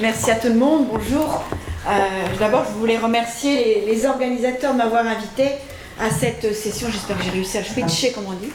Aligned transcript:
Merci 0.00 0.28
à 0.32 0.34
tout 0.34 0.48
le 0.48 0.56
monde, 0.56 0.88
bonjour. 0.90 1.44
Euh, 1.86 1.90
d'abord, 2.40 2.64
je 2.64 2.72
voulais 2.72 2.98
remercier 2.98 3.84
les, 3.86 4.06
organisateurs 4.06 4.72
de 4.72 4.78
m'avoir 4.78 5.06
invité 5.06 5.50
à 6.00 6.10
cette 6.10 6.52
session. 6.52 6.88
J'espère 6.90 7.16
que 7.16 7.22
j'ai 7.22 7.30
réussi 7.30 7.58
à 7.58 7.62
switcher, 7.62 8.10
comme 8.10 8.24
on 8.26 8.32
dit. 8.32 8.50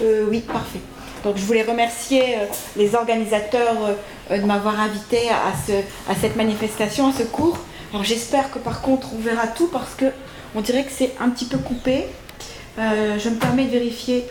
Euh, 0.00 0.26
oui, 0.30 0.38
parfait. 0.38 0.78
Donc, 1.24 1.38
je 1.38 1.42
voulais 1.42 1.64
remercier 1.64 2.36
euh, 2.36 2.44
les 2.76 2.94
organisateurs 2.94 3.96
de 4.30 4.42
m'avoir 4.42 4.78
invité 4.78 5.28
à, 5.30 6.14
cette 6.14 6.36
manifestation, 6.36 7.08
à 7.08 7.12
ce 7.12 7.24
cours. 7.24 7.58
Alors, 7.92 8.04
j'espère 8.04 8.52
que 8.52 8.60
par 8.60 8.80
contre, 8.80 9.08
on 9.12 9.18
verra 9.18 9.48
tout 9.48 9.66
parce 9.66 9.94
que 9.96 10.06
on 10.54 10.60
dirait 10.60 10.84
que 10.84 10.92
c'est 10.96 11.14
un 11.18 11.30
petit 11.30 11.46
peu 11.46 11.58
coupé. 11.58 12.04
je 12.78 13.28
me 13.28 13.34
permets 13.34 13.64
de 13.64 13.70
vérifier 13.70 14.24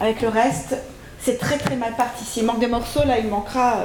avec 0.00 0.20
le 0.20 0.28
reste. 0.28 0.74
C'est 1.20 1.38
très 1.38 1.58
très 1.58 1.76
mal 1.76 1.94
parti. 1.94 2.24
S'il 2.24 2.44
manque 2.44 2.58
des 2.58 2.66
morceaux, 2.66 3.04
là, 3.06 3.20
il 3.20 3.28
manquera. 3.28 3.84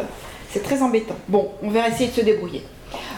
C'est 0.56 0.64
très 0.64 0.82
embêtant. 0.82 1.18
Bon, 1.28 1.52
on 1.62 1.70
va 1.70 1.90
essayer 1.90 2.08
de 2.08 2.16
se 2.16 2.22
débrouiller. 2.22 2.64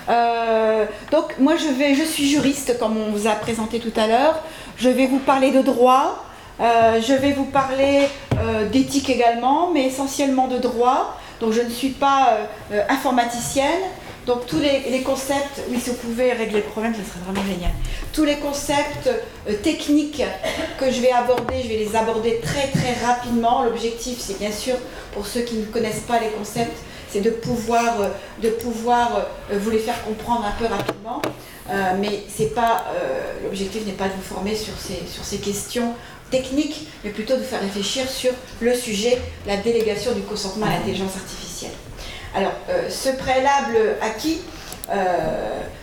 Euh, 0.09 0.86
donc 1.12 1.36
moi 1.38 1.54
je, 1.55 1.68
vais, 1.68 1.94
je 1.94 2.04
suis 2.04 2.28
juriste 2.28 2.80
comme 2.80 2.98
on 2.98 3.12
vous 3.12 3.28
a 3.28 3.34
présenté 3.34 3.80
tout 3.80 3.94
à 3.95 4.08
l'heure. 4.08 4.41
Je 4.78 4.90
vais 4.90 5.05
vous 5.05 5.20
parler 5.20 5.52
de 5.52 5.62
droit, 5.62 6.26
euh, 6.59 7.00
je 7.00 7.14
vais 7.14 7.34
vous 7.34 7.45
parler 7.45 8.08
euh, 8.40 8.68
d'éthique 8.70 9.12
également, 9.12 9.70
mais 9.72 9.86
essentiellement 9.86 10.48
de 10.48 10.58
droit. 10.58 11.20
Donc 11.40 11.54
je 11.54 11.62
ne 11.62 11.70
suis 11.70 11.90
pas 11.90 12.40
informaticienne. 12.90 13.84
Donc 14.26 14.48
tous 14.48 14.59
les, 14.59 15.02
concepts, 15.04 15.62
oui 15.70 15.80
si 15.80 15.92
vous 15.92 15.95
pouvez 15.98 16.34
régler 16.34 16.58
le 16.58 16.64
problème, 16.64 16.94
ce 16.95 17.08
serait 17.08 17.23
vraiment 17.23 17.48
génial. 17.48 17.72
Tous 18.14 18.26
les 18.26 18.38
concepts 18.38 19.09
techniques 19.62 20.23
que 20.80 20.92
je 20.92 21.02
vais 21.02 21.12
aborder, 21.12 21.62
je 21.62 21.67
vais 21.67 21.78
les 21.78 21.95
aborder 21.95 22.40
très 22.42 22.67
très 22.67 23.06
rapidement. 23.06 23.64
L'objectif 23.64 24.17
c'est 24.19 24.40
bien 24.40 24.52
sûr 24.52 24.73
pour 25.14 25.28
ceux 25.28 25.42
qui 25.42 25.56
ne 25.56 25.66
connaissent 25.66 26.06
pas 26.08 26.19
les 26.19 26.30
concepts 26.30 26.78
c'est 27.18 27.23
de 27.23 27.30
pouvoir, 27.32 29.16
euh, 29.16 29.20
euh, 29.52 29.60
vous 29.60 29.70
les 29.70 29.80
faire 29.80 30.04
comprendre 30.04 30.46
un 30.46 30.52
peu 30.52 30.66
rapidement. 30.66 31.22
Euh, 31.70 31.94
mais 32.00 32.24
c'est 32.34 32.54
pas 32.54 32.86
l'objectif 33.44 33.86
n'est 33.86 33.92
pas 33.92 34.06
de 34.06 34.14
vous 34.14 34.22
former 34.22 34.56
sur 34.56 34.74
ces, 34.78 35.38
questions 35.38 35.94
techniques, 36.32 36.88
mais 37.04 37.09
plutôt 37.09 37.36
de 37.36 37.42
faire 37.42 37.59
réfléchir 37.59 38.09
sur 38.09 38.32
le 38.62 38.74
sujet, 38.74 39.18
la 39.46 39.58
délégation 39.58 40.14
du 40.14 40.22
consentement 40.22 40.66
à 40.66 40.70
l'intelligence 40.70 41.16
artificielle. 41.16 41.72
Alors, 42.34 42.54
ce 42.90 43.09
préalable 43.09 43.78
acquis, 44.02 44.40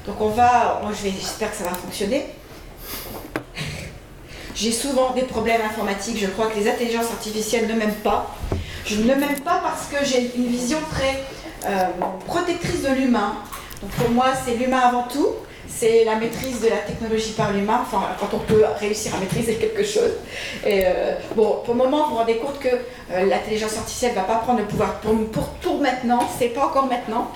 donc 0.06 0.20
on 0.20 0.28
va, 0.28 0.80
moi 0.82 0.92
j'espère 0.92 1.50
que 1.50 1.56
ça 1.56 1.64
va 1.64 1.74
fonctionner. 1.74 2.26
J'ai 4.54 4.72
souvent 4.72 5.10
des 5.10 5.22
problèmes 5.22 5.62
informatiques, 5.62 6.18
je 6.18 6.28
crois 6.28 6.46
que 6.46 6.58
les 6.58 6.68
intelligences 6.68 7.10
artificielles 7.10 7.66
ne 7.66 7.74
m'aiment 7.74 8.00
pas. 8.02 8.34
Je 8.86 9.00
ne 9.00 9.14
m'aime 9.14 9.40
pas 9.44 9.60
parce 9.62 9.86
que 9.86 10.04
j'ai 10.04 10.32
une 10.36 10.46
vision 10.46 10.78
très 10.90 11.22
euh, 11.66 11.86
protectrice 12.26 12.82
de 12.82 12.94
l'humain. 12.94 13.36
Donc 13.80 13.90
pour 13.92 14.10
moi, 14.10 14.26
c'est 14.44 14.54
l'humain 14.54 14.80
avant 14.80 15.04
tout. 15.04 15.28
C'est 15.66 16.04
la 16.04 16.16
maîtrise 16.16 16.60
de 16.60 16.68
la 16.68 16.76
technologie 16.76 17.32
par 17.32 17.52
l'humain, 17.52 17.80
enfin 17.82 18.02
quand 18.20 18.28
on 18.32 18.38
peut 18.38 18.64
réussir 18.78 19.14
à 19.14 19.18
maîtriser 19.18 19.54
quelque 19.56 19.82
chose. 19.82 20.12
Et 20.64 20.82
euh, 20.84 21.14
bon, 21.34 21.62
pour 21.64 21.74
le 21.74 21.80
moment, 21.82 22.04
vous 22.04 22.10
vous 22.10 22.16
rendez 22.16 22.36
compte 22.36 22.60
que 22.60 22.68
euh, 22.68 23.26
l'intelligence 23.26 23.76
artificielle 23.76 24.12
ne 24.12 24.16
va 24.16 24.22
pas 24.22 24.36
prendre 24.36 24.60
le 24.60 24.66
pouvoir 24.66 25.00
pour, 25.00 25.12
pour, 25.28 25.48
pour 25.48 25.80
maintenant, 25.80 26.20
c'est 26.38 26.48
pas 26.48 26.66
encore 26.66 26.86
maintenant. 26.86 27.30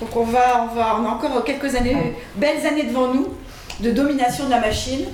Donc 0.00 0.16
on 0.16 0.24
va, 0.24 0.68
on 0.70 0.74
va, 0.74 0.96
on 1.00 1.04
a 1.04 1.08
encore 1.08 1.44
quelques 1.44 1.74
années, 1.74 2.14
belles 2.36 2.64
années 2.66 2.84
devant 2.84 3.08
nous 3.08 3.28
de 3.80 3.90
domination 3.90 4.46
de 4.46 4.50
la 4.50 4.60
machine. 4.60 5.06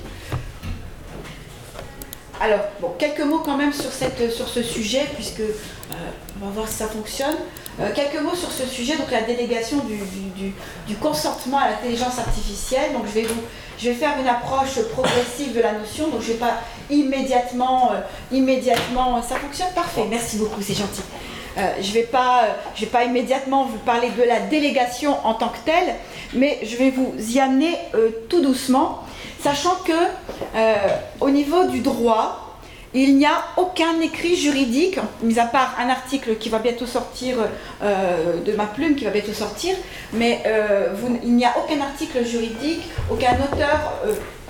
Alors, 2.41 2.61
bon, 2.81 2.93
quelques 2.99 3.23
mots 3.23 3.41
quand 3.45 3.57
même 3.57 3.73
sur, 3.73 3.91
cette, 3.91 4.31
sur 4.31 4.49
ce 4.49 4.63
sujet, 4.63 5.07
puisque 5.15 5.41
euh, 5.41 5.95
on 6.41 6.47
va 6.47 6.53
voir 6.53 6.69
si 6.69 6.75
ça 6.75 6.87
fonctionne. 6.87 7.35
Euh, 7.81 7.89
quelques 7.95 8.21
mots 8.21 8.35
sur 8.35 8.51
ce 8.51 8.65
sujet, 8.65 8.97
donc 8.97 9.11
la 9.11 9.23
délégation 9.23 9.79
du, 9.79 10.95
consentement 10.97 11.59
à 11.59 11.71
l'intelligence 11.71 12.19
artificielle. 12.19 12.93
Donc, 12.93 13.07
je 13.07 13.21
vais, 13.21 13.23
vous, 13.23 13.41
je 13.79 13.89
vais 13.89 13.95
faire 13.95 14.13
une 14.21 14.29
approche 14.29 14.81
progressive 14.93 15.55
de 15.55 15.61
la 15.61 15.73
notion, 15.73 16.09
donc 16.09 16.21
je 16.21 16.29
ne 16.29 16.33
vais 16.35 16.39
pas 16.39 16.61
immédiatement, 16.91 17.91
euh, 17.91 18.01
immédiatement. 18.31 19.21
Ça 19.21 19.37
fonctionne 19.37 19.73
parfait, 19.75 20.05
merci 20.09 20.37
beaucoup, 20.37 20.63
c'est 20.63 20.75
gentil. 20.75 21.03
je 21.57 21.89
ne 21.89 21.93
vais, 21.93 22.03
pas, 22.05 22.57
vais 22.79 22.87
pas 22.87 23.03
immédiatement 23.05 23.65
vous 23.65 23.79
parler 23.79 24.11
de 24.17 24.23
la 24.23 24.39
délégation 24.39 25.17
en 25.27 25.35
tant 25.35 25.49
que 25.49 25.59
telle, 25.65 25.95
mais 26.35 26.61
je 26.63 26.77
vais 26.77 26.91
vous 26.91 27.13
y 27.19 27.41
amener 27.41 27.77
tout 28.29 28.41
doucement 28.41 29.03
sachant 29.43 29.77
que 29.85 29.93
euh, 30.55 30.75
au 31.21 31.31
niveau 31.31 31.67
du 31.67 31.81
droit, 31.81 32.45
il 32.95 33.19
n'y 33.19 33.27
a 33.27 33.45
aucun 33.59 34.01
écrit 34.01 34.35
juridique, 34.35 34.99
mis 35.23 35.39
à 35.39 35.45
part 35.45 35.77
un 35.79 35.91
article 35.91 36.37
qui 36.37 36.49
va 36.49 36.59
bientôt 36.59 36.87
sortir 36.87 37.37
euh, 37.83 38.41
de 38.41 38.53
ma 38.55 38.65
plume, 38.65 38.97
qui 38.97 39.05
va 39.05 39.11
bientôt 39.11 39.35
sortir, 39.35 39.77
mais 40.15 40.43
euh, 40.47 40.89
il 41.23 41.37
n'y 41.37 41.45
a 41.45 41.55
aucun 41.59 41.81
article 41.83 42.25
juridique, 42.25 42.83
aucun 43.11 43.35
auteur, 43.35 43.93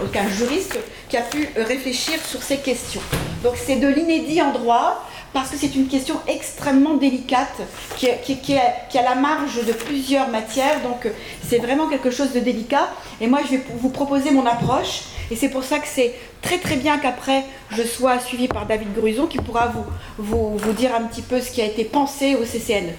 aucun 0.03 0.28
juriste 0.28 0.78
qui 1.09 1.16
a 1.16 1.22
pu 1.22 1.49
réfléchir 1.56 2.15
sur 2.25 2.41
ces 2.43 2.59
questions. 2.59 3.03
Donc 3.43 3.55
c'est 3.56 3.76
de 3.76 3.88
l'inédit 3.88 4.41
en 4.41 4.53
droit 4.53 5.05
parce 5.33 5.50
que 5.50 5.56
c'est 5.56 5.75
une 5.75 5.89
question 5.89 6.16
extrêmement 6.27 6.94
délicate 6.94 7.56
qui, 7.97 8.09
qui, 8.39 8.56
a, 8.56 9.03
la 9.03 9.15
marge 9.15 9.65
de 9.65 9.72
plusieurs 9.72 10.28
matières, 10.28 10.81
donc 10.83 11.06
euh, 11.06 11.11
c'est 11.47 11.59
vraiment 11.59 11.89
quelque 11.89 12.11
chose 12.11 12.33
de 12.33 12.41
délicat. 12.41 12.89
Et 13.21 13.27
moi, 13.27 13.41
je 13.44 13.56
vais 13.56 13.62
vous 13.78 13.91
proposer 13.91 14.31
mon 14.31 14.47
approche, 14.47 15.03
et 15.31 15.37
c'est 15.37 15.50
pour 15.50 15.65
ça 15.65 15.78
que 15.78 15.87
c'est 15.87 16.15
très 16.43 16.59
très 16.59 16.77
bien 16.77 16.99
qu'après 16.99 17.44
je 17.71 17.83
sois 17.83 18.19
suivi 18.21 18.49
par 18.49 18.67
David 18.67 18.94
Gruson 18.94 19.27
qui 19.27 19.38
pourra 19.38 19.72
vous, 20.19 20.72
dire 20.72 20.94
un 20.94 21.03
petit 21.03 21.22
peu 21.22 21.41
ce 21.41 21.50
qui 21.50 21.61
a 21.61 21.65
été 21.65 21.84
pensé 21.84 22.37
au 22.37 22.44
CCNE. 22.44 22.93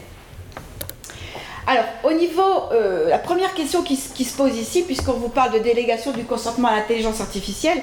Alors, 1.68 1.85
au 2.03 2.13
niveau, 2.13 2.72
euh, 2.72 3.09
la 3.09 3.19
première 3.19 3.53
question 3.53 3.84
qui, 3.84 3.95
se 3.95 4.35
pose 4.35 4.57
ici, 4.57 4.81
puisqu'on 4.81 5.13
vous 5.13 5.29
parle 5.29 5.53
de 5.53 5.59
délégation 5.59 6.12
du 6.12 6.23
consentement 6.23 6.68
à 6.68 6.78
l'intelligence 6.78 7.22
artificielle, 7.22 7.79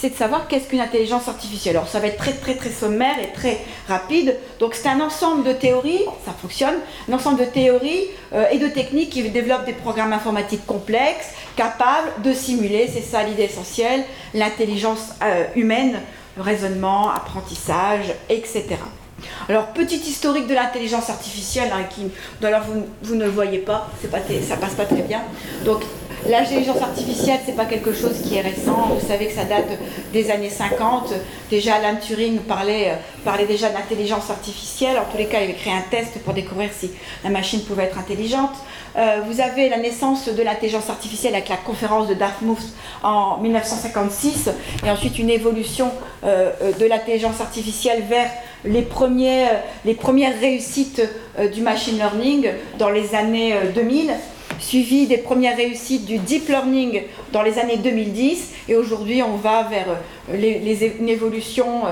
c'est 0.00 0.10
de 0.10 0.14
savoir 0.14 0.48
qu'est-ce 0.48 0.66
qu'une 0.66 0.80
intelligence 0.80 1.28
artificielle. 1.28 1.76
Alors, 1.76 1.88
ça 1.88 2.00
va 2.00 2.06
être 2.06 2.16
très 2.16 2.32
très 2.32 2.54
très 2.54 2.70
sommaire 2.70 3.16
et 3.22 3.32
très 3.34 3.58
rapide. 3.86 4.34
Donc, 4.58 4.74
c'est 4.74 4.88
un 4.88 5.00
ensemble 5.00 5.44
de 5.44 5.52
théories, 5.52 6.04
ça 6.24 6.32
fonctionne, 6.32 6.76
un 7.08 7.12
ensemble 7.12 7.40
de 7.40 7.44
théories 7.44 8.06
euh, 8.32 8.46
et 8.50 8.58
de 8.58 8.68
techniques 8.68 9.10
qui 9.10 9.28
développent 9.28 9.66
des 9.66 9.74
programmes 9.74 10.14
informatiques 10.14 10.64
complexes, 10.64 11.28
capables 11.54 12.08
de 12.24 12.32
simuler, 12.32 12.88
c'est 12.90 13.02
ça 13.02 13.22
l'idée 13.24 13.42
essentielle, 13.42 14.04
l'intelligence 14.32 15.10
euh, 15.22 15.44
humaine, 15.54 16.00
raisonnement, 16.38 17.10
apprentissage, 17.10 18.06
etc. 18.30 18.76
Alors, 19.50 19.66
petit 19.66 19.96
historique 19.96 20.46
de 20.46 20.54
l'intelligence 20.54 21.10
artificielle, 21.10 21.70
hein, 21.74 21.84
qui, 21.90 22.10
vous, 23.02 23.14
ne 23.14 23.24
le 23.24 23.30
voyez 23.30 23.58
pas, 23.58 23.90
pas 24.10 24.18
ça 24.48 24.56
passe 24.56 24.74
pas 24.74 24.86
très 24.86 25.02
bien. 25.02 25.20
L'intelligence 26.28 26.82
artificielle, 26.82 27.40
c'est 27.44 27.56
pas 27.56 27.64
quelque 27.64 27.92
chose 27.92 28.20
qui 28.22 28.36
est 28.36 28.40
récent. 28.40 28.90
Vous 28.98 29.06
savez 29.06 29.26
que 29.26 29.34
ça 29.34 29.44
date 29.44 29.68
des 30.12 30.30
années 30.30 30.50
50. 30.50 31.12
Déjà, 31.50 31.76
Alan 31.76 31.96
Turing 32.00 32.38
parlait, 32.40 32.90
euh, 32.90 32.94
parlait 33.24 33.46
déjà 33.46 33.68
d'intelligence 33.70 34.30
artificielle. 34.30 34.98
En 34.98 35.10
tous 35.10 35.18
les 35.18 35.26
cas, 35.26 35.40
il 35.40 35.44
avait 35.44 35.54
créé 35.54 35.72
un 35.72 35.84
test 35.90 36.18
pour 36.24 36.34
découvrir 36.34 36.70
si 36.78 36.90
la 37.24 37.30
machine 37.30 37.60
pouvait 37.62 37.84
être 37.84 37.98
intelligente. 37.98 38.54
Euh, 38.96 39.20
vous 39.26 39.40
avez 39.40 39.68
la 39.68 39.78
naissance 39.78 40.28
de 40.28 40.42
l'intelligence 40.42 40.90
artificielle 40.90 41.34
avec 41.34 41.48
la 41.48 41.56
conférence 41.56 42.08
de 42.08 42.14
Dartmouth 42.14 42.58
en 43.02 43.38
1956, 43.38 44.50
et 44.84 44.90
ensuite 44.90 45.18
une 45.18 45.30
évolution 45.30 45.90
euh, 46.24 46.50
de 46.78 46.86
l'intelligence 46.86 47.40
artificielle 47.40 48.02
vers 48.08 48.28
les, 48.64 48.82
premiers, 48.82 49.46
les 49.84 49.94
premières 49.94 50.38
réussites 50.38 51.02
du 51.52 51.62
machine 51.62 51.96
learning 51.96 52.48
dans 52.78 52.90
les 52.90 53.14
années 53.14 53.54
2000 53.74 54.10
euh, 54.10 54.14
suivi 54.60 55.06
des 55.06 55.18
premières 55.18 55.56
réussites 55.56 56.04
du 56.04 56.18
deep 56.18 56.48
learning 56.48 57.02
dans 57.32 57.42
les 57.42 57.58
années 57.58 57.78
2010 57.78 58.50
et 58.68 58.76
aujourd'hui 58.76 59.22
on 59.22 59.36
va 59.36 59.64
vers 59.64 59.86
euh, 60.30 60.94
une 60.98 61.08
évolution 61.08 61.82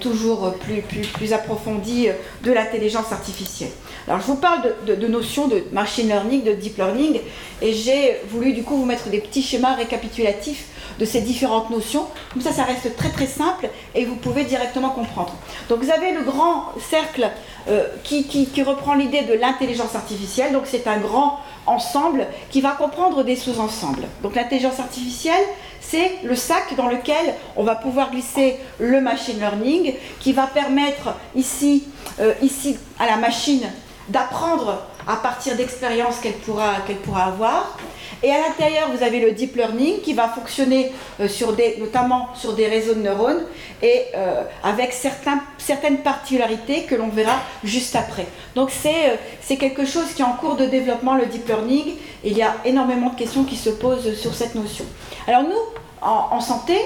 toujours 0.00 0.54
plus, 0.54 0.82
plus, 0.82 1.06
plus 1.06 1.32
approfondie 1.32 2.08
de 2.44 2.52
l'intelligence 2.52 3.10
artificielle. 3.12 3.70
Alors 4.08 4.20
je 4.20 4.26
vous 4.26 4.36
parle 4.36 4.60
de, 4.86 5.06
notions 5.06 5.48
de 5.48 5.64
machine 5.72 6.08
learning, 6.08 6.42
de 6.42 6.52
deep 6.52 6.76
learning 6.78 7.20
et 7.62 7.72
j'ai 7.72 8.20
voulu 8.28 8.52
du 8.52 8.62
coup 8.62 8.76
vous 8.76 8.84
mettre 8.84 9.08
des 9.08 9.20
petits 9.20 9.42
schémas 9.42 9.74
récapitulatifs 9.74 10.66
de 10.98 11.04
ces 11.04 11.20
différentes 11.20 11.70
notions. 11.70 12.06
Comme 12.32 12.42
ça, 12.42 12.52
ça 12.52 12.64
reste 12.64 12.96
très 12.96 13.10
très 13.10 13.26
simple 13.26 13.68
et 13.94 14.04
vous 14.04 14.16
pouvez 14.16 14.44
directement 14.44 14.90
comprendre. 14.90 15.34
Donc 15.68 15.82
vous 15.82 15.90
avez 15.90 16.12
le 16.12 16.22
grand 16.22 16.66
cercle 16.90 17.30
euh, 17.68 17.86
qui, 18.04 18.24
qui, 18.24 18.62
reprend 18.62 18.94
l'idée 18.94 19.22
de 19.22 19.34
l'intelligence 19.34 19.94
artificielle. 19.94 20.52
Donc 20.52 20.62
c'est 20.64 20.86
un 20.86 20.98
grand 20.98 21.38
ensemble 21.66 22.26
qui 22.50 22.60
va 22.60 22.72
comprendre 22.72 23.22
des 23.22 23.36
sous-ensembles. 23.36 24.06
Donc 24.22 24.34
l'intelligence 24.34 24.80
artificielle, 24.80 25.44
c'est 25.80 26.18
le 26.24 26.34
sac 26.34 26.74
dans 26.76 26.88
lequel 26.88 27.34
on 27.56 27.64
va 27.64 27.74
pouvoir 27.74 28.10
glisser 28.10 28.56
le 28.78 29.00
machine 29.00 29.38
learning 29.38 29.94
qui 30.20 30.32
va 30.32 30.46
permettre 30.46 31.14
ici, 31.34 31.84
euh, 32.20 32.32
ici 32.42 32.78
à 32.98 33.06
la 33.06 33.16
machine 33.16 33.68
d'apprendre 34.10 34.82
à 35.06 35.16
partir 35.16 35.56
d'expériences 35.56 36.18
qu'elle 36.20 36.34
pourra, 36.34 36.74
qu'elle 36.86 36.98
pourra 36.98 37.24
avoir. 37.24 37.78
Et 38.22 38.30
à 38.30 38.38
l'intérieur, 38.46 38.90
vous 38.94 39.02
avez 39.02 39.18
le 39.20 39.32
deep 39.32 39.56
learning 39.56 40.00
qui 40.02 40.12
va 40.12 40.28
fonctionner 40.28 40.92
euh, 41.20 41.28
sur 41.28 41.54
des, 41.54 41.76
notamment 41.78 42.28
sur 42.34 42.52
des 42.52 42.66
réseaux 42.66 42.94
de 42.94 43.00
neurones 43.00 43.42
et 43.82 44.02
euh, 44.14 44.42
avec 44.62 44.92
certains, 44.92 45.40
certaines 45.56 45.98
particularités 45.98 46.82
que 46.82 46.94
l'on 46.94 47.08
verra 47.08 47.40
juste 47.64 47.96
après. 47.96 48.26
Donc 48.54 48.70
c'est, 48.70 49.18
c'est 49.40 49.56
quelque 49.56 49.86
chose 49.86 50.12
qui 50.14 50.20
est 50.20 50.24
en 50.24 50.34
cours 50.34 50.56
de 50.56 50.66
développement, 50.66 51.14
le 51.14 51.26
deep 51.26 51.48
learning. 51.48 51.94
il 52.22 52.36
y 52.36 52.42
a 52.42 52.56
énormément 52.66 53.10
de 53.10 53.18
questions 53.18 53.44
qui 53.44 53.56
se 53.56 53.70
posent 53.70 54.14
sur 54.14 54.34
cette 54.34 54.54
notion. 54.54 54.84
Alors 55.26 55.44
nous, 55.44 55.80
en, 56.02 56.40
santé, 56.40 56.78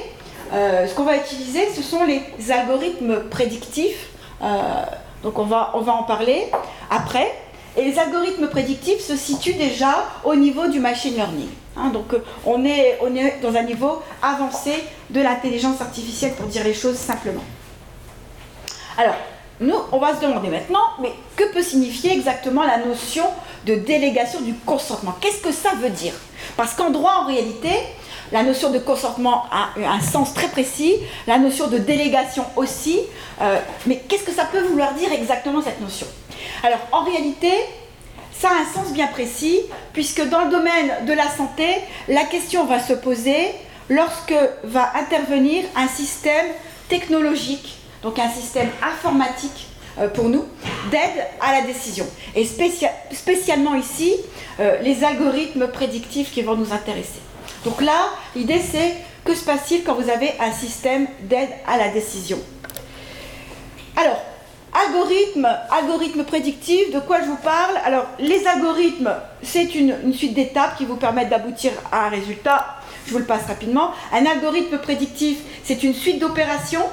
ce 0.53 0.93
qu'on 0.95 1.05
va 1.05 1.17
utiliser, 1.17 1.69
ce 1.75 1.83
sont 1.83 2.05
les 2.05 2.51
algorithmes 2.51 3.21
prédictifs. 3.31 4.09
Donc 5.25 5.39
on 5.39 5.45
va, 5.45 5.73
en 5.75 6.03
parler 6.05 6.47
après. 6.91 7.33
Et 7.77 7.85
les 7.85 7.99
algorithmes 7.99 8.47
prédictifs 8.47 9.01
se 9.01 9.17
situent 9.17 9.55
déjà 9.55 10.05
au 10.23 10.37
niveau 10.37 10.69
du 10.69 10.79
machine 10.79 11.15
learning. 11.15 11.49
Hein. 11.77 11.89
donc 11.89 12.15
euh, 12.15 12.23
on 12.47 12.65
est, 12.65 12.99
on 13.03 13.13
est 13.17 13.41
dans 13.43 13.57
un 13.57 13.65
niveau 13.65 14.01
avancé 14.23 14.85
de 15.11 15.21
l'intelligence 15.21 15.81
artificielle 15.81 16.35
pour 16.35 16.47
dire 16.47 16.63
les 16.63 16.75
choses 16.75 16.95
simplement. 16.95 17.43
Alors, 18.97 19.17
nous, 19.61 19.75
on 19.91 19.99
va 19.99 20.15
se 20.15 20.21
demander 20.21 20.49
maintenant, 20.49 20.85
mais 21.01 21.13
que 21.35 21.53
peut 21.53 21.63
signifier 21.63 22.13
exactement 22.13 22.63
la 22.65 22.79
notion 22.79 23.25
de 23.67 23.75
délégation 23.75 24.41
du 24.41 24.55
consentement? 24.55 25.17
Qu'est-ce 25.21 25.43
que 25.43 25.53
ça 25.53 25.71
veut 25.81 25.91
dire? 25.91 26.15
Parce 26.57 26.75
qu'en 26.75 26.91
droit, 26.91 27.23
en 27.23 27.27
réalité, 27.27 27.73
la 28.35 28.43
notion 28.43 28.71
de 28.71 28.81
consentement 28.81 29.45
a 29.53 29.69
un 29.77 30.01
sens 30.01 30.35
très 30.35 30.49
précis, 30.49 30.97
la 31.29 31.39
notion 31.39 31.69
de 31.69 31.79
délégation 31.79 32.45
aussi, 32.57 32.99
euh, 33.41 33.61
mais 33.87 34.03
qu'est-ce 34.09 34.25
que 34.25 34.33
ça 34.33 34.45
peut 34.45 34.61
vouloir 34.61 34.93
dire 34.95 35.13
exactement 35.13 35.63
cette 35.63 35.81
notion? 35.81 36.09
Alors 36.65 36.81
en 36.91 37.05
réalité, 37.05 37.53
ça 38.37 38.49
a 38.49 38.55
un 38.55 38.75
sens 38.75 38.93
bien 38.93 39.07
précis, 39.07 39.61
puisque 39.93 40.29
dans 40.29 40.47
le 40.47 40.51
domaine 40.51 41.07
de 41.07 41.13
la 41.13 41.29
santé, 41.29 41.65
la 42.09 42.25
question 42.25 42.65
va 42.65 42.81
se 42.81 42.95
poser 42.95 43.53
lorsque 43.89 44.35
va 44.65 44.91
intervenir 44.97 45.63
un 45.77 45.87
système 45.87 46.47
technologique, 46.89 47.77
donc 48.03 48.19
un 48.19 48.31
système 48.31 48.71
informatique 48.83 49.69
euh, 50.01 50.09
pour 50.09 50.29
nous, 50.29 50.45
d'aide 50.91 51.25
à 51.41 51.53
la 51.53 51.63
décision. 51.63 52.07
Et 52.35 52.45
spécialement 52.45 53.77
ici, 53.77 54.13
euh, 54.59 54.81
les 54.83 55.05
algorithmes 55.05 55.69
prédictifs 55.69 56.33
qui 56.33 56.43
vont 56.43 56.57
nous 56.57 56.73
intéresser. 56.73 57.21
Donc 57.65 57.81
là, 57.81 58.09
l'idée 58.37 58.61
c'est 58.61 58.95
que 59.25 59.35
se 59.35 59.45
passe-t-il 59.45 59.85
quand 59.85 59.95
vous 59.95 60.11
avez 60.11 60.33
un 60.41 60.53
système 60.53 61.07
d'aide 61.23 61.51
à 61.67 61.79
la 61.79 61.89
décision? 61.89 62.39
Alors, 63.97 64.21
Algorithme, 64.75 65.47
algorithme 65.71 66.25
prédictif, 66.25 66.93
de 66.93 66.99
quoi 66.99 67.21
je 67.21 67.27
vous 67.27 67.37
parle? 67.37 67.77
Alors, 67.85 68.07
les 68.19 68.45
algorithmes, 68.45 69.15
c'est 69.41 69.73
une, 69.77 70.13
suite 70.13 70.35
d'étapes 70.35 70.77
qui 70.77 70.85
vous 70.85 70.97
permettent 70.97 71.29
d'aboutir 71.29 71.71
à 71.93 72.07
un 72.07 72.09
résultat. 72.09 72.79
Je 73.07 73.13
vous 73.13 73.19
le 73.19 73.25
passe 73.25 73.47
rapidement. 73.47 73.93
Un 74.13 74.27
algorithme 74.27 74.79
prédictif, 74.79 75.39
c'est 75.63 75.85
une 75.85 75.95
suite 75.95 76.19
d'opérations 76.19 76.85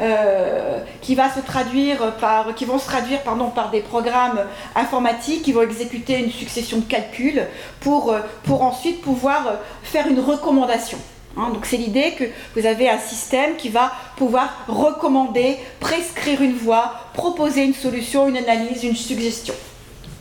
euh, 0.00 0.80
qui, 1.00 1.14
va 1.14 1.32
se 1.32 1.40
traduire 1.40 2.16
par, 2.16 2.54
qui 2.54 2.64
vont 2.64 2.78
se 2.78 2.86
traduire 2.86 3.22
pardon, 3.22 3.50
par 3.50 3.70
des 3.70 3.80
programmes 3.80 4.40
informatiques 4.74 5.42
qui 5.42 5.52
vont 5.52 5.62
exécuter 5.62 6.18
une 6.18 6.32
succession 6.32 6.78
de 6.78 6.84
calculs 6.84 7.46
pour, 7.80 8.12
euh, 8.12 8.20
pour 8.44 8.62
ensuite 8.62 9.02
pouvoir 9.02 9.58
faire 9.82 10.06
une 10.08 10.20
recommandation. 10.20 10.98
Hein, 11.36 11.50
donc 11.52 11.66
c'est 11.66 11.76
l'idée 11.76 12.12
que 12.12 12.24
vous 12.56 12.66
avez 12.66 12.88
un 12.88 12.98
système 12.98 13.56
qui 13.56 13.68
va 13.68 13.92
pouvoir 14.16 14.64
recommander, 14.68 15.58
prescrire 15.80 16.42
une 16.42 16.54
voie, 16.54 16.94
proposer 17.12 17.64
une 17.64 17.74
solution, 17.74 18.28
une 18.28 18.36
analyse, 18.36 18.84
une 18.84 18.96
suggestion, 18.96 19.54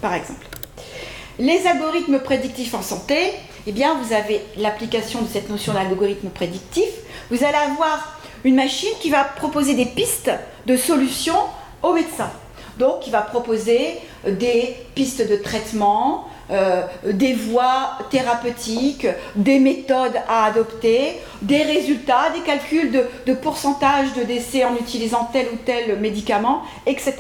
par 0.02 0.14
exemple. 0.14 0.46
Les 1.40 1.66
algorithmes 1.66 2.19
prédictifs 2.19 2.74
en 2.76 2.81
santé, 2.81 3.34
eh 3.66 3.72
bien 3.72 3.96
vous 3.96 4.14
avez 4.14 4.42
l'application 4.58 5.22
de 5.22 5.28
cette 5.28 5.50
notion 5.50 5.74
d'algorithme 5.74 6.30
prédictif. 6.30 6.90
Vous 7.31 7.44
allez 7.44 7.58
avoir 7.58 8.19
une 8.44 8.56
machine 8.56 8.94
qui 9.00 9.10
va 9.10 9.24
proposer 9.24 9.74
des 9.74 9.86
pistes 9.86 10.31
de 10.66 10.78
solutions 10.78 11.40
aux 11.81 11.94
médecins. 11.94 12.31
Donc 12.78 13.01
qui 13.01 13.12
va 13.12 13.22
proposer 13.22 14.00
des 14.25 14.75
pistes 14.95 15.30
de 15.30 15.36
traitement, 15.36 16.28
euh, 16.51 16.81
des 17.06 17.34
voies 17.34 17.98
thérapeutiques, 18.10 19.07
des 19.36 19.60
méthodes 19.60 20.16
à 20.28 20.45
adopter, 20.45 21.19
des 21.42 21.63
résultats, 21.63 22.31
des 22.34 22.42
calculs 22.42 22.92
de, 23.25 23.34
pourcentage 23.34 24.13
de 24.13 24.24
décès 24.24 24.66
en 24.66 24.75
utilisant 24.75 25.30
tel 25.31 25.48
ou 25.54 25.57
tel 25.66 26.00
médicament, 26.00 26.63
etc. 26.86 27.16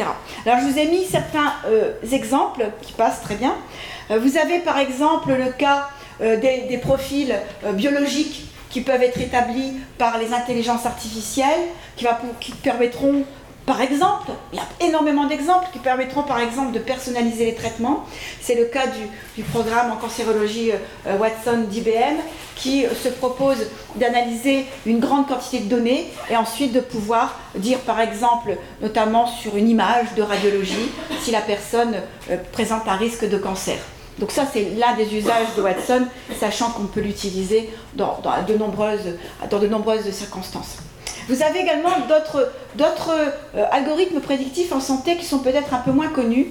Alors 0.45 0.59
je 0.59 0.65
vous 0.65 0.77
ai 0.77 0.87
mis 0.87 1.05
certains 1.05 1.53
euh, 1.67 1.93
exemples 2.11 2.65
qui 2.81 2.93
passent 2.93 3.21
très 3.21 3.35
bien. 3.35 3.55
Euh, 4.11 4.19
vous 4.19 4.37
avez 4.37 4.59
par 4.59 4.77
exemple 4.77 5.31
le 5.31 5.51
cas 5.51 5.89
des, 6.19 6.79
profils 6.81 7.35
biologiques 7.73 8.52
qui 8.73 8.81
peuvent 8.81 9.03
être 9.03 9.21
établis 9.21 9.73
par 9.99 10.17
les 10.17 10.33
intelligences 10.33 10.87
artificielles, 10.87 11.61
qui, 11.95 12.51
permettront 12.63 13.23
par 13.67 13.79
exemple, 13.79 14.31
il 14.51 14.57
y 14.57 14.61
a 14.61 14.87
énormément 14.89 15.25
d'exemples 15.25 15.67
qui 15.71 15.79
permettront 15.79 16.23
par 16.23 16.39
exemple 16.39 16.73
de 16.73 16.79
personnaliser 16.79 17.45
les 17.45 17.53
traitements. 17.53 18.03
C'est 18.41 18.55
le 18.55 18.65
cas 18.65 18.87
du, 18.87 19.43
programme 19.43 19.91
en 19.91 19.95
cancérologie 19.95 20.71
euh, 21.07 21.17
Watson 21.17 21.65
d'IBM 21.69 22.17
qui 22.55 22.83
se 23.01 23.07
propose 23.07 23.67
d'analyser 23.95 24.65
une 24.85 24.99
grande 24.99 25.27
quantité 25.27 25.59
de 25.59 25.69
données 25.69 26.07
et 26.29 26.35
ensuite 26.35 26.73
de 26.73 26.81
pouvoir 26.81 27.39
dire 27.55 27.79
par 27.79 28.01
exemple, 28.01 28.57
notamment 28.81 29.27
sur 29.27 29.55
une 29.55 29.69
image 29.69 30.13
de 30.17 30.23
radiologie, 30.23 30.91
si 31.21 31.31
la 31.31 31.41
personne 31.41 31.95
euh, 32.31 32.37
présente 32.51 32.87
un 32.87 32.97
risque 32.97 33.29
de 33.29 33.37
cancer. 33.37 33.77
Donc 34.19 34.31
ça, 34.31 34.45
c'est 34.51 34.71
l'un 34.77 34.95
des 34.95 35.15
usages 35.15 35.47
de 35.57 35.61
Watson, 35.61 36.05
sachant 36.39 36.69
qu'on 36.71 36.85
peut 36.85 37.01
l'utiliser 37.01 37.69
dans, 37.95 38.19
de 38.47 38.53
nombreuses, 38.55 39.17
dans 39.49 39.59
de 39.59 39.67
nombreuses 39.67 40.09
circonstances. 40.11 40.77
Vous 41.29 41.41
avez 41.41 41.59
également 41.59 41.89
d'autres 42.07 43.33
euh, 43.55 43.65
algorithmes 43.71 44.19
prédictifs 44.19 44.71
en 44.73 44.79
santé 44.79 45.15
qui 45.15 45.25
sont 45.25 45.39
peut-être 45.39 45.73
un 45.73 45.77
peu 45.77 45.91
moins 45.91 46.09
connus. 46.09 46.47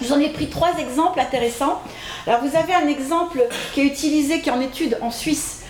Je 0.00 0.06
vous 0.06 0.12
en 0.12 0.20
ai 0.20 0.28
pris 0.28 0.48
trois 0.48 0.78
exemples 0.78 1.20
intéressants. 1.20 1.80
Alors 2.26 2.40
vous 2.42 2.56
avez 2.56 2.74
un 2.74 2.88
exemple 2.88 3.42
qui 3.72 3.80
est 3.80 3.84
utilisé, 3.84 4.40
qui 4.40 4.50
est 4.50 4.52
en 4.52 4.60
étude 4.60 4.98
en 5.00 5.10
Suisse, 5.10 5.62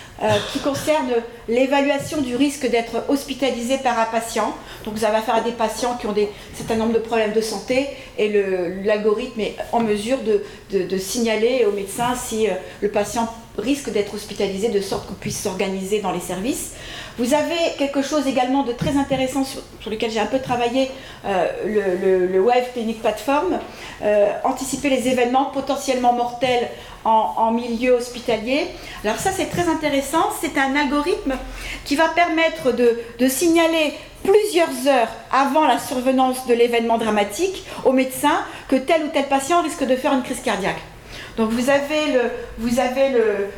qui 0.53 0.59
concerne 0.61 1.11
l'évaluation 1.49 2.21
du 2.21 2.37
risque 2.37 2.69
d'être 2.71 3.05
hospitalisé 3.09 3.79
par 3.79 3.99
un 3.99 4.07
patient. 4.07 4.55
Donc 4.85 4.95
vous 4.95 5.05
avez 5.05 5.17
affaire 5.17 5.35
à 5.35 5.41
des 5.41 5.53
patients 5.53 5.97
qui 6.01 6.07
ont 6.07 6.13
un 6.13 6.57
certain 6.57 6.77
nombre 6.77 6.95
de 6.95 6.99
problèmes 6.99 7.33
de 7.33 7.41
santé 7.41 7.89
et 8.19 8.43
l'algorithme 8.85 9.41
est 9.41 9.57
en 9.73 9.81
mesure 9.81 10.19
de, 10.23 10.99
signaler 10.99 11.67
au 11.67 11.73
médecin 11.73 12.15
si 12.15 12.49
euh, 12.49 12.53
le 12.81 12.89
patient 12.89 13.29
risque 13.59 13.91
d'être 13.91 14.15
hospitalisé 14.15 14.69
de 14.69 14.81
sorte 14.81 15.07
qu'on 15.07 15.15
puisse 15.15 15.41
s'organiser 15.41 16.01
dans 16.01 16.13
les 16.13 16.21
services. 16.21 16.73
Vous 17.19 17.35
avez 17.35 17.77
quelque 17.79 18.03
chose 18.03 18.27
également 18.27 18.65
de 18.65 18.73
très 18.73 18.97
intéressant 18.97 19.45
sur, 19.45 19.91
lequel 19.91 20.11
j'ai 20.11 20.19
un 20.19 20.27
peu 20.27 20.41
travaillé, 20.41 20.91
euh, 21.25 22.29
le, 22.33 22.41
Wave 22.41 22.73
Clinic 22.73 23.01
Platform, 23.01 23.59
euh, 24.03 24.33
anticiper 24.43 24.91
les 24.91 25.09
événements 25.09 25.47
potentiellement 25.47 26.13
mortels 26.13 26.69
en, 27.05 27.53
milieu 27.53 27.93
hospitalier. 27.93 28.67
Alors 29.05 29.19
ça 29.19 29.31
c'est 29.31 29.51
très 29.51 29.69
intéressant, 29.69 30.31
c'est 30.41 30.59
un 30.59 30.75
algorithme 30.75 31.35
qui 31.85 31.97
va 31.97 32.09
permettre 32.09 32.73
de, 32.73 32.99
de 33.19 33.29
signaler 33.29 33.93
plusieurs 34.25 34.89
heures 34.89 35.11
avant 35.31 35.67
la 35.67 35.79
survenance 35.79 36.47
de 36.47 36.55
l'événement 36.55 36.97
dramatique 36.97 37.65
au 37.85 37.93
médecin 37.93 38.41
que 38.69 38.77
tel 38.77 39.05
ou 39.05 39.09
tel 39.09 39.27
patient 39.27 39.63
risque 39.63 39.85
de 39.87 39.95
faire 39.97 40.15
une 40.15 40.23
crise 40.23 40.41
cardiaque. 40.41 40.81
Donc 41.37 41.51
vous 41.51 41.71
avez, 41.71 42.13
le, 42.13 42.21
vous 42.59 42.79
avez 42.79 43.11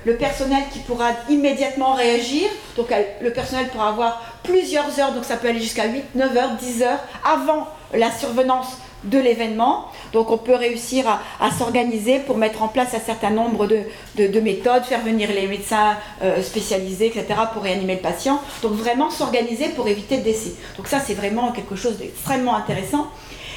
le, 0.05 0.17
personnel 0.17 0.63
qui 0.73 0.81
pourra 0.81 1.11
immédiatement 1.29 1.95
réagir. 1.95 2.49
Donc 2.77 2.89
le 3.21 3.33
personnel 3.33 3.69
pourra 3.69 3.89
avoir 3.89 4.23
plusieurs 4.43 4.99
heures, 4.99 5.13
donc 5.13 5.25
ça 5.25 5.37
peut 5.37 5.49
aller 5.49 5.61
jusqu'à 5.61 5.87
8, 5.87 6.15
9 6.15 6.37
heures, 6.37 6.57
10 6.59 6.83
heures 6.83 7.01
avant 7.25 7.69
la 7.93 8.11
survenance 8.11 8.79
de 9.05 9.19
l'événement. 9.19 9.87
Donc 10.13 10.31
on 10.31 10.39
peut 10.39 10.55
réussir 10.55 11.05
à, 11.41 11.51
s'organiser 11.51 12.19
pour 12.21 12.37
mettre 12.37 12.63
en 12.63 12.69
place 12.69 12.95
un 12.95 13.01
certain 13.01 13.31
nombre 13.31 13.67
de, 13.67 14.41
méthodes, 14.41 14.85
faire 14.85 15.03
venir 15.03 15.31
les 15.33 15.47
médecins 15.47 15.97
euh, 16.23 16.43
spécialisés, 16.43 17.07
etc., 17.07 17.27
pour 17.53 17.63
réanimer 17.63 17.95
le 17.95 18.01
patient. 18.01 18.41
Donc 18.63 18.73
vraiment 18.73 19.11
s'organiser 19.11 19.69
pour 19.71 19.89
éviter 19.89 20.19
le 20.19 20.23
décès. 20.23 20.55
Donc 20.77 20.89
ça 20.89 21.01
c'est 21.01 21.15
vraiment 21.15 21.53
quelque 21.53 21.77
chose 21.77 21.99
d'extrêmement 21.99 22.57
intéressant. 22.57 23.09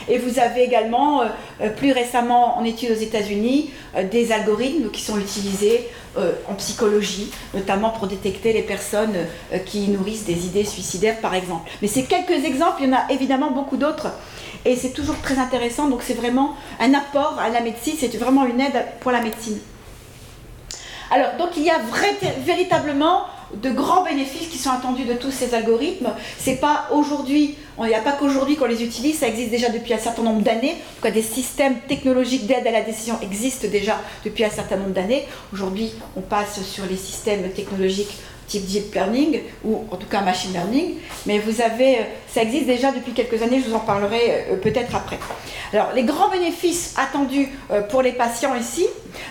Et 0.10 0.18
vous 0.18 0.40
avez 0.40 0.64
également, 0.64 1.22
euh, 1.22 1.26
euh, 1.62 1.70
plus 1.70 1.92
récemment 1.92 2.58
en 2.58 2.66
études 2.66 2.92
aux 2.92 3.02
États-Unis, 3.02 3.72
euh, 3.96 4.04
des 4.04 4.32
algorithmes 4.32 4.90
qui 4.90 5.02
sont 5.02 5.18
utilisés 5.18 5.88
en 6.50 6.56
psychologie, 6.56 7.32
notamment 7.54 7.92
pour 7.92 8.08
détecter 8.08 8.52
les 8.52 8.64
personnes 8.64 9.16
qui 9.66 9.88
nourrissent 9.88 10.26
des 10.26 10.48
idées 10.48 10.66
suicidaires, 10.66 11.22
par 11.22 11.34
exemple. 11.34 11.70
Mais 11.82 11.88
c'est 11.88 12.04
quelques 12.04 12.44
exemples, 12.44 12.82
il 12.82 12.90
y 12.90 12.94
en 12.94 12.98
a 12.98 13.12
évidemment 13.14 13.52
beaucoup 13.52 13.78
d'autres. 13.78 14.08
Et 14.66 14.76
c'est 14.76 14.90
toujours 14.90 15.16
très 15.22 15.38
intéressant, 15.38 15.88
donc 15.88 16.02
c'est 16.04 16.16
vraiment 16.16 16.56
un 16.82 16.94
apport 16.94 17.38
à 17.40 17.48
la 17.50 17.62
médecine, 17.62 17.94
c'est 17.98 18.14
vraiment 18.18 18.46
une 18.46 18.60
aide 18.60 18.86
pour 19.00 19.12
la 19.12 19.22
médecine. 19.22 19.60
Alors, 21.12 21.38
donc 21.38 21.52
il 21.56 21.64
y 21.64 21.70
a 21.70 21.80
véritablement 22.44 23.22
de 23.56 23.70
grands 23.72 24.04
bénéfices 24.04 24.48
qui 24.48 24.58
sont 24.58 24.70
attendus 24.70 25.06
de 25.06 25.14
tous 25.14 25.32
ces 25.32 25.54
algorithmes. 25.54 26.10
C'est 26.38 26.60
pas 26.60 26.88
aujourd'hui, 26.92 27.56
il 27.80 27.88
n'y 27.88 27.96
a 27.96 28.02
pas 28.02 28.14
qu'aujourd'hui 28.14 28.56
qu'on 28.56 28.66
les 28.66 28.84
utilise, 28.84 29.20
ça 29.20 29.28
existe 29.28 29.52
déjà 29.52 29.70
depuis 29.70 29.94
un 29.94 30.00
certain 30.00 30.24
nombre 30.24 30.42
d'années. 30.42 30.72
En 30.72 30.96
tout 30.98 31.04
cas, 31.04 31.12
des 31.12 31.22
systèmes 31.22 31.80
technologiques 31.88 32.46
d'aide 32.46 32.68
à 32.68 32.72
la 32.72 32.82
décision 32.82 33.16
existent 33.22 33.68
déjà 33.70 34.00
depuis 34.24 34.44
un 34.44 34.50
certain 34.50 34.78
nombre 34.78 34.94
d'années. 34.94 35.26
Aujourd'hui, 35.54 35.92
on 36.16 36.22
passe 36.22 36.62
sur 36.64 36.86
les 36.86 36.98
systèmes 36.98 37.50
technologiques 37.52 38.16
type 38.50 38.66
deep 38.66 38.94
learning 38.94 39.42
ou 39.64 39.86
en 39.92 39.96
tout 39.96 40.08
cas 40.08 40.22
machine 40.22 40.52
learning, 40.52 40.96
mais 41.26 41.40
vous 41.40 41.62
avez, 41.62 42.00
ça 42.28 42.42
existe 42.42 42.66
déjà 42.66 42.92
depuis 42.92 43.14
quelques 43.14 43.42
années, 43.42 43.62
je 43.64 43.70
vous 43.70 43.76
en 43.76 43.80
parlerai 43.80 44.48
euh, 44.50 44.56
peut-être 44.58 44.96
après. 44.96 45.20
Alors 45.72 45.94
les 45.94 46.04
grands 46.04 46.30
bénéfices 46.30 46.96
attendus 46.98 47.50
euh, 47.72 47.82
pour 47.82 48.02
les 48.02 48.12
patients 48.12 48.56
ici 48.56 48.88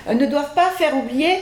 euh, 0.08 0.14
ne 0.14 0.24
doivent 0.24 0.54
pas 0.54 0.70
faire 0.70 0.96
oublier 0.96 1.40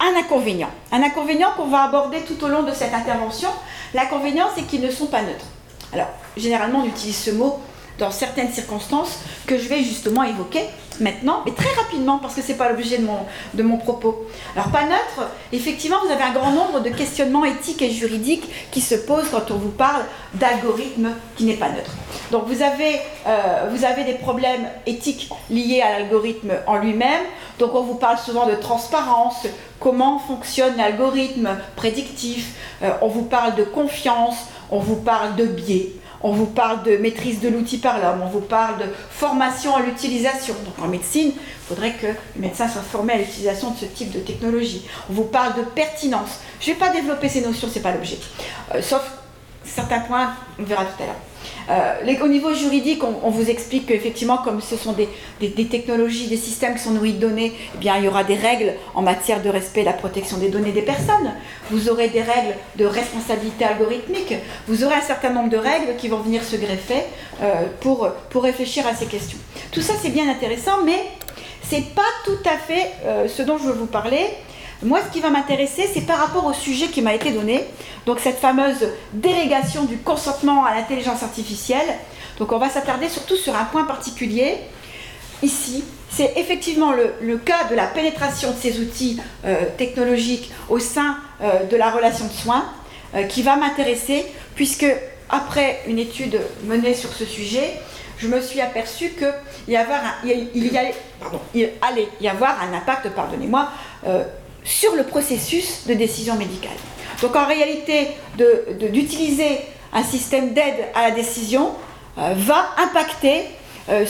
un 0.00 0.18
inconvénient. 0.18 0.70
Un 0.92 1.02
inconvénient 1.02 1.50
qu'on 1.56 1.68
va 1.68 1.82
aborder 1.82 2.22
tout 2.22 2.42
au 2.44 2.48
long 2.48 2.62
de 2.62 2.72
cette 2.72 2.94
intervention. 2.94 3.50
L'inconvénient, 3.94 4.46
c'est 4.54 4.62
qu'ils 4.62 4.80
ne 4.80 4.90
sont 4.90 5.06
pas 5.06 5.22
neutres. 5.22 5.46
Alors, 5.92 6.08
généralement, 6.36 6.80
on 6.80 6.86
utilise 6.86 7.18
ce 7.18 7.30
mot 7.30 7.60
dans 8.00 8.10
certaines 8.10 8.50
circonstances 8.50 9.20
que 9.46 9.58
je 9.58 9.68
vais 9.68 9.84
justement 9.84 10.24
évoquer 10.24 10.62
maintenant, 11.00 11.42
mais 11.46 11.52
très 11.52 11.72
rapidement 11.74 12.18
parce 12.18 12.34
que 12.34 12.42
ce 12.42 12.48
n'est 12.48 12.58
pas 12.58 12.68
l'objet 12.68 12.98
de 12.98 13.04
mon, 13.04 13.18
de 13.54 13.62
mon 13.62 13.78
propos. 13.78 14.26
Alors 14.54 14.70
pas 14.70 14.82
neutre, 14.82 15.30
effectivement 15.52 15.96
vous 16.04 16.12
avez 16.12 16.22
un 16.22 16.32
grand 16.32 16.50
nombre 16.50 16.80
de 16.80 16.90
questionnements 16.90 17.44
éthiques 17.44 17.82
et 17.82 17.90
juridiques 17.90 18.48
qui 18.70 18.80
se 18.80 18.94
posent 18.94 19.28
quand 19.30 19.50
on 19.50 19.56
vous 19.56 19.70
parle 19.70 20.02
d'algorithme 20.34 21.10
qui 21.36 21.44
n'est 21.44 21.54
pas 21.54 21.70
neutre. 21.70 21.92
Donc 22.30 22.46
vous 22.46 22.62
avez, 22.62 23.00
euh, 23.26 23.68
vous 23.70 23.84
avez 23.84 24.04
des 24.04 24.14
problèmes 24.14 24.68
éthiques 24.86 25.30
liés 25.48 25.82
à 25.82 25.98
l'algorithme 25.98 26.52
en 26.66 26.76
lui-même, 26.76 27.22
donc 27.58 27.74
on 27.74 27.82
vous 27.82 27.94
parle 27.94 28.18
souvent 28.18 28.46
de 28.46 28.54
transparence, 28.54 29.46
comment 29.78 30.18
fonctionne 30.18 30.76
l'algorithme 30.76 31.56
prédictif, 31.76 32.54
euh, 32.82 32.90
on 33.00 33.08
vous 33.08 33.24
parle 33.24 33.54
de 33.54 33.64
confiance, 33.64 34.36
on 34.70 34.78
vous 34.78 34.96
parle 34.96 35.34
de 35.36 35.46
biais, 35.46 35.92
on 36.22 36.32
vous 36.32 36.46
parle 36.46 36.82
de 36.82 36.96
maîtrise 36.96 37.40
de 37.40 37.48
l'outil 37.48 37.78
par 37.78 37.98
l'homme, 37.98 38.22
on 38.22 38.28
vous 38.28 38.40
parle 38.40 38.78
de 38.78 38.84
formation 39.10 39.74
à 39.76 39.80
l'utilisation. 39.80 40.54
Donc 40.64 40.78
en 40.84 40.88
médecine, 40.88 41.32
il 41.34 41.66
faudrait 41.68 41.94
que 41.94 42.06
le 42.06 42.40
médecin 42.40 42.68
soit 42.68 42.82
formé 42.82 43.14
à 43.14 43.18
l'utilisation 43.18 43.70
de 43.70 43.78
ce 43.78 43.84
type 43.86 44.10
de 44.10 44.20
technologie. 44.20 44.86
On 45.08 45.14
vous 45.14 45.24
parle 45.24 45.54
de 45.56 45.62
pertinence. 45.62 46.40
Je 46.60 46.70
ne 46.70 46.74
vais 46.74 46.78
pas 46.78 46.90
développer 46.90 47.28
ces 47.28 47.40
notions, 47.40 47.68
ce 47.68 47.76
n'est 47.76 47.80
pas 47.80 47.92
l'objet. 47.92 48.18
Euh, 48.74 48.82
sauf 48.82 49.02
certains 49.64 50.00
points, 50.00 50.34
on 50.58 50.64
verra 50.64 50.84
tout 50.84 51.02
à 51.02 51.06
l'heure. 51.06 51.29
Euh, 51.70 52.14
au 52.22 52.28
niveau 52.28 52.52
juridique, 52.54 53.02
on, 53.04 53.30
vous 53.30 53.48
explique 53.48 53.86
qu'effectivement, 53.86 54.38
comme 54.38 54.60
ce 54.60 54.76
sont 54.76 54.92
des, 54.92 55.08
technologies, 55.66 56.28
des 56.28 56.36
systèmes 56.36 56.74
qui 56.74 56.82
sont 56.82 56.90
nourris 56.90 57.14
de 57.14 57.20
données, 57.20 57.52
eh 57.74 57.88
il 57.98 58.04
y 58.04 58.08
aura 58.08 58.24
des 58.24 58.34
règles 58.34 58.74
en 58.94 59.02
matière 59.02 59.42
de 59.42 59.48
respect 59.48 59.82
et 59.82 59.84
la 59.84 59.92
protection 59.92 60.38
des 60.38 60.48
données 60.48 60.72
des 60.72 60.82
personnes. 60.82 61.32
Vous 61.70 61.88
aurez 61.88 62.08
des 62.08 62.22
règles 62.22 62.54
de 62.76 62.84
responsabilité 62.84 63.64
algorithmique. 63.64 64.34
Vous 64.66 64.84
aurez 64.84 64.94
un 64.94 65.02
certain 65.02 65.30
nombre 65.30 65.50
de 65.50 65.56
règles 65.56 65.96
qui 65.96 66.08
vont 66.08 66.18
venir 66.18 66.42
se 66.42 66.56
greffer 66.56 67.04
euh, 67.42 67.66
pour, 67.80 68.08
réfléchir 68.42 68.86
à 68.86 68.94
ces 68.94 69.06
questions. 69.06 69.38
Tout 69.70 69.80
ça, 69.80 69.94
c'est 70.00 70.10
bien 70.10 70.28
intéressant, 70.30 70.82
mais 70.84 71.04
c'est 71.62 71.94
pas 71.94 72.02
tout 72.24 72.38
à 72.44 72.56
fait 72.56 72.90
euh, 73.04 73.28
ce 73.28 73.42
dont 73.42 73.58
je 73.58 73.64
veux 73.64 73.74
vous 73.74 73.86
parler. 73.86 74.26
Moi, 74.82 75.00
ce 75.06 75.12
qui 75.12 75.20
va 75.20 75.28
m'intéresser, 75.28 75.90
c'est 75.92 76.06
par 76.06 76.18
rapport 76.18 76.46
au 76.46 76.54
sujet 76.54 76.86
qui 76.86 77.02
m'a 77.02 77.12
été 77.12 77.32
donné, 77.32 77.66
donc 78.06 78.18
cette 78.18 78.38
fameuse 78.38 78.88
délégation 79.12 79.84
du 79.84 79.98
consentement 79.98 80.64
à 80.64 80.74
l'intelligence 80.74 81.22
artificielle. 81.22 81.86
Donc 82.38 82.52
on 82.52 82.58
va 82.58 82.70
s'attarder 82.70 83.10
surtout 83.10 83.36
sur 83.36 83.54
un 83.54 83.64
point 83.64 83.84
particulier. 83.84 84.56
Ici, 85.42 85.84
c'est 86.10 86.32
effectivement 86.36 86.92
le, 86.92 87.36
cas 87.36 87.64
de 87.68 87.74
la 87.74 87.86
pénétration 87.86 88.52
de 88.52 88.56
ces 88.56 88.80
outils 88.80 89.20
euh, 89.44 89.66
technologiques 89.76 90.50
au 90.70 90.78
sein 90.78 91.18
euh, 91.42 91.64
de 91.64 91.76
la 91.76 91.90
relation 91.90 92.26
de 92.26 92.32
soins 92.32 92.64
euh, 93.14 93.24
qui 93.24 93.42
va 93.42 93.56
m'intéresser, 93.56 94.24
puisque 94.54 94.86
après 95.28 95.80
une 95.88 95.98
étude 95.98 96.40
menée 96.64 96.94
sur 96.94 97.12
ce 97.12 97.26
sujet, 97.26 97.74
je 98.16 98.28
me 98.28 98.40
suis 98.40 98.62
aperçu 98.62 99.10
qu'il 99.10 99.34
y, 99.68 99.72
y 99.72 99.76
allait 101.82 102.08
y 102.20 102.28
avoir 102.28 102.56
un 102.62 102.74
impact, 102.74 103.10
pardonnez-moi, 103.10 103.70
sur 104.64 104.94
le 104.94 105.04
processus 105.04 105.86
de 105.86 105.94
décision 105.94 106.36
médicale. 106.36 106.76
Donc 107.22 107.36
en 107.36 107.46
réalité, 107.46 108.08
d'utiliser 108.36 109.58
un 109.92 110.02
système 110.02 110.52
d'aide 110.52 110.76
à 110.94 111.08
la 111.08 111.10
décision 111.10 111.72
euh, 112.18 112.34
va 112.36 112.70
impacter 112.78 113.44
euh, 113.88 114.04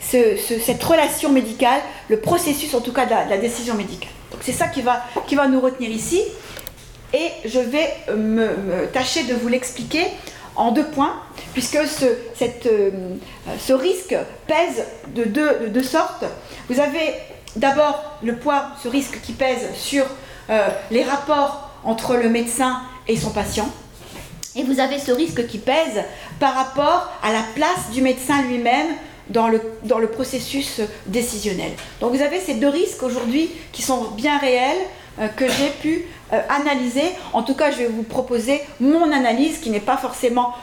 cette 0.00 0.84
relation 0.84 1.30
médicale, 1.30 1.80
le 2.08 2.20
processus 2.20 2.74
en 2.74 2.80
tout 2.80 2.92
cas 2.92 3.06
de 3.06 3.10
la, 3.10 3.38
décision 3.38 3.74
médicale. 3.74 4.10
Donc 4.30 4.40
c'est 4.42 4.52
ça 4.52 4.68
qui 4.68 4.82
va, 4.82 5.04
qui 5.26 5.34
va 5.34 5.48
nous 5.48 5.60
retenir 5.60 5.90
ici. 5.90 6.22
Et 7.12 7.30
je 7.44 7.58
vais 7.58 7.94
me, 8.14 8.86
tâcher 8.92 9.24
de 9.24 9.34
vous 9.34 9.48
l'expliquer 9.48 10.04
en 10.54 10.70
deux 10.70 10.86
points, 10.86 11.14
puisque 11.52 11.76
euh, 11.76 12.90
ce 13.58 13.72
risque 13.72 14.16
pèse 14.46 14.84
de 15.14 15.24
deux, 15.24 15.58
de 15.62 15.68
deux 15.68 15.82
sortes. 15.82 16.24
Vous 16.68 16.80
avez 16.80 17.14
d'abord 17.56 18.02
le 18.22 18.36
poids, 18.36 18.68
ce 18.82 18.88
risque 18.88 19.20
qui 19.22 19.32
pèse 19.32 19.74
sur 19.74 20.04
euh, 20.50 20.68
les 20.90 21.02
rapports 21.02 21.70
entre 21.84 22.16
le 22.16 22.28
médecin 22.28 22.80
et 23.08 23.16
son 23.16 23.30
patient. 23.30 23.68
Et 24.54 24.62
vous 24.62 24.80
avez 24.80 24.98
ce 24.98 25.12
risque 25.12 25.46
qui 25.46 25.58
pèse 25.58 26.04
par 26.40 26.54
rapport 26.54 27.10
à 27.22 27.32
la 27.32 27.42
place 27.54 27.90
du 27.92 28.00
médecin 28.00 28.42
lui-même 28.42 28.88
dans 29.28 29.48
le, 29.48 29.60
dans 29.84 29.98
le 29.98 30.06
processus 30.06 30.80
décisionnel. 31.06 31.72
Donc 32.00 32.14
vous 32.14 32.22
avez 32.22 32.40
ces 32.40 32.54
deux 32.54 32.68
risques 32.68 33.02
aujourd'hui 33.02 33.50
qui 33.72 33.82
sont 33.82 34.10
bien 34.12 34.38
réels, 34.38 34.78
euh, 35.18 35.28
que 35.28 35.46
j'ai 35.48 35.70
pu 35.82 36.04
euh, 36.32 36.40
analyser. 36.48 37.04
En 37.32 37.42
tout 37.42 37.54
cas, 37.54 37.70
je 37.70 37.78
vais 37.78 37.86
vous 37.86 38.02
proposer 38.02 38.62
mon 38.80 39.12
analyse 39.12 39.58
qui 39.58 39.70
n'est 39.70 39.80
pas 39.80 39.96
forcément 39.96 40.54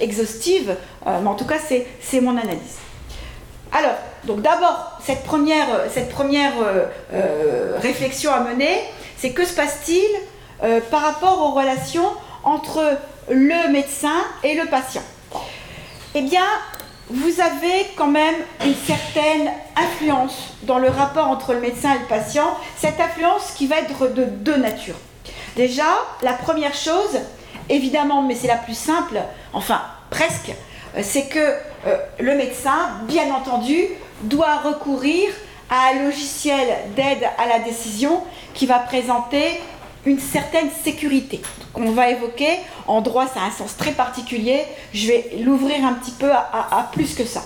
exhaustive, 0.00 0.76
mais 1.06 1.26
en 1.26 1.34
tout 1.34 1.46
cas, 1.46 1.58
c'est 1.58 2.20
mon 2.20 2.36
analyse. 2.36 2.78
Alors, 3.72 3.94
donc 4.24 4.40
d'abord, 4.40 4.98
cette 5.04 5.24
première, 5.24 5.66
première 6.10 6.52
euh, 6.62 6.86
euh, 7.12 7.78
réflexion 7.80 8.32
à 8.32 8.40
mener, 8.40 8.82
c'est 9.16 9.30
que 9.30 9.44
se 9.44 9.54
passe-t-il 9.54 10.06
euh, 10.62 10.80
par 10.90 11.02
rapport 11.02 11.40
aux 11.42 11.52
relations 11.52 12.10
entre 12.44 12.96
le 13.30 13.70
médecin 13.70 14.24
et 14.42 14.54
le 14.54 14.66
patient? 14.66 15.02
Eh 16.14 16.22
bien, 16.22 16.44
vous 17.10 17.40
avez 17.40 17.86
quand 17.96 18.06
même 18.06 18.34
une 18.64 18.74
certaine 18.74 19.50
influence 19.76 20.54
dans 20.62 20.78
le 20.78 20.88
rapport 20.88 21.28
entre 21.28 21.52
le 21.52 21.60
médecin 21.60 21.94
et 21.94 21.98
le 21.98 22.06
patient, 22.06 22.56
cette 22.76 23.00
influence 23.00 23.52
qui 23.56 23.66
va 23.66 23.78
être 23.78 24.08
de 24.08 24.24
deux 24.24 24.56
natures. 24.56 24.98
Déjà, 25.56 25.84
la 26.22 26.32
première 26.32 26.74
chose, 26.74 27.18
évidemment, 27.68 28.22
mais 28.22 28.34
c'est 28.34 28.48
la 28.48 28.56
plus 28.56 28.76
simple, 28.76 29.20
enfin 29.52 29.82
presque, 30.10 30.52
c'est 31.02 31.28
que 31.28 31.54
le 32.20 32.34
médecin, 32.34 32.90
bien 33.06 33.32
entendu, 33.32 33.88
doit 34.22 34.56
recourir 34.56 35.28
à 35.70 35.90
un 35.90 36.04
logiciel 36.04 36.66
d'aide 36.96 37.28
à 37.38 37.46
la 37.46 37.58
décision 37.60 38.22
qui 38.54 38.66
va 38.66 38.78
présenter 38.78 39.60
une 40.06 40.18
certaine 40.18 40.70
sécurité. 40.82 41.40
On 41.74 41.90
va 41.90 42.10
évoquer, 42.10 42.58
en 42.86 43.00
droit 43.00 43.26
ça 43.26 43.40
a 43.40 43.46
un 43.46 43.50
sens 43.50 43.76
très 43.76 43.92
particulier, 43.92 44.62
je 44.94 45.08
vais 45.08 45.30
l'ouvrir 45.40 45.84
un 45.84 45.94
petit 45.94 46.12
peu 46.12 46.30
à, 46.32 46.88
plus 46.92 47.14
que 47.14 47.24
ça. 47.24 47.42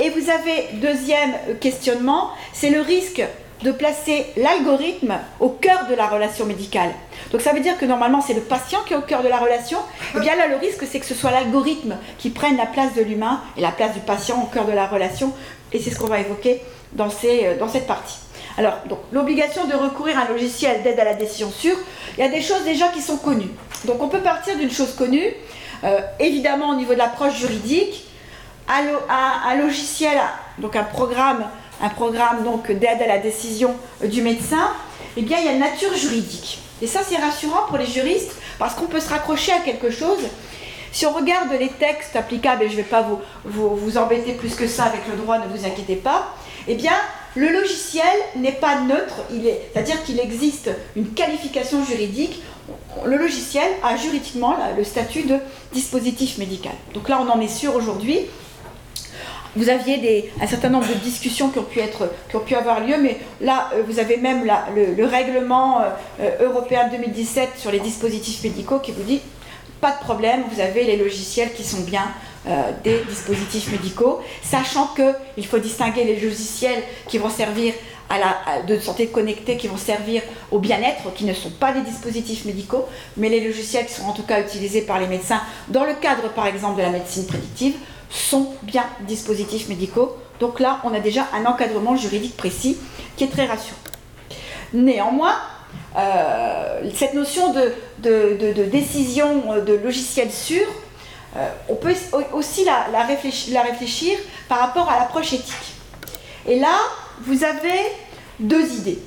Et 0.00 0.10
vous 0.10 0.30
avez 0.30 0.68
deuxième 0.74 1.34
questionnement, 1.60 2.30
c'est 2.52 2.70
le 2.70 2.80
risque 2.80 3.22
de 3.62 3.72
placer 3.72 4.26
l'algorithme 4.36 5.14
au 5.40 5.48
cœur 5.50 5.86
de 5.88 5.94
la 5.94 6.06
relation 6.06 6.46
médicale. 6.46 6.90
Donc 7.30 7.40
ça 7.40 7.52
veut 7.52 7.60
dire 7.60 7.78
que 7.78 7.84
normalement 7.84 8.20
c'est 8.20 8.34
le 8.34 8.40
patient 8.40 8.80
qui 8.86 8.94
est 8.94 8.96
au 8.96 9.02
cœur 9.02 9.22
de 9.22 9.28
la 9.28 9.38
relation. 9.38 9.78
Et 9.78 10.18
eh 10.18 10.20
bien 10.20 10.36
là 10.36 10.48
le 10.48 10.56
risque 10.56 10.84
c'est 10.90 11.00
que 11.00 11.06
ce 11.06 11.14
soit 11.14 11.30
l'algorithme 11.30 11.96
qui 12.18 12.30
prenne 12.30 12.56
la 12.56 12.66
place 12.66 12.94
de 12.94 13.02
l'humain 13.02 13.40
et 13.56 13.60
la 13.60 13.70
place 13.70 13.94
du 13.94 14.00
patient 14.00 14.42
au 14.42 14.46
cœur 14.46 14.64
de 14.64 14.72
la 14.72 14.86
relation 14.86 15.32
et 15.72 15.78
c'est 15.78 15.90
ce 15.90 15.98
qu'on 15.98 16.06
va 16.06 16.20
évoquer 16.20 16.60
dans, 16.92 17.08
euh, 17.24 17.68
cette 17.72 17.86
partie. 17.86 18.18
Alors, 18.58 18.74
donc, 18.88 18.98
l'obligation 19.12 19.66
de 19.66 19.74
recourir 19.74 20.18
à 20.18 20.22
un 20.22 20.28
logiciel 20.28 20.82
d'aide 20.82 21.00
à 21.00 21.04
la 21.04 21.14
décision 21.14 21.50
sûre, 21.50 21.76
il 22.16 22.20
y 22.20 22.26
a 22.26 22.28
des 22.28 22.42
choses 22.42 22.64
déjà 22.64 22.88
qui 22.88 23.00
sont 23.00 23.16
connues. 23.16 23.50
Donc, 23.86 24.02
on 24.02 24.08
peut 24.08 24.20
partir 24.20 24.56
d'une 24.56 24.70
chose 24.70 24.94
connue, 24.94 25.32
euh, 25.84 26.00
évidemment 26.20 26.70
au 26.70 26.74
niveau 26.74 26.92
de 26.92 26.98
l'approche 26.98 27.38
juridique, 27.38 28.06
un, 28.68 29.56
logiciel, 29.56 30.18
donc 30.58 30.76
un 30.76 30.84
programme, 30.84 31.46
un 31.82 31.88
programme 31.88 32.44
donc 32.44 32.70
d'aide 32.70 33.02
à 33.02 33.06
la 33.06 33.18
décision 33.18 33.74
du 34.04 34.22
médecin, 34.22 34.70
eh 35.16 35.22
bien, 35.22 35.38
il 35.38 35.44
y 35.44 35.48
a 35.48 35.52
une 35.52 35.60
nature 35.60 35.94
juridique. 35.94 36.60
Et 36.80 36.86
ça, 36.86 37.00
c'est 37.06 37.16
rassurant 37.16 37.66
pour 37.68 37.78
les 37.78 37.86
juristes 37.86 38.36
parce 38.58 38.74
qu'on 38.74 38.86
peut 38.86 39.00
se 39.00 39.10
raccrocher 39.10 39.52
à 39.52 39.60
quelque 39.60 39.90
chose 39.90 40.20
si 40.92 41.06
on 41.06 41.12
regarde 41.12 41.50
les 41.58 41.70
textes 41.70 42.16
applicables, 42.16 42.64
et 42.64 42.68
je 42.68 42.72
ne 42.72 42.82
vais 42.82 42.88
pas 42.88 43.02
vous, 43.02 43.18
vous, 43.44 43.96
embêter 43.96 44.34
plus 44.34 44.54
que 44.54 44.68
ça 44.68 44.84
avec 44.84 45.00
le 45.10 45.16
droit, 45.16 45.38
ne 45.38 45.46
vous 45.46 45.64
inquiétez 45.64 45.96
pas, 45.96 46.34
eh 46.68 46.74
bien, 46.74 46.92
le 47.34 47.48
logiciel 47.48 48.04
n'est 48.36 48.52
pas 48.52 48.82
neutre, 48.82 49.24
c'est-à-dire 49.30 50.04
qu'il 50.04 50.20
existe 50.20 50.70
une 50.94 51.08
qualification 51.14 51.82
juridique. 51.82 52.42
Le 53.06 53.16
logiciel 53.16 53.66
a 53.82 53.96
juridiquement 53.96 54.54
le 54.76 54.84
statut 54.84 55.22
de 55.22 55.38
dispositif 55.72 56.36
médical. 56.36 56.74
Donc 56.92 57.08
là, 57.08 57.18
on 57.26 57.30
en 57.30 57.40
est 57.40 57.48
sûr 57.48 57.74
aujourd'hui. 57.74 58.20
Vous 59.56 59.68
aviez 59.68 60.30
un 60.40 60.46
certain 60.46 60.70
nombre 60.70 60.88
de 60.88 60.94
discussions 60.94 61.50
qui 61.50 61.58
ont 61.58 62.40
pu, 62.40 62.54
avoir 62.54 62.80
lieu, 62.80 62.96
mais 63.00 63.18
là, 63.40 63.70
euh, 63.74 63.82
vous 63.86 63.98
avez 63.98 64.16
même 64.16 64.50
le, 64.74 65.04
règlement 65.04 65.80
euh, 65.80 65.90
euh, 66.20 66.48
européen 66.48 66.88
2017 66.90 67.50
sur 67.56 67.70
les 67.70 67.80
dispositifs 67.80 68.42
médicaux 68.42 68.78
qui 68.78 68.92
vous 68.92 69.02
dit 69.02 69.20
pas 69.80 69.92
de 69.92 69.98
problème, 69.98 70.44
vous 70.52 70.60
avez 70.60 70.84
les 70.84 70.96
logiciels 70.96 71.52
qui 71.54 71.64
sont 71.64 71.80
bien 71.80 72.04
des 72.84 73.00
dispositifs 73.08 73.70
médicaux, 73.72 74.20
sachant 74.40 74.88
qu'il 74.94 75.46
faut 75.46 75.58
distinguer 75.58 76.04
les 76.04 76.20
logiciels 76.20 76.82
qui 77.08 77.18
vont 77.18 77.30
servir 77.30 77.72
à 78.08 78.18
la, 78.18 78.62
de 78.62 78.78
santé 78.78 79.08
connectée, 79.08 79.56
qui 79.56 79.66
vont 79.66 79.76
servir 79.76 80.22
au 80.52 80.60
bien-être, 80.60 81.12
qui 81.14 81.24
ne 81.24 81.34
sont 81.34 81.50
pas 81.50 81.72
des 81.72 81.80
dispositifs 81.80 82.44
médicaux, 82.44 82.86
mais 83.16 83.28
les 83.28 83.40
logiciels 83.40 83.86
qui 83.86 83.94
sont 83.94 84.04
en 84.04 84.12
tout 84.12 84.22
cas 84.22 84.40
utilisés 84.40 84.82
par 84.82 85.00
les 85.00 85.06
médecins 85.08 85.40
dans 85.68 85.84
le 85.84 85.94
cadre, 85.94 86.28
par 86.30 86.46
exemple, 86.46 86.76
de 86.76 86.82
la 86.82 86.90
médecine 86.90 87.26
prédictive, 87.26 87.74
sont 88.12 88.54
bien 88.62 88.84
dispositifs 89.00 89.68
médicaux. 89.68 90.16
Donc 90.38 90.60
là, 90.60 90.80
on 90.84 90.94
a 90.94 91.00
déjà 91.00 91.26
un 91.34 91.46
encadrement 91.46 91.96
juridique 91.96 92.36
précis 92.36 92.76
qui 93.16 93.24
est 93.24 93.28
très 93.28 93.46
rassurant. 93.46 93.78
Néanmoins, 94.72 95.36
euh, 95.96 96.90
cette 96.94 97.14
notion 97.14 97.52
de, 97.52 98.64
décision 98.70 99.62
de 99.64 99.74
logiciel 99.74 100.30
sûr, 100.30 100.66
euh, 101.36 101.48
on 101.68 101.74
peut 101.76 101.94
aussi 102.34 102.64
la, 102.64 102.86
la 102.92 103.62
réfléchir 103.62 104.18
par 104.48 104.58
rapport 104.58 104.90
à 104.90 104.98
l'approche 104.98 105.32
éthique. 105.32 105.74
Et 106.46 106.58
là, 106.58 106.76
vous 107.20 107.44
avez 107.44 107.80
deux 108.40 108.74
idées. 108.74 108.98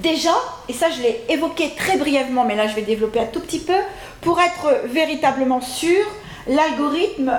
Déjà, 0.00 0.32
et 0.68 0.72
ça 0.72 0.88
je 0.90 1.02
l'ai 1.02 1.24
évoqué 1.28 1.72
très 1.76 1.98
brièvement, 1.98 2.44
mais 2.44 2.56
là 2.56 2.66
je 2.66 2.74
vais 2.74 2.82
développer 2.82 3.20
un 3.20 3.26
tout 3.26 3.40
petit 3.40 3.58
peu, 3.58 3.76
pour 4.22 4.40
être 4.40 4.86
véritablement 4.86 5.60
sûr 5.60 6.06
l'algorithme 6.50 7.32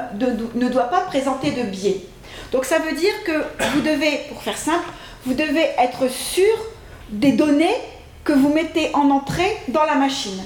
ne 0.55 0.69
doit 0.69 0.85
pas 0.85 1.01
présenter 1.01 1.51
de 1.51 1.63
biais. 1.63 2.01
Donc 2.51 2.65
ça 2.65 2.79
veut 2.79 2.95
dire 2.95 3.13
que 3.25 3.43
vous 3.73 3.81
devez, 3.81 4.21
pour 4.29 4.41
faire 4.41 4.57
simple, 4.57 4.89
vous 5.25 5.33
devez 5.33 5.67
être 5.77 6.09
sûr 6.09 6.51
des 7.09 7.33
données 7.33 7.75
que 8.23 8.33
vous 8.33 8.53
mettez 8.53 8.89
en 8.95 9.09
entrée 9.09 9.57
dans 9.67 9.83
la 9.83 9.95
machine, 9.95 10.41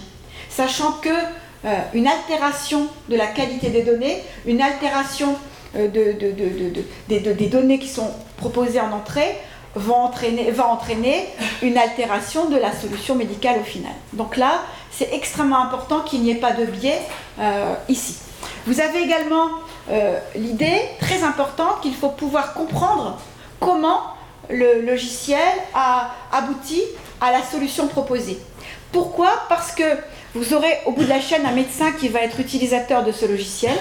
sachant 0.50 0.94
que 0.94 1.10
euh, 1.10 1.74
une 1.94 2.08
altération 2.08 2.88
de 3.10 3.16
la 3.16 3.28
qualité 3.28 3.70
des 3.70 3.84
données, 3.84 4.22
une 4.46 4.62
altération 4.62 5.36
euh, 5.76 5.88
des 7.08 7.48
données 7.48 7.80
qui 7.80 7.88
sont 7.88 8.12
proposées 8.38 8.82
en 8.82 8.92
entrée 8.92 9.36
va 9.76 9.94
entraîner, 9.94 11.28
une 11.62 11.78
altération 11.78 12.50
de 12.50 12.56
la 12.56 12.72
solution 12.74 13.16
médicale 13.16 13.58
au 13.60 13.64
final. 13.64 13.92
Donc 14.14 14.38
là, 14.38 14.62
c'est 14.90 15.14
extrêmement 15.14 15.62
important 15.62 16.00
qu'il 16.00 16.22
n'y 16.22 16.32
ait 16.32 16.36
pas 16.36 16.54
de 16.54 16.66
biais 16.66 17.02
euh, 17.40 17.74
ici. 17.90 18.16
Vous 18.66 18.80
avez 18.82 19.04
également 19.04 19.50
euh, 19.92 20.18
l'idée 20.36 20.82
très 21.00 21.24
importante 21.24 21.82
qu'il 21.82 21.94
faut 21.94 22.10
pouvoir 22.10 22.54
comprendre 22.54 23.20
comment 23.60 24.02
le 24.50 24.82
logiciel 24.82 25.40
a 25.74 26.12
abouti 26.32 26.82
à 27.22 27.32
la 27.32 27.44
solution 27.44 27.88
proposée. 27.88 28.40
Pourquoi? 28.92 29.30
Parce 29.50 29.72
que 29.72 29.84
vous 30.34 30.54
aurez 30.54 30.80
au 30.86 30.92
bout 30.92 31.04
de 31.04 31.10
la 31.10 31.22
chaîne 31.22 31.46
un 31.46 31.52
médecin 31.52 31.92
qui 31.92 32.08
va 32.08 32.22
être 32.22 32.40
utilisateur 32.40 33.04
de 33.04 33.12
ce 33.12 33.26
logiciel 33.26 33.78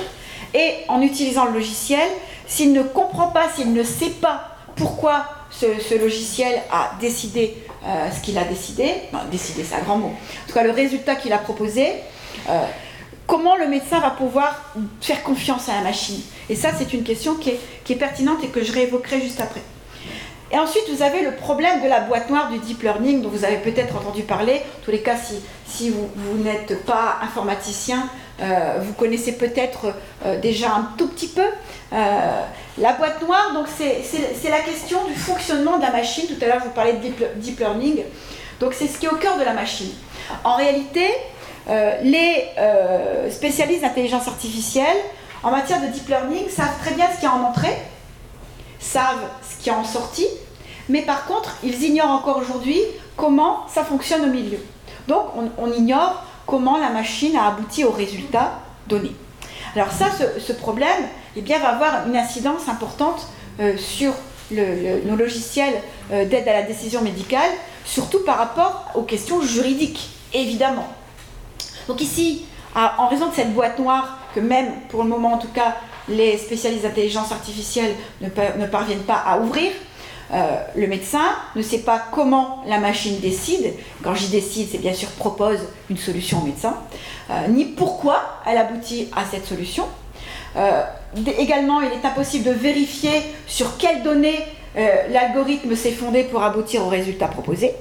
et 0.52 0.74
en 0.88 1.00
utilisant 1.02 1.46
le 1.46 1.52
logiciel, 1.52 2.08
s'il 2.46 2.72
ne 2.72 2.82
comprend 2.82 3.28
pas, 3.28 3.48
s'il 3.54 3.72
ne 3.72 3.82
sait 3.82 4.10
pas 4.10 4.56
pourquoi 4.76 5.24
ce, 5.50 5.98
logiciel 5.98 6.60
a 6.70 6.92
décidé 7.00 7.56
euh, 7.86 8.10
ce 8.10 8.20
qu'il 8.20 8.36
a 8.38 8.44
décidé, 8.44 8.92
décidé 9.30 9.64
c'est 9.64 9.76
un 9.76 9.82
grand 9.82 9.96
mot, 9.96 10.08
en 10.08 10.48
tout 10.48 10.54
cas 10.54 10.62
le 10.62 10.70
résultat 10.70 11.14
qu'il 11.14 11.32
a 11.32 11.38
proposé, 11.38 11.86
euh, 12.48 12.66
comment 13.26 13.56
le 13.56 13.66
médecin 13.66 14.00
va 14.00 14.10
pouvoir 14.10 14.74
faire 15.00 15.22
confiance 15.22 15.68
à 15.68 15.74
la 15.74 15.82
machine? 15.82 16.20
Et 16.48 16.56
ça, 16.56 16.70
c'est 16.76 16.92
une 16.92 17.04
question 17.04 17.34
qui 17.34 17.50
est, 17.50 17.94
pertinente 17.96 18.42
et 18.42 18.48
que 18.48 18.62
je 18.62 18.72
réévoquerai 18.72 19.20
juste 19.20 19.40
après. 19.40 19.62
Et 20.50 20.58
ensuite, 20.58 20.84
vous 20.88 21.02
avez 21.02 21.22
le 21.22 21.32
problème 21.32 21.82
de 21.82 21.88
la 21.88 22.00
boîte 22.00 22.30
noire 22.30 22.50
du 22.50 22.58
deep 22.58 22.82
learning 22.82 23.22
dont 23.22 23.28
vous 23.28 23.44
avez 23.44 23.56
peut-être 23.56 23.96
entendu 23.96 24.22
parler. 24.22 24.54
En 24.54 24.84
tous 24.84 24.90
les 24.90 25.00
cas, 25.00 25.16
si, 25.66 25.90
vous, 25.90 26.42
n'êtes 26.42 26.84
pas 26.84 27.18
informaticien, 27.22 28.08
euh, 28.40 28.78
vous 28.80 28.92
connaissez 28.92 29.32
peut-être 29.32 29.94
euh, 30.24 30.38
déjà 30.40 30.72
un 30.72 30.88
tout 30.96 31.08
petit 31.08 31.28
peu. 31.28 31.46
Euh, 31.92 32.40
la 32.78 32.92
boîte 32.92 33.22
noire, 33.22 33.52
donc 33.54 33.66
c'est 33.68 34.48
la 34.48 34.60
question 34.60 35.04
du 35.04 35.14
fonctionnement 35.14 35.78
de 35.78 35.82
la 35.82 35.92
machine. 35.92 36.26
Tout 36.26 36.44
à 36.44 36.46
l'heure, 36.46 36.58
je 36.60 36.64
vous 36.64 36.74
parlais 36.74 36.94
de 36.94 37.10
deep 37.36 37.58
learning. 37.58 38.02
Donc 38.60 38.74
c'est 38.74 38.86
ce 38.86 38.98
qui 38.98 39.06
est 39.06 39.10
au 39.10 39.16
cœur 39.16 39.36
de 39.38 39.44
la 39.44 39.54
machine. 39.54 39.90
En 40.44 40.56
réalité, 40.56 41.06
les 41.68 42.44
euh, 42.58 43.30
spécialistes 43.30 43.82
d'intelligence 43.82 44.28
artificielle 44.28 44.96
en 45.42 45.50
matière 45.50 45.80
de 45.80 45.86
deep 45.86 46.08
learning 46.08 46.48
savent 46.48 46.78
très 46.80 46.94
bien 46.94 47.06
ce 47.10 47.14
qu'il 47.14 47.24
y 47.24 47.26
a 47.26 47.34
en 47.34 47.44
entrée, 47.44 47.76
savent 48.78 49.28
ce 49.42 49.62
qu'il 49.62 49.72
y 49.72 49.74
a 49.74 49.78
en 49.78 49.84
sortie, 49.84 50.26
mais 50.88 51.02
par 51.02 51.26
contre, 51.26 51.56
ils 51.62 51.82
ignorent 51.82 52.10
encore 52.10 52.38
aujourd'hui 52.38 52.78
comment 53.16 53.66
ça 53.68 53.84
fonctionne 53.84 54.22
au 54.22 54.32
milieu. 54.32 54.58
Donc, 55.08 55.26
on, 55.58 55.72
ignore 55.72 56.24
comment 56.46 56.78
la 56.78 56.90
machine 56.90 57.36
a 57.36 57.48
abouti 57.48 57.84
au 57.84 57.90
résultat 57.90 58.58
donné. 58.86 59.12
Alors 59.74 59.90
ça, 59.90 60.06
ce, 60.38 60.52
problème 60.52 60.88
eh 61.36 61.40
bien, 61.40 61.58
va 61.58 61.70
avoir 61.70 62.06
une 62.06 62.16
incidence 62.16 62.68
importante 62.68 63.26
euh, 63.60 63.76
sur 63.76 64.12
nos 64.50 65.16
logiciels 65.16 65.74
d'aide 66.10 66.46
à 66.46 66.52
la 66.52 66.62
décision 66.62 67.00
médicale, 67.00 67.50
surtout 67.84 68.20
par 68.20 68.36
rapport 68.36 68.86
aux 68.94 69.02
questions 69.02 69.40
juridiques, 69.40 70.10
évidemment. 70.34 70.86
Donc 71.88 72.00
ici, 72.00 72.44
en 72.74 73.08
raison 73.08 73.28
de 73.28 73.34
cette 73.34 73.54
boîte 73.54 73.78
noire 73.78 74.18
que 74.34 74.40
même 74.40 74.72
pour 74.88 75.02
le 75.02 75.08
moment 75.08 75.34
en 75.34 75.38
tout 75.38 75.52
cas 75.54 75.76
les 76.08 76.36
spécialistes 76.38 76.82
d'intelligence 76.82 77.32
artificielle 77.32 77.94
ne, 78.20 78.28
parviennent 78.66 79.04
pas 79.04 79.22
à 79.26 79.38
ouvrir, 79.38 79.70
euh, 80.32 80.56
le 80.74 80.86
médecin 80.86 81.24
ne 81.54 81.62
sait 81.62 81.78
pas 81.78 82.02
comment 82.12 82.62
la 82.66 82.78
machine 82.78 83.20
décide, 83.20 83.72
quand 84.02 84.14
j'y 84.14 84.28
décide, 84.28 84.68
c'est 84.70 84.78
bien 84.78 84.92
sûr 84.92 85.08
propose 85.10 85.60
une 85.90 85.96
solution 85.96 86.42
au 86.42 86.44
médecin, 86.44 86.76
euh, 87.30 87.48
ni 87.48 87.64
pourquoi 87.64 88.40
elle 88.46 88.58
aboutit 88.58 89.08
à 89.14 89.24
cette 89.24 89.46
solution. 89.46 89.84
Euh, 90.56 90.82
également, 91.38 91.80
il 91.80 91.92
est 91.92 92.04
impossible 92.04 92.44
de 92.44 92.52
vérifier 92.52 93.22
sur 93.46 93.76
quelles 93.76 94.02
données 94.02 94.40
l'algorithme 95.10 95.76
s'est 95.76 95.92
fondé 95.92 96.24
pour 96.24 96.42
aboutir 96.42 96.84
au 96.84 96.88
résultat 96.88 97.28
proposé. 97.28 97.72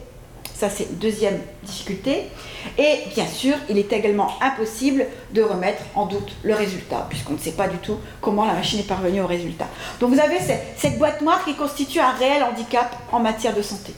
Ça, 0.64 0.70
c'est 0.70 0.86
une 0.86 0.96
deuxième 0.96 1.42
difficulté. 1.64 2.30
Et 2.78 3.00
bien 3.14 3.28
sûr, 3.28 3.54
il 3.68 3.78
est 3.78 3.92
également 3.92 4.32
impossible 4.40 5.06
de 5.34 5.42
remettre 5.42 5.84
en 5.94 6.06
doute 6.06 6.32
le 6.42 6.56
résultat, 6.56 7.06
puisqu'on 7.10 7.34
ne 7.34 7.38
sait 7.38 7.52
pas 7.52 7.68
du 7.68 7.76
tout 7.80 7.98
comment 8.22 8.46
la 8.46 8.54
machine 8.54 8.80
est 8.80 8.88
parvenue 8.88 9.20
au 9.20 9.28
résultat. 9.28 9.68
Donc 10.00 10.14
vous 10.14 10.22
avez 10.22 10.38
cette, 10.78 10.98
boîte 10.98 11.20
noire 11.20 11.44
qui 11.44 11.56
constitue 11.56 12.00
un 12.00 12.12
réel 12.12 12.44
handicap 12.44 12.96
en 13.12 13.20
matière 13.20 13.54
de 13.54 13.62
santé. 13.62 13.94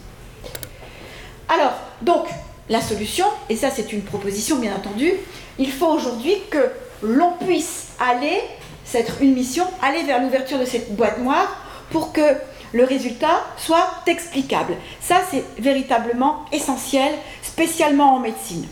Alors, 1.50 1.74
donc, 2.02 2.26
la 2.68 2.82
solution, 2.82 3.28
et 3.48 3.56
ça 3.56 3.70
c'est 3.70 3.94
une 3.94 4.02
proposition 4.02 4.56
bien 4.56 4.74
entendu, 4.76 5.14
il 5.60 5.72
faut 5.72 5.90
aujourd'hui 5.90 6.34
que 6.50 6.72
l'on 7.04 7.34
puisse 7.46 7.90
aller, 8.00 8.42
c'est 8.86 9.06
une 9.22 9.36
mission, 9.36 9.68
aller 9.84 10.02
vers 10.02 10.20
l'ouverture 10.20 10.58
de 10.58 10.66
cette 10.66 10.96
boîte 10.96 11.20
noire 11.20 11.58
pour 11.92 12.12
que 12.12 12.38
le 12.74 12.84
résultat 12.84 13.42
soit 13.58 13.88
explicable. 14.08 14.76
Ça, 15.00 15.18
c'est 15.30 15.44
véritablement 15.60 16.46
essentiel, 16.52 17.14
spécialement 17.42 18.16
en 18.16 18.20
médecine. 18.20 18.66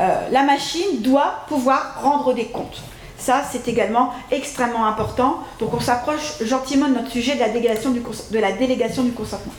Euh, 0.00 0.28
la 0.30 0.42
machine 0.42 1.00
doit 1.00 1.44
pouvoir 1.48 2.00
rendre 2.02 2.32
des 2.34 2.46
comptes. 2.46 2.82
Ça, 3.16 3.42
c'est 3.50 3.66
également 3.66 4.12
extrêmement 4.30 4.86
important. 4.86 5.40
Donc, 5.58 5.74
on 5.74 5.80
s'approche 5.80 6.42
gentiment 6.42 6.88
de 6.88 6.94
notre 6.94 7.10
sujet 7.10 7.34
de 7.34 7.40
la 7.40 7.48
délégation 7.48 7.90
du, 7.90 9.10
de 9.10 9.16
consentement. 9.16 9.52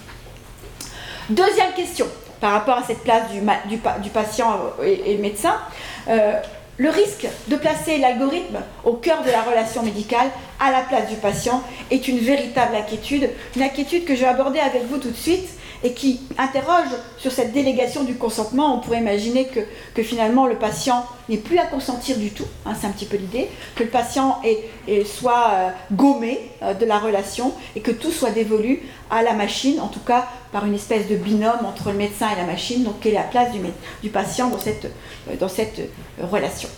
Deuxième 1.29 1.73
question, 1.73 2.07
par 2.39 2.53
rapport 2.53 2.77
à 2.77 2.83
cette 2.83 3.03
place 3.03 3.23
du, 3.67 4.09
patient 4.09 4.59
et, 4.81 5.15
le 5.15 5.21
médecin. 5.21 5.55
Euh, 6.07 6.39
le 6.79 6.89
risque 6.89 7.27
de 7.49 7.55
placer 7.57 7.97
l'algorithme 7.97 8.59
au 8.85 8.93
cœur 8.93 9.21
de 9.23 9.29
la 9.29 9.41
relation 9.41 9.83
médicale, 9.83 10.29
à 10.59 10.71
la 10.71 10.81
place 10.81 11.09
du 11.09 11.15
patient, 11.17 11.61
est 11.91 12.07
une 12.07 12.19
véritable 12.19 12.75
inquiétude, 12.75 13.29
une 13.55 13.63
inquiétude 13.63 14.05
que 14.05 14.15
je 14.15 14.21
vais 14.21 14.27
aborder 14.27 14.59
avec 14.59 14.85
vous 14.85 14.97
tout 14.97 15.11
de 15.11 15.15
suite 15.15 15.49
et 15.83 15.93
qui 15.93 16.21
interroge 16.37 16.89
sur 17.17 17.31
cette 17.31 17.53
délégation 17.53 18.03
du 18.03 18.15
consentement. 18.15 18.75
On 18.75 18.79
pourrait 18.79 18.99
imaginer 18.99 19.47
que, 19.47 20.03
finalement 20.03 20.47
le 20.47 20.55
patient 20.55 21.05
n'est 21.27 21.37
plus 21.37 21.57
à 21.59 21.65
consentir 21.65 22.17
du 22.17 22.31
tout, 22.31 22.45
hein, 22.65 22.71
c'est 22.79 22.87
un 22.87 22.91
petit 22.91 23.05
peu 23.05 23.17
l'idée, 23.17 23.49
que 23.75 23.83
le 23.83 23.89
patient 23.89 24.41
soit 25.05 25.51
euh, 25.51 25.69
gommé 25.91 26.39
euh, 26.63 26.73
de 26.73 26.85
la 26.85 26.99
relation 26.99 27.53
et 27.75 27.81
que 27.81 27.91
tout 27.91 28.11
soit 28.11 28.31
dévolu 28.31 28.81
à 29.09 29.23
la 29.23 29.33
machine, 29.33 29.79
en 29.81 29.87
tout 29.87 29.99
cas 29.99 30.27
par 30.51 30.65
une 30.65 30.73
espèce 30.73 31.07
de 31.07 31.15
binôme 31.15 31.65
entre 31.65 31.91
le 31.91 31.97
médecin 31.97 32.27
et 32.31 32.39
la 32.39 32.45
machine, 32.45 32.83
donc 32.83 33.01
quelle 33.01 33.13
est 33.13 33.15
la 33.15 33.23
place 33.23 33.49
du, 34.01 34.09
patient 34.09 34.49
dans 34.49 34.57
cette, 34.57 34.85
euh, 35.79 36.25
relation? 36.25 36.69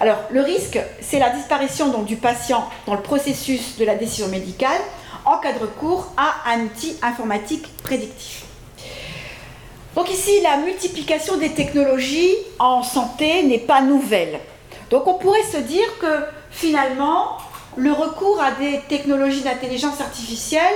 Alors 0.00 0.18
le 0.30 0.40
risque, 0.40 0.78
c'est 1.00 1.18
la 1.18 1.30
disparition 1.30 2.02
du 2.02 2.16
patient 2.16 2.68
dans 2.86 2.94
le 2.94 3.02
processus 3.02 3.76
de 3.78 3.84
la 3.84 3.94
décision 3.94 4.28
médicale 4.28 4.80
en 5.24 5.38
cas 5.38 5.52
de 5.52 5.58
recours 5.60 6.12
à 6.16 6.50
un 6.52 6.64
outil 6.64 6.96
informatique 7.02 7.66
prédictif. 7.82 8.44
Donc 9.94 10.10
ici, 10.10 10.40
la 10.42 10.56
multiplication 10.58 11.36
des 11.36 11.50
technologies 11.50 12.34
en 12.58 12.82
santé 12.82 13.42
n'est 13.44 13.58
pas 13.58 13.80
nouvelle. 13.80 14.40
Donc 14.90 15.06
on 15.06 15.14
pourrait 15.14 15.44
se 15.44 15.58
dire 15.58 15.86
que 16.00 16.24
finalement, 16.50 17.38
le 17.76 17.92
recours 17.92 18.40
à 18.40 18.52
des 18.52 18.80
technologies 18.88 19.42
d'intelligence 19.42 20.00
artificielle 20.00 20.74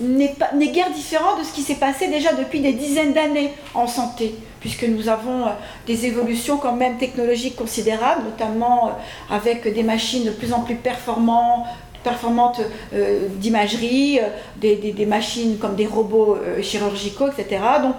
n'est 0.00 0.34
guère 0.68 0.90
différent 0.90 1.38
de 1.38 1.44
ce 1.44 1.52
qui 1.52 1.62
s'est 1.62 1.74
passé 1.74 2.08
déjà 2.08 2.32
depuis 2.32 2.60
des 2.60 2.72
dizaines 2.72 3.12
d'années 3.12 3.52
en 3.74 3.86
santé, 3.86 4.34
puisque 4.60 4.84
nous 4.84 5.08
avons 5.08 5.46
euh, 5.46 5.50
des 5.86 6.06
évolutions 6.06 6.56
quand 6.56 6.74
même 6.74 6.96
technologiques 6.96 7.56
considérables, 7.56 8.24
notamment 8.24 8.88
euh, 8.88 9.34
avec 9.34 9.72
des 9.72 9.82
machines 9.82 10.24
de 10.24 10.30
plus 10.30 10.52
en 10.54 10.60
plus 10.60 10.76
performantes, 10.76 11.66
performantes 12.02 12.60
euh, 12.94 13.28
d'imagerie, 13.36 14.20
des, 14.56 15.06
machines 15.06 15.58
comme 15.58 15.74
des 15.74 15.86
robots 15.86 16.38
chirurgicaux, 16.62 17.28
etc. 17.28 17.60
Donc 17.82 17.96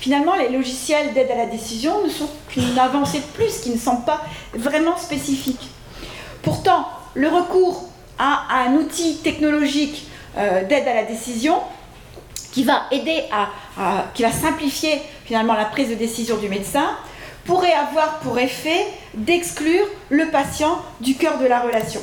finalement, 0.00 0.34
les 0.36 0.48
logiciels 0.48 1.12
d'aide 1.14 1.30
à 1.30 1.36
la 1.36 1.46
décision 1.46 2.04
ne 2.04 2.10
sont 2.10 2.28
qu'une 2.48 2.78
avancée 2.78 3.18
de 3.18 3.24
plus, 3.34 3.60
qui 3.60 3.70
ne 3.70 3.78
sont 3.78 3.96
pas 3.96 4.20
vraiment 4.54 4.96
spécifiques. 4.96 5.70
Pourtant, 6.42 6.86
le 7.14 7.28
recours 7.28 7.88
à 8.18 8.64
un 8.66 8.74
outil 8.74 9.16
technologique 9.16 10.06
euh, 10.36 10.64
d'aide 10.64 10.88
à 10.88 10.94
la 10.94 11.04
décision 11.04 11.60
qui 12.52 12.64
va 12.64 12.82
aider 12.90 13.24
à, 13.32 13.48
qui 14.14 14.22
va 14.22 14.30
simplifier 14.30 15.00
finalement 15.24 15.54
la 15.54 15.64
prise 15.64 15.88
de 15.88 15.94
décision 15.94 16.36
du 16.36 16.48
médecin 16.48 16.90
pourrait 17.44 17.72
avoir 17.72 18.18
pour 18.20 18.38
effet 18.38 18.86
d'exclure 19.14 19.86
le 20.10 20.30
patient 20.30 20.78
du 21.00 21.16
cœur 21.16 21.38
de 21.38 21.46
la 21.46 21.60
relation. 21.60 22.00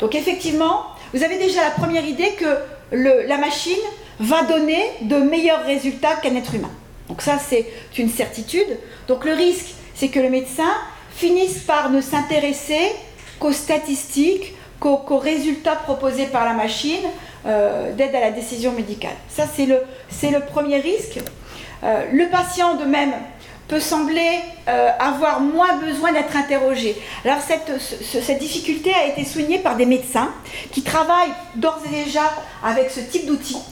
Donc 0.00 0.14
effectivement, 0.14 0.86
vous 1.12 1.22
avez 1.22 1.38
déjà 1.38 1.62
la 1.62 1.70
première 1.70 2.04
idée 2.04 2.32
que 2.38 2.58
la 2.92 3.38
machine 3.38 3.78
va 4.20 4.42
donner 4.42 4.82
de 5.02 5.16
meilleurs 5.16 5.64
résultats 5.64 6.16
qu'un 6.16 6.34
être 6.36 6.54
humain. 6.54 6.70
Donc 7.08 7.22
ça, 7.22 7.38
c'est 7.38 7.66
une 7.96 8.10
certitude. 8.10 8.78
Donc 9.06 9.24
le 9.24 9.32
risque, 9.32 9.74
c'est 9.94 10.08
que 10.08 10.20
le 10.20 10.30
médecin 10.30 10.72
finisse 11.10 11.58
par 11.60 11.90
ne 11.90 12.00
s'intéresser 12.00 12.92
qu'aux 13.38 13.52
statistiques, 13.52 14.54
qu'aux 14.80 15.18
résultats 15.18 15.76
proposés 15.76 16.26
par 16.26 16.44
la 16.44 16.52
machine, 16.52 17.04
euh, 17.46 17.92
d'aide 17.94 18.14
à 18.14 18.20
la 18.20 18.30
décision 18.30 18.72
médicale. 18.72 19.16
Ça, 19.28 19.44
c'est 19.46 19.66
le, 19.66 20.40
premier 20.40 20.78
risque. 20.78 21.18
Euh, 21.82 22.04
le 22.12 22.28
patient, 22.28 22.74
de 22.74 22.84
même, 22.84 23.12
peut 23.68 23.80
sembler 23.80 24.40
euh, 24.66 24.90
avoir 24.98 25.40
moins 25.40 25.76
besoin 25.76 26.12
d'être 26.12 26.34
interrogé. 26.34 26.96
Alors 27.24 27.38
cette, 27.40 28.38
difficulté 28.38 28.92
a 28.94 29.06
été 29.06 29.24
soulignée 29.24 29.58
par 29.58 29.76
des 29.76 29.86
médecins 29.86 30.30
qui 30.72 30.82
travaillent 30.82 31.34
d'ores 31.54 31.80
et 31.86 32.04
déjà 32.04 32.22
avec 32.64 32.90
ce 32.90 33.00
type 33.00 33.26
d'outils 33.26 33.62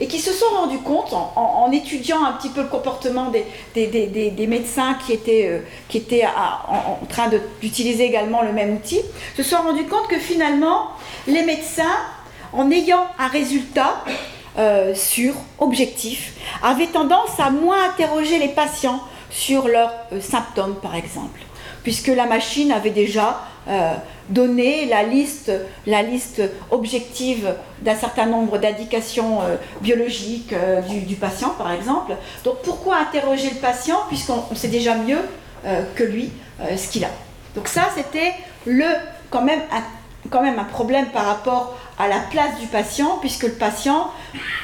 et 0.00 0.08
qui 0.08 0.18
se 0.18 0.32
sont 0.32 0.46
rendus 0.52 0.78
compte, 0.78 1.12
en, 1.12 1.70
étudiant 1.70 2.24
un 2.24 2.32
petit 2.32 2.48
peu 2.48 2.62
le 2.62 2.68
comportement 2.68 3.30
des, 3.30 4.46
médecins 4.48 4.94
qui 5.06 5.12
étaient, 5.12 5.62
étaient 5.94 6.26
en, 6.26 7.06
train 7.06 7.30
d'utiliser 7.60 8.04
également 8.04 8.42
le 8.42 8.52
même 8.52 8.74
outil, 8.74 9.00
se 9.36 9.44
sont 9.44 9.58
rendus 9.58 9.84
compte 9.84 10.08
que 10.08 10.18
finalement, 10.18 10.88
les 11.28 11.42
médecins 11.42 11.96
en 12.52 12.72
ayant 12.72 13.06
un 13.20 13.28
résultat 13.28 14.02
euh, 14.58 14.94
sûr, 14.94 15.34
objectif, 15.58 16.34
avait 16.62 16.86
tendance 16.86 17.38
à 17.38 17.50
moins 17.50 17.90
interroger 17.90 18.38
les 18.38 18.48
patients 18.48 19.00
sur 19.34 19.66
leurs 19.66 19.92
euh, 20.12 20.20
symptômes, 20.20 20.76
par 20.76 20.94
exemple, 20.94 21.40
puisque 21.82 22.06
la 22.06 22.26
machine 22.26 22.70
avait 22.70 22.90
déjà 22.90 23.40
euh, 23.66 23.92
donné 24.28 24.86
la 24.86 25.02
liste, 25.02 25.50
la 25.86 26.02
liste 26.02 26.40
objective 26.70 27.52
d'un 27.82 27.96
certain 27.96 28.26
nombre 28.26 28.58
d'indications 28.58 29.40
biologiques 29.80 30.54
du, 30.88 31.14
patient, 31.16 31.50
par 31.50 31.72
exemple. 31.72 32.14
Donc 32.44 32.62
pourquoi 32.62 32.96
interroger 32.98 33.50
le 33.50 33.56
patient, 33.56 33.98
puisqu'on 34.08 34.54
sait 34.54 34.68
déjà 34.68 34.94
mieux 34.94 35.20
que 35.94 36.04
lui 36.04 36.30
ce 36.74 36.88
qu'il 36.88 37.04
a? 37.04 37.10
Donc 37.54 37.68
ça, 37.68 37.88
c'était 37.94 38.32
le 38.64 38.86
quand 39.30 39.42
même 39.42 39.60
quand 40.30 40.42
même 40.42 40.58
un 40.58 40.64
problème 40.64 41.06
par 41.06 41.26
rapport 41.26 41.76
à 41.98 42.08
la 42.08 42.20
place 42.30 42.58
du 42.60 42.66
patient, 42.66 43.18
puisque 43.20 43.44
le 43.44 43.52
patient, 43.52 44.10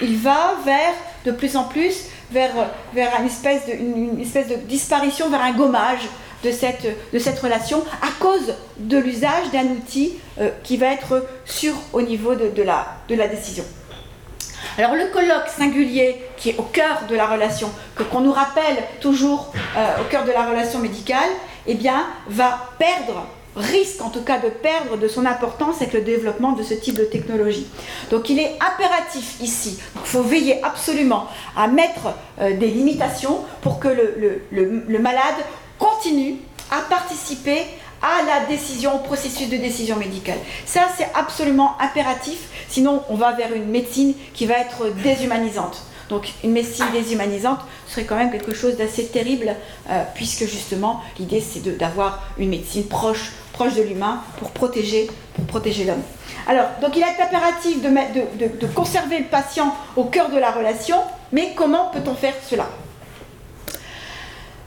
il 0.01 0.17
va 0.17 0.55
vers, 0.65 0.95
de 1.25 1.33
plus 1.33 1.57
en 1.57 1.65
plus, 1.65 2.07
vers, 2.31 2.53
vers 2.95 3.11
une, 3.21 3.27
espèce 4.21 4.49
de, 4.49 4.55
disparition, 4.67 5.29
vers 5.29 5.43
un 5.43 5.53
gommage 5.53 6.09
de 6.45 6.51
cette, 6.51 6.87
de 7.13 7.19
cette 7.19 7.39
relation 7.39 7.85
à 8.03 8.09
cause 8.19 8.55
de 8.79 8.99
l'usage 8.99 9.51
d'un 9.53 9.67
outil 9.67 10.15
euh, 10.41 10.51
qui 10.63 10.77
va 10.77 10.87
être 10.89 11.27
sûr 11.45 11.75
au 11.93 12.03
niveau 12.03 12.35
de, 12.35 12.49
de, 12.49 12.63
la, 12.63 12.87
de 13.09 13.15
la 13.15 13.29
décision. 13.29 13.65
Alors 14.79 14.95
le 14.95 15.07
colloque 15.07 15.49
singulier 15.49 16.23
qui 16.37 16.51
est 16.51 16.59
au 16.59 16.63
cœur 16.63 17.03
de 17.09 17.15
la 17.15 17.27
relation, 17.27 17.71
que 17.95 18.03
qu'on 18.03 18.21
nous 18.21 18.33
rappelle 18.33 18.77
toujours 19.01 19.53
euh, 19.77 20.01
au 20.01 20.05
cœur 20.05 20.25
de 20.25 20.33
la 20.33 20.47
relation 20.47 20.79
médicale, 20.79 21.29
eh 21.67 21.75
bien, 21.75 22.07
va 22.29 22.71
perdre 22.79 23.27
risque 23.57 24.01
en 24.03 24.11
tout 24.11 24.23
cas 24.23 24.39
de 24.39 24.49
perdre 24.49 24.97
de 24.97 25.09
son 25.09 25.27
importance 25.27 25.77
avec 25.81 25.93
le 25.93 26.03
développement 26.03 26.53
de 26.53 26.63
ce 26.63 26.75
type 26.75 26.97
de 26.97 27.05
technologie. 27.05 27.67
Donc 28.11 28.31
il 28.31 28.39
est 28.39 28.57
impératif 28.61 29.37
ici, 29.41 29.79
il 29.97 30.07
faut 30.07 30.23
veiller 30.23 30.63
absolument 30.63 31.27
à 31.57 31.67
mettre 31.69 32.15
euh, 32.41 32.57
des 32.57 32.69
limitations 32.69 33.41
pour 33.63 33.81
que 33.81 33.89
le, 33.89 34.99
malade 34.99 35.37
continue 35.79 36.37
à 36.71 36.81
participer 36.89 37.65
à 38.03 38.23
la 38.27 38.47
décision, 38.47 38.95
au 38.95 38.99
processus 38.99 39.49
de 39.49 39.57
décision 39.57 39.97
médicale. 39.97 40.39
Ça, 40.65 40.87
c'est 40.97 41.09
absolument 41.15 41.77
impératif, 41.81 42.39
sinon 42.69 43.03
on 43.11 43.15
va 43.15 43.33
vers 43.33 43.53
une 43.53 43.67
médecine 43.67 44.15
qui 44.33 44.47
va 44.47 44.59
être 44.59 44.89
déshumanisante. 45.03 45.83
Donc 46.09 46.29
une 46.43 46.53
médecine 46.53 46.87
déshumanisante 46.93 47.61
serait 47.87 48.05
quand 48.05 48.17
même 48.17 48.33
quelque 48.33 48.53
chose 48.53 48.77
d'assez 48.77 49.07
terrible, 49.07 49.55
euh, 49.89 50.03
puisque 50.15 50.45
justement 50.45 51.03
l'idée 51.19 51.41
c'est 51.41 51.77
d'avoir 51.79 52.23
une 52.39 52.51
médecine 52.51 52.85
proche, 52.87 53.33
de 53.69 53.83
l'humain 53.83 54.23
pour 54.39 54.51
protéger, 54.51 55.09
pour 55.35 55.45
protéger 55.45 55.85
l'homme. 55.85 56.03
Alors, 56.49 56.67
donc 56.81 56.97
il 56.97 57.03
est 57.03 57.23
impératif 57.23 57.83
de, 57.83 57.89
de, 57.89 58.59
de, 58.59 58.67
conserver 58.73 59.19
le 59.19 59.27
patient 59.27 59.75
au 59.97 60.05
cœur 60.05 60.31
de 60.31 60.39
la 60.39 60.51
relation, 60.51 60.97
mais 61.33 61.53
comment 61.55 61.91
peut-on 61.93 62.15
faire 62.15 62.35
cela? 62.49 62.67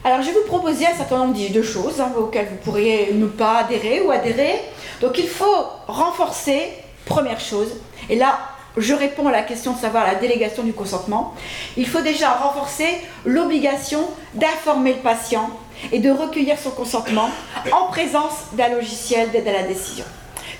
Alors, 0.03 0.21
je 0.21 0.27
vais 0.27 0.33
vous 0.33 0.47
proposer 0.47 0.85
un 0.85 0.95
certain 0.95 1.17
nombre 1.17 1.33
de 1.33 1.61
choses 1.61 1.99
hein, 1.99 2.11
auxquelles 2.17 2.47
vous 2.49 2.57
pourriez 2.63 3.13
ne 3.13 3.25
pas 3.25 3.59
adhérer 3.59 4.01
ou 4.01 4.11
adhérer. 4.11 4.59
Donc, 5.01 5.17
il 5.17 5.27
faut 5.27 5.65
renforcer, 5.87 6.73
première 7.05 7.39
chose, 7.39 7.69
et 8.09 8.15
là, 8.15 8.37
je 8.77 8.93
réponds 8.93 9.27
à 9.27 9.31
la 9.31 9.43
question 9.43 9.73
de 9.73 9.79
savoir 9.79 10.05
la 10.05 10.15
délégation 10.15 10.63
du 10.63 10.73
consentement, 10.73 11.35
il 11.77 11.87
faut 11.87 12.01
déjà 12.01 12.31
renforcer 12.31 12.87
l'obligation 13.25 14.01
d'informer 14.33 14.93
le 14.93 14.99
patient 14.99 15.49
et 15.91 15.99
de 15.99 16.09
recueillir 16.09 16.57
son 16.57 16.71
consentement 16.71 17.29
en 17.71 17.87
présence 17.87 18.33
d'un 18.53 18.69
logiciel 18.69 19.31
d'aide 19.31 19.47
à 19.47 19.53
la 19.53 19.63
décision. 19.63 20.05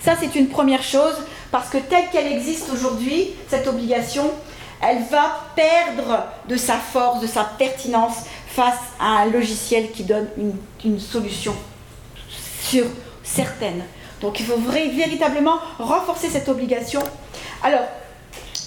Ça, 0.04 0.16
c'est 0.20 0.36
une 0.36 0.50
première 0.50 0.84
chose 0.84 1.16
parce 1.52 1.70
que 1.70 1.78
telle 1.78 2.10
qu'elle 2.12 2.32
existe 2.32 2.70
aujourd'hui, 2.74 3.30
cette 3.48 3.68
obligation, 3.68 4.30
elle 4.82 5.04
va 5.04 5.46
perdre 5.56 6.26
de 6.50 6.58
sa 6.58 6.76
force, 6.76 7.22
de 7.22 7.28
sa 7.28 7.44
pertinence 7.44 8.16
face 8.48 8.80
à 9.00 9.22
un 9.22 9.26
logiciel 9.26 9.92
qui 9.92 10.04
donne 10.04 10.28
une, 10.84 11.00
solution 11.00 11.56
sûre, 12.62 12.88
certaine. 13.24 13.84
Donc 14.20 14.40
il 14.40 14.46
faut 14.46 14.58
véritablement 14.58 15.60
renforcer 15.80 16.28
cette 16.28 16.50
obligation. 16.50 17.02
Alors, 17.64 17.84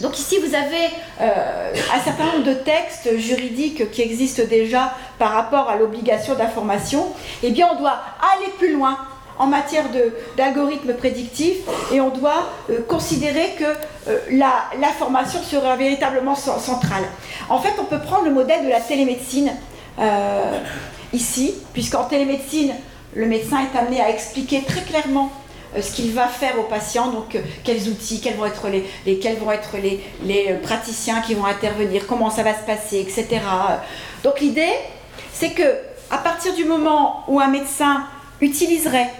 donc 0.00 0.18
ici, 0.18 0.38
vous 0.38 0.54
avez 0.54 0.90
euh, 1.20 1.72
un 1.94 2.00
certain 2.00 2.26
nombre 2.26 2.44
de 2.44 2.54
textes 2.54 3.16
juridiques 3.16 3.90
qui 3.90 4.02
existent 4.02 4.42
déjà 4.48 4.94
par 5.18 5.32
rapport 5.32 5.70
à 5.70 5.76
l'obligation 5.76 6.34
d'information. 6.34 7.06
Eh 7.42 7.50
bien, 7.50 7.68
on 7.72 7.78
doit 7.78 7.98
aller 8.34 8.50
plus 8.58 8.72
loin 8.72 8.98
en 9.38 9.46
matière 9.46 9.84
d'algorithmes 10.36 10.94
prédictifs 10.94 11.58
et 11.92 12.00
on 12.00 12.10
doit 12.10 12.48
euh, 12.70 12.80
considérer 12.86 13.54
que 13.58 13.64
euh, 14.08 14.18
l'information 14.78 15.42
sera 15.42 15.76
véritablement 15.76 16.34
centrale. 16.34 17.04
En 17.48 17.58
fait, 17.58 17.74
on 17.78 17.84
peut 17.84 18.00
prendre 18.00 18.24
le 18.24 18.32
modèle 18.32 18.64
de 18.64 18.70
la 18.70 18.80
télémédecine 18.80 19.52
ici, 21.14 21.54
puisqu'en 21.72 22.04
télémédecine, 22.04 22.74
le 23.14 23.26
médecin 23.26 23.60
est 23.60 23.78
amené 23.78 24.00
à 24.02 24.10
expliquer 24.10 24.62
très 24.62 24.82
clairement 24.82 25.32
euh, 25.32 25.45
ce 25.80 25.92
qu'il 25.92 26.12
va 26.12 26.28
faire 26.28 26.58
aux 26.58 26.64
patients, 26.64 27.10
donc 27.10 27.34
euh, 27.34 27.40
quels 27.64 27.88
outils, 27.88 28.20
quels 28.20 28.36
vont 28.36 28.46
être 28.46 28.68
les, 28.68 29.18
quels 29.18 29.36
vont 29.36 29.50
être 29.50 29.76
les, 29.76 30.48
euh, 30.48 30.58
praticiens 30.62 31.20
qui 31.20 31.34
vont 31.34 31.44
intervenir, 31.44 32.06
comment 32.06 32.30
ça 32.30 32.42
va 32.42 32.54
se 32.54 32.64
passer, 32.64 33.00
etc. 33.00 33.40
Donc 34.22 34.40
l'idée, 34.40 34.72
c'est 35.32 35.50
que 35.50 35.76
à 36.10 36.18
partir 36.18 36.54
du 36.54 36.64
moment 36.64 37.24
où 37.28 37.40
un 37.40 37.48
médecin 37.48 38.04
utiliserait 38.40 39.10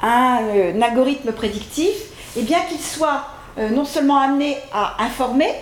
un, 0.00 0.80
algorithme 0.82 1.32
prédictif, 1.32 1.94
eh 2.36 2.42
bien 2.42 2.60
qu'il 2.68 2.80
soit 2.80 3.26
non 3.70 3.84
seulement 3.84 4.18
amené 4.18 4.56
à 4.72 5.04
informer, 5.04 5.52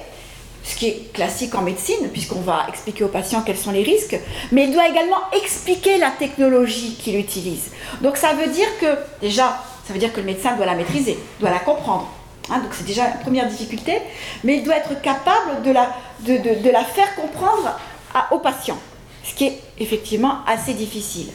ce 0.63 0.77
qui 0.77 0.89
est 0.89 1.13
classique 1.13 1.55
en 1.55 1.63
médecine, 1.63 2.09
puisqu'on 2.13 2.41
va 2.41 2.67
expliquer 2.69 3.05
aux 3.05 3.09
patients 3.09 3.43
quels 3.43 3.57
sont 3.57 3.73
les 3.73 3.83
risques, 3.83 4.19
mais 4.53 4.65
il 4.65 4.73
doit 4.73 4.89
également 4.89 5.21
expliquer 5.33 5.99
la 5.99 6.11
technologie 6.11 6.95
qu'il 6.95 7.17
utilise. 7.17 7.71
Donc 8.03 8.17
ça 8.17 8.33
veut 8.35 8.51
dire 8.51 8.69
que, 8.81 8.87
déjà, 9.21 9.63
ça 9.91 9.95
veut 9.95 9.99
dire 9.99 10.13
que 10.13 10.21
le 10.21 10.27
médecin 10.27 10.55
doit 10.55 10.67
la 10.67 10.77
maîtriser, 10.77 11.19
doit 11.41 11.51
la 11.51 11.59
comprendre. 11.59 12.07
Hein, 12.49 12.61
donc 12.61 12.71
c'est 12.75 12.87
déjà 12.87 13.09
la 13.09 13.17
première 13.17 13.49
difficulté, 13.49 14.01
mais 14.45 14.59
il 14.59 14.63
doit 14.63 14.77
être 14.77 15.03
capable 15.03 15.63
de 15.65 15.73
la, 15.73 15.89
de, 16.21 16.71
la 16.71 16.85
faire 16.85 17.13
comprendre 17.17 17.77
à, 18.15 18.33
au 18.33 18.39
patient, 18.39 18.79
ce 19.25 19.35
qui 19.35 19.47
est 19.47 19.61
effectivement 19.81 20.45
assez 20.47 20.75
difficile. 20.75 21.27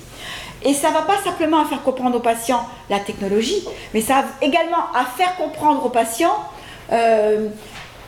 Et 0.64 0.74
ça 0.74 0.88
ne 0.88 0.94
va 0.94 1.02
pas 1.02 1.18
simplement 1.22 1.64
à 1.64 1.66
faire 1.66 1.84
comprendre 1.84 2.16
aux 2.16 2.22
patients 2.22 2.66
la 2.90 3.00
technologie, 3.00 3.62
mais 3.94 4.00
ça 4.00 4.22
va 4.22 4.28
également 4.42 4.90
à 4.96 5.04
faire 5.04 5.36
comprendre 5.36 5.86
aux 5.86 5.90
patients 5.90 6.38
euh, 6.94 7.50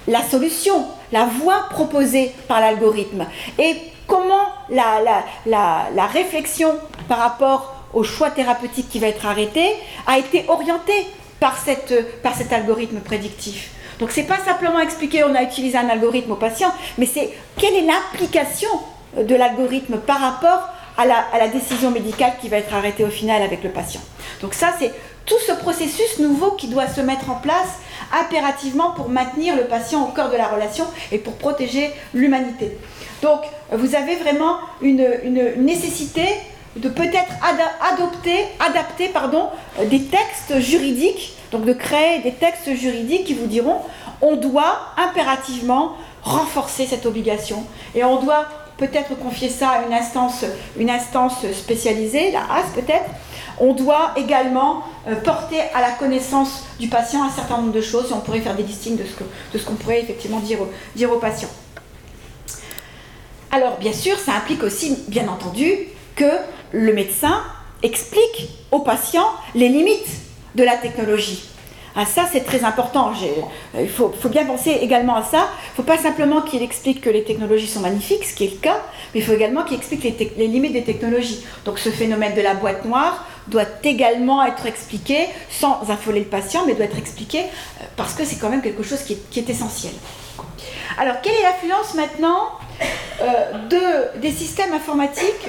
la 0.07 0.21
solution, 0.23 0.85
la 1.11 1.25
voie 1.25 1.67
proposée 1.71 2.33
par 2.47 2.61
l'algorithme. 2.61 3.25
Et 3.59 3.75
comment 4.07 4.47
la, 4.69 5.25
la, 5.45 6.05
réflexion 6.05 6.73
par 7.09 7.17
rapport 7.17 7.76
au 7.93 8.03
choix 8.03 8.29
thérapeutique 8.29 8.89
qui 8.89 8.99
va 8.99 9.07
être 9.07 9.25
arrêté 9.25 9.75
a 10.05 10.17
été 10.17 10.45
orientée 10.47 11.07
par, 11.39 11.57
cette, 11.57 12.21
par 12.21 12.35
cet 12.35 12.51
algorithme 12.53 12.99
prédictif. 12.99 13.71
Donc 13.99 14.11
c'est 14.11 14.23
pas 14.23 14.37
simplement 14.37 14.79
expliquer 14.79 15.23
on 15.23 15.33
a 15.33 15.43
utilisé 15.43 15.77
un 15.77 15.89
algorithme 15.89 16.31
au 16.31 16.35
patient, 16.35 16.71
mais 16.97 17.05
c'est 17.05 17.31
quelle 17.57 17.73
est 17.73 17.85
l'application 17.85 18.69
de 19.17 19.35
l'algorithme 19.35 19.97
par 19.97 20.19
rapport 20.19 20.69
à 20.97 21.05
la, 21.05 21.17
à 21.33 21.39
la, 21.39 21.47
décision 21.47 21.91
médicale 21.91 22.33
qui 22.41 22.49
va 22.49 22.57
être 22.57 22.73
arrêtée 22.73 23.03
au 23.03 23.09
final 23.09 23.41
avec 23.41 23.63
le 23.63 23.69
patient. 23.69 24.01
Donc 24.41 24.53
ça 24.53 24.73
c'est 24.79 24.91
tout 25.25 25.37
ce 25.45 25.51
processus 25.51 26.19
nouveau 26.19 26.51
qui 26.51 26.67
doit 26.67 26.87
se 26.87 27.01
mettre 27.01 27.29
en 27.29 27.35
place 27.35 27.79
impérativement 28.11 28.91
pour 28.91 29.09
maintenir 29.09 29.55
le 29.55 29.65
patient 29.65 30.07
au 30.07 30.11
cœur 30.11 30.31
de 30.31 30.37
la 30.37 30.47
relation 30.47 30.85
et 31.11 31.17
pour 31.17 31.33
protéger 31.35 31.91
l'humanité. 32.13 32.77
Donc 33.21 33.41
vous 33.71 33.95
avez 33.95 34.15
vraiment 34.15 34.57
une, 34.81 35.05
nécessité 35.57 36.23
de 36.77 36.89
peut-être 36.89 37.33
adopter, 37.93 38.45
adapter 38.59 39.09
pardon, 39.09 39.49
des 39.89 40.03
textes 40.03 40.59
juridiques, 40.59 41.35
donc 41.51 41.65
de 41.65 41.73
créer 41.73 42.19
des 42.19 42.33
textes 42.33 42.73
juridiques 42.75 43.25
qui 43.25 43.33
vous 43.33 43.47
diront 43.47 43.81
on 44.21 44.35
doit 44.35 44.79
impérativement 44.97 45.95
renforcer 46.23 46.85
cette 46.85 47.05
obligation 47.05 47.63
et 47.95 48.03
on 48.03 48.21
doit 48.21 48.45
peut-être 48.77 49.17
confier 49.17 49.49
ça 49.49 49.69
à 49.69 49.85
une 49.85 49.93
instance, 49.93 50.45
une 50.77 50.89
instance 50.89 51.51
spécialisée, 51.51 52.31
la 52.31 52.41
AS 52.41 52.65
peut-être, 52.75 53.09
on 53.59 53.73
doit 53.73 54.11
également 54.15 54.83
euh, 55.07 55.15
porter 55.15 55.59
à 55.73 55.81
la 55.81 55.91
connaissance 55.91 56.63
du 56.79 56.87
patient 56.87 57.23
un 57.23 57.31
certain 57.31 57.57
nombre 57.57 57.71
de 57.71 57.81
choses 57.81 58.11
et 58.11 58.13
on 58.13 58.19
pourrait 58.19 58.41
faire 58.41 58.55
des 58.55 58.63
listings 58.63 58.97
de 58.97 59.57
ce 59.57 59.65
qu'on 59.65 59.75
pourrait 59.75 60.01
effectivement 60.01 60.39
dire, 60.39 60.59
dire 60.95 61.11
aux 61.11 61.17
patients. 61.17 61.49
Alors 63.51 63.77
bien 63.77 63.93
sûr, 63.93 64.17
ça 64.19 64.33
implique 64.33 64.61
aussi, 64.61 65.03
bien 65.07 65.27
entendu, 65.27 65.73
que 66.15 66.29
le 66.71 66.93
médecin 66.93 67.41
explique 67.83 68.49
aux 68.71 68.79
patients 68.79 69.29
les 69.55 69.69
limites 69.69 70.09
de 70.55 70.63
la 70.63 70.77
technologie. 70.77 71.43
Ah, 71.99 72.05
ça, 72.05 72.25
c'est 72.31 72.41
très 72.41 72.63
important. 72.63 73.11
Euh, 73.75 73.81
il 73.81 73.89
faut, 73.89 74.11
bien 74.29 74.45
penser 74.45 74.77
également 74.81 75.15
à 75.15 75.23
ça. 75.23 75.37
Il 75.39 75.71
ne 75.71 75.75
faut 75.77 75.83
pas 75.83 75.97
simplement 75.97 76.41
qu'il 76.41 76.61
explique 76.61 77.01
que 77.01 77.09
les 77.09 77.23
technologies 77.23 77.65
sont 77.65 77.79
magnifiques, 77.79 78.23
ce 78.23 78.35
qui 78.35 78.45
est 78.45 78.51
le 78.51 78.57
cas, 78.57 78.77
mais 79.13 79.21
il 79.21 79.23
faut 79.25 79.33
également 79.33 79.63
qu'il 79.63 79.77
explique 79.77 80.03
les, 80.03 80.47
limites 80.47 80.73
des 80.73 80.83
technologies. 80.83 81.43
Donc 81.65 81.79
ce 81.79 81.89
phénomène 81.89 82.35
de 82.35 82.41
la 82.41 82.53
boîte 82.53 82.85
noire 82.85 83.25
doit 83.47 83.65
également 83.83 84.45
être 84.45 84.67
expliqué, 84.67 85.25
sans 85.49 85.89
affoler 85.89 86.19
le 86.19 86.27
patient, 86.27 86.65
mais 86.67 86.75
doit 86.75 86.85
être 86.85 86.99
expliqué 86.99 87.39
euh, 87.39 87.85
parce 87.95 88.13
que 88.13 88.25
c'est 88.25 88.35
quand 88.35 88.49
même 88.49 88.61
quelque 88.61 88.83
chose 88.83 89.01
qui 89.01 89.17
est, 89.39 89.49
essentiel. 89.49 89.93
Alors, 90.99 91.15
quelle 91.23 91.33
est 91.33 91.43
l'influence 91.43 91.95
maintenant 91.95 92.51
euh, 93.21 93.53
de, 93.69 94.19
des 94.19 94.31
systèmes 94.31 94.73
informatiques 94.73 95.47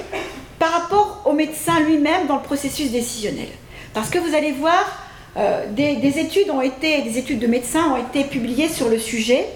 par 0.58 0.72
rapport 0.72 1.22
au 1.24 1.32
médecin 1.32 1.80
lui-même 1.80 2.26
dans 2.26 2.36
le 2.36 2.42
processus 2.42 2.90
décisionnel 2.90 3.48
Parce 3.94 4.10
que 4.10 4.18
vous 4.18 4.34
allez 4.34 4.52
voir, 4.52 4.84
euh, 5.36 5.66
des, 5.70 6.18
études 6.18 6.48
de 7.38 7.46
médecins 7.46 7.92
ont 7.92 7.96
été 7.96 8.24
publiées 8.24 8.68
sur 8.68 8.88
le 8.88 8.98
sujet 8.98 9.46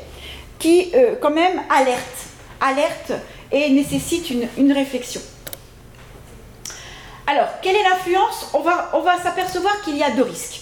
qui, 0.59 0.91
euh, 0.95 1.15
quand 1.21 1.31
même, 1.31 1.61
alertent, 1.71 2.27
alerte 2.61 3.13
et 3.51 3.69
nécessitent 3.71 4.31
une, 4.31 4.73
réflexion. 4.73 5.21
Alors, 7.27 7.49
quelle 7.63 7.77
est 7.77 7.83
l'influence? 7.83 8.51
On 8.55 8.61
va, 8.61 8.91
on 8.95 9.01
va 9.01 9.21
s'apercevoir 9.21 9.83
qu'il 9.83 9.97
y 9.97 10.03
a 10.03 10.11
deux 10.11 10.23
risques. 10.23 10.61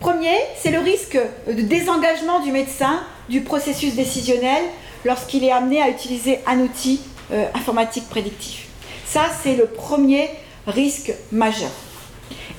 Premier, 0.00 0.36
c'est 0.58 0.70
le 0.70 0.80
risque 0.80 1.18
de 1.48 1.62
désengagement 1.62 2.40
du 2.40 2.52
médecin 2.52 3.00
du 3.28 3.40
processus 3.40 3.94
décisionnel 3.94 4.62
lorsqu'il 5.04 5.44
est 5.44 5.52
amené 5.52 5.80
à 5.80 5.88
utiliser 5.88 6.40
un 6.46 6.60
outil 6.60 7.00
euh, 7.32 7.46
informatique 7.54 8.08
prédictif. 8.08 8.65
Ça, 9.16 9.30
c'est 9.42 9.56
le 9.56 9.64
premier 9.64 10.28
risque 10.66 11.10
majeur. 11.32 11.70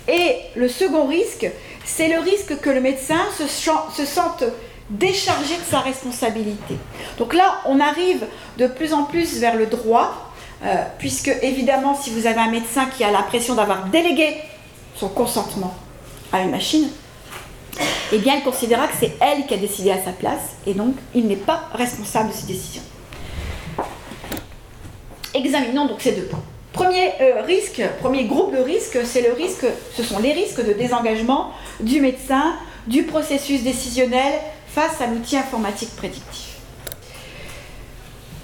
Et 0.08 0.38
le 0.56 0.68
second 0.68 1.06
risque, 1.06 1.48
c'est 1.86 2.08
le 2.08 2.20
risque 2.20 2.60
que 2.60 2.72
le 2.72 2.82
médecin 2.82 3.20
se, 3.38 4.06
sente 4.06 4.44
déchargé 4.90 5.56
de 5.56 5.64
sa 5.70 5.82
responsabilité. 5.82 6.74
Donc 7.20 7.36
là, 7.36 7.62
on 7.68 7.80
arrive 7.80 8.26
de 8.58 8.66
plus 8.66 8.92
en 8.92 9.04
plus 9.04 9.38
vers 9.38 9.56
le 9.56 9.68
droit, 9.68 10.32
euh, 10.64 10.84
puisque 10.98 11.32
évidemment, 11.44 11.96
si 11.96 12.10
vous 12.10 12.26
avez 12.26 12.40
un 12.40 12.50
médecin 12.50 12.88
qui 12.88 13.04
a 13.04 13.12
l'impression 13.12 13.54
d'avoir 13.54 13.86
délégué 13.90 14.38
son 14.96 15.10
consentement 15.10 15.76
à 16.34 16.42
une 16.42 16.50
machine, 16.50 16.90
eh 18.12 18.18
bien, 18.18 18.34
il 18.34 18.42
considérera 18.42 18.88
que 18.88 18.96
c'est 19.00 19.14
elle 19.22 19.46
qui 19.46 19.54
a 19.54 19.58
décidé 19.58 19.92
à 19.92 20.04
sa 20.04 20.12
place, 20.12 20.56
et 20.66 20.74
donc 20.74 20.96
il 21.14 21.28
n'est 21.28 21.36
pas 21.36 21.70
responsable 21.76 22.30
de 22.30 22.34
ses 22.34 22.48
décisions. 22.48 22.82
Examinons 25.34 25.86
donc 25.86 26.02
ces 26.02 26.14
deux 26.14 26.24
points. 26.24 26.44
Premier 26.74 27.12
euh, 27.22 27.42
risque, 27.42 27.82
premier 28.00 28.26
groupe 28.26 28.56
de 28.56 28.62
risques, 28.62 29.00
c'est 29.04 29.22
le 29.22 29.34
risque, 29.34 29.66
ce 29.96 30.04
sont 30.04 30.20
les 30.20 30.32
risques 30.32 30.64
de 30.64 30.74
désengagement 30.74 31.52
du 31.80 32.02
médecin 32.02 32.54
du 32.86 33.04
processus 33.04 33.64
décisionnel 33.64 34.34
face 34.68 35.02
à 35.02 35.08
l'outil 35.08 35.38
informatique 35.38 35.96
prédictif. 35.96 36.58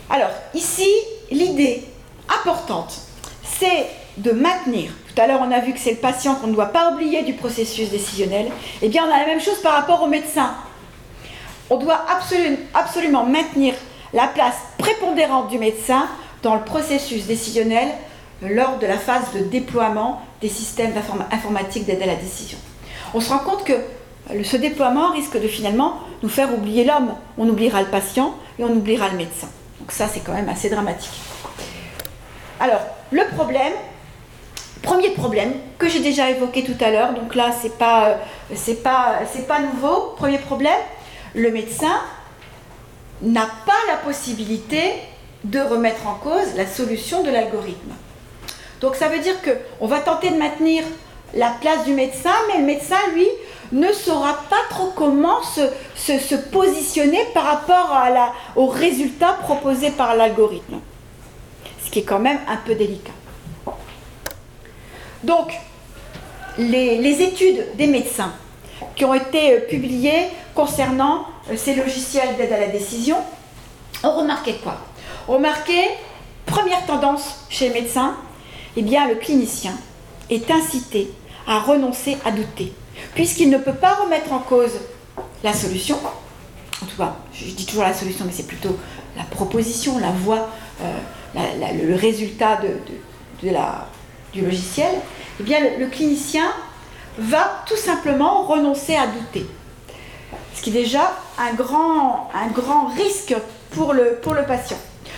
Alors, 0.09 0.31
ici, 0.53 0.89
l'idée 1.31 1.83
importante, 2.27 3.01
c'est 3.43 3.87
de 4.17 4.31
maintenir, 4.31 4.91
tout 5.07 5.21
à 5.21 5.27
l'heure 5.27 5.41
on 5.41 5.51
a 5.51 5.59
vu 5.59 5.73
que 5.73 5.79
c'est 5.79 5.91
le 5.91 5.97
patient 5.97 6.35
qu'on 6.35 6.47
ne 6.47 6.53
doit 6.53 6.67
pas 6.67 6.91
oublier 6.91 7.23
du 7.23 7.33
processus 7.33 7.89
décisionnel, 7.89 8.47
eh 8.81 8.89
bien 8.89 9.05
on 9.07 9.11
a 9.11 9.19
la 9.19 9.25
même 9.25 9.41
chose 9.41 9.59
par 9.61 9.73
rapport 9.73 10.01
au 10.03 10.07
médecin. 10.07 10.55
On 11.69 11.77
doit 11.77 12.05
absolument 12.73 13.25
maintenir 13.25 13.73
la 14.13 14.27
place 14.27 14.57
prépondérante 14.77 15.49
du 15.49 15.57
médecin 15.57 16.07
dans 16.43 16.55
le 16.55 16.63
processus 16.63 17.25
décisionnel 17.25 17.87
lors 18.41 18.77
de 18.77 18.85
la 18.85 18.97
phase 18.97 19.33
de 19.33 19.39
déploiement 19.39 20.21
des 20.41 20.49
systèmes 20.49 20.93
informatiques 21.31 21.85
d'aide 21.85 22.03
à 22.03 22.05
la 22.05 22.15
décision. 22.15 22.57
On 23.13 23.21
se 23.21 23.29
rend 23.29 23.39
compte 23.39 23.63
que 23.63 23.73
ce 24.43 24.57
déploiement 24.57 25.11
risque 25.11 25.41
de 25.41 25.47
finalement 25.47 25.99
nous 26.21 26.29
faire 26.29 26.53
oublier 26.53 26.83
l'homme. 26.83 27.13
On 27.37 27.47
oubliera 27.47 27.81
le 27.81 27.87
patient 27.87 28.35
et 28.59 28.63
on 28.63 28.71
oubliera 28.71 29.09
le 29.09 29.17
médecin. 29.17 29.47
Donc 29.79 29.91
ça, 29.91 30.07
c'est 30.07 30.19
quand 30.19 30.33
même 30.33 30.49
assez 30.49 30.69
dramatique. 30.69 31.11
Alors, 32.59 32.81
le 33.11 33.23
problème, 33.35 33.73
premier 34.81 35.11
problème 35.11 35.53
que 35.77 35.87
j'ai 35.87 35.99
déjà 35.99 36.29
évoqué 36.29 36.63
tout 36.63 36.81
à 36.83 36.91
l'heure, 36.91 37.13
donc 37.13 37.35
là, 37.35 37.51
c'est 37.61 37.77
pas, 37.77 38.17
c'est 38.53 38.83
pas, 38.83 39.19
c'est 39.31 39.47
pas 39.47 39.59
nouveau. 39.59 40.13
Premier 40.17 40.37
problème, 40.37 40.79
le 41.35 41.51
médecin 41.51 42.01
n'a 43.21 43.47
pas 43.65 43.73
la 43.87 43.97
possibilité 43.97 44.93
de 45.43 45.59
remettre 45.59 46.07
en 46.07 46.15
cause 46.15 46.55
la 46.55 46.67
solution 46.67 47.23
de 47.23 47.29
l'algorithme. 47.29 47.93
Donc 48.81 48.95
ça 48.95 49.07
veut 49.07 49.19
dire 49.19 49.35
qu'on 49.41 49.87
va 49.87 49.99
tenter 49.99 50.29
de 50.29 50.37
maintenir 50.37 50.83
la 51.33 51.49
place 51.61 51.85
du 51.85 51.93
médecin, 51.93 52.33
mais 52.47 52.59
le 52.59 52.65
médecin, 52.65 52.97
lui, 53.13 53.27
ne 53.71 53.91
saura 53.91 54.33
pas 54.49 54.61
trop 54.69 54.91
comment 54.95 55.41
se, 55.41 56.35
positionner 56.51 57.19
par 57.33 57.43
rapport 57.43 57.91
à 57.91 58.09
la, 58.09 58.33
aux 58.55 58.67
résultats 58.67 59.33
proposés 59.41 59.91
par 59.91 60.15
l'algorithme. 60.15 60.79
Ce 61.83 61.89
qui 61.89 61.99
est 61.99 62.03
quand 62.03 62.19
même 62.19 62.39
un 62.47 62.57
peu 62.57 62.75
délicat. 62.75 63.11
Donc, 65.23 65.53
les, 66.57 66.97
les 66.97 67.21
études 67.21 67.75
des 67.75 67.87
médecins 67.87 68.33
qui 68.95 69.05
ont 69.05 69.13
été 69.13 69.59
publiées 69.61 70.27
concernant 70.53 71.25
euh, 71.49 71.57
ces 71.57 71.75
logiciels 71.75 72.35
d'aide 72.37 72.51
à 72.51 72.59
la 72.59 72.67
décision 72.67 73.17
ont 74.03 74.11
remarqué 74.11 74.55
quoi? 74.61 74.77
Ont 75.27 75.33
remarqué, 75.33 75.79
première 76.45 76.85
tendance 76.85 77.45
chez 77.49 77.69
les 77.69 77.81
médecins, 77.81 78.15
eh 78.75 78.81
bien 78.81 79.07
le 79.07 79.15
clinicien 79.15 79.71
est 80.29 80.51
incité 80.51 81.09
à 81.47 81.59
renoncer 81.59 82.17
à 82.25 82.31
douter, 82.31 82.73
puisqu'il 83.15 83.49
ne 83.49 83.57
peut 83.57 83.73
pas 83.73 83.93
remettre 83.93 84.33
en 84.33 84.39
cause 84.39 84.73
la 85.43 85.53
solution. 85.53 85.97
En 86.81 86.85
tout 86.85 86.97
cas, 86.97 87.15
je 87.33 87.45
dis 87.45 87.65
toujours 87.65 87.83
la 87.83 87.93
solution, 87.93 88.25
mais 88.25 88.33
c'est 88.33 88.47
plutôt 88.47 88.77
la 89.15 89.23
proposition, 89.23 89.97
la 89.99 90.11
voie, 90.11 90.49
euh, 90.81 90.91
le 91.35 91.95
résultat 91.95 92.59
du 93.41 94.41
logiciel. 94.41 94.91
Eh 95.39 95.43
bien, 95.43 95.59
le, 95.79 95.87
clinicien 95.87 96.51
va 97.17 97.63
tout 97.65 97.77
simplement 97.77 98.43
renoncer 98.43 98.95
à 98.95 99.07
douter. 99.07 99.45
Ce 100.53 100.61
qui 100.61 100.71
est 100.71 100.73
déjà 100.73 101.13
un 101.37 101.53
grand, 101.53 102.29
risque 102.97 103.35
pour 103.71 103.93
le 103.93 104.19
patient. 104.45 104.77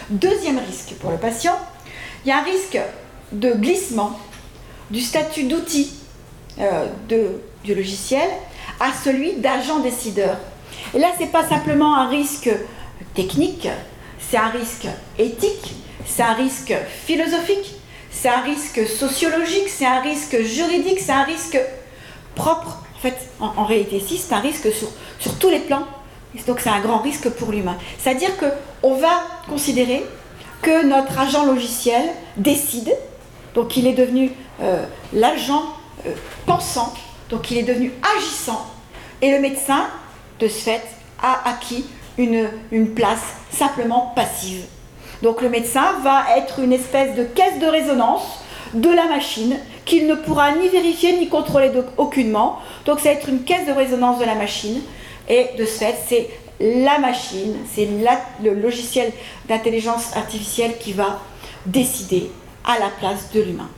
Deuxième 0.09 0.59
risque 0.59 0.93
pour 0.99 1.09
le 1.09 1.17
patient, 1.17 1.57
il 2.23 2.29
y 2.29 2.31
a 2.31 2.39
un 2.39 2.43
risque 2.43 2.79
de 3.31 3.53
glissement 3.53 4.19
du 4.91 5.01
statut 5.01 5.43
d'outil 5.43 5.93
euh, 6.59 6.85
du 7.63 7.73
logiciel 7.73 8.29
à 8.79 8.91
celui 9.03 9.33
d'agent 9.33 9.79
décideur. 9.79 10.37
Et 10.93 10.99
là, 10.99 11.07
ce 11.15 11.23
n'est 11.23 11.29
pas 11.29 11.47
simplement 11.47 11.95
un 11.95 12.07
risque 12.07 12.49
technique, 13.15 13.67
c'est 14.19 14.37
un 14.37 14.49
risque 14.49 14.87
éthique, 15.17 15.73
c'est 16.05 16.21
un 16.21 16.33
risque 16.33 16.75
philosophique, 17.05 17.73
c'est 18.11 18.29
un 18.29 18.41
risque 18.41 18.87
sociologique, 18.87 19.69
c'est 19.69 19.87
un 19.87 20.01
risque 20.01 20.39
juridique, 20.43 20.99
c'est 20.99 21.13
un 21.13 21.23
risque 21.23 21.59
propre. 22.35 22.83
En 22.95 22.99
fait, 22.99 23.17
en, 23.39 23.65
réalité, 23.65 24.01
c'est 24.01 24.33
un 24.33 24.39
risque 24.39 24.67
sur 25.19 25.37
tous 25.39 25.49
les 25.49 25.59
plans. 25.59 25.85
Donc 26.47 26.59
c'est 26.59 26.69
un 26.69 26.81
grand 26.81 26.99
risque 26.99 27.29
pour 27.29 27.51
l'humain. 27.51 27.77
C'est-à-dire 27.97 28.31
qu'on 28.37 28.95
va 28.95 29.23
considérer 29.47 30.03
que 30.61 30.85
notre 30.85 31.19
agent 31.19 31.45
logiciel 31.45 32.03
décide, 32.37 32.95
donc 33.53 33.77
il 33.77 33.87
est 33.87 33.93
devenu 33.93 34.31
euh, 34.61 34.83
l'agent 35.13 35.63
euh, 36.05 36.11
pensant, 36.45 36.93
donc 37.29 37.51
il 37.51 37.57
est 37.57 37.63
devenu 37.63 37.91
agissant, 38.17 38.65
et 39.21 39.31
le 39.31 39.39
médecin, 39.39 39.87
de 40.39 40.47
ce 40.47 40.59
fait, 40.59 40.81
a 41.21 41.49
acquis 41.49 41.85
une, 42.17 42.49
une 42.71 42.93
place 42.93 43.23
simplement 43.51 44.13
passive. 44.15 44.65
Donc 45.21 45.41
le 45.41 45.49
médecin 45.49 45.93
va 46.03 46.37
être 46.37 46.59
une 46.59 46.73
espèce 46.73 47.15
de 47.15 47.23
caisse 47.23 47.59
de 47.59 47.65
résonance 47.67 48.39
de 48.73 48.89
la 48.89 49.05
machine 49.05 49.57
qu'il 49.85 50.07
ne 50.07 50.15
pourra 50.15 50.51
ni 50.51 50.67
vérifier 50.67 51.17
ni 51.17 51.29
contrôler 51.29 51.71
aucunement. 51.97 52.59
Donc 52.85 52.99
ça 52.99 53.09
va 53.09 53.15
être 53.15 53.29
une 53.29 53.43
caisse 53.43 53.65
de 53.67 53.71
résonance 53.71 54.19
de 54.19 54.25
la 54.25 54.35
machine. 54.35 54.81
Et 55.27 55.49
de 55.57 55.65
ce 55.65 55.79
fait, 55.79 55.95
c'est 56.07 56.29
la 56.59 56.99
machine, 56.99 57.55
c'est 57.73 57.87
le 58.43 58.53
logiciel 58.53 59.11
d'intelligence 59.47 60.15
artificielle 60.15 60.77
qui 60.79 60.93
va 60.93 61.19
décider 61.65 62.31
à 62.63 62.79
la 62.79 62.89
place 62.89 63.31
de 63.33 63.41
l'humain. 63.41 63.69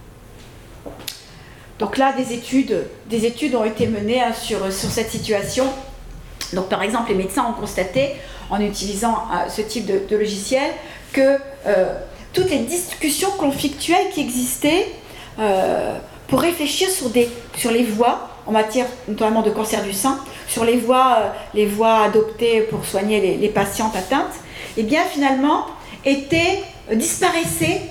Donc 1.80 1.98
là, 1.98 2.14
des 2.14 2.34
études, 2.34 2.86
des 3.10 3.26
études 3.26 3.56
ont 3.56 3.64
été 3.64 3.88
menées 3.88 4.22
hein, 4.22 4.34
sur, 4.34 4.60
cette 4.72 5.12
situation. 5.12 5.66
Donc 6.54 6.70
par 6.70 6.82
exemple, 6.82 7.10
les 7.10 7.16
médecins 7.16 7.46
ont 7.48 7.60
constaté, 7.60 8.14
en 8.50 8.60
utilisant 8.62 9.16
euh, 9.34 9.50
ce 9.50 9.62
type 9.62 9.86
de, 9.86 10.16
logiciel, 10.16 10.72
que 11.14 11.38
euh, 11.66 11.94
toutes 12.34 12.50
les 12.50 12.60
discussions 12.60 13.32
conflictuelles 13.32 14.10
qui 14.14 14.22
existaient 14.22 14.88
euh, 15.40 15.98
pour 16.28 16.42
réfléchir 16.42 16.90
sur 16.90 17.72
les 17.72 17.84
voies 17.84 18.27
en 18.48 18.52
matière 18.52 18.88
notamment 19.08 19.42
de 19.42 19.52
cancer 19.52 19.84
du 19.84 19.94
sein, 19.94 20.20
sur 20.48 20.64
les 20.64 20.78
voies, 20.78 21.34
euh, 21.56 22.06
adoptées 22.06 22.62
pour 22.62 22.86
soigner 22.86 23.38
les, 23.38 23.50
patientes 23.50 23.96
atteintes, 23.96 24.34
et 24.78 24.82
eh 24.82 24.84
bien 24.84 25.04
finalement 25.04 25.66
étaient, 26.06 26.64
euh, 26.92 26.96
disparaissaient 26.96 27.82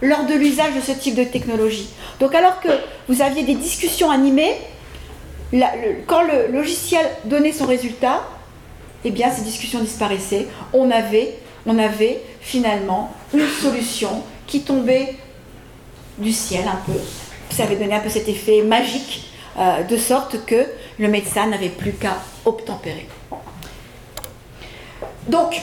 lors 0.00 0.24
de 0.24 0.34
l'usage 0.34 0.74
de 0.74 0.80
ce 0.80 0.92
type 0.92 1.14
de 1.14 1.24
technologie. 1.24 1.88
Donc 2.18 2.34
alors 2.34 2.60
que 2.60 2.68
vous 3.08 3.22
aviez 3.22 3.42
des 3.42 3.54
discussions 3.54 4.10
animées, 4.10 4.56
quand 6.06 6.22
le 6.22 6.52
logiciel 6.52 7.06
donnait 7.24 7.52
son 7.52 7.66
résultat, 7.66 8.22
eh 9.04 9.10
bien 9.10 9.30
ces 9.30 9.42
discussions 9.42 9.80
disparaissaient. 9.80 10.48
On 10.72 10.90
avait, 10.90 11.34
on 11.66 11.78
avait 11.78 12.20
finalement 12.40 13.12
une 13.32 13.46
solution 13.48 14.22
qui 14.46 14.62
tombait 14.62 15.14
du 16.18 16.32
ciel 16.32 16.64
un 16.66 16.80
peu. 16.84 16.98
Ça 17.50 17.64
avait 17.64 17.76
donné 17.76 17.94
un 17.94 18.00
peu 18.00 18.08
cet 18.08 18.28
effet 18.28 18.62
magique 18.62 19.26
euh, 19.58 19.82
de 19.82 19.96
sorte 19.96 20.44
que 20.44 20.66
le 20.98 21.08
médecin 21.08 21.46
n'avait 21.46 21.70
plus 21.70 21.92
qu'à 21.92 22.16
obtempérer. 22.44 23.08
Donc, 25.28 25.60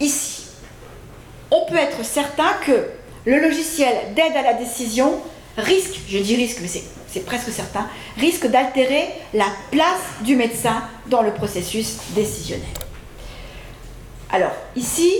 ici, 0.00 0.46
on 1.50 1.64
peut 1.66 1.76
être 1.76 2.04
certain 2.04 2.52
que 2.66 2.88
le 3.24 3.40
logiciel 3.40 4.14
d'aide 4.14 4.36
à 4.36 4.42
la 4.42 4.54
décision 4.54 5.20
risque, 5.56 6.00
je 6.08 6.18
dis 6.18 6.36
risque, 6.36 6.58
mais 6.60 6.68
c'est 6.68 7.24
presque 7.24 7.50
certain, 7.50 7.86
risque 8.18 8.48
d'altérer 8.48 9.08
la 9.32 9.46
place 9.70 10.02
du 10.22 10.36
médecin 10.36 10.82
dans 11.06 11.22
le 11.22 11.32
processus 11.32 11.96
décisionnel. 12.10 12.66
Alors, 14.30 14.52
ici, 14.74 15.12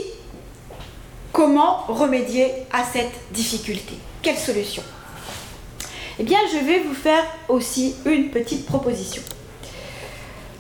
comment 1.33 1.85
remédier 1.87 2.50
à 2.72 2.83
cette 2.85 3.14
difficulté? 3.30 3.94
Quelle 4.22 4.37
solution? 4.37 4.83
Eh 6.18 6.22
bien, 6.22 6.38
je 6.53 6.59
vais 6.59 6.81
vous 6.81 6.94
faire 6.94 7.24
aussi 7.48 7.96
une 8.05 8.31
petite 8.31 8.66
proposition. 8.66 9.22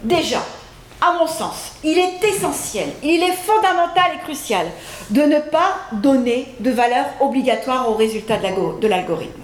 Déjà, 0.02 0.42
à 1.00 1.12
mon 1.18 1.26
sens, 1.26 1.72
il 1.84 1.98
est 1.98 2.24
essentiel, 2.24 2.88
il 3.02 3.22
est 3.22 3.32
fondamental 3.32 4.12
et 4.16 4.22
crucial 4.24 4.66
de 5.10 5.22
ne 5.22 5.38
pas 5.38 5.76
donner 5.92 6.48
de 6.60 6.70
valeur 6.70 7.06
obligatoire 7.20 7.90
au 7.90 7.94
résultat 7.94 8.38
de 8.38 8.88
l'algorithme. 8.88 9.40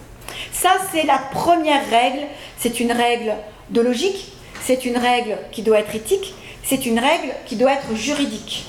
Ça, 0.53 0.71
c'est 0.93 1.05
la 1.05 1.19
première 1.19 1.89
règle. 1.89 2.27
C'est 2.59 2.81
une 2.81 2.93
règle 2.93 3.35
de 3.71 3.81
logique, 3.81 4.33
c'est 4.63 4.85
une 4.85 4.99
règle 4.99 5.39
qui 5.53 5.63
doit 5.63 5.79
être 5.79 5.95
éthique, 5.95 6.35
c'est 6.63 6.85
une 6.87 6.99
règle 6.99 7.33
qui 7.47 7.57
doit 7.57 7.73
être 7.73 7.95
juridique. 7.95 8.67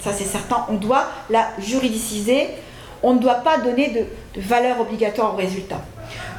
Ça, 0.00 0.12
c'est 0.12 0.24
certain, 0.24 0.64
on 0.70 0.74
doit 0.74 1.06
la 1.28 1.48
juridiciser, 1.58 2.48
on 3.02 3.14
ne 3.14 3.18
doit 3.18 3.34
pas 3.34 3.58
donner 3.58 3.88
de, 3.88 4.40
de 4.40 4.46
valeur 4.46 4.80
obligatoire 4.80 5.34
au 5.34 5.36
résultat. 5.36 5.82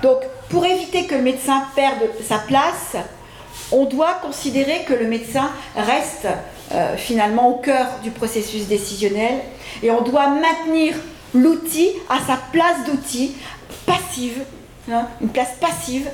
Donc, 0.02 0.20
pour 0.50 0.66
éviter 0.66 1.06
que 1.06 1.16
le 1.16 1.22
médecin 1.22 1.64
perde 1.76 2.10
sa 2.28 2.40
place, 2.40 2.96
on 3.72 3.86
doit 3.86 4.16
considérer 4.22 4.84
que 4.86 4.94
le 4.94 5.08
médecin 5.08 5.50
reste 5.76 6.28
euh, 6.74 6.96
finalement 6.98 7.50
au 7.50 7.56
cœur 7.56 7.88
du 8.04 8.12
processus 8.12 8.68
décisionnel 8.68 9.40
et 9.84 9.92
on 9.92 10.02
doit 10.02 10.28
maintenir 10.28 10.96
l'outil 11.34 11.90
à 12.10 12.20
sa 12.26 12.38
place 12.52 12.86
d'outil 12.86 13.36
passive, 13.86 14.44
hein, 14.92 15.08
une 15.22 15.30
place 15.30 15.54
passive, 15.60 16.10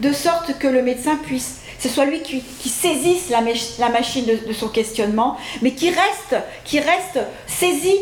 de 0.00 0.12
sorte 0.12 0.58
que 0.58 0.66
le 0.66 0.82
médecin 0.82 1.16
puisse, 1.16 1.60
ce 1.78 1.88
soit 1.88 2.06
lui 2.06 2.22
qui, 2.22 2.42
saisisse 2.68 3.30
la, 3.30 3.88
machine 3.90 4.24
de, 4.24 4.52
son 4.52 4.68
questionnement, 4.68 5.36
mais 5.60 5.72
qui 5.72 5.90
reste, 5.90 6.36
qui 6.64 6.80
reste 6.80 7.20
saisi 7.46 7.94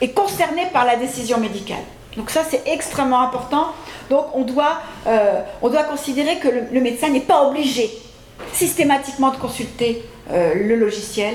et 0.00 0.10
concerné 0.10 0.66
par 0.72 0.84
la 0.84 0.96
décision 0.96 1.38
médicale. 1.38 1.84
Donc 2.16 2.30
ça, 2.30 2.42
c'est 2.48 2.62
extrêmement 2.66 3.20
important. 3.20 3.68
Donc 4.08 4.26
on 4.34 4.42
doit, 4.42 4.80
euh, 5.06 5.42
on 5.62 5.68
doit 5.68 5.84
considérer 5.84 6.38
que 6.38 6.48
le, 6.48 6.80
médecin 6.80 7.08
n'est 7.08 7.20
pas 7.20 7.46
obligé 7.48 7.90
systématiquement 8.52 9.30
de 9.30 9.36
consulter 9.36 10.04
euh, 10.30 10.54
le 10.54 10.76
logiciel, 10.76 11.34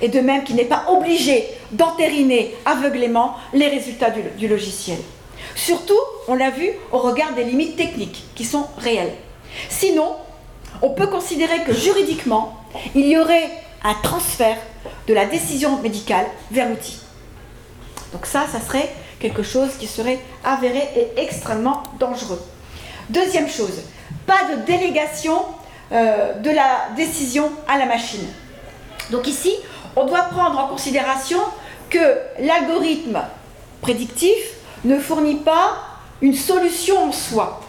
et 0.00 0.08
de 0.08 0.20
même 0.20 0.42
qu'il 0.42 0.56
n'est 0.56 0.64
pas 0.64 0.84
obligé 0.88 1.46
d'entériner 1.70 2.54
aveuglément 2.64 3.36
les 3.52 3.68
résultats 3.68 4.10
du, 4.10 4.22
du 4.36 4.48
logiciel. 4.48 4.98
Surtout, 5.54 5.98
on 6.28 6.34
l'a 6.34 6.50
vu, 6.50 6.70
au 6.90 6.98
regard 6.98 7.32
des 7.34 7.44
limites 7.44 7.76
techniques 7.76 8.24
qui 8.34 8.44
sont 8.44 8.66
réelles. 8.78 9.12
Sinon, 9.68 10.16
on 10.82 10.90
peut 10.90 11.06
considérer 11.06 11.62
que 11.64 11.72
juridiquement, 11.72 12.56
il 12.94 13.06
y 13.06 13.18
aurait 13.18 13.50
un 13.84 13.94
transfert 14.02 14.56
de 15.06 15.14
la 15.14 15.26
décision 15.26 15.80
médicale 15.80 16.26
vers 16.50 16.68
l'outil. 16.68 17.00
Donc 18.12 18.26
ça, 18.26 18.46
ça 18.50 18.60
serait 18.60 18.90
quelque 19.22 19.44
chose 19.44 19.70
qui 19.78 19.86
serait 19.86 20.18
avéré 20.44 20.82
et 20.96 21.20
extrêmement 21.20 21.84
dangereux. 22.00 22.42
Deuxième 23.08 23.48
chose, 23.48 23.80
pas 24.26 24.40
de 24.50 24.66
délégation 24.66 25.44
euh, 25.92 26.34
de 26.40 26.50
la 26.50 26.88
décision 26.96 27.52
à 27.68 27.78
la 27.78 27.86
machine. 27.86 28.26
Donc 29.10 29.28
ici, 29.28 29.54
on 29.94 30.06
doit 30.06 30.22
prendre 30.22 30.58
en 30.58 30.66
considération 30.66 31.38
que 31.88 32.18
l'algorithme 32.40 33.22
prédictif 33.80 34.36
ne 34.84 34.98
fournit 34.98 35.36
pas 35.36 35.76
une 36.20 36.34
solution 36.34 37.08
en 37.08 37.12
soi. 37.12 37.60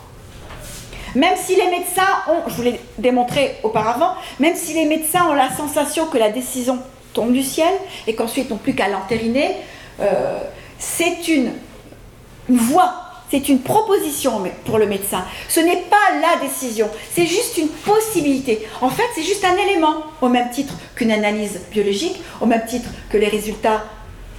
Même 1.16 1.36
si 1.38 1.56
les 1.56 1.68
médecins 1.68 2.02
ont, 2.28 2.50
je 2.50 2.54
vous 2.56 2.63
l'ai 2.63 2.80
démontré 2.98 3.58
auparavant, 3.62 4.16
même 4.39 4.56
si 4.56 4.74
les 4.74 4.86
médecins 4.86 5.28
ont 5.30 5.34
la 5.34 5.52
sensation 5.52 6.08
que 6.08 6.18
la 6.18 6.32
décision 6.32 6.80
tombe 7.13 7.32
du 7.32 7.44
ciel 7.44 7.72
et 8.08 8.16
qu'ensuite 8.16 8.50
n'ont 8.50 8.58
plus 8.58 8.74
qu'à 8.74 8.88
l'entériner, 8.88 9.58
euh, 10.00 10.39
c'est 10.84 11.28
une, 11.28 11.54
voie, 12.50 12.93
c'est 13.32 13.50
une 13.50 13.60
proposition 13.60 14.43
pour 14.65 14.78
le 14.78 14.86
médecin. 14.86 15.24
Ce 15.48 15.60
n'est 15.60 15.84
pas 15.89 16.19
la 16.22 16.46
décision, 16.46 16.89
c'est 17.13 17.26
juste 17.26 17.58
une 17.58 17.69
possibilité. 17.69 18.67
En 18.82 18.89
fait, 18.89 19.04
c'est 19.15 19.24
juste 19.24 19.43
un 19.46 19.56
élément, 19.56 20.04
au 20.22 20.30
même 20.30 20.50
titre 20.52 20.74
qu'une 20.96 21.12
analyse 21.12 21.62
biologique, 21.72 22.22
au 22.41 22.46
même 22.46 22.65
titre 22.67 22.89
que 23.10 23.17
les 23.17 23.28
résultats, 23.28 23.84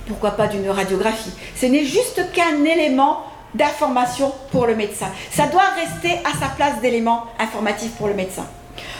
pourquoi 0.06 0.32
pas 0.32 0.46
d'une 0.46 0.68
radiographie. 0.68 1.32
Ce 1.56 1.66
n'est 1.66 1.84
juste 1.84 2.20
qu'un 2.32 2.62
élément 2.64 3.24
d'information 3.54 4.32
pour 4.50 4.66
le 4.66 4.74
médecin. 4.74 5.06
Ça 5.30 5.46
doit 5.46 5.70
rester 5.80 6.18
à 6.24 6.38
sa 6.38 6.48
place 6.54 6.80
d'élément 6.82 7.24
informatif 7.38 7.92
pour 7.92 8.08
le 8.08 8.14
médecin. 8.14 8.46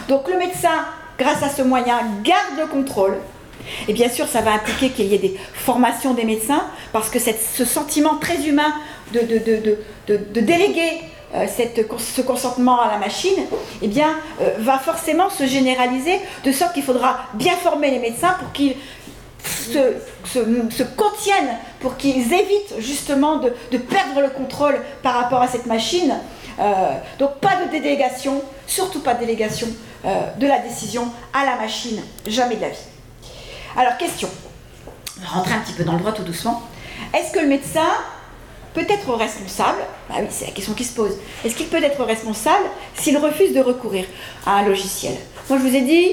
Donc 0.07 0.27
le 0.27 0.37
médecin, 0.37 0.85
grâce 1.19 1.43
à 1.43 1.49
ce 1.49 1.61
moyen, 1.61 1.99
garde 2.23 2.57
le 2.57 2.65
contrôle 2.67 3.17
et 3.87 3.93
bien 3.93 4.09
sûr, 4.09 4.27
ça 4.27 4.41
va 4.41 4.53
impliquer 4.53 4.89
qu'il 4.89 5.07
y 5.07 5.15
ait 5.15 5.19
des 5.19 5.35
formations 5.53 6.13
des 6.13 6.25
médecins, 6.25 6.65
parce 6.93 7.09
que 7.09 7.19
ce 7.19 7.65
sentiment 7.65 8.17
très 8.17 8.47
humain 8.47 8.73
de, 9.13 10.39
déléguer 10.39 11.01
euh, 11.33 11.45
ce 11.47 12.21
consentement 12.21 12.79
à 12.79 12.91
la 12.91 12.97
machine, 12.97 13.37
eh 13.81 13.87
bien, 13.87 14.15
euh, 14.41 14.51
va 14.59 14.79
forcément 14.79 15.29
se 15.29 15.45
généraliser, 15.45 16.19
de 16.43 16.51
sorte 16.51 16.73
qu'il 16.73 16.83
faudra 16.83 17.17
bien 17.33 17.53
former 17.53 17.91
les 17.91 17.99
médecins 17.99 18.35
pour 18.39 18.51
qu'ils 18.51 18.75
se, 19.43 20.83
contiennent, 20.95 21.57
pour 21.79 21.97
qu'ils 21.97 22.33
évitent 22.33 22.75
justement 22.79 23.37
de, 23.37 23.77
perdre 23.77 24.21
le 24.21 24.29
contrôle 24.29 24.79
par 25.03 25.15
rapport 25.15 25.41
à 25.41 25.47
cette 25.47 25.65
machine. 25.65 26.15
Euh, 26.59 26.93
donc 27.19 27.35
pas 27.41 27.57
de 27.65 27.71
délégation, 27.71 28.41
surtout 28.65 29.01
pas 29.01 29.13
de 29.13 29.19
délégation 29.19 29.67
de 30.39 30.45
la 30.45 30.59
décision 30.59 31.11
à 31.33 31.45
la 31.45 31.55
machine, 31.55 31.99
jamais 32.27 32.57
de 32.57 32.61
la 32.61 32.69
vie. 32.69 32.94
Alors, 33.77 33.97
question. 33.97 34.29
On 35.21 35.37
rentrer 35.37 35.53
un 35.53 35.59
petit 35.59 35.73
peu 35.73 35.83
dans 35.83 35.93
le 35.93 35.99
droit 35.99 36.13
tout 36.13 36.23
doucement. 36.23 36.63
Est-ce 37.13 37.33
que 37.33 37.39
le 37.39 37.47
médecin 37.47 37.87
peut 38.73 38.85
être 38.87 39.13
responsable? 39.13 39.79
Bah 40.09 40.15
oui, 40.19 40.27
c'est 40.29 40.45
la 40.45 40.51
question 40.51 40.73
qui 40.73 40.83
se 40.83 40.93
pose. 40.93 41.17
Est-ce 41.43 41.55
qu'il 41.55 41.67
peut 41.67 41.83
être 41.83 42.03
responsable 42.03 42.65
s'il 42.95 43.17
refuse 43.17 43.53
de 43.53 43.59
recourir 43.59 44.05
à 44.45 44.57
un 44.57 44.63
logiciel? 44.63 45.15
Moi, 45.49 45.59
je 45.59 45.63
vous 45.67 45.75
ai 45.75 45.81
dit, 45.81 46.11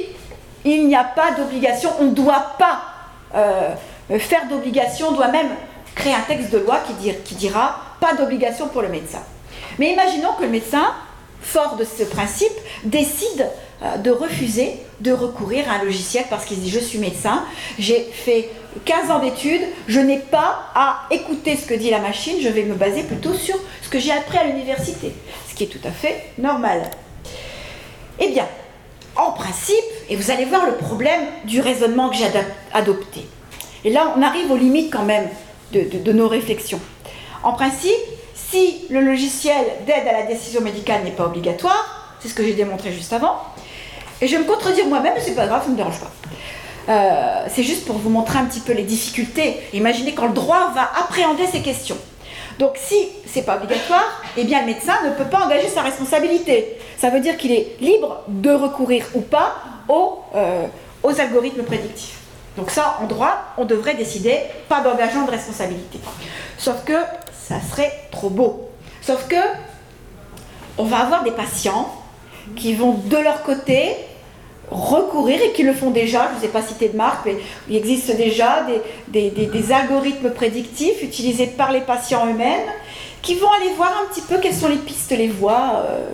il 0.64 0.88
n'y 0.88 0.96
a 0.96 1.04
pas 1.04 1.32
d'obligation, 1.32 1.90
on 2.00 2.04
ne 2.06 2.14
doit 2.14 2.54
pas 2.58 2.82
euh, 3.34 3.74
faire 4.18 4.48
d'obligation, 4.48 5.08
on 5.08 5.12
doit 5.12 5.28
même 5.28 5.50
créer 5.94 6.14
un 6.14 6.20
texte 6.20 6.50
de 6.50 6.58
loi 6.58 6.80
qui, 6.86 7.14
qui 7.24 7.34
dira 7.34 7.80
pas 8.00 8.14
d'obligation 8.14 8.68
pour 8.68 8.82
le 8.82 8.88
médecin. 8.88 9.22
Mais 9.78 9.92
imaginons 9.92 10.32
que 10.32 10.42
le 10.42 10.50
médecin, 10.50 10.92
fort 11.40 11.76
de 11.76 11.84
ce 11.84 12.02
principe, 12.04 12.52
décide 12.84 13.48
euh, 13.82 13.96
de 13.98 14.10
refuser 14.10 14.80
de 15.02 15.12
recourir 15.12 15.68
à 15.68 15.80
un 15.80 15.84
logiciel 15.84 16.24
parce 16.30 16.44
qu'il 16.44 16.60
dit 16.60 16.70
je 16.70 16.78
suis 16.78 16.98
médecin, 16.98 17.44
j'ai 17.78 18.00
fait 18.12 18.48
15 18.84 19.10
ans 19.10 19.18
d'études, 19.18 19.62
je 19.88 20.00
n'ai 20.00 20.18
pas 20.18 20.70
à 20.74 21.06
écouter 21.10 21.56
ce 21.56 21.66
que 21.66 21.74
dit 21.74 21.90
la 21.90 21.98
machine, 21.98 22.36
je 22.40 22.48
vais 22.48 22.62
me 22.62 22.74
baser 22.74 23.02
plutôt 23.02 23.34
sur 23.34 23.56
ce 23.82 23.88
que 23.88 23.98
j'ai 23.98 24.12
appris 24.12 24.38
à 24.38 24.44
l'université, 24.44 25.12
ce 25.48 25.54
qui 25.54 25.64
est 25.64 25.66
tout 25.66 25.86
à 25.86 25.90
fait 25.90 26.26
normal. 26.38 26.82
Eh 28.20 28.28
bien, 28.28 28.46
en 29.16 29.32
principe, 29.32 29.74
et 30.08 30.16
vous 30.16 30.30
allez 30.30 30.44
voir 30.44 30.66
le 30.66 30.76
problème 30.76 31.22
du 31.44 31.60
raisonnement 31.60 32.08
que 32.08 32.16
j'ai 32.16 32.30
adopté. 32.72 33.26
Et 33.84 33.90
là, 33.90 34.14
on 34.16 34.22
arrive 34.22 34.50
aux 34.50 34.56
limites 34.56 34.92
quand 34.92 35.04
même 35.04 35.28
de 35.72 36.12
nos 36.12 36.28
réflexions. 36.28 36.80
En 37.42 37.54
principe, 37.54 37.90
si 38.34 38.82
le 38.90 39.00
logiciel 39.00 39.64
d'aide 39.86 40.06
à 40.06 40.12
la 40.12 40.22
décision 40.26 40.60
médicale 40.60 41.02
n'est 41.02 41.10
pas 41.10 41.26
obligatoire, 41.26 42.16
c'est 42.20 42.28
ce 42.28 42.34
que 42.34 42.44
j'ai 42.44 42.54
démontré 42.54 42.92
juste 42.92 43.12
avant, 43.12 43.36
et 44.22 44.28
je 44.28 44.36
vais 44.36 44.42
me 44.42 44.48
contredire 44.48 44.86
moi-même, 44.86 45.14
mais 45.16 45.20
c'est 45.20 45.34
pas 45.34 45.46
grave, 45.46 45.64
ça 45.64 45.68
me 45.68 45.76
dérange 45.76 45.98
pas. 45.98 46.12
Euh, 46.88 47.46
c'est 47.48 47.64
juste 47.64 47.84
pour 47.84 47.98
vous 47.98 48.08
montrer 48.08 48.38
un 48.38 48.44
petit 48.44 48.60
peu 48.60 48.72
les 48.72 48.84
difficultés. 48.84 49.60
Imaginez 49.72 50.14
quand 50.14 50.28
le 50.28 50.32
droit 50.32 50.70
va 50.74 50.90
appréhender 51.00 51.46
ces 51.46 51.60
questions. 51.60 51.98
Donc 52.60 52.76
si 52.76 53.08
c'est 53.26 53.42
pas 53.42 53.56
obligatoire, 53.56 54.22
eh 54.36 54.44
bien 54.44 54.60
le 54.60 54.66
médecin 54.66 54.94
ne 55.04 55.10
peut 55.10 55.28
pas 55.28 55.44
engager 55.44 55.68
sa 55.68 55.82
responsabilité. 55.82 56.78
Ça 56.98 57.10
veut 57.10 57.18
dire 57.18 57.36
qu'il 57.36 57.50
est 57.50 57.76
libre 57.80 58.22
de 58.28 58.50
recourir 58.52 59.06
ou 59.14 59.22
pas 59.22 59.56
aux, 59.88 60.20
euh, 60.36 60.66
aux 61.02 61.20
algorithmes 61.20 61.64
prédictifs. 61.64 62.18
Donc 62.56 62.70
ça, 62.70 62.98
en 63.02 63.06
droit, 63.06 63.54
on 63.58 63.64
devrait 63.64 63.94
décider 63.94 64.38
pas 64.68 64.82
d'engagement 64.82 65.24
de 65.24 65.32
responsabilité. 65.32 65.98
Sauf 66.58 66.84
que 66.84 66.98
ça 67.48 67.56
serait 67.60 67.92
trop 68.12 68.30
beau. 68.30 68.68
Sauf 69.00 69.26
que 69.26 69.36
on 70.78 70.84
va 70.84 70.98
avoir 70.98 71.24
des 71.24 71.32
patients 71.32 71.92
qui 72.54 72.74
vont 72.74 72.92
de 72.92 73.16
leur 73.16 73.42
côté 73.42 73.96
recourir 74.72 75.40
et 75.42 75.52
qui 75.52 75.62
le 75.62 75.72
font 75.72 75.90
déjà, 75.90 76.28
je 76.28 76.34
ne 76.34 76.38
vous 76.40 76.44
ai 76.46 76.48
pas 76.48 76.62
cité 76.62 76.88
de 76.88 76.96
marque, 76.96 77.26
mais 77.26 77.36
il 77.68 77.76
existe 77.76 78.16
déjà 78.16 78.66
des, 79.08 79.72
algorithmes 79.72 80.30
prédictifs 80.30 81.02
utilisés 81.02 81.46
par 81.46 81.72
les 81.72 81.80
patients 81.80 82.26
eux-mêmes 82.26 82.70
qui 83.22 83.36
vont 83.36 83.50
aller 83.50 83.72
voir 83.76 83.92
un 84.02 84.12
petit 84.12 84.22
peu 84.22 84.38
quelles 84.38 84.54
sont 84.54 84.68
les 84.68 84.76
pistes, 84.76 85.12
les 85.12 85.28
voies 85.28 85.84
euh, 85.86 86.08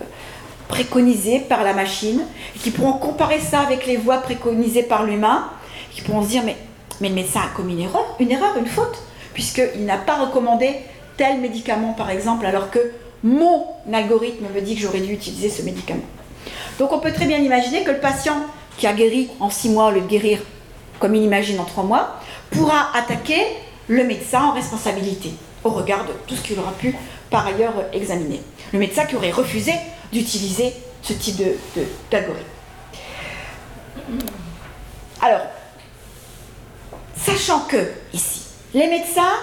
préconisées 0.67 1.39
par 1.39 1.63
la 1.63 1.73
machine, 1.73 2.21
et 2.55 2.59
qui 2.59 2.69
pourront 2.69 2.93
comparer 2.93 3.39
ça 3.39 3.61
avec 3.61 3.87
les 3.87 3.97
voies 3.97 4.17
préconisées 4.17 4.83
par 4.83 5.03
l'humain, 5.03 5.49
qui 5.91 6.01
pourront 6.01 6.21
se 6.21 6.29
dire 6.29 6.43
mais, 6.45 6.55
mais 7.01 7.09
le 7.09 7.15
médecin 7.15 7.41
a 7.41 7.55
commis 7.55 7.73
une 7.73 7.81
erreur, 7.81 8.15
une 8.19 8.31
erreur, 8.31 8.55
une 8.57 8.67
faute, 8.67 9.01
puisqu'il 9.33 9.85
n'a 9.85 9.97
pas 9.97 10.17
recommandé 10.17 10.75
tel 11.17 11.39
médicament 11.39 11.93
par 11.93 12.11
exemple, 12.11 12.45
alors 12.45 12.69
que 12.69 12.79
mon 13.23 13.65
algorithme 13.91 14.45
me 14.53 14.61
dit 14.61 14.75
que 14.75 14.81
j'aurais 14.81 15.01
dû 15.01 15.13
utiliser 15.13 15.49
ce 15.49 15.63
médicament. 15.63 16.03
Donc 16.79 16.91
on 16.91 16.99
peut 16.99 17.13
très 17.13 17.25
bien 17.25 17.37
imaginer 17.37 17.83
que 17.83 17.91
le 17.91 17.99
patient 17.99 18.37
qui 18.77 18.87
a 18.87 18.93
guéri 18.93 19.29
en 19.39 19.49
six 19.49 19.69
mois 19.69 19.87
au 19.87 19.91
lieu 19.91 20.01
de 20.01 20.07
guérir 20.07 20.39
comme 20.99 21.15
il 21.15 21.23
imagine 21.23 21.59
en 21.59 21.65
trois 21.65 21.83
mois, 21.83 22.19
pourra 22.51 22.95
attaquer 22.95 23.41
le 23.87 24.03
médecin 24.03 24.43
en 24.43 24.51
responsabilité 24.53 25.33
au 25.63 25.69
regard 25.69 26.05
de 26.05 26.13
tout 26.27 26.35
ce 26.35 26.41
qu'il 26.41 26.59
aura 26.59 26.73
pu 26.73 26.95
par 27.29 27.47
ailleurs 27.47 27.73
examiner. 27.93 28.41
Le 28.73 28.79
médecin 28.79 29.05
qui 29.05 29.15
aurait 29.15 29.31
refusé 29.31 29.73
d'utiliser 30.11 30.73
ce 31.01 31.13
type 31.13 31.41
d'algorithme. 32.11 32.45
Alors, 35.21 35.41
sachant 37.15 37.61
que, 37.61 37.91
ici, 38.13 38.41
les 38.73 38.87
médecins 38.87 39.33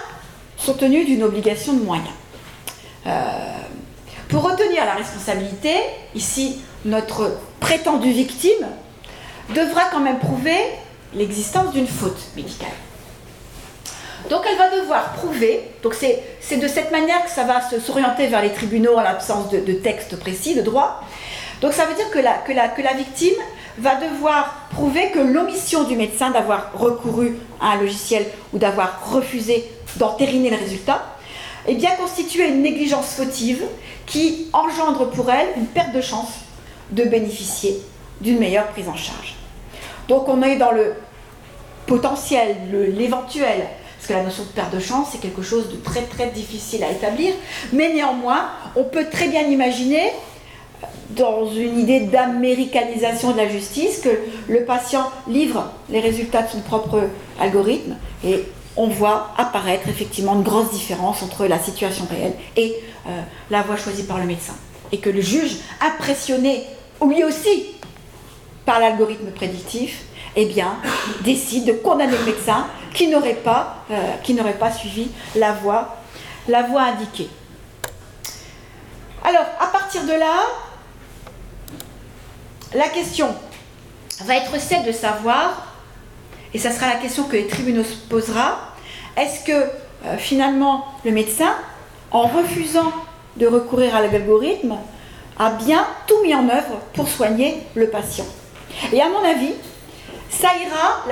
sont 0.57 0.73
tenus 0.73 1.05
d'une 1.05 1.23
obligation 1.23 1.73
de 1.73 1.83
moyens. 1.83 2.09
Euh, 3.05 3.11
pour 4.27 4.43
retenir 4.43 4.85
la 4.85 4.95
responsabilité, 4.95 5.73
ici, 6.15 6.61
notre 6.87 7.37
prétendue 7.59 8.11
victime 8.11 8.65
devra 9.53 9.83
quand 9.91 9.99
même 9.99 10.19
prouver 10.19 10.57
l'existence 11.13 11.73
d'une 11.73 11.87
faute 11.87 12.19
médicale. 12.35 12.69
Donc 14.29 14.41
elle 14.49 14.57
va 14.57 14.69
devoir 14.69 15.13
prouver, 15.13 15.61
donc 15.83 15.93
c'est 15.93 16.57
de 16.57 16.67
cette 16.67 16.91
manière 16.91 17.23
que 17.23 17.29
ça 17.29 17.43
va 17.43 17.61
s'orienter 17.61 18.27
vers 18.27 18.41
les 18.41 18.51
tribunaux 18.51 18.95
en 18.95 19.01
l'absence 19.01 19.49
de, 19.49 19.73
texte 19.73 20.17
précis, 20.17 20.55
de 20.55 20.61
droit. 20.61 21.01
Donc 21.61 21.73
ça 21.73 21.85
veut 21.85 21.95
dire 21.95 22.09
que 22.09 22.19
la, 22.19 22.33
que 22.33 22.51
la, 22.51 22.67
que 22.69 22.81
la 22.81 22.93
victime 22.93 23.35
va 23.77 23.95
devoir 23.95 24.67
prouver 24.71 25.11
que 25.11 25.19
l'omission 25.19 25.83
du 25.83 25.95
médecin 25.95 26.31
d'avoir 26.31 26.71
recouru 26.73 27.37
à 27.61 27.73
un 27.73 27.81
logiciel 27.81 28.25
ou 28.53 28.57
d'avoir 28.57 29.11
refusé 29.11 29.69
d'entériner 29.97 30.49
le 30.49 30.57
résultat 30.57 31.05
est 31.67 31.75
bien 31.75 31.91
constitué 31.91 32.47
une 32.47 32.61
négligence 32.61 33.13
fautive 33.13 33.63
qui 34.05 34.47
engendre 34.53 35.09
pour 35.09 35.29
elle 35.31 35.47
une 35.57 35.67
perte 35.67 35.93
de 35.93 36.01
chance 36.01 36.29
de 36.91 37.03
bénéficier 37.03 37.79
d'une 38.21 38.39
meilleure 38.39 38.67
prise 38.67 38.89
en 38.89 38.95
charge. 38.95 39.35
Donc 40.07 40.27
on 40.27 40.41
est 40.41 40.57
dans 40.57 40.71
le 40.71 40.93
potentiel, 41.85 42.55
l'éventuel, 42.97 43.67
parce 43.97 44.07
que 44.07 44.13
la 44.13 44.23
notion 44.23 44.43
de 44.43 44.49
perte 44.49 44.73
de 44.73 44.79
chance, 44.79 45.09
c'est 45.11 45.19
quelque 45.19 45.41
chose 45.41 45.69
de 45.69 45.77
très 45.77 46.03
très 46.03 46.27
difficile 46.27 46.83
à 46.83 46.91
établir, 46.91 47.33
mais 47.73 47.93
néanmoins, 47.93 48.49
on 48.75 48.83
peut 48.83 49.07
très 49.11 49.27
bien 49.27 49.41
imaginer, 49.41 50.11
dans 51.11 51.49
une 51.49 51.79
idée 51.79 52.01
d'américanisation 52.01 53.31
de 53.31 53.37
la 53.37 53.47
justice, 53.47 53.99
que 53.99 54.09
le 54.51 54.65
patient 54.65 55.09
livre 55.27 55.71
les 55.89 55.99
résultats 55.99 56.43
de 56.43 56.49
son 56.49 56.59
propre 56.59 57.01
algorithme 57.39 57.95
et 58.23 58.43
on 58.75 58.87
voit 58.87 59.31
apparaître 59.37 59.87
effectivement 59.89 60.35
une 60.35 60.43
grosse 60.43 60.71
différence 60.71 61.23
entre 61.23 61.47
la 61.47 61.59
situation 61.59 62.05
réelle 62.09 62.33
et 62.55 62.75
euh, 63.07 63.21
la 63.49 63.63
voie 63.63 63.77
choisie 63.77 64.03
par 64.03 64.19
le 64.19 64.25
médecin. 64.25 64.53
Et 64.91 64.99
que 64.99 65.09
le 65.09 65.21
juge, 65.21 65.57
impressionné 65.81 66.63
lui 67.05 67.23
aussi 67.23 67.75
par 68.65 68.79
l'algorithme 68.79 69.31
prédictif, 69.31 70.03
eh 70.35 70.45
bien, 70.45 70.75
décide 71.21 71.65
de 71.65 71.71
condamner 71.71 72.17
le 72.17 72.25
médecin 72.25 72.67
qui 72.93 73.07
n'aurait 73.07 73.33
pas, 73.33 73.85
euh, 73.91 74.71
suivi 74.77 75.09
la 75.35 75.53
voie, 75.53 75.97
la 76.47 76.63
voie 76.63 76.81
indiquée. 76.81 77.29
Alors, 79.23 79.45
à 79.59 79.67
partir 79.67 80.03
de 80.03 80.13
là, 80.13 80.35
la 82.73 82.89
question 82.89 83.33
va 84.25 84.35
être 84.35 84.59
celle 84.59 84.85
de 84.85 84.91
savoir, 84.91 85.75
et 86.53 86.59
ça 86.59 86.71
sera 86.71 86.87
la 86.87 86.95
question 86.95 87.23
que 87.23 87.35
les 87.35 87.47
tribunaux 87.47 87.83
se 87.83 87.95
posera, 88.09 88.73
est-ce 89.15 89.43
que 89.43 89.51
euh, 89.51 90.17
finalement 90.17 90.85
le 91.05 91.11
médecin, 91.11 91.55
en 92.11 92.23
refusant 92.27 92.91
de 93.37 93.47
recourir 93.47 93.95
à 93.95 94.01
l'algorithme, 94.01 94.77
a 95.39 95.51
bien 95.51 95.85
tout 96.07 96.21
mis 96.23 96.33
en 96.33 96.47
œuvre 96.49 96.81
pour 96.93 97.07
soigner 97.07 97.57
le 97.75 97.89
patient. 97.89 98.25
Et 98.91 99.01
à 99.01 99.09
mon 99.09 99.23
avis, 99.23 99.53
ça 100.29 100.49
ira, 100.61 101.03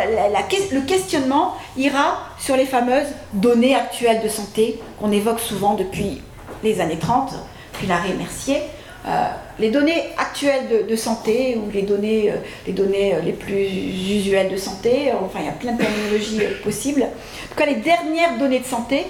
le 0.72 0.82
questionnement 0.82 1.56
ira 1.78 2.30
sur 2.38 2.56
les 2.56 2.66
fameuses 2.66 3.08
données 3.34 3.76
actuelles 3.76 4.22
de 4.22 4.30
santé 4.30 4.80
qu'on 5.00 5.12
évoque 5.12 5.40
souvent 5.40 5.74
depuis 5.74 6.22
les 6.64 6.82
années 6.82 7.00
30, 7.00 7.34
puis 7.74 7.88
l'arrêt 7.88 8.14
Mercier. 8.14 8.62
Euh, 9.08 9.28
les 9.60 9.70
données 9.70 10.04
actuelles 10.18 10.88
de, 10.90 10.96
santé 10.96 11.58
ou 11.58 11.70
les 11.72 11.84
données, 11.84 12.32
euh, 12.32 12.38
les 12.66 12.74
données 12.74 13.14
euh, 13.14 13.22
les 13.22 13.34
plus 13.34 13.56
usuelles 13.56 14.52
de 14.52 14.58
santé, 14.58 15.12
enfin 15.24 15.40
il 15.42 15.46
y 15.46 15.50
a 15.50 15.52
plein 15.52 15.74
de 15.74 15.78
terminologies 15.78 16.40
possibles. 16.64 17.04
En 17.04 17.50
tout 17.50 17.56
cas, 17.56 17.68
les 17.68 17.76
dernières 17.76 18.40
données 18.40 18.60
de 18.60 18.66
santé, 18.66 19.06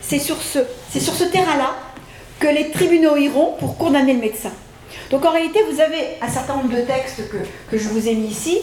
c'est 0.00 0.20
sur 0.20 0.40
ce, 0.40 0.60
c'est 0.90 1.00
sur 1.00 1.14
ce 1.14 1.24
terrain-là 1.24 1.74
que 2.38 2.46
les 2.46 2.70
tribunaux 2.70 3.16
iront 3.16 3.56
pour 3.58 3.76
condamner 3.76 4.12
le 4.12 4.20
médecin. 4.20 4.52
Donc 5.10 5.24
en 5.24 5.32
réalité, 5.32 5.60
vous 5.68 5.80
avez 5.80 6.18
un 6.22 6.28
certain 6.28 6.54
nombre 6.56 6.70
de 6.70 6.82
textes 6.82 7.22
que, 7.68 7.76
je 7.76 7.88
vous 7.88 8.08
ai 8.08 8.14
mis 8.14 8.28
ici, 8.28 8.58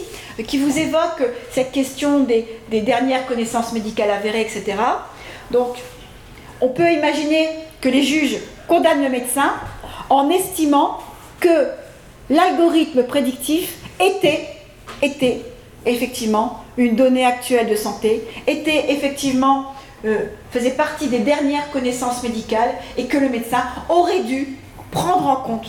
qui 0.48 0.58
vous 0.58 0.78
évoquent 0.80 1.28
cette 1.52 1.74
question 1.74 2.22
des, 2.22 2.48
dernières 2.70 3.26
connaissances 3.28 3.74
médicales 3.74 4.10
avérées, 4.10 4.41
etc. 4.41 4.78
Donc 5.52 5.76
on 6.62 6.70
peut 6.70 6.89
imaginer 6.91 7.50
que 7.82 7.89
les 7.89 8.02
juges 8.02 8.38
condamnent 8.68 9.04
le 9.04 9.10
médecin 9.10 9.54
en 10.10 10.30
estimant 10.30 11.00
que 11.41 11.68
l'algorithme 12.30 13.04
prédictif 13.04 13.76
était, 14.00 15.41
effectivement 15.86 16.64
une 16.78 16.95
donnée 16.95 17.26
actuelle 17.26 17.68
de 17.68 17.76
santé, 17.76 18.24
était 18.48 18.91
effectivement 18.91 19.74
euh, 20.06 20.28
faisait 20.52 20.72
partie 20.72 21.08
des 21.08 21.20
dernières 21.20 21.72
connaissances 21.72 22.24
médicales 22.24 22.74
et 22.98 23.06
que 23.06 23.18
le 23.18 23.30
médecin 23.30 23.64
aurait 23.89 24.22
dû 24.22 24.56
prendre 24.91 25.28
en 25.28 25.38
compte 25.38 25.68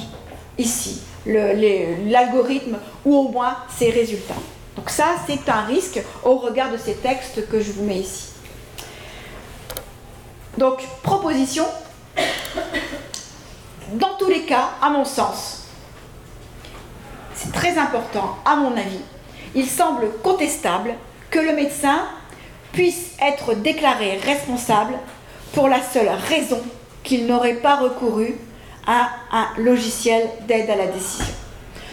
ici 0.59 1.01
l'algorithme 1.27 2.79
ou 3.05 3.17
au 3.17 3.29
moins 3.29 3.57
ses 3.77 3.91
résultats. 3.91 4.35
Donc 4.77 4.91
ça, 4.91 5.17
c'est 5.27 5.49
un 5.49 5.63
risque 5.63 6.01
au 6.25 6.37
regard 6.37 6.71
de 6.71 6.77
ces 6.77 6.95
textes 6.95 7.49
que 7.49 7.61
je 7.61 7.73
vous 7.73 7.85
mets 7.85 7.99
ici. 7.99 8.29
Donc, 10.57 10.83
proposition, 11.03 11.65
dans 13.93 14.15
tous 14.19 14.29
les 14.29 14.43
cas, 14.43 14.71
à 14.83 14.91
mon 14.91 15.05
sens, 15.05 15.67
c'est 17.35 17.53
très 17.53 17.79
important, 17.79 18.37
à 18.45 18.57
mon 18.57 18.73
avis, 18.77 19.01
il 19.55 19.67
semble 19.67 20.11
contestable 20.23 20.95
que 21.31 21.39
le 21.39 21.53
médecin 21.53 22.01
puisse 22.73 23.13
être 23.23 23.55
déclaré 23.55 24.19
responsable 24.19 24.95
pour 25.53 25.69
la 25.69 25.83
seule 25.83 26.11
raison 26.29 26.61
qu'il 27.05 27.27
n'aurait 27.27 27.55
pas 27.55 27.77
recouru 27.77 28.37
un 28.89 29.47
logiciel 29.59 30.29
d'aide 30.47 30.71
à 30.71 30.77
la 30.77 30.87
décision. 30.87 31.35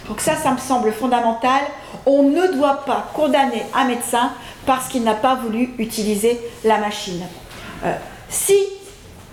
Donc 0.07 0.21
ça, 0.21 0.35
ça 0.35 0.51
me 0.51 0.57
semble 0.57 0.91
fondamental. 0.91 1.61
On 2.05 2.23
ne 2.23 2.47
doit 2.53 2.85
pas 2.85 3.09
condamner 3.13 3.63
un 3.73 3.85
médecin 3.85 4.31
parce 4.65 4.87
qu'il 4.87 5.03
n'a 5.03 5.13
pas 5.13 5.35
voulu 5.35 5.73
utiliser 5.77 6.39
la 6.63 6.77
machine. 6.77 7.23
Euh, 7.83 7.95
si, 8.29 8.57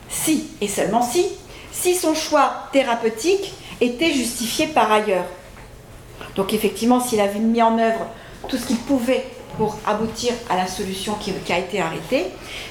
si, 0.08 0.48
et 0.60 0.68
seulement 0.68 1.02
si, 1.02 1.26
si 1.70 1.94
son 1.94 2.14
choix 2.14 2.68
thérapeutique 2.72 3.52
était 3.80 4.12
justifié 4.12 4.66
par 4.68 4.90
ailleurs. 4.90 5.24
Donc 6.36 6.54
effectivement, 6.54 7.00
s'il 7.00 7.20
avait 7.20 7.38
mis 7.38 7.62
en 7.62 7.78
œuvre 7.78 8.06
tout 8.48 8.56
ce 8.56 8.66
qu'il 8.66 8.78
pouvait 8.78 9.26
pour 9.56 9.76
aboutir 9.86 10.32
à 10.48 10.56
la 10.56 10.66
solution 10.66 11.14
qui, 11.14 11.32
a 11.52 11.58
été 11.58 11.80
arrêtée, 11.80 12.26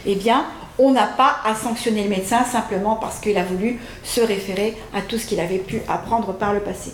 eh 0.05 0.15
bien, 0.15 0.45
on 0.83 0.91
n'a 0.91 1.05
pas 1.05 1.37
à 1.45 1.53
sanctionner 1.53 2.03
le 2.03 2.09
médecin 2.09 2.43
simplement 2.43 2.95
parce 2.95 3.19
qu'il 3.19 3.37
a 3.37 3.43
voulu 3.43 3.79
se 4.03 4.19
référer 4.19 4.75
à 4.95 5.01
tout 5.01 5.19
ce 5.19 5.27
qu'il 5.27 5.39
avait 5.39 5.59
pu 5.59 5.81
apprendre 5.87 6.33
par 6.33 6.53
le 6.53 6.59
passé. 6.59 6.91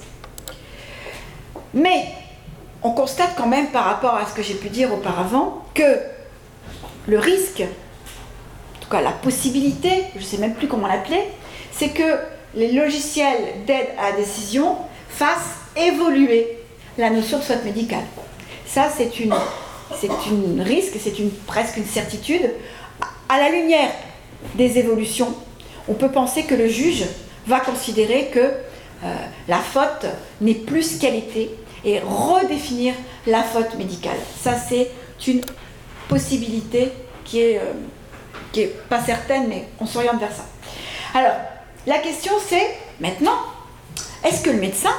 Mais 1.74 2.06
on 2.84 2.92
constate 2.92 3.36
quand 3.38 3.48
même 3.48 3.68
par 3.68 3.86
rapport 3.86 4.16
à 4.16 4.26
ce 4.26 4.34
que 4.34 4.44
j'ai 4.44 4.56
pu 4.56 4.68
dire 4.68 4.94
auparavant 4.94 5.64
que 5.74 6.00
le 7.08 7.18
risque, 7.18 7.62
en 7.62 8.80
tout 8.82 8.90
cas 8.90 9.02
la 9.02 9.12
possibilité, 9.12 10.04
je 10.16 10.20
ne 10.20 10.26
sais 10.26 10.38
même 10.38 10.54
plus 10.54 10.68
comment 10.68 10.88
l'appeler, 10.88 11.24
c'est 11.72 11.90
que 11.90 12.18
les 12.56 12.74
logiciels 12.74 13.66
d'aide 13.66 13.88
à 13.98 14.12
la 14.12 14.18
décision 14.18 14.76
fassent 15.08 15.60
évoluer 15.78 16.58
la 16.98 17.10
notion 17.10 17.38
de 17.38 17.44
faute 17.44 17.64
médicale. 17.64 18.04
Ça, 18.66 18.90
c'est 18.96 19.20
une, 19.22 19.34
c'est 19.96 20.10
une 20.30 20.62
risque, 20.62 20.94
c'est 21.02 21.14
presque 21.46 21.78
une 21.78 21.86
certitude. 21.86 22.52
À 23.30 23.40
la 23.40 23.50
lumière 23.50 23.92
des 24.56 24.78
évolutions, 24.78 25.36
on 25.90 25.94
peut 25.94 26.12
penser 26.12 26.44
que 26.44 26.56
le 26.56 26.68
juge 26.68 27.06
va 27.46 27.60
considérer 27.60 28.28
que 28.34 28.40
euh, 28.40 29.16
la 29.48 29.58
faute 29.58 30.06
n'est 30.40 30.54
plus 30.54 30.96
ce 30.96 31.02
qu'elle 31.02 31.16
était 31.16 31.50
et 31.84 32.00
redéfinir 32.00 32.94
la 33.26 33.44
faute 33.44 33.76
médicale. 33.78 34.18
Ça, 34.42 34.54
c'est 34.56 34.90
une 35.28 35.42
possibilité 36.08 36.90
qui 37.26 37.42
est, 37.42 37.58
euh, 37.58 37.74
qui 38.52 38.62
est 38.62 38.76
pas 38.88 39.02
certaine, 39.02 39.48
mais 39.50 39.66
on 39.80 39.86
s'oriente 39.86 40.20
vers 40.20 40.32
ça. 40.32 40.46
Alors, 41.14 41.36
la 41.86 41.98
question 42.00 42.34
c'est 42.48 42.76
maintenant, 43.00 43.38
est-ce 44.24 44.42
que 44.42 44.50
le 44.50 44.60
médecin 44.60 44.94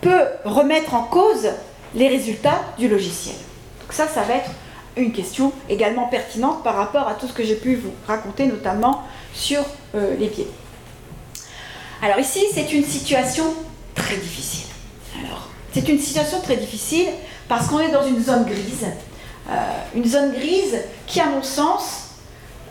peut 0.00 0.24
remettre 0.44 0.94
en 0.94 1.02
cause 1.02 1.48
les 1.94 2.08
résultats 2.08 2.60
du 2.78 2.88
logiciel? 2.88 3.36
Donc 3.80 3.92
ça, 3.92 4.06
ça 4.06 4.22
va 4.22 4.34
être 4.34 4.50
une 4.96 5.12
question 5.12 5.52
également 5.68 6.06
pertinente 6.06 6.62
par 6.62 6.76
rapport 6.76 7.06
à 7.08 7.14
tout 7.14 7.26
ce 7.26 7.32
que 7.32 7.44
j'ai 7.44 7.56
pu 7.56 7.76
vous 7.76 7.92
raconter, 8.06 8.46
notamment 8.46 9.02
sur 9.34 9.62
euh, 9.94 10.16
les 10.18 10.28
pieds. 10.28 10.48
Alors 12.02 12.18
ici, 12.18 12.44
c'est 12.52 12.72
une 12.72 12.84
situation 12.84 13.44
très 13.94 14.16
difficile. 14.16 14.66
Alors, 15.24 15.48
c'est 15.72 15.88
une 15.88 15.98
situation 15.98 16.40
très 16.40 16.56
difficile 16.56 17.08
parce 17.48 17.68
qu'on 17.68 17.80
est 17.80 17.90
dans 17.90 18.06
une 18.06 18.22
zone 18.22 18.44
grise. 18.44 18.86
Euh, 19.48 19.52
une 19.94 20.04
zone 20.04 20.32
grise 20.32 20.78
qui, 21.06 21.20
à 21.20 21.26
mon 21.26 21.42
sens, 21.42 22.06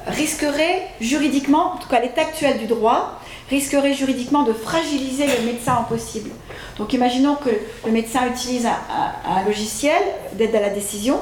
risquerait 0.07 0.83
juridiquement, 1.01 1.73
en 1.73 1.77
tout 1.77 1.87
cas 1.87 1.99
l'état 1.99 2.21
actuel 2.21 2.59
du 2.59 2.65
droit, 2.65 3.19
risquerait 3.49 3.93
juridiquement 3.93 4.43
de 4.43 4.53
fragiliser 4.53 5.25
le 5.27 5.45
médecin 5.45 5.75
en 5.75 5.83
possible. 5.83 6.31
Donc 6.77 6.93
imaginons 6.93 7.35
que 7.35 7.49
le 7.85 7.91
médecin 7.91 8.27
utilise 8.27 8.65
un, 8.65 9.43
logiciel 9.45 10.01
d'aide 10.33 10.55
à 10.55 10.61
la 10.61 10.69
décision 10.69 11.19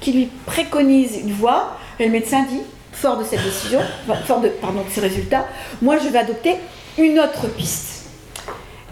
qui 0.00 0.12
lui 0.12 0.28
préconise 0.46 1.16
une 1.16 1.32
voie, 1.32 1.76
et 1.98 2.06
le 2.06 2.12
médecin 2.12 2.44
dit, 2.48 2.60
fort 2.92 3.18
de 3.18 3.24
cette 3.24 3.42
décision, 3.42 3.80
fort 4.26 4.40
de, 4.40 4.48
pardon, 4.48 4.84
ces 4.90 5.00
résultats, 5.00 5.46
moi 5.82 5.98
je 5.98 6.08
vais 6.08 6.18
adopter 6.18 6.56
une 6.98 7.18
autre 7.18 7.46
piste. 7.48 8.06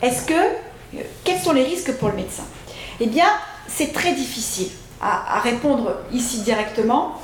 Est-ce 0.03 0.27
que, 0.27 0.99
quels 1.25 1.39
sont 1.39 1.53
les 1.53 1.63
risques 1.63 1.93
pour 1.95 2.09
le 2.09 2.17
médecin? 2.17 2.45
Eh 3.01 3.07
bien, 3.07 3.27
c'est 3.67 3.93
très 3.93 4.13
difficile 4.13 4.69
à, 5.01 5.41
répondre 5.41 5.97
ici 6.13 6.41
directement, 6.41 7.21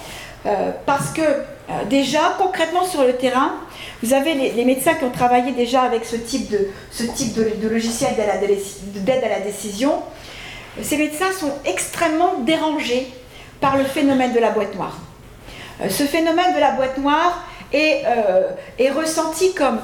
euh, 0.46 0.70
parce 0.86 1.10
que 1.10 1.20
euh, 1.22 1.84
déjà, 1.88 2.36
concrètement 2.38 2.84
sur 2.84 3.04
le 3.04 3.14
terrain, 3.14 3.54
vous 4.02 4.14
avez 4.14 4.34
les, 4.34 4.64
médecins 4.64 4.94
qui 4.94 5.04
ont 5.04 5.10
travaillé 5.10 5.52
déjà 5.52 5.82
avec 5.82 6.04
ce 6.04 6.16
type 6.16 6.50
de, 6.50 7.68
logiciel 7.68 8.14
d'aide 8.94 9.24
à 9.24 9.28
la 9.28 9.40
décision. 9.40 9.94
Ces 10.82 10.96
médecins 10.96 11.32
sont 11.32 11.52
extrêmement 11.64 12.38
dérangés 12.40 13.08
par 13.60 13.76
le 13.76 13.84
phénomène 13.84 14.32
de 14.32 14.38
la 14.38 14.50
boîte 14.50 14.74
noire. 14.74 14.98
Euh, 15.80 15.88
ce 15.88 16.04
phénomène 16.04 16.54
de 16.54 16.60
la 16.60 16.72
boîte 16.72 16.98
noire 16.98 17.44
est, 17.72 18.02
euh, 18.06 18.50
est 18.78 18.90
ressenti 18.90 19.54
comme 19.54 19.80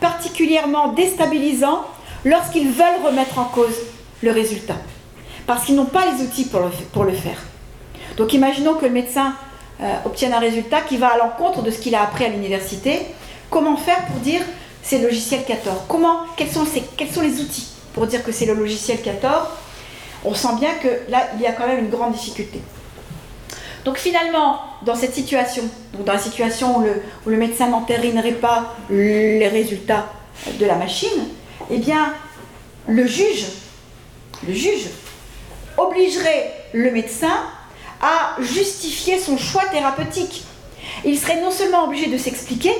particulièrement 0.00 0.92
déstabilisant 0.92 1.84
lorsqu'ils 2.24 2.70
veulent 2.70 3.04
remettre 3.04 3.38
en 3.38 3.44
cause 3.44 3.76
le 4.22 4.32
résultat, 4.32 4.76
parce 5.46 5.64
qu'ils 5.64 5.76
n'ont 5.76 5.84
pas 5.84 6.04
les 6.06 6.22
outils 6.24 6.46
pour 6.46 7.04
le, 7.04 7.12
faire. 7.12 7.38
Donc 8.16 8.32
imaginons 8.32 8.74
que 8.74 8.84
le 8.84 8.90
médecin 8.90 9.34
euh, 9.80 9.94
obtienne 10.04 10.32
un 10.32 10.40
résultat 10.40 10.80
qui 10.80 10.96
va 10.96 11.08
à 11.08 11.18
l'encontre 11.18 11.62
de 11.62 11.70
ce 11.70 11.78
qu'il 11.78 11.94
a 11.94 12.02
appris 12.02 12.24
à 12.24 12.28
l'université, 12.28 13.06
Comment 13.50 13.76
faire 13.76 14.04
pour 14.06 14.16
dire 14.16 14.42
c'est 14.82 14.98
le 14.98 15.04
logiciel 15.04 15.42
14 15.44 15.82
Comment, 15.88 16.20
quels 16.36 16.50
sont 16.50 16.66
les 17.22 17.40
outils 17.40 17.68
pour 17.94 18.06
dire 18.06 18.22
que 18.22 18.30
c'est 18.30 18.46
le 18.46 18.54
logiciel 18.54 19.00
14 19.00 19.48
On 20.24 20.34
sent 20.34 20.56
bien 20.60 20.74
que 20.74 21.10
là, 21.10 21.28
il 21.36 21.40
y 21.40 21.46
a 21.46 21.52
quand 21.52 21.66
même 21.66 21.78
une 21.78 21.90
grande 21.90 22.12
difficulté. 22.12 22.60
Donc 23.88 23.96
finalement, 23.96 24.60
dans 24.82 24.94
cette 24.94 25.14
situation, 25.14 25.62
dans 25.94 26.12
la 26.12 26.18
situation 26.18 26.76
où 26.76 26.82
le, 26.82 27.02
où 27.24 27.30
le 27.30 27.38
médecin 27.38 27.68
n'entérinerait 27.70 28.32
pas 28.32 28.76
les 28.90 29.48
résultats 29.48 30.12
de 30.60 30.66
la 30.66 30.74
machine, 30.74 31.08
eh 31.70 31.78
bien, 31.78 32.12
le 32.86 33.06
juge, 33.06 33.46
le 34.46 34.52
juge 34.52 34.88
obligerait 35.78 36.52
le 36.74 36.90
médecin 36.90 37.32
à 38.02 38.36
justifier 38.42 39.18
son 39.18 39.38
choix 39.38 39.64
thérapeutique. 39.72 40.44
Il 41.06 41.18
serait 41.18 41.40
non 41.40 41.50
seulement 41.50 41.84
obligé 41.84 42.10
de 42.10 42.18
s'expliquer, 42.18 42.74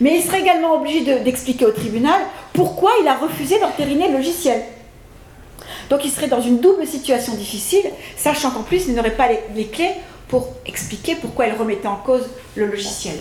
mais 0.00 0.16
il 0.16 0.24
serait 0.24 0.40
également 0.40 0.74
obligé 0.74 1.20
d'expliquer 1.20 1.66
au 1.66 1.70
tribunal 1.70 2.20
pourquoi 2.52 2.90
il 3.00 3.06
a 3.06 3.14
refusé 3.14 3.60
d'entériner 3.60 4.08
le 4.08 4.16
logiciel. 4.16 4.60
Donc 5.90 6.04
il 6.04 6.10
serait 6.10 6.28
dans 6.28 6.40
une 6.40 6.58
double 6.58 6.86
situation 6.86 7.34
difficile, 7.34 7.84
sachant 8.16 8.50
qu'en 8.50 8.62
plus 8.62 8.86
il 8.88 8.94
n'aurait 8.94 9.16
pas 9.16 9.28
les, 9.54 9.66
clés 9.66 9.94
pour 10.28 10.48
expliquer 10.66 11.14
pourquoi 11.16 11.46
il 11.46 11.54
remettait 11.54 11.88
en 11.88 11.96
cause 11.96 12.28
le 12.54 12.66
logiciel. 12.66 13.16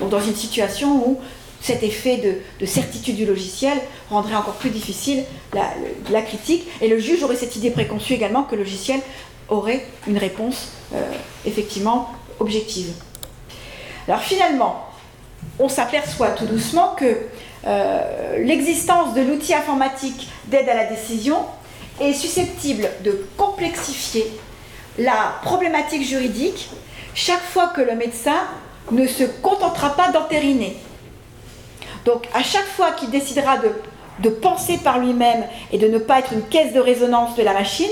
Donc 0.00 0.10
dans 0.10 0.20
une 0.20 0.34
situation 0.34 1.08
où 1.08 1.20
cet 1.60 1.82
effet 1.82 2.40
de, 2.58 2.66
certitude 2.66 3.16
du 3.16 3.26
logiciel 3.26 3.78
rendrait 4.08 4.34
encore 4.34 4.54
plus 4.54 4.70
difficile 4.70 5.24
la, 5.52 6.22
critique, 6.22 6.66
et 6.80 6.88
le 6.88 6.98
juge 6.98 7.22
aurait 7.22 7.36
cette 7.36 7.54
idée 7.56 7.70
préconçue 7.70 8.14
également 8.14 8.44
que 8.44 8.56
le 8.56 8.62
logiciel 8.62 9.00
aurait 9.48 9.84
une 10.06 10.16
réponse 10.16 10.68
euh, 10.94 11.02
effectivement 11.44 12.12
objective. 12.38 12.92
Alors 14.08 14.20
finalement, 14.20 14.86
on 15.58 15.68
s'aperçoit 15.68 16.30
tout 16.30 16.46
doucement 16.46 16.94
que 16.94 17.16
euh, 17.66 18.38
l'existence 18.38 19.14
de 19.14 19.20
l'outil 19.20 19.54
informatique 19.54 20.28
d'aide 20.46 20.68
à 20.68 20.74
la 20.74 20.84
décision 20.86 21.44
est 22.00 22.14
susceptible 22.14 22.88
de 23.04 23.26
complexifier 23.36 24.26
la 25.00 25.34
problématique 25.42 26.04
juridique 26.06 26.70
chaque 27.14 27.42
fois 27.42 27.68
que 27.68 27.80
le 27.80 27.94
médecin 27.96 28.40
ne 28.90 29.06
se 29.06 29.24
contentera 29.24 29.90
pas 29.90 30.10
d'entériner. 30.10 30.76
Donc 32.04 32.28
à 32.34 32.42
chaque 32.42 32.66
fois 32.66 32.92
qu'il 32.92 33.10
décidera 33.10 33.58
de, 33.58 34.28
penser 34.28 34.78
par 34.78 34.98
lui-même 34.98 35.44
et 35.72 35.78
de 35.78 35.88
ne 35.88 35.98
pas 35.98 36.18
être 36.20 36.32
une 36.32 36.42
caisse 36.42 36.72
de 36.72 36.80
résonance 36.80 37.36
de 37.36 37.42
la 37.42 37.52
machine, 37.52 37.90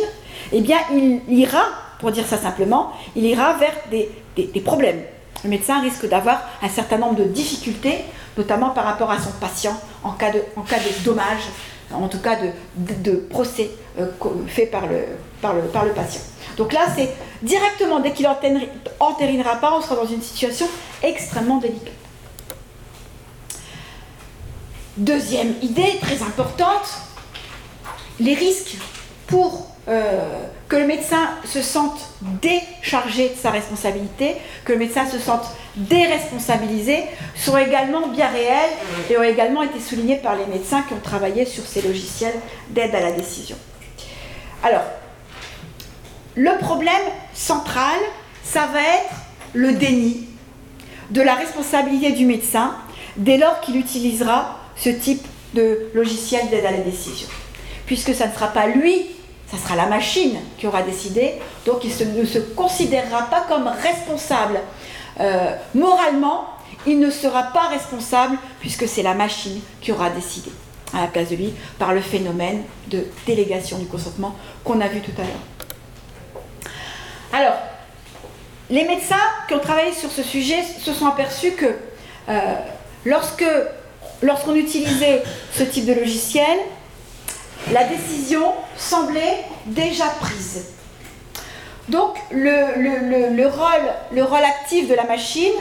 eh 0.53 0.61
bien 0.61 0.79
il 0.93 1.21
ira, 1.29 1.65
pour 2.01 2.11
dire 2.11 2.27
ça 2.27 2.39
simplement, 2.39 2.93
il 3.17 3.25
ira 3.25 3.55
vers 3.55 3.75
des 3.91 4.61
problèmes 4.61 5.03
le 5.45 5.51
médecin 5.51 5.81
risque 5.81 6.09
d'avoir 6.09 6.43
un 6.63 6.69
certain 6.69 6.99
nombre 6.99 7.17
de 7.17 7.25
difficultés, 7.25 8.05
notamment 8.37 8.71
par 8.71 8.85
rapport 8.85 9.11
à 9.11 9.19
son 9.19 9.31
patient 9.41 9.79
en 10.03 10.13
cas 10.13 10.31
de, 10.31 10.43
en 10.57 10.63
cas 10.63 10.79
de 10.79 11.05
dommage, 11.05 11.43
en 11.93 12.09
tout 12.09 12.19
cas 12.19 12.37
de, 12.77 13.13
procès 13.31 13.71
euh, 13.99 14.07
fait 14.47 14.67
par 14.67 14.87
le, 14.87 15.93
patient. 15.95 16.21
Donc 16.59 16.73
là, 16.73 16.87
c'est 16.95 17.09
directement, 17.43 18.01
dès 18.01 18.13
qu'il 18.13 18.27
entérinera 18.27 19.57
pas, 19.57 19.75
on 19.77 19.81
sera 19.81 19.95
dans 19.95 20.07
une 20.07 20.23
situation 20.23 20.67
extrêmement 21.03 21.59
délicate. 21.59 21.95
Deuxième 24.97 25.55
idée 25.63 25.99
très 26.03 26.21
importante, 26.23 26.99
les 28.19 28.35
risques 28.35 28.77
pour 29.29 29.69
euh, 29.87 30.43
que 30.69 30.77
le 30.77 30.87
médecin 30.87 31.31
se 31.45 31.63
sente 31.63 32.01
déchargé 32.21 33.29
de 33.29 33.37
sa 33.37 33.51
responsabilité, 33.51 34.37
que 34.65 34.73
le 34.73 34.79
médecin 34.79 35.07
se 35.09 35.19
sente 35.19 35.45
déresponsabilisé, 35.77 37.05
sont 37.37 37.57
également 37.57 38.09
bien 38.09 38.29
réels 38.29 38.73
et 39.09 39.17
ont 39.17 39.23
également 39.23 39.63
été 39.63 39.79
soulignés 39.79 40.17
par 40.17 40.35
les 40.35 40.47
médecins 40.47 40.83
qui 40.83 40.95
ont 40.95 41.01
travaillé 41.01 41.45
sur 41.45 41.65
ces 41.65 41.83
logiciels 41.83 42.35
d'aide 42.71 42.95
à 42.97 43.01
la 43.01 43.13
décision. 43.13 43.57
Alors, 44.65 44.83
le 46.39 46.57
problème 46.59 46.95
central, 47.35 47.99
ça 48.45 48.67
va 48.73 48.81
être 48.81 49.15
le 49.55 49.73
déni 49.73 50.29
de 51.11 51.21
la 51.21 51.35
responsabilité 51.35 52.13
du 52.13 52.27
médecin 52.27 52.77
dès 53.17 53.39
lors 53.39 53.61
qu'il 53.61 53.77
utilisera 53.77 54.61
ce 54.77 54.89
type 54.91 55.27
de 55.55 55.91
logiciel 55.95 56.49
d'aide 56.49 56.65
à 56.65 56.71
la 56.71 56.79
décision. 56.79 57.27
Puisque 57.87 58.15
ça 58.15 58.29
ne 58.29 58.33
sera 58.33 58.49
pas 58.49 58.69
lui 58.69 59.07
ça 59.51 59.57
sera 59.57 59.77
la 59.77 59.87
machine 59.87 60.37
qui 60.59 60.67
aura 60.67 60.83
décidé, 60.83 61.35
donc 61.65 61.83
il 61.83 62.15
ne 62.15 62.25
se 62.27 62.39
considérera 62.39 63.23
pas 63.31 63.47
comme 63.49 63.67
responsable. 63.67 64.61
Euh, 65.21 65.55
moralement, 65.75 66.49
il 66.87 67.01
ne 67.01 67.11
sera 67.11 67.45
pas 67.45 67.69
responsable 67.69 68.37
puisque 68.61 68.87
c'est 68.87 69.03
la 69.03 69.15
machine 69.15 69.59
qui 69.81 69.91
aura 69.91 70.11
décidé 70.11 70.51
à 70.93 71.01
la 71.01 71.07
place 71.07 71.31
de 71.31 71.37
lui 71.37 71.55
par 71.79 71.95
le 71.95 72.03
phénomène 72.03 72.63
de 72.89 73.07
délégation 73.27 73.79
du 73.79 73.87
consentement 73.87 74.37
qu'on 74.65 74.81
a 74.83 74.89
vu 74.89 75.01
tout 75.01 75.13
à 75.17 75.23
l'heure. 75.23 75.58
Alors, 77.33 77.57
les 78.71 78.85
médecins 78.85 79.17
qui 79.47 79.55
ont 79.55 79.61
travaillé 79.61 79.93
sur 79.93 80.11
ce 80.11 80.23
sujet 80.23 80.63
se 80.63 80.93
sont 80.93 81.07
aperçus 81.07 81.53
que 81.53 81.67
euh, 82.29 82.55
lorsqu'on 83.05 84.55
utilisait 84.55 85.23
ce 85.53 85.63
type 85.65 85.87
de 85.87 85.95
logiciel, 85.95 86.59
la 87.73 87.85
décision 87.85 88.53
semblait 88.77 89.45
déjà 89.67 90.07
prise. 90.21 90.67
Donc 91.89 92.17
le, 92.31 93.47
rôle, 93.47 93.93
le 94.13 94.23
rôle, 94.23 94.45
actif 94.45 94.89
de 94.89 94.95
la 94.95 95.05
machine 95.05 95.53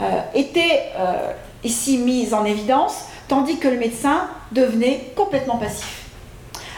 euh, 0.00 0.20
était 0.34 0.92
euh, 0.96 1.32
ici 1.64 1.98
mis 1.98 2.32
en 2.32 2.44
évidence, 2.44 3.06
tandis 3.26 3.58
que 3.58 3.68
le 3.68 3.76
médecin 3.76 4.28
devenait 4.52 5.12
complètement 5.16 5.56
passif. 5.56 6.04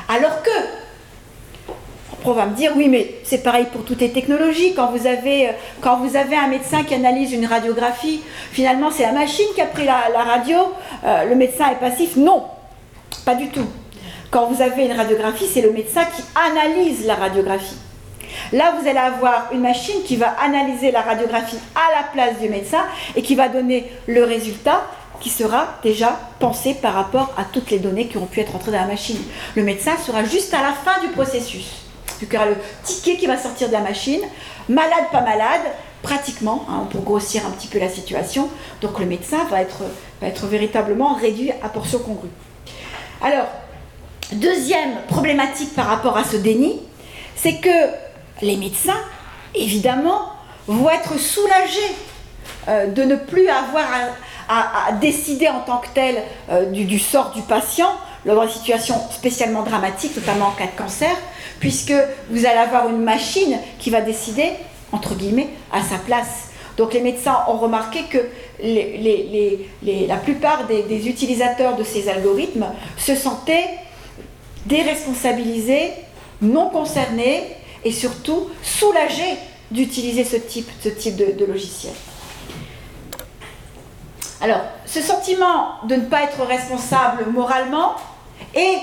Alors 0.09 0.43
que, 0.43 0.51
on 2.25 2.33
va 2.33 2.47
me 2.47 2.55
dire, 2.55 2.73
oui, 2.77 2.89
mais 2.89 3.15
c'est 3.25 3.43
pareil 3.43 3.67
pour 3.73 3.85
toutes 3.85 4.01
les 4.01 4.11
technologies. 4.11 4.75
Quand 4.75 4.91
vous, 4.91 5.07
avez, 5.07 5.51
quand 5.81 5.99
vous 5.99 6.17
avez 6.17 6.37
un 6.37 6.49
médecin 6.49 6.83
qui 6.83 6.95
analyse 6.95 7.33
une 7.33 7.47
radiographie, 7.47 8.21
finalement 8.53 8.91
c'est 8.91 9.05
la 9.05 9.13
machine 9.13 9.47
qui 9.55 9.61
a 9.61 9.67
pris 9.67 9.85
la, 9.85 10.23
radio, 10.23 10.57
euh, 11.05 11.25
le 11.25 11.37
médecin 11.37 11.71
est 11.71 11.81
passif. 11.81 12.17
Non, 12.17 12.45
pas 13.25 13.35
du 13.35 13.49
tout. 13.49 13.67
Quand 14.31 14.47
vous 14.47 14.61
avez 14.61 14.85
une 14.85 14.93
radiographie, 14.93 15.47
c'est 15.47 15.63
le 15.63 15.73
médecin 15.73 16.05
qui 16.05 16.23
analyse 16.35 17.07
la 17.07 17.15
radiographie. 17.15 17.77
Là, 18.53 18.75
vous 18.79 18.87
allez 18.87 18.99
avoir 18.99 19.49
une 19.53 19.61
machine 19.61 20.03
qui 20.05 20.17
va 20.17 20.29
analyser 20.43 20.91
la 20.91 21.01
radiographie 21.01 21.59
à 21.75 21.99
la 21.99 22.09
place 22.13 22.39
du 22.39 22.49
médecin 22.49 22.85
et 23.17 23.23
qui 23.23 23.35
va 23.35 23.49
donner 23.49 23.91
le 24.07 24.25
résultat 24.25 24.83
qui 25.21 25.31
sera 25.31 25.79
déjà 25.83 26.19
pensé 26.39 26.75
par 26.75 26.95
rapport 26.95 27.35
à 27.37 27.45
toutes 27.45 27.71
les 27.71 27.79
données 27.79 28.07
qui 28.07 28.19
ont 28.19 28.27
pu 28.27 28.41
être 28.41 28.55
entrées 28.55 28.73
dans 28.73 28.81
la 28.81 28.87
machine. 28.87 29.19
Le 29.57 29.63
médecin 29.65 29.97
sera 29.97 30.25
juste 30.25 30.55
à 30.55 30.63
la 30.63 30.73
fin 30.73 31.01
du 31.01 31.09
processus. 31.09 31.88
Il 32.23 32.33
y 32.33 32.37
aura 32.37 32.47
le 32.47 32.57
ticket 32.83 33.17
qui 33.17 33.27
va 33.27 33.37
sortir 33.37 33.69
de 33.69 33.73
la 33.73 33.81
machine, 33.81 34.21
malade, 34.69 35.07
pas 35.13 35.21
malade, 35.21 35.63
pratiquement, 36.03 36.67
hein, 36.69 36.87
pour 36.91 37.03
grossir 37.03 37.47
un 37.47 37.51
petit 37.51 37.69
peu 37.69 37.79
la 37.79 37.89
situation. 37.89 38.49
Donc 38.81 38.99
le 38.99 39.07
médecin 39.07 39.45
va 39.51 39.63
être, 39.63 39.83
va 40.21 40.29
être 40.29 40.47
véritablement 40.47 41.15
réduit 41.15 41.53
à 41.63 41.69
portion 41.69 41.99
congrue. 41.99 42.31
Alors, 43.23 43.47
Deuxième 44.33 45.01
problématique 45.09 45.75
par 45.75 45.87
rapport 45.87 46.19
à 46.19 46.25
ce 46.25 46.37
déni, 46.37 46.81
c'est 47.35 47.61
que 47.61 47.89
les 48.43 48.57
médecins, 48.57 49.01
évidemment, 49.55 50.33
vont 50.67 50.91
être 50.91 51.19
soulagés 51.19 51.95
euh, 52.69 52.89
de 52.89 53.05
ne 53.05 53.17
plus 53.17 53.49
avoir 53.49 53.87
à, 54.51 54.93
décider 55.01 55.49
en 55.49 55.61
tant 55.61 55.79
que 55.79 55.89
tel 55.95 56.23
euh, 56.51 56.67
du, 56.67 56.99
sort 56.99 57.31
du 57.31 57.41
patient 57.41 57.91
dans 58.27 58.43
une 58.43 58.51
situation 58.51 58.97
spécialement 59.11 59.63
dramatique, 59.63 60.15
notamment 60.17 60.49
en 60.49 60.53
cas 60.53 60.67
de 60.67 60.77
cancer, 60.77 61.17
puisque 61.61 61.95
vous 62.31 62.47
allez 62.47 62.59
avoir 62.59 62.89
une 62.89 63.03
machine 63.03 63.59
qui 63.79 63.91
va 63.91 64.01
décider, 64.01 64.51
entre 64.93 65.15
guillemets, 65.15 65.49
à 65.73 65.83
sa 65.83 65.97
place. 65.99 66.51
Donc 66.77 66.93
les 66.93 67.01
médecins 67.01 67.39
ont 67.49 67.59
remarqué 67.59 68.05
que 68.05 68.19
la 69.83 70.17
plupart 70.17 70.67
des 70.67 71.09
utilisateurs 71.09 71.77
de 71.77 71.85
ces 71.85 72.09
algorithmes 72.09 72.67
se 72.97 73.15
sentaient 73.15 73.69
déresponsabilisés, 74.67 75.93
non 76.41 76.69
concernés 76.71 77.43
et 77.85 77.93
surtout 77.93 78.49
soulagés 78.63 79.37
d'utiliser 79.71 80.25
ce 80.25 80.37
type, 80.37 80.71
type 80.99 81.17
de, 81.17 81.45
logiciel. 81.45 81.93
Alors, 84.41 84.61
ce 84.87 85.01
sentiment 85.01 85.83
de 85.85 85.97
ne 85.97 86.03
pas 86.03 86.23
être 86.23 86.43
responsable 86.45 87.27
moralement 87.33 87.95
est 88.55 88.79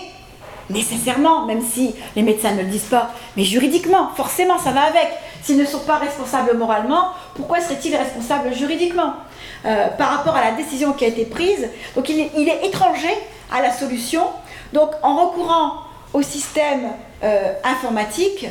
nécessairement, 0.69 1.45
même 1.45 1.61
si 1.61 1.93
les 2.15 2.21
médecins 2.21 2.51
ne 2.51 2.61
le 2.61 2.67
disent 2.67 2.83
pas, 2.83 3.11
mais 3.37 3.43
juridiquement, 3.43 4.09
forcément, 4.15 4.57
ça 4.57 4.71
va 4.71 4.83
avec. 4.83 5.09
S'ils 5.43 5.57
ne 5.57 5.65
sont 5.65 5.79
pas 5.79 5.97
responsables 5.97 6.57
moralement, 6.57 7.09
pourquoi 7.35 7.61
seraient-ils 7.61 7.95
responsables 7.95 8.53
juridiquement? 8.53 9.13
Euh, 9.65 9.87
par 9.97 10.09
rapport 10.09 10.35
à 10.35 10.43
la 10.43 10.51
décision 10.51 10.93
qui 10.93 11.05
a 11.05 11.07
été 11.07 11.25
prise 11.25 11.67
Donc 11.95 12.07
il 12.09 12.19
est 12.19 12.67
étranger 12.67 13.09
à 13.51 13.63
la 13.63 13.71
solution 13.71 14.21
donc 14.75 14.91
en 15.03 15.15
recourant 15.25 15.73
au 16.13 16.21
système 16.21 16.91
euh, 17.23 17.53
informatique, 17.63 18.45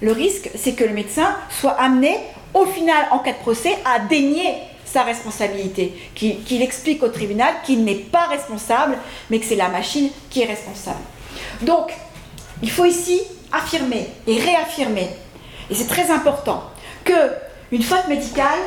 le 0.00 0.12
risque, 0.12 0.50
c'est 0.56 0.72
que 0.72 0.84
le 0.84 0.92
médecin 0.92 1.36
soit 1.50 1.72
amené, 1.72 2.18
au 2.52 2.66
final, 2.66 3.06
en 3.12 3.20
cas 3.20 3.32
de 3.32 3.38
procès, 3.38 3.76
à 3.84 4.00
dénier 4.00 4.54
sa 4.84 5.02
responsabilité, 5.04 5.94
qu'il 6.14 6.62
explique 6.62 7.02
au 7.02 7.08
tribunal 7.08 7.54
qu'il 7.64 7.84
n'est 7.84 7.94
pas 7.94 8.26
responsable, 8.26 8.98
mais 9.30 9.38
que 9.38 9.46
c'est 9.46 9.56
la 9.56 9.68
machine 9.68 10.10
qui 10.28 10.42
est 10.42 10.46
responsable. 10.46 11.00
Donc, 11.62 11.92
il 12.62 12.70
faut 12.70 12.84
ici 12.84 13.20
affirmer 13.52 14.08
et 14.26 14.38
réaffirmer, 14.40 15.10
et 15.70 15.74
c'est 15.74 15.88
très 15.88 16.10
important, 16.10 16.64
que 17.04 17.12
une 17.70 17.82
faute 17.82 18.08
médicale 18.08 18.58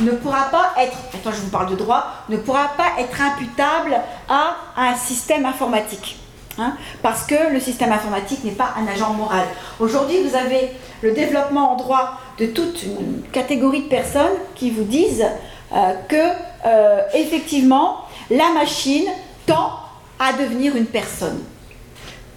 ne 0.00 0.12
pourra 0.12 0.44
pas 0.50 0.72
être, 0.78 0.96
attends 1.14 1.32
je 1.32 1.40
vous 1.40 1.50
parle 1.50 1.70
de 1.70 1.76
droit, 1.76 2.06
ne 2.28 2.36
pourra 2.36 2.68
pas 2.76 3.00
être 3.00 3.20
imputable 3.20 3.96
à 4.28 4.56
un 4.76 4.94
système 4.96 5.44
informatique. 5.44 6.16
Hein, 6.58 6.74
parce 7.02 7.24
que 7.24 7.50
le 7.50 7.58
système 7.58 7.92
informatique 7.92 8.44
n'est 8.44 8.50
pas 8.50 8.74
un 8.76 8.86
agent 8.86 9.14
moral. 9.14 9.46
Aujourd'hui, 9.80 10.22
vous 10.22 10.36
avez 10.36 10.70
le 11.00 11.12
développement 11.12 11.72
en 11.72 11.76
droit 11.76 12.18
de 12.38 12.44
toute 12.46 12.82
une 12.82 13.22
catégorie 13.32 13.84
de 13.84 13.88
personnes 13.88 14.36
qui 14.54 14.70
vous 14.70 14.84
disent 14.84 15.24
euh, 15.74 15.94
que, 16.08 16.28
euh, 16.66 17.00
effectivement, 17.14 18.02
la 18.30 18.50
machine 18.50 19.06
tend 19.46 19.70
à 20.18 20.34
devenir 20.34 20.76
une 20.76 20.84
personne. 20.84 21.42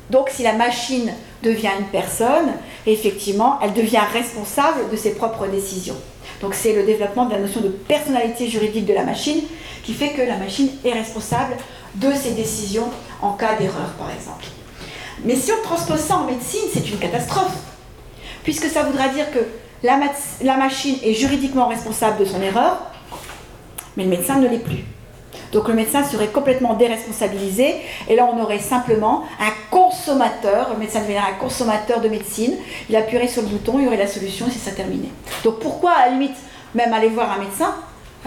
Donc, 0.10 0.30
si 0.30 0.44
la 0.44 0.54
machine 0.54 1.12
devient 1.42 1.72
une 1.80 1.88
personne, 1.88 2.54
effectivement, 2.86 3.60
elle 3.62 3.74
devient 3.74 4.02
responsable 4.14 4.90
de 4.92 4.96
ses 4.96 5.16
propres 5.16 5.48
décisions. 5.48 5.98
Donc, 6.42 6.54
c'est 6.54 6.74
le 6.74 6.84
développement 6.84 7.26
de 7.26 7.34
la 7.34 7.40
notion 7.40 7.62
de 7.62 7.70
personnalité 7.70 8.48
juridique 8.48 8.86
de 8.86 8.94
la 8.94 9.04
machine 9.04 9.42
qui 9.84 9.94
fait 9.94 10.10
que 10.10 10.22
la 10.22 10.38
machine 10.38 10.70
est 10.84 10.94
responsable 10.94 11.56
de 11.96 12.12
ses 12.14 12.32
décisions 12.32 12.90
en 13.22 13.34
cas 13.34 13.56
d'erreur, 13.56 13.94
par 13.98 14.12
exemple. 14.12 14.46
Mais 15.24 15.36
si 15.36 15.52
on 15.52 15.64
transpose 15.64 16.00
ça 16.00 16.18
en 16.18 16.26
médecine, 16.26 16.68
c'est 16.74 16.88
une 16.90 16.98
catastrophe, 16.98 17.56
puisque 18.44 18.68
ça 18.68 18.84
voudra 18.84 19.08
dire 19.10 19.32
que 19.32 19.40
la, 19.84 20.00
la 20.44 20.58
machine 20.58 20.98
est 21.04 21.14
juridiquement 21.14 21.68
responsable 21.68 22.20
de 22.20 22.26
son 22.26 22.42
erreur, 22.42 22.78
mais 23.96 24.04
le 24.04 24.10
médecin 24.10 24.40
ne 24.40 24.48
l'est 24.48 24.60
plus. 24.60 24.84
Donc 25.56 25.70
le 25.70 25.74
médecin 25.74 26.04
serait 26.04 26.28
complètement 26.28 26.74
déresponsabilisé 26.74 27.76
et 28.10 28.16
là 28.18 28.30
on 28.30 28.44
aurait 28.44 28.60
simplement 28.60 29.24
un 29.40 29.54
consommateur, 29.72 30.72
le 30.74 30.78
médecin 30.78 31.00
deviendrait 31.00 31.32
un 31.32 31.36
consommateur 31.36 32.02
de 32.02 32.10
médecine, 32.10 32.56
il 32.90 32.96
appuierait 32.98 33.30
sur 33.30 33.42
le 33.42 33.48
bouton, 33.48 33.80
il 33.80 33.86
y 33.86 33.88
aurait 33.88 33.96
la 33.96 34.06
solution 34.06 34.48
et 34.48 34.52
c'est 34.52 34.70
ça 34.70 34.76
terminé. 34.76 35.10
Donc 35.46 35.60
pourquoi 35.60 35.92
à 35.92 36.08
la 36.08 36.12
limite 36.12 36.36
même 36.74 36.92
aller 36.92 37.08
voir 37.08 37.32
un 37.32 37.42
médecin 37.42 37.74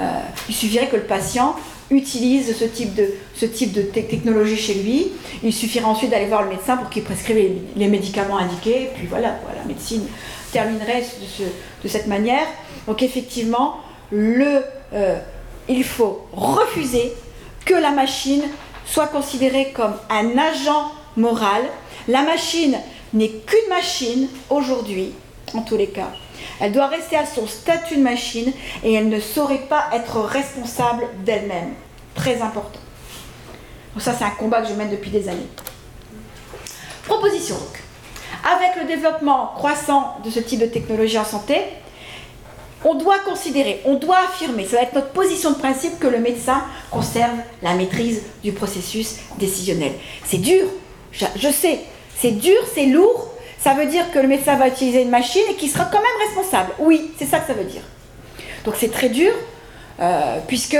euh, 0.01 0.09
Il 0.49 0.55
suffirait 0.55 0.87
que 0.87 0.97
le 0.97 1.03
patient 1.03 1.55
utilise 1.91 2.57
ce 2.57 2.65
type 2.65 2.95
de, 2.95 3.11
ce 3.35 3.45
type 3.45 3.75
de 3.75 3.83
technologie 3.83 4.57
chez 4.57 4.75
lui. 4.75 5.09
Il 5.43 5.53
suffirait 5.53 5.85
ensuite 5.85 6.09
d'aller 6.11 6.29
voir 6.29 6.45
le 6.45 6.49
médecin 6.49 6.79
pour 6.79 6.89
qu'il 6.89 7.03
prescrive 7.03 7.61
les, 7.77 7.89
médicaments 7.89 8.39
indiqués. 8.39 8.85
Et 8.85 8.91
puis 8.95 9.07
voilà, 9.07 9.37
la 9.55 9.65
médecine 9.67 10.03
terminerait 10.51 11.05
de, 11.83 11.89
cette 11.89 12.07
manière. 12.07 12.47
Donc 12.87 13.03
effectivement, 13.03 13.81
le, 14.11 14.63
euh, 14.95 15.19
il 15.69 15.85
faut 15.85 16.27
refuser 16.33 17.13
que 17.65 17.75
la 17.75 17.91
machine 17.91 18.43
soit 18.87 19.09
considérée 19.09 19.73
comme 19.75 19.95
un 20.11 20.39
agent 20.39 20.93
moral. 21.17 21.63
La 22.07 22.23
machine 22.23 22.79
n'est 23.13 23.31
qu'une 23.31 23.69
machine 23.69 24.29
aujourd'hui, 24.51 25.13
en 25.55 25.63
tous 25.63 25.77
les 25.77 25.89
cas. 25.89 26.09
Elle 26.61 26.73
doit 26.73 26.87
rester 26.87 27.17
à 27.17 27.27
son 27.27 27.47
statut 27.47 27.97
de 27.97 28.03
machine 28.03 28.53
et 28.83 28.95
elle 28.95 29.09
ne 29.09 29.21
saurait 29.21 29.67
pas 29.69 29.87
être 29.93 30.21
responsable 30.21 31.05
d'elle-même. 31.25 31.75
Très 32.15 32.41
important. 32.41 32.81
Donc 33.95 34.03
ça, 34.03 34.15
c'est 34.17 34.25
un 34.25 34.31
combat 34.31 34.63
que 34.63 34.69
je 34.69 34.75
mène 34.75 34.91
depuis 34.91 35.11
des 35.11 35.29
années. 35.29 35.49
Proposition 37.05 37.57
avec 38.45 38.77
le 38.81 38.87
développement 38.87 39.53
croissant 39.57 40.17
de 40.25 40.31
ce 40.31 40.41
type 40.41 40.61
de 40.61 40.67
technologie 40.67 41.19
en 41.19 41.25
santé, 41.25 41.61
on 42.85 42.95
doit 42.95 43.19
considérer, 43.21 43.81
on 43.85 43.95
doit 43.95 44.19
affirmer, 44.19 44.65
ça 44.65 44.77
va 44.77 44.83
être 44.83 44.95
notre 44.95 45.11
position 45.11 45.51
de 45.51 45.57
principe 45.57 45.99
que 45.99 46.07
le 46.07 46.19
médecin 46.19 46.63
conserve 46.91 47.35
la 47.63 47.75
maîtrise 47.75 48.23
du 48.43 48.53
processus 48.53 49.17
décisionnel. 49.39 49.93
C'est 50.25 50.39
dur, 50.39 50.67
je, 51.13 51.49
sais, 51.51 51.81
c'est 52.17 52.33
dur, 52.33 52.59
c'est 52.75 52.87
lourd, 52.87 53.29
ça 53.59 53.75
veut 53.75 53.87
dire 53.87 54.11
que 54.13 54.19
le 54.19 54.29
médecin 54.29 54.57
va 54.57 54.69
utiliser 54.69 55.03
une 55.03 55.11
machine 55.11 55.43
et 55.51 55.55
qu'il 55.55 55.69
sera 55.69 55.87
quand 55.87 55.99
même 55.99 56.29
responsable. 56.29 56.73
Oui, 56.79 57.11
c'est 57.19 57.27
ça 57.27 57.41
que 57.41 57.49
ça 57.49 57.55
veut 57.55 57.65
dire. 57.65 57.83
Donc 58.65 58.75
c'est 58.79 58.93
très 58.93 59.09
dur, 59.09 59.33
euh, 60.01 60.39
puisque, 60.47 60.79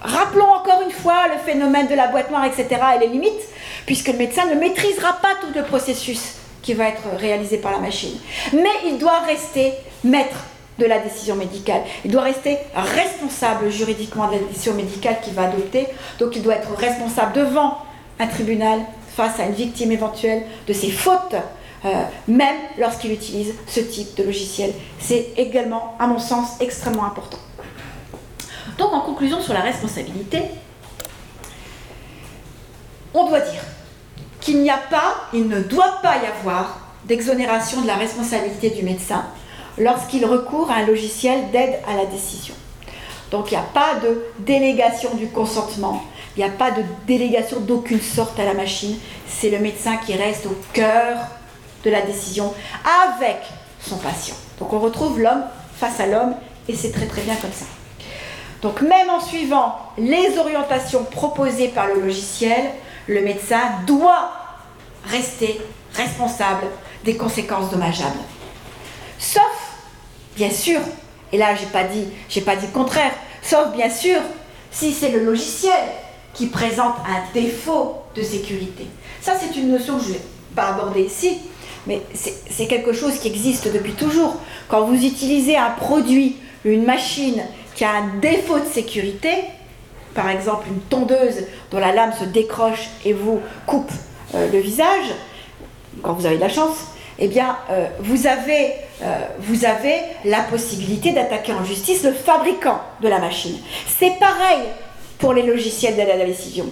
rappelons 0.00 0.48
encore 0.48 0.82
une 0.82 0.92
fois 0.92 1.28
le 1.28 1.38
phénomène 1.44 1.86
de 1.86 1.94
la 1.94 2.08
boîte 2.08 2.30
noire, 2.30 2.46
etc., 2.46 2.66
et 2.96 3.00
les 3.00 3.08
limites, 3.08 3.48
puisque 3.84 4.08
le 4.08 4.14
médecin 4.16 4.46
ne 4.46 4.54
maîtrisera 4.54 5.18
pas 5.20 5.34
tout 5.40 5.48
le 5.54 5.64
processus 5.64 6.36
qui 6.62 6.72
va 6.72 6.88
être 6.88 7.02
réalisé 7.18 7.58
par 7.58 7.72
la 7.72 7.78
machine. 7.78 8.18
Mais 8.54 8.72
il 8.86 8.96
doit 8.96 9.20
rester 9.20 9.74
maître 10.02 10.46
de 10.78 10.86
la 10.86 10.98
décision 10.98 11.36
médicale. 11.36 11.82
Il 12.04 12.10
doit 12.10 12.22
rester 12.22 12.58
responsable 12.74 13.70
juridiquement 13.70 14.28
de 14.28 14.32
la 14.32 14.38
décision 14.38 14.74
médicale 14.74 15.16
qu'il 15.22 15.34
va 15.34 15.44
adopter. 15.44 15.86
Donc 16.18 16.34
il 16.36 16.42
doit 16.42 16.56
être 16.56 16.74
responsable 16.74 17.32
devant 17.34 17.78
un 18.18 18.26
tribunal 18.26 18.80
face 19.16 19.38
à 19.38 19.44
une 19.44 19.54
victime 19.54 19.92
éventuelle 19.92 20.42
de 20.66 20.72
ses 20.72 20.90
fautes, 20.90 21.36
euh, 21.84 21.88
même 22.26 22.56
lorsqu'il 22.78 23.12
utilise 23.12 23.54
ce 23.66 23.80
type 23.80 24.16
de 24.16 24.24
logiciel. 24.24 24.72
C'est 24.98 25.28
également, 25.36 25.96
à 25.98 26.06
mon 26.06 26.18
sens, 26.18 26.60
extrêmement 26.60 27.04
important. 27.04 27.38
Donc 28.78 28.92
en 28.92 29.00
conclusion 29.00 29.40
sur 29.40 29.54
la 29.54 29.60
responsabilité, 29.60 30.42
on 33.12 33.28
doit 33.28 33.40
dire 33.40 33.62
qu'il 34.40 34.60
n'y 34.60 34.70
a 34.70 34.78
pas, 34.78 35.14
il 35.32 35.46
ne 35.48 35.60
doit 35.60 36.00
pas 36.02 36.16
y 36.16 36.26
avoir 36.26 36.80
d'exonération 37.04 37.82
de 37.82 37.86
la 37.86 37.94
responsabilité 37.94 38.70
du 38.70 38.82
médecin 38.82 39.24
lorsqu'il 39.78 40.24
recourt 40.24 40.70
à 40.70 40.76
un 40.76 40.86
logiciel 40.86 41.50
d'aide 41.50 41.80
à 41.88 41.96
la 41.96 42.06
décision. 42.06 42.54
Donc 43.30 43.50
il 43.50 43.54
n'y 43.54 43.60
a 43.60 43.66
pas 43.74 43.96
de 44.02 44.24
délégation 44.40 45.14
du 45.14 45.28
consentement, 45.28 46.04
il 46.36 46.44
n'y 46.44 46.48
a 46.48 46.52
pas 46.52 46.70
de 46.70 46.82
délégation 47.06 47.60
d'aucune 47.60 48.00
sorte 48.00 48.38
à 48.38 48.44
la 48.44 48.54
machine, 48.54 48.96
c'est 49.26 49.50
le 49.50 49.58
médecin 49.58 49.96
qui 49.96 50.14
reste 50.14 50.46
au 50.46 50.56
cœur 50.72 51.18
de 51.84 51.90
la 51.90 52.02
décision 52.02 52.54
avec 53.10 53.38
son 53.80 53.96
patient. 53.96 54.36
Donc 54.58 54.72
on 54.72 54.78
retrouve 54.78 55.20
l'homme 55.20 55.44
face 55.76 56.00
à 56.00 56.06
l'homme 56.06 56.34
et 56.68 56.74
c'est 56.74 56.92
très 56.92 57.06
très 57.06 57.22
bien 57.22 57.34
comme 57.36 57.52
ça. 57.52 57.66
Donc 58.62 58.80
même 58.80 59.10
en 59.10 59.20
suivant 59.20 59.76
les 59.98 60.38
orientations 60.38 61.04
proposées 61.04 61.68
par 61.68 61.86
le 61.88 62.00
logiciel, 62.00 62.70
le 63.06 63.20
médecin 63.20 63.60
doit 63.86 64.32
rester 65.06 65.60
responsable 65.92 66.66
des 67.04 67.16
conséquences 67.16 67.70
dommageables. 67.70 68.20
Sauf 69.18 69.42
Bien 70.36 70.50
sûr, 70.50 70.80
et 71.32 71.38
là 71.38 71.54
j'ai 71.54 71.66
pas 71.66 71.84
dit, 71.84 72.04
j'ai 72.28 72.40
pas 72.40 72.56
dit 72.56 72.66
le 72.66 72.72
contraire, 72.72 73.12
sauf 73.42 73.72
bien 73.74 73.90
sûr 73.90 74.20
si 74.70 74.92
c'est 74.92 75.10
le 75.10 75.24
logiciel 75.24 75.78
qui 76.32 76.46
présente 76.46 76.94
un 77.06 77.32
défaut 77.32 77.98
de 78.16 78.22
sécurité. 78.22 78.86
Ça 79.20 79.34
c'est 79.38 79.56
une 79.58 79.70
notion 79.70 79.96
que 79.98 80.02
je 80.02 80.08
ne 80.08 80.14
vais 80.14 80.20
pas 80.56 80.68
aborder 80.68 81.02
ici, 81.02 81.38
mais 81.86 82.00
c'est 82.50 82.66
quelque 82.66 82.92
chose 82.92 83.18
qui 83.18 83.28
existe 83.28 83.72
depuis 83.72 83.92
toujours. 83.92 84.36
Quand 84.68 84.84
vous 84.84 85.04
utilisez 85.04 85.56
un 85.56 85.70
produit, 85.70 86.36
une 86.64 86.84
machine 86.84 87.42
qui 87.74 87.84
a 87.84 87.92
un 87.92 88.18
défaut 88.20 88.58
de 88.58 88.66
sécurité, 88.66 89.30
par 90.14 90.30
exemple 90.30 90.66
une 90.68 90.80
tondeuse 90.80 91.44
dont 91.70 91.78
la 91.78 91.92
lame 91.92 92.12
se 92.18 92.24
décroche 92.24 92.88
et 93.04 93.12
vous 93.12 93.40
coupe 93.66 93.90
euh, 94.34 94.50
le 94.50 94.58
visage, 94.58 95.12
quand 96.02 96.14
vous 96.14 96.26
avez 96.26 96.36
de 96.36 96.40
la 96.40 96.48
chance, 96.48 96.76
eh 97.18 97.28
bien, 97.28 97.56
euh, 97.70 97.86
vous, 98.00 98.26
avez, 98.26 98.72
euh, 99.02 99.18
vous 99.38 99.64
avez 99.64 100.00
la 100.24 100.40
possibilité 100.40 101.12
d'attaquer 101.12 101.52
en 101.52 101.64
justice 101.64 102.02
le 102.02 102.12
fabricant 102.12 102.80
de 103.00 103.08
la 103.08 103.18
machine. 103.18 103.56
C'est 103.98 104.18
pareil 104.18 104.62
pour 105.18 105.32
les 105.32 105.42
logiciels 105.42 105.94
d'aide 105.96 106.10
à 106.10 106.16
la 106.16 106.26
décision. 106.26 106.66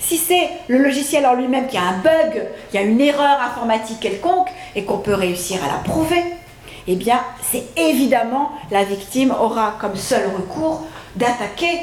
Si 0.00 0.16
c'est 0.16 0.48
le 0.68 0.78
logiciel 0.78 1.26
en 1.26 1.34
lui-même 1.34 1.66
qui 1.66 1.76
a 1.76 1.82
un 1.82 1.98
bug, 1.98 2.42
qui 2.70 2.78
a 2.78 2.82
une 2.82 3.00
erreur 3.00 3.40
informatique 3.42 4.00
quelconque, 4.00 4.48
et 4.76 4.84
qu'on 4.84 4.98
peut 4.98 5.14
réussir 5.14 5.58
à 5.64 5.66
la 5.66 5.82
prouver, 5.82 6.22
eh 6.86 6.94
bien, 6.94 7.20
c'est 7.50 7.64
évidemment 7.76 8.52
la 8.70 8.84
victime 8.84 9.34
aura 9.38 9.76
comme 9.80 9.96
seul 9.96 10.22
recours 10.34 10.86
d'attaquer 11.16 11.80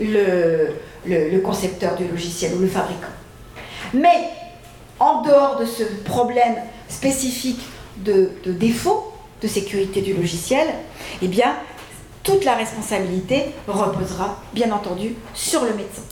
le, 0.00 0.74
le 1.04 1.38
concepteur 1.40 1.96
du 1.96 2.06
logiciel 2.06 2.54
ou 2.54 2.60
le 2.60 2.68
fabricant. 2.68 3.08
Mais 3.92 4.30
en 5.00 5.22
dehors 5.22 5.56
de 5.58 5.64
ce 5.64 5.84
problème 6.04 6.56
spécifique 6.88 7.60
de, 7.98 8.30
défaut 8.46 9.12
de 9.42 9.48
sécurité 9.48 10.00
du 10.00 10.14
logiciel, 10.14 10.66
eh 11.22 11.28
bien, 11.28 11.54
toute 12.22 12.44
la 12.44 12.54
responsabilité 12.54 13.46
reposera, 13.66 14.40
bien 14.52 14.72
entendu, 14.72 15.14
sur 15.34 15.64
le 15.64 15.74
médecin. 15.74 16.02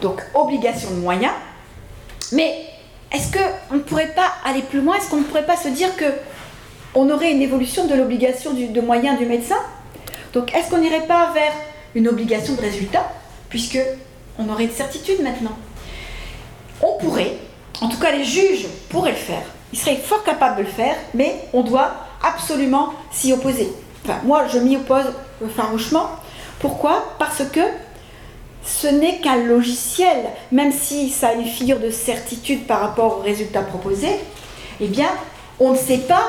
Donc, 0.00 0.22
obligation 0.34 0.90
de 0.90 0.96
moyens. 0.96 1.32
Mais 2.32 2.66
est-ce 3.12 3.30
qu'on 3.32 3.76
ne 3.76 3.80
pourrait 3.80 4.14
pas 4.14 4.32
aller 4.44 4.62
plus 4.62 4.80
loin? 4.80 4.96
Est-ce 4.96 5.10
qu'on 5.10 5.18
ne 5.18 5.24
pourrait 5.24 5.46
pas 5.46 5.56
se 5.56 5.68
dire 5.68 5.94
que 5.96 6.06
on 6.94 7.08
aurait 7.10 7.32
une 7.32 7.42
évolution 7.42 7.86
de 7.86 7.94
l'obligation 7.94 8.52
de 8.52 8.80
moyens 8.80 9.18
du 9.18 9.26
médecin? 9.26 9.58
Donc, 10.32 10.54
est-ce 10.54 10.70
qu'on 10.70 10.78
n'irait 10.78 11.06
pas 11.06 11.32
vers 11.32 11.52
une 11.94 12.08
obligation 12.08 12.54
de 12.54 12.60
résultat, 12.60 13.10
puisque 13.48 13.78
on 14.38 14.48
aurait 14.48 14.64
une 14.64 14.70
certitude 14.70 15.22
maintenant? 15.22 15.56
On 16.80 16.98
pourrait, 16.98 17.36
en 17.80 17.88
tout 17.88 17.98
cas 17.98 18.12
les 18.12 18.24
juges 18.24 18.66
pourraient 18.88 19.10
le 19.10 19.16
faire, 19.16 19.42
il 19.72 19.78
serait 19.78 19.96
fort 19.96 20.22
capable 20.22 20.58
de 20.58 20.62
le 20.62 20.68
faire, 20.68 20.96
mais 21.14 21.48
on 21.52 21.62
doit 21.62 21.92
absolument 22.22 22.92
s'y 23.10 23.32
opposer. 23.32 23.72
Enfin, 24.04 24.18
moi, 24.24 24.46
je 24.52 24.58
m'y 24.58 24.76
oppose 24.76 25.12
farouchement. 25.56 26.10
Pourquoi? 26.58 27.04
Parce 27.18 27.42
que 27.52 27.60
ce 28.64 28.86
n'est 28.86 29.18
qu'un 29.18 29.36
logiciel, 29.36 30.18
même 30.52 30.72
si 30.72 31.10
ça 31.10 31.28
a 31.28 31.32
une 31.32 31.46
figure 31.46 31.80
de 31.80 31.90
certitude 31.90 32.66
par 32.66 32.80
rapport 32.80 33.18
aux 33.18 33.22
résultats 33.22 33.62
proposés, 33.62 34.16
eh 34.80 34.86
bien, 34.86 35.08
on 35.58 35.72
ne 35.72 35.76
sait 35.76 35.98
pas, 35.98 36.24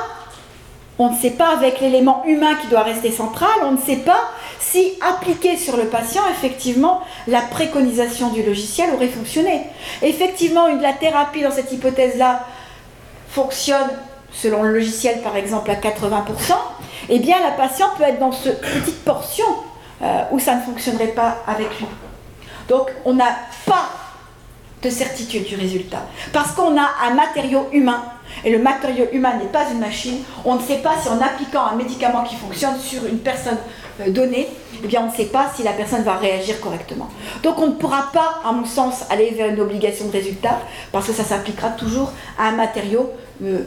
on 0.98 1.10
ne 1.10 1.16
sait 1.16 1.30
pas 1.30 1.52
avec 1.52 1.80
l'élément 1.80 2.24
humain 2.26 2.54
qui 2.60 2.68
doit 2.68 2.82
rester 2.82 3.10
central, 3.10 3.50
on 3.64 3.72
ne 3.72 3.80
sait 3.80 3.96
pas 3.96 4.30
si 4.74 4.94
appliqué 5.00 5.56
sur 5.56 5.76
le 5.76 5.84
patient, 5.84 6.22
effectivement, 6.32 7.00
la 7.28 7.42
préconisation 7.42 8.30
du 8.30 8.42
logiciel 8.42 8.90
aurait 8.92 9.06
fonctionné. 9.06 9.62
Effectivement, 10.02 10.66
une, 10.66 10.80
la 10.80 10.92
thérapie 10.92 11.42
dans 11.42 11.52
cette 11.52 11.70
hypothèse-là 11.70 12.44
fonctionne 13.28 13.88
selon 14.32 14.64
le 14.64 14.72
logiciel 14.72 15.20
par 15.22 15.36
exemple 15.36 15.70
à 15.70 15.76
80%, 15.76 16.54
eh 17.08 17.20
bien 17.20 17.36
la 17.40 17.52
patiente 17.52 17.92
peut 17.96 18.02
être 18.02 18.18
dans 18.18 18.32
cette 18.32 18.60
petite 18.60 19.04
portion 19.04 19.44
euh, 20.02 20.24
où 20.32 20.40
ça 20.40 20.56
ne 20.56 20.62
fonctionnerait 20.62 21.14
pas 21.14 21.36
avec 21.46 21.68
lui. 21.78 21.86
Donc 22.68 22.90
on 23.04 23.14
n'a 23.14 23.30
pas 23.66 23.90
de 24.84 24.90
certitude 24.90 25.44
du 25.44 25.56
résultat. 25.56 26.02
Parce 26.32 26.52
qu'on 26.52 26.76
a 26.78 26.88
un 27.06 27.14
matériau 27.14 27.68
humain, 27.72 28.04
et 28.44 28.50
le 28.50 28.58
matériau 28.58 29.06
humain 29.12 29.36
n'est 29.38 29.46
pas 29.46 29.70
une 29.70 29.78
machine, 29.78 30.18
on 30.44 30.56
ne 30.56 30.60
sait 30.60 30.78
pas 30.78 30.94
si 31.02 31.08
en 31.08 31.20
appliquant 31.20 31.64
un 31.64 31.74
médicament 31.74 32.22
qui 32.22 32.36
fonctionne 32.36 32.78
sur 32.78 33.06
une 33.06 33.18
personne 33.18 33.56
euh, 34.00 34.10
donnée, 34.10 34.48
eh 34.82 34.86
bien 34.86 35.02
on 35.02 35.10
ne 35.10 35.16
sait 35.16 35.26
pas 35.26 35.50
si 35.54 35.62
la 35.62 35.72
personne 35.72 36.02
va 36.02 36.16
réagir 36.16 36.60
correctement. 36.60 37.08
Donc 37.42 37.58
on 37.58 37.68
ne 37.68 37.72
pourra 37.72 38.10
pas, 38.12 38.40
à 38.44 38.52
mon 38.52 38.66
sens, 38.66 39.04
aller 39.10 39.30
vers 39.30 39.48
une 39.48 39.60
obligation 39.60 40.06
de 40.06 40.12
résultat, 40.12 40.58
parce 40.92 41.06
que 41.06 41.12
ça 41.12 41.24
s'appliquera 41.24 41.70
toujours 41.70 42.12
à 42.38 42.48
un 42.48 42.52
matériau 42.52 43.10
euh, 43.42 43.64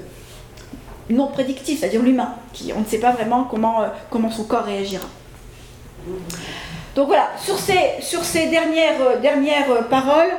non 1.09 1.27
prédictif, 1.27 1.79
c'est-à-dire 1.79 2.03
l'humain, 2.03 2.35
qui 2.53 2.71
on 2.75 2.81
ne 2.81 2.85
sait 2.85 2.99
pas 2.99 3.11
vraiment 3.11 3.45
comment, 3.45 3.81
euh, 3.81 3.87
comment 4.11 4.29
son 4.29 4.43
corps 4.43 4.65
réagira. 4.65 5.07
Donc 6.95 7.07
voilà, 7.07 7.29
sur 7.37 7.57
ces, 7.57 8.01
sur 8.01 8.23
ces 8.23 8.47
dernières, 8.47 9.19
dernières 9.21 9.87
paroles, 9.89 10.31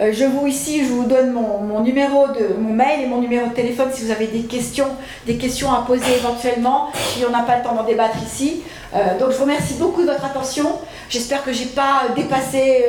euh, 0.00 0.12
je 0.12 0.24
vous 0.24 0.46
ici, 0.46 0.84
je 0.84 0.90
vous 0.90 1.04
donne 1.04 1.32
mon, 1.32 1.80
numéro 1.80 2.26
de 2.28 2.54
mon 2.58 2.72
mail 2.72 3.02
et 3.02 3.06
mon 3.06 3.20
numéro 3.20 3.48
de 3.48 3.54
téléphone 3.54 3.90
si 3.92 4.04
vous 4.04 4.10
avez 4.10 4.26
des 4.26 4.42
questions, 4.42 4.88
des 5.26 5.36
questions 5.36 5.72
à 5.72 5.84
poser 5.86 6.16
éventuellement. 6.16 6.90
Si 6.94 7.24
on 7.24 7.30
n'a 7.30 7.42
pas 7.42 7.58
le 7.58 7.62
temps 7.62 7.74
d'en 7.74 7.84
débattre 7.84 8.16
ici. 8.24 8.62
Euh, 8.94 9.18
donc 9.18 9.30
je 9.30 9.36
vous 9.36 9.42
remercie 9.42 9.74
beaucoup 9.74 10.02
de 10.02 10.06
votre 10.06 10.24
attention. 10.24 10.78
J'espère 11.08 11.44
que 11.44 11.52
j'ai 11.52 11.66
pas 11.66 12.06
dépassé 12.16 12.88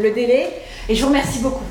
le, 0.00 0.10
délai 0.10 0.48
et 0.88 0.94
je 0.94 1.02
vous 1.02 1.08
remercie 1.08 1.40
beaucoup. 1.40 1.64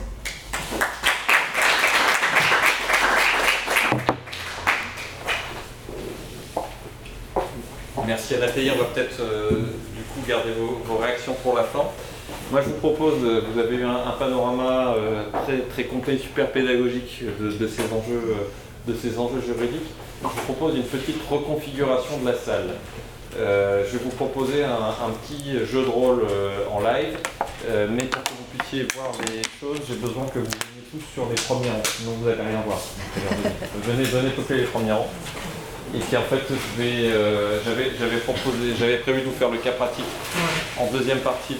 Merci 8.05 8.35
à 8.35 8.37
Nathalie, 8.37 8.69
on 8.69 8.77
va 8.77 8.85
peut-être 8.93 9.19
euh, 9.19 9.49
du 9.95 10.03
coup 10.03 10.19
garder 10.27 10.51
vos 10.85 10.97
réactions 10.97 11.33
pour 11.41 11.55
la 11.55 11.63
fin. 11.63 11.85
Moi, 12.51 12.61
je 12.61 12.67
vous 12.67 12.75
propose, 12.75 13.23
euh, 13.23 13.41
vous 13.51 13.59
avez 13.59 13.75
eu 13.75 13.83
un, 13.83 14.11
panorama 14.19 14.93
euh, 14.95 15.23
très, 15.45 15.59
très 15.61 15.85
complet, 15.85 16.17
super 16.17 16.51
pédagogique 16.51 17.23
de, 17.39 17.67
ces 17.67 17.83
enjeux, 17.85 18.21
euh, 18.29 18.91
de 18.91 18.95
ces 18.95 19.17
enjeux 19.17 19.41
juridiques. 19.41 19.89
Je 20.21 20.27
vous 20.27 20.53
propose 20.53 20.75
une 20.75 20.83
petite 20.83 21.21
reconfiguration 21.27 22.19
de 22.19 22.25
la 22.25 22.35
salle. 22.35 22.69
je 23.35 23.97
vais 23.97 24.03
vous 24.03 24.11
proposer 24.11 24.63
un, 24.63 25.09
petit 25.21 25.57
jeu 25.65 25.83
de 25.83 25.89
rôle 25.89 26.25
en 26.71 26.79
live, 26.79 27.17
mais 27.91 28.05
pour 28.05 28.23
que 28.23 28.29
vous 28.29 28.57
puissiez 28.57 28.87
voir 28.95 29.11
les 29.27 29.41
choses, 29.59 29.81
j'ai 29.87 29.95
besoin 29.95 30.25
que 30.25 30.39
vous 30.39 30.45
veniez 30.45 30.85
tous 30.91 31.13
sur 31.13 31.27
les 31.29 31.35
premiers 31.35 31.69
rangs, 31.69 31.83
sinon 31.97 32.11
vous 32.19 32.29
n'allez 32.29 32.41
rien 32.41 32.61
voir. 32.65 32.79
venez, 33.83 34.03
venez 34.03 34.29
toquer 34.31 34.55
les 34.55 34.63
premiers 34.63 34.93
rangs. 34.93 35.09
Et 35.95 35.99
puis 35.99 36.17
en 36.17 36.23
fait, 36.23 36.41
euh, 36.79 37.59
j'avais 37.63 38.17
proposé, 38.17 38.75
j'avais 38.77 38.97
prévu 38.97 39.21
de 39.21 39.25
vous 39.27 39.31
faire 39.31 39.49
le 39.49 39.59
cas 39.59 39.71
pratique 39.71 40.03
en 40.77 40.87
deuxième 40.87 41.19
partie 41.19 41.55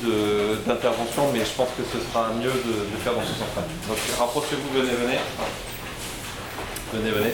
d'intervention, 0.68 1.32
mais 1.32 1.40
je 1.40 1.52
pense 1.56 1.70
que 1.78 1.84
ce 1.84 2.06
sera 2.06 2.32
mieux 2.34 2.52
de, 2.52 2.98
faire 3.02 3.14
dans 3.14 3.22
ce 3.22 3.28
sens-là. 3.28 3.64
Donc 3.88 3.98
rapprochez-vous, 4.20 4.78
venez, 4.78 4.92
venez. 4.92 5.20
Venez, 6.94 7.12
venez. 7.12 7.34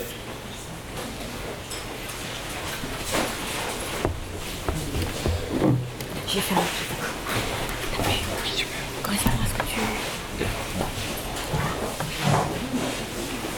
J'ai 6.27 6.39
fait 6.39 6.55
un 6.55 6.81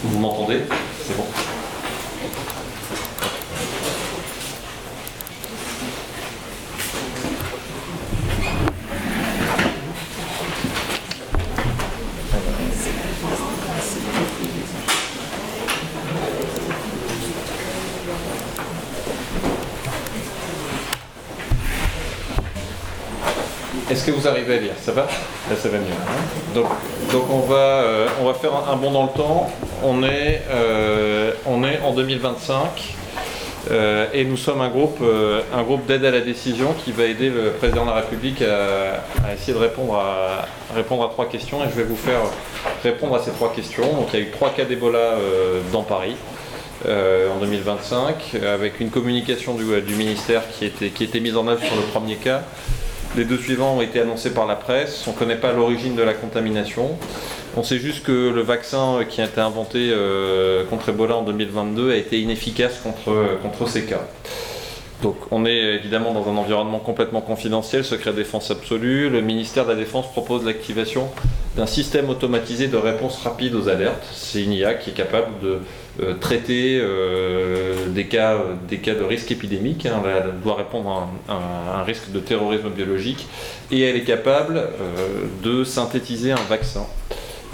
Vous 0.04 0.20
m'entendez? 0.20 0.62
C'est 1.06 1.18
bon. 1.18 1.26
Est-ce 23.94 24.08
que 24.08 24.12
vous 24.12 24.28
arrivez 24.28 24.56
à 24.56 24.58
lire? 24.58 24.74
Ça 24.82 24.91
va? 24.91 25.04
Là, 25.04 25.56
ça 25.56 25.70
va 25.70 25.78
mieux. 25.78 25.86
Hein? 25.86 26.62
donc, 27.12 27.26
on, 27.32 27.41
va, 27.41 27.56
euh, 27.56 28.08
on 28.20 28.26
va 28.26 28.34
faire 28.34 28.52
un, 28.68 28.76
bond 28.76 28.89
dans 28.89 29.04
le 29.04 29.10
temps. 29.10 29.52
On 29.84 30.02
est, 30.02 30.41
euh, 30.50 31.32
on 31.46 31.64
est 31.64 31.80
en 31.80 31.94
2025 31.94 32.96
euh, 33.70 34.08
et 34.12 34.26
nous 34.26 34.36
sommes 34.36 34.62
un 34.62 34.70
groupe, 34.70 34.98
groupe 35.68 35.86
d'aide 35.86 36.06
à 36.06 36.10
la 36.10 36.22
décision 36.22 36.74
qui 36.84 36.91
va 36.91 37.04
aider 37.04 37.30
le 37.30 37.52
président 37.52 37.84
de 37.84 37.91
la 37.91 37.98
République 37.98 38.41
à, 38.41 39.32
essayer 39.32 39.54
de 39.54 39.60
répondre 39.60 39.94
à, 39.94 40.48
répondre 40.74 41.04
à 41.06 41.10
trois 41.10 41.30
questions 41.30 41.64
et 41.64 41.68
je 41.70 41.76
vais 41.76 41.84
vous 41.84 41.96
faire 41.96 42.22
répondre 42.84 43.16
à 43.16 43.20
ces 43.20 43.30
trois 43.30 43.54
questions. 43.54 43.94
Donc 43.94 44.08
il 44.12 44.20
y 44.20 44.24
a 44.24 44.26
eu 44.26 44.32
trois 44.32 44.50
cas 44.50 44.66
d'Ebola 44.66 45.18
dans 45.72 45.84
Paris. 45.84 46.16
en 46.88 47.39
2025, 47.39 48.38
avec 48.52 48.80
une 48.80 48.89
communication 48.89 49.54
du, 49.54 49.82
du 49.82 49.94
ministère 49.94 50.41
qui 50.50 50.66
était, 50.66 50.89
qui 50.89 51.04
était 51.04 51.20
mise 51.20 51.38
en 51.38 51.48
œuvre 51.48 51.64
sur 51.64 51.76
le 51.76 51.84
premier 51.84 52.16
cas, 52.16 52.41
les 53.16 53.26
deux 53.26 53.38
suivants 53.38 53.78
ont 53.78 53.82
été 53.82 53.99
annoncés 53.99 54.34
par 54.34 54.45
la 54.45 54.55
presse. 54.55 55.05
On 55.07 55.11
ne 55.11 55.16
connaît 55.16 55.36
pas 55.36 55.51
l'origine 55.51 55.95
de 55.95 56.01
la 56.01 56.14
contamination. 56.14 56.97
On 57.55 57.64
sait 57.64 57.78
juste 57.78 58.03
que 58.03 58.32
le 58.34 58.41
vaccin 58.41 59.05
qui 59.07 59.22
a 59.22 59.26
été 59.26 59.39
inventé 59.39 59.91
euh, 59.91 60.64
contre 60.66 60.89
Ebola 60.89 61.18
en 61.18 61.24
2022 61.24 61.91
a 61.91 61.95
été 61.95 62.20
inefficace 62.20 62.80
contre, 62.80 63.39
contre 63.41 63.70
ces 63.70 63.86
cas. 63.86 64.01
Donc 65.04 65.18
on 65.32 65.45
est 65.45 65.76
évidemment 65.76 66.14
dans 66.14 66.32
un 66.32 66.38
environnement 66.38 66.80
complètement 66.80 67.20
confidentiel, 67.20 67.84
secret 67.84 68.14
défense 68.14 68.49
absolu. 68.51 69.10
Le 69.10 69.20
ministère 69.20 69.66
de 69.66 69.72
la 69.72 69.76
Défense 69.76 70.10
propose 70.10 70.45
l'activation 70.45 71.10
d'un 71.58 71.66
système 71.66 72.10
automatisé 72.10 72.68
de 72.70 72.78
réponse 72.78 73.22
rapide 73.22 73.54
aux 73.54 73.68
alertes. 73.68 74.08
C'est 74.14 74.41
une 74.41 74.54
IA 74.54 74.76
qui 74.76 74.91
est 74.91 74.93
capable 74.93 75.28
de 75.43 75.60
euh, 76.01 76.14
traiter 76.14 76.80
euh, 76.82 77.89
des, 77.89 78.06
cas, 78.06 78.38
des 78.70 78.78
cas 78.78 78.95
de 78.95 79.04
risque 79.04 79.30
épidémique. 79.30 79.86
Hein. 79.86 80.01
Elle 80.06 80.41
doit 80.41 80.56
répondre 80.56 81.10
à 81.28 81.80
un, 81.80 81.84
risque 81.84 82.12
de 82.12 82.20
terrorisme 82.20 82.70
biologique 82.70 83.28
et 83.72 83.82
elle 83.82 83.97
est 83.97 84.06
capable 84.06 84.56
euh, 84.56 85.26
de 85.43 85.66
synthétiser 85.66 86.32
un 86.32 86.43
vaccin. 86.49 86.86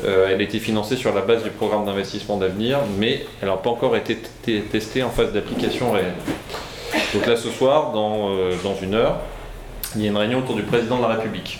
elle 0.05 0.39
a 0.39 0.43
été 0.43 0.59
financée 0.59 0.95
sur 0.95 1.15
la 1.15 1.21
base 1.21 1.43
du 1.43 1.49
programme 1.49 1.85
d'investissement 1.85 2.37
d'avenir, 2.37 2.77
mais 2.99 3.25
elle 3.41 3.49
n'a 3.49 3.57
pas 3.57 3.71
encore 3.71 3.95
été 3.95 4.19
testée 4.71 5.01
en 5.01 5.09
phase 5.09 5.33
d'application 5.33 5.91
réelle. 5.91 6.13
Donc 7.13 7.25
là, 7.25 7.35
ce 7.35 7.49
soir, 7.49 7.91
dans, 7.91 8.29
dans 8.63 8.75
une 8.81 8.93
heure, 8.93 9.19
il 9.95 10.03
y 10.03 10.05
a 10.05 10.09
une 10.09 10.17
réunion 10.17 10.39
autour 10.39 10.55
du 10.55 10.63
président 10.63 10.97
de 10.97 11.01
la 11.01 11.15
République. 11.15 11.59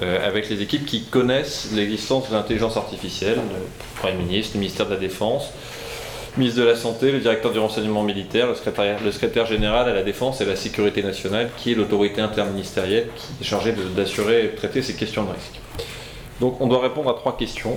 avec 0.00 0.48
les 0.48 0.62
équipes 0.62 0.86
qui 0.86 1.04
connaissent 1.04 1.70
l'existence 1.74 2.30
de 2.30 2.34
l'intelligence 2.34 2.78
artificielle, 2.78 3.36
le 3.36 4.00
Premier 4.00 4.14
ministre, 4.14 4.52
le 4.54 4.60
ministère 4.60 4.86
de 4.86 4.94
la 4.94 5.00
Défense, 5.00 5.52
ministre 6.36 6.60
de 6.60 6.66
la 6.66 6.76
Santé, 6.76 7.10
le 7.12 7.18
directeur 7.18 7.52
du 7.52 7.58
renseignement 7.58 8.02
militaire, 8.02 8.48
le 8.48 8.54
secrétaire, 9.12 9.46
général 9.46 9.88
à 9.88 9.94
la 9.94 10.02
Défense 10.02 10.40
et 10.40 10.44
à 10.44 10.46
la 10.46 10.56
Sécurité 10.56 11.02
nationale, 11.02 11.50
qui 11.56 11.72
est 11.72 11.74
l'autorité 11.74 12.20
interministérielle 12.20 13.08
qui 13.16 13.42
est 13.42 13.44
chargée 13.44 13.74
d'assurer 13.96 14.44
et 14.44 14.48
de 14.48 14.56
traiter 14.56 14.82
ces 14.82 14.94
questions 14.94 15.24
de 15.24 15.30
risque. 15.30 15.60
Donc 16.40 16.60
on 16.60 16.66
doit 16.66 16.80
répondre 16.80 17.10
à 17.10 17.14
trois 17.14 17.36
questions. 17.36 17.76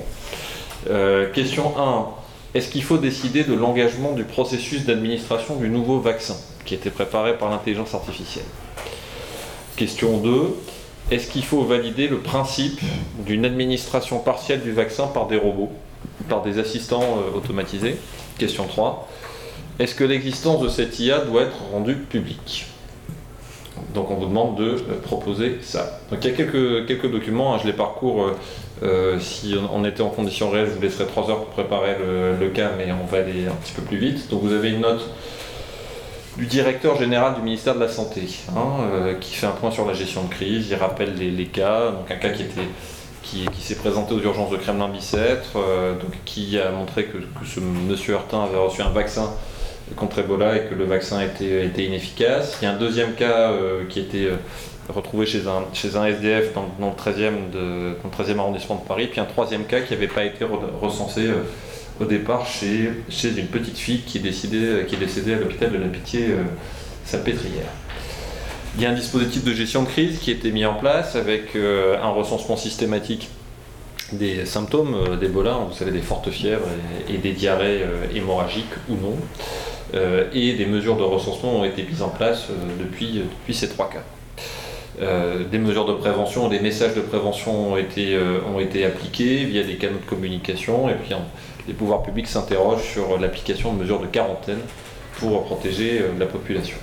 Euh, 0.89 1.29
question 1.31 1.73
1. 1.77 2.07
Est-ce 2.53 2.69
qu'il 2.69 2.83
faut 2.83 2.97
décider 2.97 3.43
de 3.43 3.53
l'engagement 3.53 4.11
du 4.11 4.23
processus 4.23 4.85
d'administration 4.85 5.55
du 5.55 5.69
nouveau 5.69 5.99
vaccin? 5.99 6.35
Qui 6.65 6.73
été 6.75 6.89
préparé 6.89 7.37
par 7.37 7.49
l'intelligence 7.49 7.93
artificielle 7.93 8.45
Question 9.75 10.17
2. 10.17 10.55
Est-ce 11.11 11.27
qu'il 11.27 11.43
faut 11.43 11.63
valider 11.63 12.07
le 12.07 12.19
principe 12.19 12.79
d'une 13.25 13.45
administration 13.45 14.19
partielle 14.19 14.61
du 14.61 14.71
vaccin 14.71 15.07
par 15.07 15.27
des 15.27 15.37
robots, 15.37 15.71
par 16.29 16.41
des 16.41 16.59
assistants 16.59 17.17
euh, 17.17 17.37
automatisés? 17.37 17.97
Question 18.37 18.67
3. 18.67 19.09
Est-ce 19.79 19.95
que 19.95 20.03
l'existence 20.03 20.61
de 20.61 20.69
cette 20.69 20.99
IA 20.99 21.19
doit 21.19 21.43
être 21.43 21.57
rendue 21.71 21.95
publique? 21.95 22.67
Donc 23.93 24.11
on 24.11 24.15
vous 24.15 24.27
demande 24.27 24.55
de 24.57 24.75
euh, 24.75 25.01
proposer 25.01 25.57
ça. 25.61 25.99
Donc 26.11 26.23
il 26.23 26.29
y 26.29 26.33
a 26.33 26.37
quelques, 26.37 26.87
quelques 26.87 27.11
documents, 27.11 27.55
hein, 27.55 27.59
je 27.61 27.67
les 27.67 27.73
parcours. 27.73 28.31
Euh, 28.83 29.19
si 29.19 29.55
on 29.71 29.85
était 29.85 30.01
en 30.01 30.09
condition 30.09 30.49
réelle, 30.49 30.67
je 30.67 30.75
vous 30.75 30.81
laisserai 30.81 31.05
3 31.05 31.29
heures 31.29 31.45
pour 31.45 31.49
préparer 31.53 31.95
le, 32.39 32.49
cas, 32.49 32.71
mais 32.77 32.91
on 32.91 33.05
va 33.05 33.19
aller 33.19 33.47
un 33.47 33.55
petit 33.63 33.73
peu 33.73 33.81
plus 33.81 33.97
vite. 33.97 34.29
Donc 34.29 34.43
vous 34.43 34.53
avez 34.53 34.69
une 34.69 34.81
note 34.81 35.09
du 36.37 36.45
directeur 36.47 36.97
général 36.97 37.35
du 37.35 37.41
ministère 37.41 37.75
de 37.75 37.79
la 37.79 37.89
Santé, 37.89 38.21
hein, 38.55 39.13
qui 39.19 39.35
fait 39.35 39.45
un 39.45 39.51
point 39.51 39.71
sur 39.71 39.85
la 39.85 39.93
gestion 39.93 40.23
de 40.23 40.29
crise, 40.29 40.67
il 40.69 40.75
rappelle 40.75 41.15
les, 41.15 41.45
cas, 41.45 41.91
donc 41.91 42.09
un 42.09 42.15
cas 42.15 42.29
qui 42.29 42.43
était 42.43 42.67
qui, 43.23 43.61
s'est 43.61 43.75
présenté 43.75 44.13
aux 44.13 44.19
urgences 44.19 44.51
de 44.51 44.57
Kremlin-Bicêtre, 44.57 45.51
euh, 45.55 45.93
qui 46.25 46.59
a 46.59 46.71
montré 46.71 47.05
que, 47.05 47.17
ce 47.45 47.59
monsieur 47.59 48.13
Hurtin 48.13 48.43
avait 48.43 48.57
reçu 48.57 48.81
un 48.81 48.89
vaccin 48.89 49.31
contre 49.95 50.19
Ebola 50.19 50.57
et 50.57 50.65
que 50.67 50.75
le 50.75 50.85
vaccin 50.85 51.21
était, 51.21 51.85
inefficace. 51.85 52.57
Il 52.61 52.65
y 52.65 52.67
a 52.67 52.71
un 52.71 52.77
deuxième 52.77 53.13
cas 53.13 53.51
euh, 53.51 53.83
qui 53.89 53.99
était 53.99 54.25
euh, 54.25 54.35
retrouvé 54.89 55.25
chez 55.25 55.43
un, 55.47 56.05
SDF 56.05 56.53
dans, 56.53 56.67
le 56.79 56.93
13e 56.93 57.49
de, 57.51 57.95
13e 58.15 58.39
arrondissement 58.39 58.75
de 58.75 58.87
Paris, 58.87 59.07
puis 59.07 59.19
un 59.19 59.25
troisième 59.25 59.65
cas 59.65 59.81
qui 59.81 59.93
n'avait 59.93 60.07
pas 60.07 60.25
été 60.25 60.45
recensé 60.81 61.29
au 61.99 62.05
départ 62.05 62.45
chez, 62.47 62.89
une 63.23 63.47
petite 63.47 63.77
fille 63.77 64.01
qui 64.01 64.17
est, 64.17 64.21
décédée 64.21 65.33
à 65.33 65.39
l'hôpital 65.39 65.71
de 65.71 65.77
la 65.77 65.87
Pitié 65.87 66.35
Salpêtrière. 67.05 67.71
Il 68.75 68.81
y 68.81 68.87
a 68.87 68.89
un 68.89 68.93
dispositif 68.93 69.43
de 69.43 69.53
gestion 69.53 69.83
de 69.83 69.87
crise 69.87 70.17
qui 70.17 70.31
a 70.31 70.33
été 70.33 70.51
mis 70.51 70.65
en 70.65 70.73
place 70.73 71.15
avec 71.15 71.55
euh, 71.55 71.95
un 72.01 72.09
recensement 72.09 72.57
systématique 72.57 73.29
des 74.11 74.45
symptômes 74.45 74.95
euh, 74.95 75.15
d'Ebola, 75.15 75.59
vous 75.69 75.75
savez, 75.75 75.91
des 75.91 76.01
fortes 76.01 76.31
fièvres 76.31 76.65
et, 77.07 77.17
des 77.17 77.33
diarrhées 77.33 77.83
euh, 77.83 78.05
hémorragiques 78.15 78.73
ou 78.89 78.95
non. 78.95 79.15
et 80.33 80.53
des 80.53 80.65
mesures 80.65 80.97
de 80.97 81.03
recensement 81.03 81.59
ont 81.59 81.65
été 81.65 81.83
mises 81.83 82.01
en 82.01 82.09
place 82.09 82.47
depuis, 82.79 83.21
ces 83.53 83.69
trois 83.69 83.91
cas. 83.91 84.03
des 85.51 85.59
mesures 85.59 85.85
de 85.85 85.93
prévention, 85.93 86.49
des 86.49 86.59
messages 86.59 86.95
de 86.95 87.01
prévention 87.01 87.73
ont 87.73 87.77
été, 87.77 88.17
ont 88.51 88.59
été 88.59 88.85
appliqués 88.85 89.45
via 89.45 89.61
des 89.61 89.75
canaux 89.75 89.99
de 90.03 90.09
communication 90.09 90.89
et 90.89 90.95
puis 90.95 91.13
les 91.67 91.73
pouvoirs 91.73 92.03
publics 92.03 92.27
s'interrogent 92.27 92.83
sur 92.83 93.19
l'application 93.19 93.73
de 93.73 93.79
mesures 93.79 93.99
de 93.99 94.07
quarantaine 94.07 94.59
pour 95.19 95.43
protéger 95.45 96.01
la 96.17 96.25
population. 96.25 96.77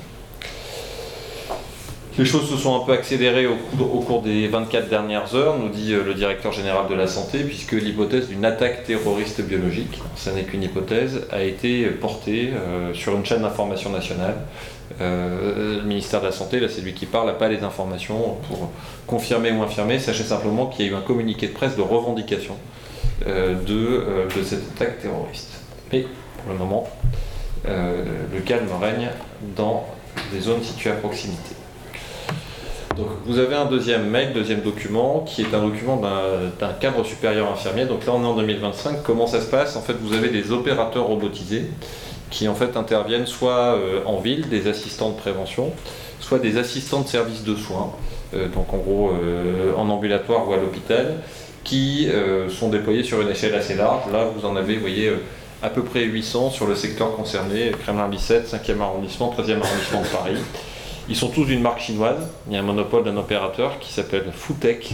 Les 2.20 2.26
choses 2.26 2.50
se 2.50 2.56
sont 2.58 2.76
un 2.76 2.84
peu 2.84 2.92
accélérées 2.92 3.46
au, 3.46 4.00
cours 4.00 4.20
des 4.20 4.46
24 4.46 4.90
dernières 4.90 5.34
heures, 5.34 5.56
nous 5.58 5.70
dit 5.70 5.94
euh, 5.94 6.04
le 6.04 6.12
directeur 6.12 6.52
général 6.52 6.86
de 6.86 6.94
la 6.94 7.06
santé, 7.06 7.38
puisque 7.44 7.72
l'hypothèse 7.72 8.28
d'une 8.28 8.44
attaque 8.44 8.84
terroriste 8.84 9.40
biologique, 9.40 10.02
ce 10.16 10.28
n'est 10.28 10.42
qu'une 10.42 10.62
hypothèse, 10.62 11.26
a 11.30 11.42
été 11.42 11.86
portée 11.86 12.50
euh, 12.52 12.92
sur 12.92 13.16
une 13.16 13.24
chaîne 13.24 13.40
d'information 13.40 13.88
nationale. 13.88 14.34
Euh, 15.00 15.78
le 15.78 15.82
ministère 15.82 16.20
de 16.20 16.26
la 16.26 16.32
Santé, 16.32 16.60
là 16.60 16.68
c'est 16.68 16.82
lui 16.82 16.92
qui 16.92 17.06
parle, 17.06 17.28
n'a 17.28 17.32
pas 17.32 17.48
les 17.48 17.62
informations 17.62 18.36
pour 18.48 18.70
confirmer 19.06 19.52
ou 19.52 19.62
infirmer. 19.62 19.98
Sachez 19.98 20.24
simplement 20.24 20.66
qu'il 20.66 20.84
y 20.84 20.88
a 20.88 20.92
eu 20.92 20.94
un 20.96 21.00
communiqué 21.00 21.46
de 21.46 21.54
presse 21.54 21.74
de 21.74 21.82
revendication 21.82 22.56
de, 23.26 24.04
cette 24.42 24.76
attaque 24.76 25.00
terroriste. 25.00 25.60
Mais 25.92 26.06
pour 26.42 26.52
le 26.52 26.58
moment, 26.58 26.88
le 27.64 28.40
calme 28.44 28.68
règne 28.80 29.10
dans 29.56 29.86
les 30.32 30.40
zones 30.40 30.62
situées 30.62 30.90
à 30.90 30.94
proximité. 30.94 31.54
Donc 32.96 33.08
vous 33.24 33.38
avez 33.38 33.54
un 33.54 33.66
deuxième 33.66 34.08
mail, 34.08 34.32
deuxième 34.32 34.60
document, 34.60 35.20
qui 35.20 35.42
est 35.42 35.54
un 35.54 35.62
document 35.62 35.96
d'un 35.96 36.72
cadre 36.80 37.04
supérieur 37.04 37.50
infirmier. 37.50 37.86
Donc 37.86 38.04
là 38.06 38.12
on 38.14 38.22
est 38.22 38.26
en 38.26 38.36
2025. 38.36 39.02
Comment 39.02 39.26
ça 39.26 39.40
se 39.40 39.46
passe? 39.46 39.76
En 39.76 39.80
fait 39.80 39.94
vous 40.00 40.12
avez 40.12 40.28
des 40.28 40.50
opérateurs 40.50 41.04
robotisés 41.04 41.70
qui 42.30 42.48
en 42.48 42.54
fait 42.54 42.76
interviennent 42.76 43.26
soit 43.26 43.74
euh, 43.74 44.02
en 44.06 44.18
ville, 44.18 44.48
des 44.48 44.68
assistants 44.68 45.10
de 45.10 45.16
prévention, 45.16 45.72
soit 46.20 46.38
des 46.38 46.58
assistants 46.58 47.00
de 47.00 47.08
services 47.08 47.42
de 47.44 47.56
soins, 47.56 47.92
euh, 48.34 48.48
donc 48.48 48.72
en 48.72 48.78
gros 48.78 49.10
euh, 49.10 49.74
en 49.76 49.88
ambulatoire 49.88 50.48
ou 50.48 50.52
à 50.52 50.56
l'hôpital, 50.56 51.16
qui 51.64 52.08
sont 52.48 52.68
déployés 52.68 53.02
sur 53.02 53.20
une 53.20 53.28
échelle 53.28 53.54
assez 53.54 53.74
large. 53.74 54.10
Là, 54.12 54.24
vous 54.24 54.46
en 54.46 54.56
avez, 54.56 54.74
vous 54.74 54.80
voyez, 54.80 55.12
à 55.62 55.68
peu 55.68 55.82
près 55.82 56.04
800 56.04 56.50
sur 56.50 56.66
le 56.66 56.74
secteur 56.74 57.14
concerné, 57.14 57.72
Kremlin-Bicêtre, 57.82 58.48
5e 58.48 58.80
arrondissement, 58.80 59.34
13e 59.36 59.60
arrondissement 59.62 60.00
de 60.02 60.06
Paris. 60.06 60.36
Ils 61.08 61.16
sont 61.16 61.28
tous 61.28 61.44
d'une 61.44 61.60
marque 61.60 61.80
chinoise. 61.80 62.28
Il 62.48 62.54
y 62.54 62.56
a 62.56 62.60
un 62.60 62.64
monopole 62.64 63.04
d'un 63.04 63.16
opérateur 63.16 63.78
qui 63.78 63.92
s'appelle 63.92 64.30
Footech. 64.32 64.92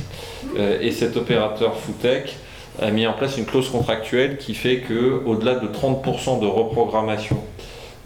et 0.58 0.90
cet 0.90 1.16
opérateur 1.16 1.76
Footech 1.76 2.36
a 2.80 2.90
mis 2.90 3.06
en 3.06 3.12
place 3.12 3.38
une 3.38 3.46
clause 3.46 3.70
contractuelle 3.70 4.36
qui 4.38 4.54
fait 4.54 4.82
qu'au-delà 4.82 5.56
de 5.56 5.68
30% 5.68 6.40
de 6.40 6.46
reprogrammation 6.46 7.38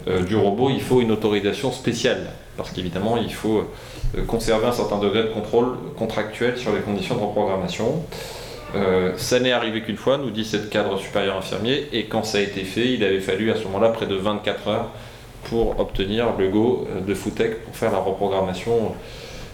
euh, 0.08 0.22
du 0.22 0.36
robot, 0.36 0.70
il 0.70 0.80
faut 0.80 1.00
une 1.00 1.10
autorisation 1.10 1.72
spéciale. 1.72 2.30
Parce 2.56 2.70
qu'évidemment, 2.70 3.16
il 3.16 3.32
faut 3.32 3.64
euh, 4.16 4.24
conserver 4.26 4.66
un 4.66 4.72
certain 4.72 4.98
degré 4.98 5.24
de 5.24 5.28
contrôle 5.28 5.76
contractuel 5.98 6.56
sur 6.56 6.72
les 6.72 6.80
conditions 6.80 7.16
de 7.16 7.20
reprogrammation. 7.20 8.02
Euh, 8.74 9.12
ça 9.16 9.40
n'est 9.40 9.52
arrivé 9.52 9.82
qu'une 9.82 9.96
fois, 9.96 10.18
nous 10.18 10.30
dit 10.30 10.44
cette 10.44 10.70
cadre 10.70 10.98
supérieur 10.98 11.36
infirmier, 11.36 11.88
et 11.92 12.06
quand 12.06 12.24
ça 12.24 12.38
a 12.38 12.40
été 12.40 12.64
fait, 12.64 12.92
il 12.92 13.04
avait 13.04 13.20
fallu 13.20 13.50
à 13.50 13.56
ce 13.56 13.64
moment-là 13.64 13.88
près 13.90 14.06
de 14.06 14.14
24 14.14 14.68
heures 14.68 14.90
pour 15.44 15.80
obtenir 15.80 16.36
le 16.38 16.48
go 16.48 16.86
de 17.06 17.14
Footech 17.14 17.64
pour 17.64 17.74
faire 17.74 17.92
la 17.92 17.98
reprogrammation 17.98 18.94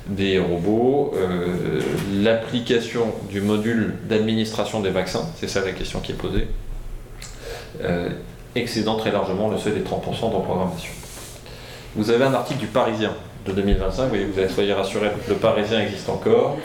des 0.08 0.38
robots, 0.38 1.12
euh, 1.16 1.80
l'application 2.22 3.12
du 3.28 3.40
module 3.40 3.96
d'administration 4.04 4.80
des 4.80 4.90
vaccins, 4.90 5.26
c'est 5.36 5.48
ça 5.48 5.64
la 5.64 5.72
question 5.72 6.00
qui 6.00 6.12
est 6.12 6.16
posée, 6.16 6.46
euh, 7.82 8.10
excédant 8.54 8.96
très 8.96 9.10
largement 9.10 9.48
le 9.48 9.58
seuil 9.58 9.74
des 9.74 9.80
30% 9.80 10.30
de 10.30 10.36
reprogrammation. 10.36 10.92
Vous 11.96 12.10
avez 12.10 12.24
un 12.24 12.34
article 12.34 12.60
du 12.60 12.66
Parisien 12.66 13.12
de 13.46 13.52
2025, 13.52 14.02
vous 14.02 14.08
voyez, 14.08 14.24
vous 14.24 14.38
allez 14.38 14.48
soyez 14.48 14.72
rassurés, 14.72 15.10
le 15.28 15.34
Parisien 15.34 15.80
existe 15.80 16.08
encore. 16.08 16.58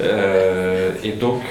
Euh, 0.00 0.90
et 1.02 1.12
donc, 1.12 1.42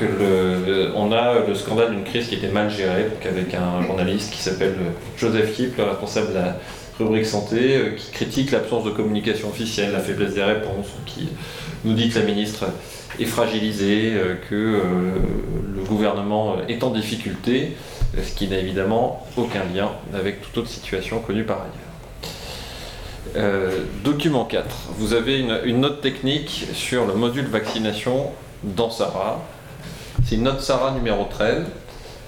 on 0.96 1.12
a 1.12 1.40
le 1.48 1.56
scandale 1.56 1.92
d'une 1.92 2.04
crise 2.04 2.28
qui 2.28 2.36
était 2.36 2.50
mal 2.50 2.70
gérée, 2.70 3.08
avec 3.26 3.54
un 3.54 3.86
journaliste 3.86 4.34
qui 4.34 4.42
s'appelle 4.42 4.76
Joseph 5.18 5.54
Kipp, 5.54 5.78
le 5.78 5.84
responsable 5.84 6.30
de 6.30 6.36
la 6.36 6.58
rubrique 7.00 7.26
santé, 7.26 7.78
euh, 7.78 7.90
qui 7.96 8.12
critique 8.12 8.52
l'absence 8.52 8.84
de 8.84 8.92
communication 8.92 9.50
officielle, 9.50 9.92
la 9.92 10.00
faiblesse 10.00 10.34
des 10.34 10.44
réponses, 10.44 10.88
qui 11.06 11.30
nous 11.86 11.94
dit 11.94 12.10
que 12.10 12.20
la 12.20 12.26
ministre 12.26 12.66
est 13.20 13.26
fragilisée, 13.26 14.14
euh, 14.14 14.36
que 14.50 14.56
le 15.76 15.84
gouvernement 15.84 16.58
est 16.68 16.84
en 16.84 16.92
difficulté, 16.92 17.74
ce 18.22 18.36
qui 18.36 18.48
n'a 18.48 18.58
évidemment 18.58 19.26
aucun 19.38 19.64
lien 19.74 19.92
avec 20.14 20.42
toute 20.42 20.58
autre 20.58 20.70
situation 20.70 21.20
connue 21.20 21.44
par 21.44 21.58
ailleurs. 21.58 21.93
Document 24.04 24.46
4. 24.46 24.66
Vous 24.98 25.14
avez 25.14 25.40
une, 25.40 25.80
note 25.80 26.02
technique 26.02 26.68
sur 26.74 27.06
le 27.06 27.14
module 27.14 27.46
vaccination 27.46 28.32
dans 28.64 28.90
SARA. 28.90 29.42
C'est 30.26 30.36
une 30.36 30.44
note 30.44 30.62
SARA 30.62 30.92
numéro 30.92 31.26
13 31.30 31.64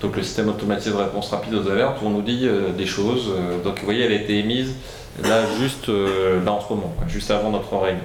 donc 0.01 0.17
le 0.17 0.23
système 0.23 0.49
automatisé 0.49 0.91
de 0.91 0.97
réponse 0.97 1.29
rapide 1.29 1.53
aux 1.55 1.69
alertes, 1.69 1.97
on 2.03 2.09
nous 2.09 2.21
dit 2.21 2.41
euh, 2.43 2.71
des 2.71 2.85
choses. 2.85 3.29
Euh, 3.29 3.63
donc 3.63 3.79
vous 3.79 3.85
voyez, 3.85 4.03
elle 4.03 4.11
a 4.11 4.15
été 4.15 4.37
émise 4.37 4.75
là 5.23 5.41
juste 5.59 5.89
euh, 5.89 6.43
là 6.43 6.51
en 6.51 6.61
ce 6.61 6.69
moment, 6.69 6.93
juste 7.07 7.31
avant 7.31 7.49
notre 7.49 7.71
oreille. 7.73 7.97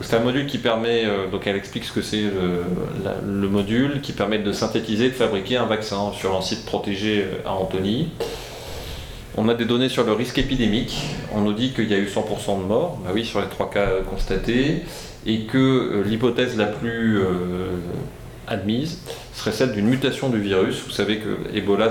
C'est 0.00 0.16
un 0.16 0.20
module 0.20 0.46
qui 0.46 0.58
permet, 0.58 1.04
donc 1.30 1.46
elle 1.46 1.54
explique 1.54 1.84
ce 1.84 1.92
que 1.92 2.02
c'est 2.02 2.22
le, 2.22 3.48
module, 3.48 4.00
qui 4.00 4.12
permet 4.12 4.38
de 4.38 4.50
synthétiser, 4.50 5.10
de 5.10 5.14
fabriquer 5.14 5.58
un 5.58 5.66
vaccin 5.66 6.10
sur 6.12 6.36
un 6.36 6.40
site 6.40 6.64
protégé 6.64 7.24
à 7.46 7.52
Antony. 7.52 8.08
On 9.36 9.48
a 9.48 9.54
des 9.54 9.64
données 9.64 9.88
sur 9.88 10.04
le 10.04 10.12
risque 10.12 10.38
épidémique. 10.38 11.02
On 11.34 11.40
nous 11.40 11.52
dit 11.52 11.70
qu'il 11.70 11.90
y 11.90 11.94
a 11.94 11.98
eu 11.98 12.06
100% 12.06 12.60
de 12.60 12.64
morts, 12.64 12.98
bah 13.04 13.10
oui, 13.14 13.24
sur 13.24 13.40
les 13.40 13.48
trois 13.48 13.70
cas 13.70 13.88
constatés, 14.08 14.82
et 15.26 15.40
que 15.44 16.02
l'hypothèse 16.04 16.56
la 16.56 16.66
plus 16.66 17.22
admise 18.46 18.98
serait 19.34 19.52
celle 19.52 19.72
d'une 19.72 19.86
mutation 19.86 20.28
du 20.28 20.40
virus. 20.40 20.82
Vous 20.84 20.92
savez 20.92 21.18
que 21.18 21.56
Ebola 21.56 21.88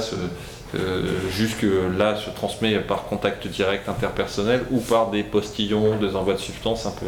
euh, 0.75 1.03
jusque-là 1.31 2.15
se 2.15 2.29
transmet 2.29 2.79
par 2.79 3.05
contact 3.05 3.47
direct 3.47 3.89
interpersonnel 3.89 4.61
ou 4.71 4.79
par 4.79 5.11
des 5.11 5.23
postillons, 5.23 5.97
des 5.97 6.15
envois 6.15 6.33
de 6.33 6.39
substances 6.39 6.85
un 6.85 6.91
peu 6.91 7.07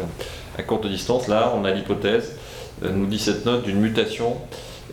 à 0.58 0.62
courte 0.62 0.86
distance. 0.86 1.28
Là, 1.28 1.52
on 1.56 1.64
a 1.64 1.70
l'hypothèse, 1.70 2.36
euh, 2.82 2.90
nous 2.90 3.06
dit 3.06 3.18
cette 3.18 3.46
note, 3.46 3.64
d'une 3.64 3.80
mutation 3.80 4.36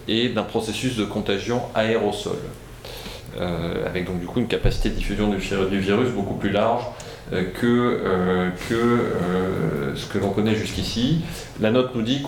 et 0.08 0.30
d'un 0.30 0.44
processus 0.44 0.96
de 0.96 1.06
contagion 1.06 1.62
aérosol. 1.76 2.38
Euh, 3.40 3.88
avec 3.88 4.06
donc 4.06 4.20
du 4.20 4.26
coup 4.26 4.40
une 4.40 4.48
capacité 4.48 4.90
de 4.90 4.96
diffusion 4.96 5.30
du, 5.30 5.38
virus 5.38 6.10
beaucoup 6.10 6.34
plus 6.34 6.50
large 6.50 6.84
que, 7.32 8.52
que 8.68 9.96
ce 9.96 10.06
que 10.08 10.18
l'on 10.18 10.32
connaît 10.32 10.56
jusqu'ici. 10.56 11.22
La 11.62 11.72
note 11.72 11.96
nous 11.96 12.02
dit 12.02 12.22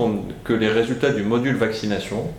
que 0.46 0.54
les 0.54 0.70
résultats 0.70 1.12
du 1.12 1.24
module 1.24 1.56
vaccination 1.56 2.30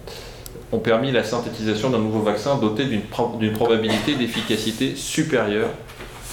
ont 0.73 0.79
permis 0.79 1.13
la 1.13 1.25
synthétisation 1.25 1.91
d'un 1.91 1.99
nouveau 1.99 2.21
vaccin 2.21 2.57
doté 2.57 2.85
d'une 2.87 3.53
probabilité 3.53 4.15
d'efficacité 4.15 4.97
supérieure 4.97 5.69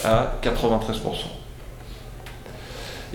à 0.04 0.36
93%. 0.42 1.42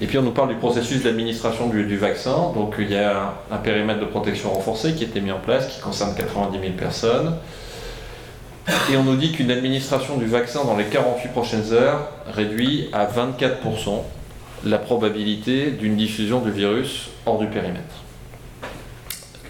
Et 0.01 0.07
puis 0.07 0.19
on 0.19 0.23
nous 0.23 0.33
parle 0.33 0.51
du 0.51 0.57
processus 0.57 1.03
d'administration 1.03 1.69
du, 1.69 1.85
du, 1.85 1.97
vaccin. 1.97 2.53
Donc 2.55 2.75
il 2.79 2.91
y 2.91 2.97
a 2.97 3.35
un, 3.51 3.57
périmètre 3.57 4.01
de 4.01 4.05
protection 4.05 4.51
renforcé 4.51 4.93
qui 4.93 5.05
a 5.05 5.07
été 5.07 5.21
mis 5.21 5.33
en 5.33 5.39
place, 5.39 5.69
qui 5.69 5.81
concerne 5.81 6.15
90 6.15 6.59
000 6.61 6.73
personnes. 6.75 7.35
Et 8.91 8.97
on 8.97 9.05
nous 9.05 9.17
dit 9.17 9.33
qu'une 9.33 9.51
administration 9.51 10.17
du 10.17 10.27
vaccin 10.27 10.65
dans 10.65 10.77
les 10.77 10.85
48 10.85 11.29
prochaines 11.29 11.73
heures 11.73 12.09
réduit 12.27 12.89
à 12.93 13.07
24% 13.07 14.03
la 14.65 14.79
probabilité 14.79 15.71
d'une 15.71 15.97
diffusion 15.97 16.41
du 16.41 16.51
virus 16.51 17.11
hors 17.27 17.39
du 17.39 17.47
périmètre. 17.47 18.03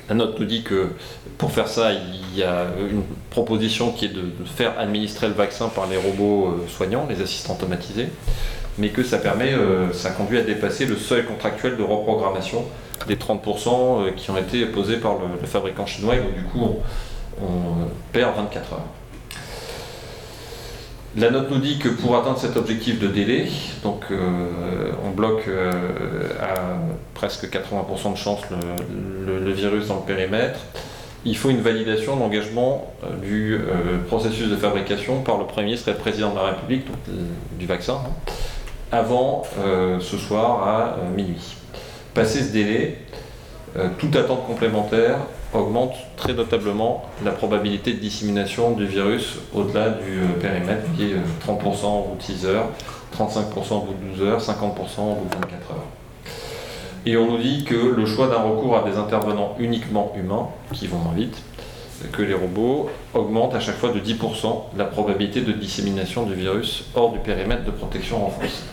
La 0.09 0.15
note 0.15 0.39
nous 0.39 0.47
dit 0.47 0.63
que 0.63 0.91
pour 1.39 1.51
faire 1.51 1.69
ça, 1.69 1.93
il 1.93 2.39
y 2.39 2.43
a 2.43 2.67
une 2.79 3.03
proposition 3.31 3.91
qui 3.91 4.05
est 4.05 4.15
de, 4.15 4.31
faire 4.45 4.79
administrer 4.79 5.27
le 5.29 5.35
vaccin 5.35 5.69
par 5.69 5.87
les 5.87 5.97
robots 5.97 6.49
euh, 6.49 6.69
soignants, 6.69 7.07
les 7.09 7.21
assistants 7.21 7.55
automatisés, 7.55 8.09
mais 8.79 8.91
que 8.91 9.03
ça 9.03 9.19
permet, 9.19 9.53
euh, 9.53 9.93
ça 9.93 10.11
conduit 10.11 10.39
à 10.39 10.43
dépasser 10.43 10.87
le 10.87 10.97
seuil 10.97 11.25
contractuel 11.25 11.77
de 11.77 11.83
reprogrammation 11.83 12.65
des 13.09 13.17
30% 13.17 14.07
euh, 14.07 14.11
qui 14.17 14.31
ont 14.31 14.37
été 14.37 14.65
posés 14.67 14.99
par 14.99 15.15
le, 15.15 15.47
fabricant 15.47 15.87
chinois, 15.87 16.17
et 16.17 16.21
donc 16.21 16.35
du 16.35 16.45
coup 16.45 16.77
on 17.43 17.89
perd 18.13 18.37
24 18.37 18.73
heures. 18.75 18.81
La 21.17 21.31
note 21.31 21.51
nous 21.51 21.61
dit 21.61 21.79
que 21.79 21.89
pour 21.89 22.15
atteindre 22.15 22.39
cet 22.39 22.59
objectif 22.59 23.01
de 23.01 23.07
délai, 23.07 23.49
donc 23.83 24.05
euh, 24.11 24.93
on 25.03 25.13
bloque 25.13 25.49
euh, 25.49 25.73
à 26.39 26.77
presque 27.15 27.47
80% 27.47 28.13
de 28.13 28.19
chance 28.19 28.41
le, 28.51 29.51
virus 29.53 29.89
dans 29.89 29.97
le 29.97 30.03
périmètre, 30.03 30.61
il 31.25 31.35
faut 31.35 31.49
une 31.49 31.63
validation 31.63 32.17
d'engagement 32.17 32.93
euh, 33.03 33.17
du 33.17 33.59
processus 34.09 34.51
de 34.51 34.57
fabrication 34.57 35.23
par 35.23 35.39
le 35.39 35.47
Premier 35.47 35.69
ministre 35.69 35.89
et 35.89 35.93
le 35.93 35.99
Président 35.99 36.33
de 36.33 36.37
la 36.37 36.45
République, 36.49 36.85
du 37.59 37.65
vaccin, 37.65 37.95
hein, 37.95 38.33
avant 38.93 39.45
ce 39.57 40.19
soir 40.19 40.69
à 40.69 40.97
minuit. 41.17 41.57
Passé 42.13 42.43
ce 42.43 42.53
délai, 42.53 42.99
toute 43.99 44.15
attente 44.17 44.47
complémentaire 44.47 45.17
augmente 45.57 45.95
très 46.17 46.35
notablement 46.35 47.05
la 47.25 47.33
probabilité 47.33 47.93
de 47.93 47.99
dissémination 47.99 48.73
du 48.73 48.87
virus 48.87 49.39
au-delà 49.55 49.91
du 49.91 50.21
euh, 50.21 50.41
périmètre, 50.41 50.85
qui 50.97 51.05
est 51.05 51.15
30% 51.47 51.85
euh, 51.85 51.87
au 51.87 52.03
bout 52.11 52.17
de 52.19 52.23
6 52.23 52.47
heures, 52.47 52.69
35% 53.17 53.75
au 53.75 53.81
bout 53.81 53.95
de 53.95 54.17
12 54.17 54.29
heures, 54.29 54.41
50% 54.41 54.51
au 54.51 55.15
bout 55.15 55.29
de 55.29 55.35
24 55.35 55.71
heures. 55.71 55.85
Et 57.05 57.17
on 57.17 57.31
nous 57.31 57.39
dit 57.39 57.65
que 57.65 57.75
le 57.75 58.05
choix 58.05 58.29
d'un 58.29 58.43
recours 58.43 58.77
à 58.77 58.83
des 58.83 58.97
intervenants 58.97 59.55
uniquement 59.59 60.13
humains, 60.17 60.49
qui 60.73 60.87
vont 60.87 60.99
moins 60.99 61.15
vite 61.15 61.37
que 62.13 62.23
les 62.23 62.35
robots, 62.35 62.91
augmente 63.15 63.55
à 63.55 63.61
chaque 63.61 63.77
fois 63.77 63.91
de 63.91 64.01
10% 64.01 64.77
la 64.77 64.85
probabilité 64.85 65.41
de 65.41 65.53
dissémination 65.53 66.25
du 66.25 66.35
virus 66.35 66.85
hors 66.95 67.13
du 67.13 67.19
périmètre 67.19 67.65
de 67.65 67.71
protection 67.71 68.19
renforcée. 68.19 68.65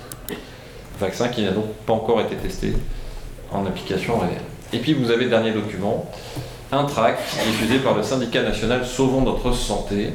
Vaccin 0.99 1.29
qui 1.29 1.43
n'a 1.43 1.51
donc 1.51 1.67
pas 1.85 1.93
encore 1.93 2.21
été 2.21 2.35
testé 2.35 2.73
en 3.51 3.65
application 3.65 4.17
réelle. 4.17 4.41
Et 4.73 4.79
puis 4.79 4.93
vous 4.93 5.11
avez 5.11 5.25
le 5.25 5.29
dernier 5.29 5.51
document, 5.51 6.05
un 6.73 6.85
tract 6.85 7.21
diffusé 7.45 7.79
par 7.79 7.95
le 7.95 8.03
syndicat 8.03 8.41
national 8.41 8.85
Sauvons 8.85 9.21
notre 9.21 9.53
santé. 9.53 10.09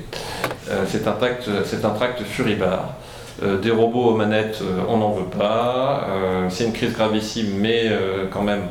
Euh, 0.70 0.84
c'est 0.86 1.06
un 1.06 1.12
tract, 1.12 1.48
c'est 1.64 1.84
un 1.84 1.90
tract 1.90 2.22
furibar. 2.22 2.94
Euh, 3.42 3.58
des 3.58 3.70
robots 3.70 4.06
aux 4.06 4.16
manettes, 4.16 4.58
euh, 4.62 4.80
on 4.88 4.98
n'en 4.98 5.12
veut 5.12 5.24
pas. 5.24 6.06
c'est 6.50 6.64
une 6.64 6.72
crise 6.72 6.92
gravissime, 6.92 7.54
mais 7.56 7.90
quand 8.30 8.42
même, 8.42 8.62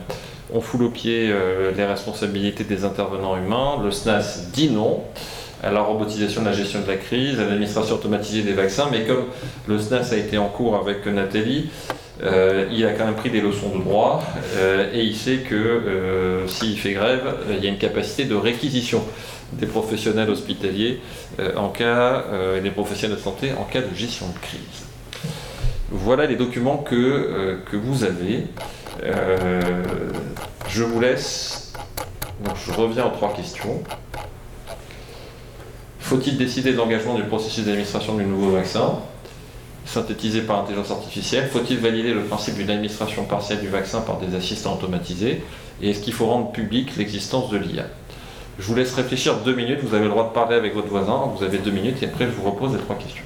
on 0.53 0.61
fout 0.61 0.81
au 0.81 0.89
pied 0.89 1.33
les 1.75 1.85
responsabilités 1.85 2.63
des 2.63 2.83
intervenants 2.83 3.37
humains. 3.37 3.79
Le 3.83 3.91
SNAS 3.91 4.49
dit 4.53 4.69
non 4.69 5.03
à 5.63 5.71
la 5.71 5.81
robotisation 5.81 6.41
de 6.41 6.47
la 6.47 6.53
gestion 6.53 6.81
de 6.81 6.87
la 6.87 6.97
crise, 6.97 7.39
à 7.39 7.43
l'administration 7.43 7.95
automatisée 7.95 8.43
des 8.43 8.53
vaccins, 8.53 8.87
mais 8.91 9.05
comme 9.05 9.25
le 9.67 9.79
SNAS 9.79 10.11
a 10.11 10.17
été 10.17 10.37
en 10.37 10.47
cours 10.47 10.75
avec 10.75 11.05
Nathalie, 11.07 11.69
euh, 12.23 12.67
il 12.71 12.83
a 12.85 12.93
quand 12.93 13.05
même 13.05 13.15
pris 13.15 13.29
des 13.29 13.41
leçons 13.41 13.69
de 13.77 13.83
droit 13.83 14.23
euh, 14.55 14.91
et 14.93 15.03
il 15.03 15.15
sait 15.15 15.37
que 15.37 15.55
euh, 15.55 16.47
s'il 16.47 16.79
fait 16.79 16.93
grève, 16.93 17.35
il 17.49 17.63
y 17.63 17.67
a 17.67 17.69
une 17.69 17.77
capacité 17.77 18.25
de 18.25 18.35
réquisition 18.35 19.03
des 19.53 19.67
professionnels 19.67 20.29
hospitaliers 20.29 20.99
en 21.55 21.69
cas, 21.69 22.25
et 22.57 22.59
des 22.59 22.69
professionnels 22.69 23.15
de 23.15 23.21
santé 23.21 23.51
en 23.57 23.63
cas 23.63 23.79
de 23.79 23.95
gestion 23.95 24.27
de 24.27 24.37
crise. 24.39 24.59
Voilà 25.89 26.25
les 26.25 26.35
documents 26.35 26.77
que, 26.77 27.59
que 27.71 27.77
vous 27.77 28.03
avez. 28.03 28.43
je 30.67 30.83
vous 30.83 30.99
laisse 30.99 31.71
je 32.55 32.71
reviens 32.73 33.05
aux 33.05 33.11
trois 33.11 33.33
questions. 33.33 33.81
Faut-il 35.99 36.37
décider 36.37 36.73
de 36.73 36.77
l'engagement 36.77 37.15
du 37.15 37.23
processus 37.23 37.65
d'administration 37.65 38.15
du 38.15 38.25
nouveau 38.25 38.51
vaccin? 38.51 38.99
Synthétisé 39.87 40.41
par 40.41 40.59
intelligence 40.59 40.91
artificielle. 40.91 41.47
Faut-il 41.47 41.77
valider 41.77 42.13
le 42.13 42.23
principe 42.23 42.55
d'une 42.55 42.69
administration 42.69 43.25
partielle 43.25 43.59
du 43.59 43.67
vaccin 43.67 44.01
par 44.01 44.17
des 44.17 44.35
assistants 44.35 44.75
automatisés? 44.75 45.43
Et 45.81 45.91
est-ce 45.91 46.01
qu'il 46.01 46.13
faut 46.13 46.25
rendre 46.25 46.51
public 46.51 46.95
l'existence 46.97 47.49
de 47.49 47.57
l'IA 47.57 47.85
Je 48.59 48.65
vous 48.65 48.75
laisse 48.75 48.93
réfléchir 48.93 49.37
deux 49.37 49.55
minutes, 49.55 49.79
vous 49.83 49.95
avez 49.95 50.05
le 50.05 50.09
droit 50.09 50.27
de 50.27 50.33
parler 50.33 50.55
avec 50.55 50.73
votre 50.73 50.87
voisin, 50.87 51.31
vous 51.35 51.43
avez 51.43 51.57
deux 51.59 51.71
minutes 51.71 52.01
et 52.03 52.05
après 52.05 52.25
je 52.25 52.31
vous 52.31 52.49
repose 52.49 52.73
les 52.73 52.79
trois 52.79 52.95
questions. 52.95 53.23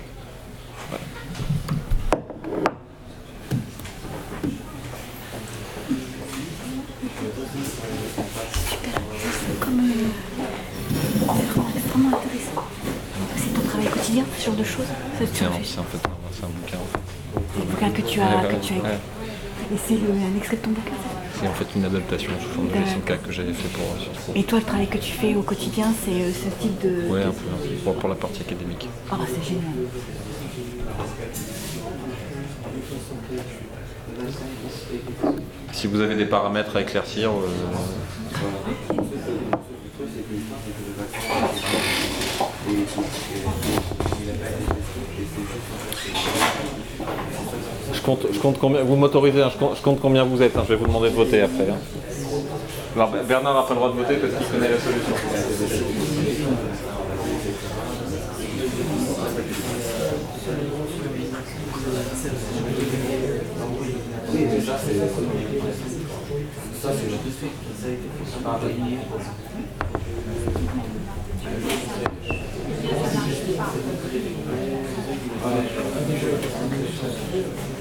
Ce 14.38 14.46
genre 14.46 14.56
de 14.56 14.64
choses 14.64 14.86
C'est 15.18 15.46
en, 15.46 15.52
fait 15.52 15.80
un, 15.80 16.46
un 16.46 16.50
bouquin 16.50 16.78
en 16.78 16.88
fait. 16.92 17.62
Un 17.62 17.66
bouquin 17.66 17.90
que 17.92 18.02
tu 18.02 18.20
as, 18.20 18.44
que 18.48 18.66
tu 18.66 18.74
as 18.74 18.78
écrit. 18.78 18.90
Et 19.74 19.78
c'est 19.78 19.94
un 19.94 20.38
extrait 20.38 20.58
de 20.58 20.62
ton 20.62 20.72
bouquin 20.72 20.96
C'est 21.40 21.48
en 21.48 21.54
fait 21.54 21.68
une 21.76 21.86
adaptation 21.86 22.32
sous 22.42 22.50
forme 22.50 22.68
de 22.68 22.74
SMK 22.74 23.22
que 23.26 23.32
j'avais 23.32 23.54
fait 23.54 23.70
pour 23.70 23.86
Sciences 24.02 24.36
Et 24.36 24.44
toi, 24.44 24.60
le 24.60 24.66
travail 24.66 24.88
que 24.88 24.98
tu 24.98 25.14
fais 25.14 25.34
au 25.36 25.44
quotidien, 25.44 25.94
c'est 26.04 26.12
euh, 26.12 26.32
ce 26.34 26.50
type 26.62 26.82
de. 26.82 27.10
Ouais, 27.10 27.24
un 27.24 27.32
peu, 27.32 27.46
Pour, 27.84 27.96
pour, 27.96 28.10
la 28.10 28.16
partie 28.16 28.42
académique. 28.42 28.90
Ah, 29.10 29.18
oh, 29.20 29.24
c'est 29.28 29.48
génial. 29.48 29.64
Si 35.72 35.88
vous 35.88 36.02
avez 36.02 36.16
des 36.16 36.26
paramètres 36.26 36.76
à 36.76 36.82
éclaircir, 36.82 37.32
euh... 37.32 37.48
Je 48.02 48.06
compte, 48.08 48.26
je 48.34 48.40
compte 48.40 48.58
combien, 48.58 48.82
vous 48.82 48.96
m'autorisez, 48.96 49.44
hein, 49.44 49.52
je, 49.54 49.60
compte, 49.60 49.78
je, 49.78 49.82
compte, 49.84 50.00
combien 50.02 50.24
vous 50.24 50.42
êtes, 50.42 50.58
hein, 50.58 50.64
je 50.64 50.70
vais 50.74 50.76
vous 50.76 50.88
demander 50.88 51.12
de 51.12 51.16
voter 51.16 51.42
après. 51.42 51.70
Hein. 51.70 51.78
Alors, 52.96 53.12
Bernard 53.28 53.54
n'a 53.54 53.62
pas 53.62 53.70
le 53.70 53.76
droit 53.76 53.90
de 53.90 53.98
voter 53.98 54.16
parce 54.16 54.34
qu'il 54.34 54.48
connaît 54.48 54.72
la 54.72 54.80
solution. 54.80 55.14
Oui, 64.34 64.48
mais 64.52 64.62
ça 64.62 64.80
c'est 64.84 64.98
ça 66.82 66.90
c'est 77.32 77.81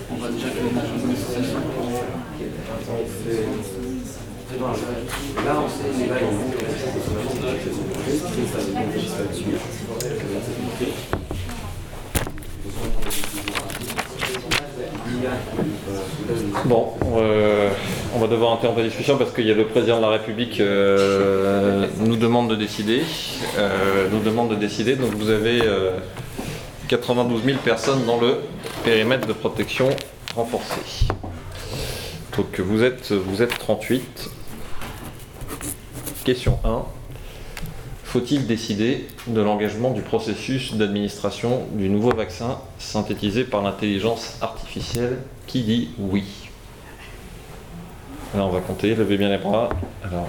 Bon, 16.66 16.93
euh, 17.16 17.71
on 18.14 18.18
va 18.18 18.27
devoir 18.27 18.53
interrompre 18.53 18.81
la 18.81 18.87
discussion 18.87 19.16
parce 19.16 19.33
qu'il 19.33 19.47
y 19.47 19.51
a 19.51 19.55
le 19.55 19.66
président 19.66 19.97
de 19.97 20.03
la 20.03 20.11
République 20.11 20.61
euh, 20.61 21.87
nous 21.99 22.16
demande 22.16 22.51
de 22.51 22.57
décider. 22.57 23.03
Euh, 23.59 24.09
nous 24.12 24.21
demande 24.21 24.51
de 24.51 24.57
décider. 24.57 24.97
Donc 24.97 25.14
vous 25.14 25.31
avez 25.31 25.62
92 26.91 27.45
000 27.45 27.59
personnes 27.59 28.05
dans 28.05 28.20
le 28.20 28.41
périmètre 28.82 29.28
de 29.28 29.32
protection 29.32 29.91
renforcé. 30.34 31.07
Donc 32.36 32.59
vous 32.59 32.82
êtes, 32.82 33.12
vous 33.12 33.43
êtes 33.43 33.57
38. 33.57 34.28
Question 36.24 36.59
1. 36.64 36.82
Faut-il 38.03 38.49
décider 38.49 39.07
de 39.28 39.41
l'engagement 39.41 39.93
du 39.93 40.03
processus 40.03 40.74
d'administration 40.74 41.62
du 41.74 41.88
nouveau 41.88 42.11
vaccin 42.11 42.59
synthétisé 42.80 43.45
par 43.45 43.62
l'intelligence 43.62 44.36
artificielle 44.41 45.18
Qui 45.47 45.62
dit 45.62 45.91
oui? 45.97 46.24
Alors 48.34 48.49
on 48.49 48.53
va 48.53 48.61
compter, 48.61 48.97
levez 48.97 49.16
bien 49.16 49.28
les 49.28 49.38
bras. 49.38 49.68
Alors, 50.03 50.28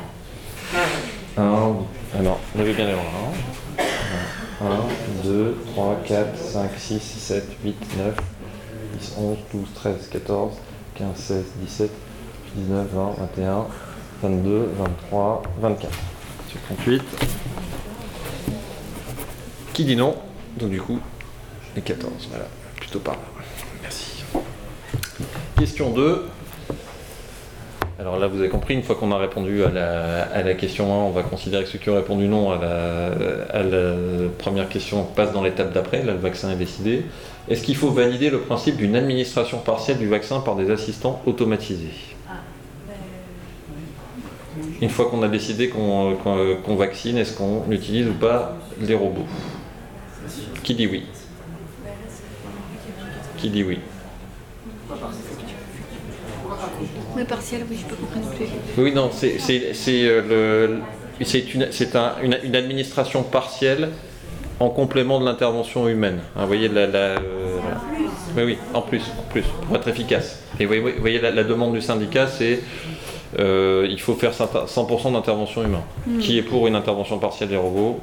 1, 1.38 2.20
alors, 2.20 2.40
levez 2.56 2.74
bien 2.74 2.86
les 2.86 2.94
bras. 2.94 3.91
1, 4.62 5.24
2, 5.24 5.58
3, 5.74 5.96
4, 6.06 6.38
5, 6.38 6.70
6, 6.78 7.00
7, 7.00 7.44
8, 7.64 7.98
9, 7.98 8.16
10, 9.00 9.14
11, 9.18 9.38
12, 9.54 9.74
13, 9.74 10.08
14, 10.12 10.54
15, 10.96 11.16
16, 11.16 11.46
17, 11.62 11.92
19, 12.56 12.88
20, 12.94 13.16
21, 13.38 13.68
22, 14.22 14.70
23, 14.78 15.44
24. 15.62 15.92
Sur 16.48 16.62
38. 16.62 17.02
Qui 19.74 19.86
dit 19.86 19.96
non 19.96 20.16
Donc 20.58 20.70
du 20.70 20.82
coup, 20.82 21.00
les 21.76 21.82
14. 21.82 22.12
Voilà, 22.30 22.46
plutôt 22.76 23.00
par 23.00 23.16
là. 23.16 23.22
Merci. 23.82 24.24
Question 25.58 25.92
2. 25.92 26.30
Alors 28.02 28.18
là, 28.18 28.26
vous 28.26 28.40
avez 28.40 28.50
compris, 28.50 28.74
une 28.74 28.82
fois 28.82 28.96
qu'on 28.96 29.12
a 29.12 29.18
répondu 29.20 29.64
à 29.64 29.70
la, 29.70 30.54
question 30.56 30.92
1, 30.92 31.06
on 31.06 31.12
va 31.12 31.22
considérer 31.22 31.66
que 31.66 31.70
ceux 31.70 31.78
qui 31.78 31.88
ont 31.92 31.96
répondu 31.96 32.28
non 32.28 32.50
à 32.50 32.58
la, 32.58 33.94
première 34.40 34.68
question 34.70 35.04
passent 35.04 35.34
dans 35.34 35.44
l'étape 35.44 35.72
d'après. 35.72 36.02
Là, 36.04 36.14
le 36.14 36.18
vaccin 36.18 36.50
est 36.50 36.56
décidé. 36.56 37.06
Est-ce 37.48 37.62
qu'il 37.62 37.76
faut 37.76 37.92
valider 37.92 38.32
le 38.32 38.40
principe 38.40 38.78
d'une 38.78 38.96
administration 38.96 39.60
partielle 39.60 40.00
du 40.00 40.08
vaccin 40.08 40.40
par 40.40 40.56
des 40.56 40.72
assistants 40.72 41.22
automatisés? 41.28 41.94
Une 44.82 44.90
fois 44.90 45.06
qu'on 45.06 45.22
a 45.22 45.28
décidé 45.28 45.70
qu'on 45.70 46.76
vaccine, 46.76 47.18
est-ce 47.18 47.38
qu'on 47.38 47.70
utilise 47.70 48.08
ou 48.08 48.14
pas 48.14 48.58
les 48.82 48.96
robots? 48.96 49.28
Qui 50.64 50.74
dit 50.74 50.88
oui? 50.88 51.04
Qui 53.38 53.52
dit 53.52 53.64
oui? 53.64 53.78
Mais 57.16 57.26
partiel, 57.26 57.62
oui, 57.70 57.78
je 57.80 57.86
peux 57.86 57.96
comprendre 57.96 58.28
plus. 58.36 58.46
Oui, 58.78 58.94
non, 58.94 59.10
c'est 59.12 59.38
euh, 59.88 60.78
une, 61.20 61.68
un, 61.94 62.42
une, 62.44 62.56
administration 62.56 63.24
partielle 63.24 63.90
en 64.60 64.70
complément 64.70 65.20
de 65.20 65.26
l'intervention 65.26 65.88
humaine. 65.88 66.20
Hein, 66.36 66.42
vous 66.42 66.48
voyez, 66.48 66.68
la, 66.68 66.88
la 66.88 67.16
oui, 68.36 68.44
oui, 68.44 68.58
en 68.74 68.82
plus, 68.82 69.02
en 69.20 69.30
plus, 69.30 69.44
pour 69.68 69.76
être 69.76 69.88
efficace. 69.88 70.42
Et 70.60 70.66
vous 70.66 70.76
voyez, 71.00 71.20
la, 71.20 71.44
demande 71.44 71.74
du 71.74 71.82
syndicat, 71.82 72.28
c'est 72.28 72.62
euh, 73.40 73.88
il 73.90 74.00
faut 74.00 74.16
faire 74.16 74.32
100% 74.32 75.14
d'intervention 75.14 75.64
humaine. 75.64 75.82
Hmm. 76.08 76.20
Qui 76.20 76.38
est 76.38 76.44
pour 76.44 76.68
une 76.68 76.76
intervention 76.76 77.20
partielle 77.20 77.50
des 77.50 77.58
robots? 77.58 78.00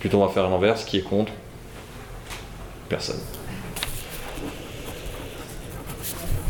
Plutôt 0.00 0.18
on 0.20 0.26
va 0.26 0.32
faire 0.32 0.48
l'inverse, 0.48 0.84
qui 0.84 0.98
est 0.98 1.02
contre? 1.02 1.32
Personne. 2.88 3.20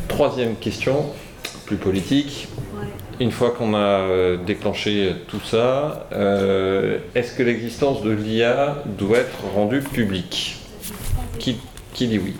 Troisième 0.09 0.57
question, 0.57 1.07
plus 1.67 1.77
politique. 1.77 2.49
Une 3.21 3.31
fois 3.31 3.51
qu'on 3.51 3.75
a 3.75 3.79
euh, 3.79 4.37
déclenché 4.37 5.13
tout 5.29 5.41
ça, 5.45 6.07
euh, 6.13 6.99
est-ce 7.15 7.35
que 7.35 7.43
l'existence 7.43 8.03
de 8.03 8.11
l'IA 8.11 8.77
doit 8.87 9.19
être 9.19 9.39
rendue 9.55 9.81
publique? 9.81 10.57
Qui, 11.39 11.61
dit 12.07 12.19
oui? 12.19 12.35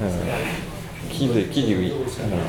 Euh, 0.00 0.08
qui, 1.10 1.28
qui, 1.50 1.62
dit 1.62 1.74
oui? 1.74 1.92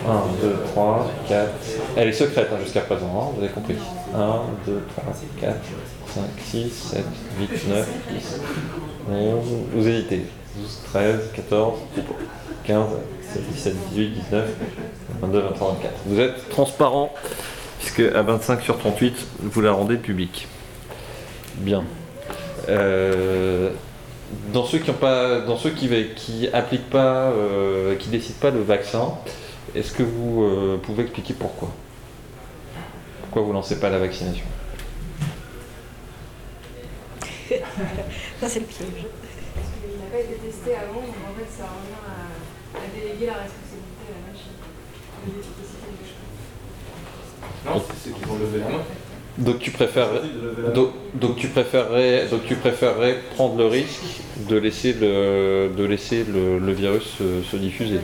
1, 0.08 0.46
2, 0.46 0.56
3, 0.72 1.12
4. 1.28 1.52
Elle 1.98 2.10
est 2.10 2.14
secrète 2.14 2.50
hein, 2.54 2.58
jusqu'à 2.64 2.82
présent, 2.82 3.08
hein, 3.08 3.34
vous 3.36 3.44
avez 3.44 3.52
compris. 3.52 3.76
1, 4.14 4.42
2, 4.68 4.84
3, 4.98 5.14
4, 5.42 5.56
5, 6.08 6.24
6, 6.44 6.70
7, 6.70 7.06
8, 7.40 7.70
9, 7.70 7.90
10, 8.12 8.42
11. 9.10 9.46
Vous 9.74 9.88
hésitez. 9.88 10.26
12, 10.58 10.82
13, 10.86 11.32
14, 11.36 11.80
15, 12.66 12.88
16, 13.34 13.44
17, 13.54 13.76
18, 13.92 14.10
19, 14.10 14.50
22, 15.22 15.40
23, 15.40 15.72
24. 15.74 15.94
Vous 16.06 16.20
êtes 16.20 16.50
transparent, 16.50 17.14
puisque 17.80 18.00
à 18.00 18.22
25 18.22 18.62
sur 18.62 18.78
38, 18.78 19.16
vous 19.42 19.62
la 19.62 19.72
rendez 19.72 19.98
publique. 19.98 20.48
Bien. 21.56 21.84
Euh, 22.70 23.70
dans 24.54 24.66
ceux 24.66 24.80
qui 24.80 24.90
ont 24.90 24.94
pas, 24.94 25.42
dans 25.42 25.58
ceux 25.58 25.70
qui, 25.70 25.90
qui 26.16 26.50
appliquent 26.52 26.90
pas, 26.90 27.32
euh, 27.32 27.96
qui 27.96 28.10
décident 28.10 28.40
pas 28.40 28.52
le 28.52 28.62
vaccin, 28.62 29.14
est-ce 29.76 29.92
que 29.92 30.04
vous 30.04 30.44
euh, 30.44 30.80
pouvez 30.82 31.04
expliquer 31.04 31.34
pourquoi? 31.34 31.70
Pourquoi 33.22 33.44
vous 33.44 33.54
lancez 33.54 33.80
pas 33.80 33.90
la 33.90 34.00
vaccination? 34.00 34.46
Ça 37.52 38.48
c'est 38.48 38.60
le 38.60 38.66
piège. 38.66 38.88
Il 38.88 40.00
n'a 40.00 40.10
pas 40.12 40.20
été 40.20 40.34
testé 40.36 40.76
avant, 40.76 41.02
donc 41.02 41.16
en 41.30 41.34
fait 41.38 41.50
ça 41.56 41.66
revient 41.66 42.02
à, 42.08 42.25
à 42.78 42.88
déléguer 42.96 43.26
la 43.28 43.34
responsabilité 43.44 44.06
à 44.10 44.14
la 44.16 44.24
machine. 44.32 44.56
Non, 47.66 47.82
c'est 47.88 48.10
ceux 48.10 48.16
qui 48.16 48.24
vont 48.26 48.36
lever 48.38 48.60
la 48.60 48.70
main. 48.70 48.84
Donc 49.38 49.60
tu 49.60 49.72
main. 49.72 50.22
donc, 50.74 50.92
donc 51.16 51.36
tu 51.36 51.50
préférerais 51.50 52.28
donc 52.30 52.46
tu 52.46 52.56
préférerais 52.56 53.20
prendre 53.36 53.58
le 53.58 53.66
risque 53.68 54.22
de 54.48 54.56
laisser 54.56 54.94
le 54.94 55.70
de 55.76 55.84
laisser 55.84 56.24
le, 56.24 56.58
le 56.58 56.72
virus 56.72 57.04
se, 57.18 57.44
se 57.44 57.58
diffuser. 57.58 58.00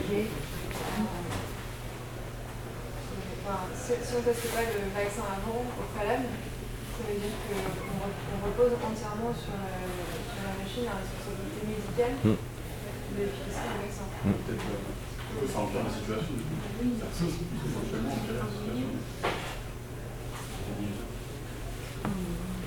Enfin, 3.42 3.58
si, 3.74 3.92
si 4.06 4.12
on 4.14 4.18
ne 4.20 4.24
testait 4.28 4.48
pas 4.54 4.60
le 4.60 4.92
vaccin 4.92 5.24
avant, 5.24 5.64
au 5.64 5.84
préalable, 5.96 6.28
ça 6.28 7.00
veut 7.08 7.16
dire 7.18 7.32
qu'on 7.48 7.96
re- 8.04 8.20
on 8.36 8.38
repose 8.46 8.72
entièrement 8.76 9.32
sur 9.32 9.56
la, 9.56 9.72
sur 9.72 10.42
la 10.44 10.52
machine 10.60 10.84
la 10.84 10.96
responsabilité 11.00 11.60
médicale 11.64 12.14
Hmm. 12.22 12.36
de 12.36 13.20
l'efficacité 13.24 13.66
du 13.72 13.78
vaccin. 13.88 14.06
Peut-être 14.20 14.68
euh, 14.68 15.41
ça 15.52 15.60
empire 15.60 15.80
la 15.84 15.90
situation. 15.90 16.34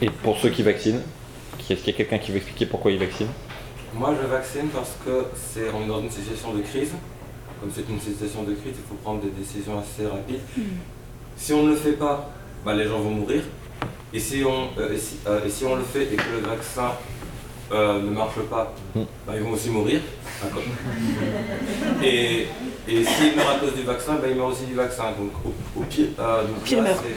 Et 0.02 0.10
pour 0.10 0.38
ceux 0.38 0.50
qui 0.50 0.64
vaccinent, 0.64 1.02
est-ce 1.70 1.80
qu'il 1.80 1.92
y 1.92 1.96
a 1.96 1.98
quelqu'un 1.98 2.20
qui 2.20 2.32
veut 2.32 2.38
expliquer 2.38 2.66
pourquoi 2.66 2.92
ils 2.92 3.00
vaccinent 3.00 3.32
Moi, 3.94 4.14
je 4.22 4.28
vaccine 4.28 4.68
parce 4.68 4.96
que 5.06 5.26
c'est 5.36 5.70
on 5.74 5.84
est 5.84 5.88
dans 5.88 6.02
une 6.02 6.12
situation 6.12 6.54
de 6.54 6.62
crise. 6.62 6.92
Comme 7.60 7.72
c'est 7.74 7.90
une 7.90 8.00
situation 8.00 8.44
de 8.44 8.54
crise, 8.54 8.74
il 8.78 8.88
faut 8.88 8.96
prendre 8.96 9.22
des 9.22 9.30
décisions 9.30 9.80
assez 9.80 10.06
rapides. 10.06 10.42
Si 11.38 11.54
on 11.54 11.64
ne 11.64 11.70
le 11.70 11.76
fait 11.76 11.94
pas, 11.94 12.30
bah, 12.64 12.74
les 12.74 12.86
gens 12.86 13.00
vont 13.00 13.12
mourir. 13.12 13.44
Et 14.14 14.20
si 14.20 14.44
on, 14.46 14.80
euh, 14.80 14.94
et 14.94 14.98
si, 14.98 15.18
euh, 15.28 15.46
et 15.46 15.50
si 15.50 15.66
on 15.66 15.76
le 15.76 15.84
fait 15.84 16.04
et 16.04 16.16
que 16.16 16.30
le 16.34 16.48
vaccin 16.48 16.92
euh, 17.72 18.00
ne 18.02 18.10
marche 18.12 18.40
pas, 18.50 18.74
Mm. 18.96 19.02
bah, 19.28 19.34
ils 19.36 19.42
vont 19.44 19.52
aussi 19.52 19.70
mourir. 19.70 20.00
Et, 22.04 22.48
et 22.88 23.04
s'ils 23.04 23.36
meurent 23.36 23.56
à 23.56 23.60
cause 23.60 23.74
du 23.76 23.82
vaccin, 23.84 24.14
bah, 24.22 24.28
ils 24.30 24.36
meurent 24.36 24.48
aussi 24.48 24.66
du 24.66 24.76
vaccin. 24.76 25.06
Donc 25.18 25.32
au, 25.46 25.54
au 25.80 25.84
pire, 25.84 26.08
euh, 26.20 26.42
donc 26.44 26.62
Pire 26.64 26.78
là, 26.84 26.90
meurt. 26.90 27.04
c'est- 27.04 27.16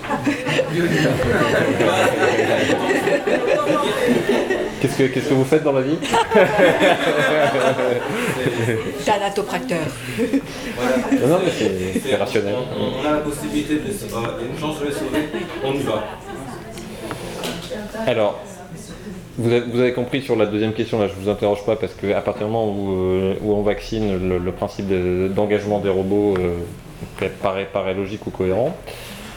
Qu'est-ce 4.81 4.97
que 4.97 5.03
qu'est-ce 5.09 5.29
que 5.29 5.35
vous 5.35 5.45
faites 5.45 5.65
dans 5.65 5.73
la 5.73 5.83
vie 5.83 5.97
Thanatopracteur. 9.05 9.79
voilà. 10.77 10.97
Non, 11.21 11.29
non, 11.29 11.39
mais 11.45 11.51
c'est 11.57 12.01
c'est 12.01 12.15
rationnel. 12.17 12.55
On, 12.79 13.01
on 13.03 13.07
a 13.09 13.13
la 13.15 13.19
possibilité 13.21 13.75
de. 13.77 13.91
se- 13.93 14.05
euh, 14.05 14.19
Il 14.41 14.47
y 14.47 14.49
a 14.49 14.53
une 14.55 14.59
chance 14.59 14.79
de 14.81 14.85
les 14.87 14.93
sauver, 14.93 15.29
on 15.65 15.73
y 15.75 15.79
va. 15.83 16.05
Alors, 18.07 18.39
vous 19.39 19.53
avez, 19.53 19.93
compris 19.93 20.21
sur 20.21 20.35
la 20.35 20.47
deuxième 20.47 20.73
question, 20.73 20.99
là 20.99 21.07
je 21.07 21.15
vous 21.15 21.29
interroge 21.29 21.65
pas 21.65 21.77
parce 21.77 21.95
qu'à 21.95 22.21
partir 22.21 22.47
du 22.47 22.53
moment 22.53 22.73
où, 22.73 22.93
euh, 22.93 23.35
on 23.45 23.63
vaccine, 23.63 24.39
le, 24.39 24.53
principe 24.53 24.89
de- 24.89 25.29
d'engagement 25.29 25.79
des 25.79 25.91
robots 25.91 26.35
euh, 26.39 27.29
paraît, 27.41 27.95
logique 27.95 28.27
ou 28.27 28.31
cohérent. 28.31 28.77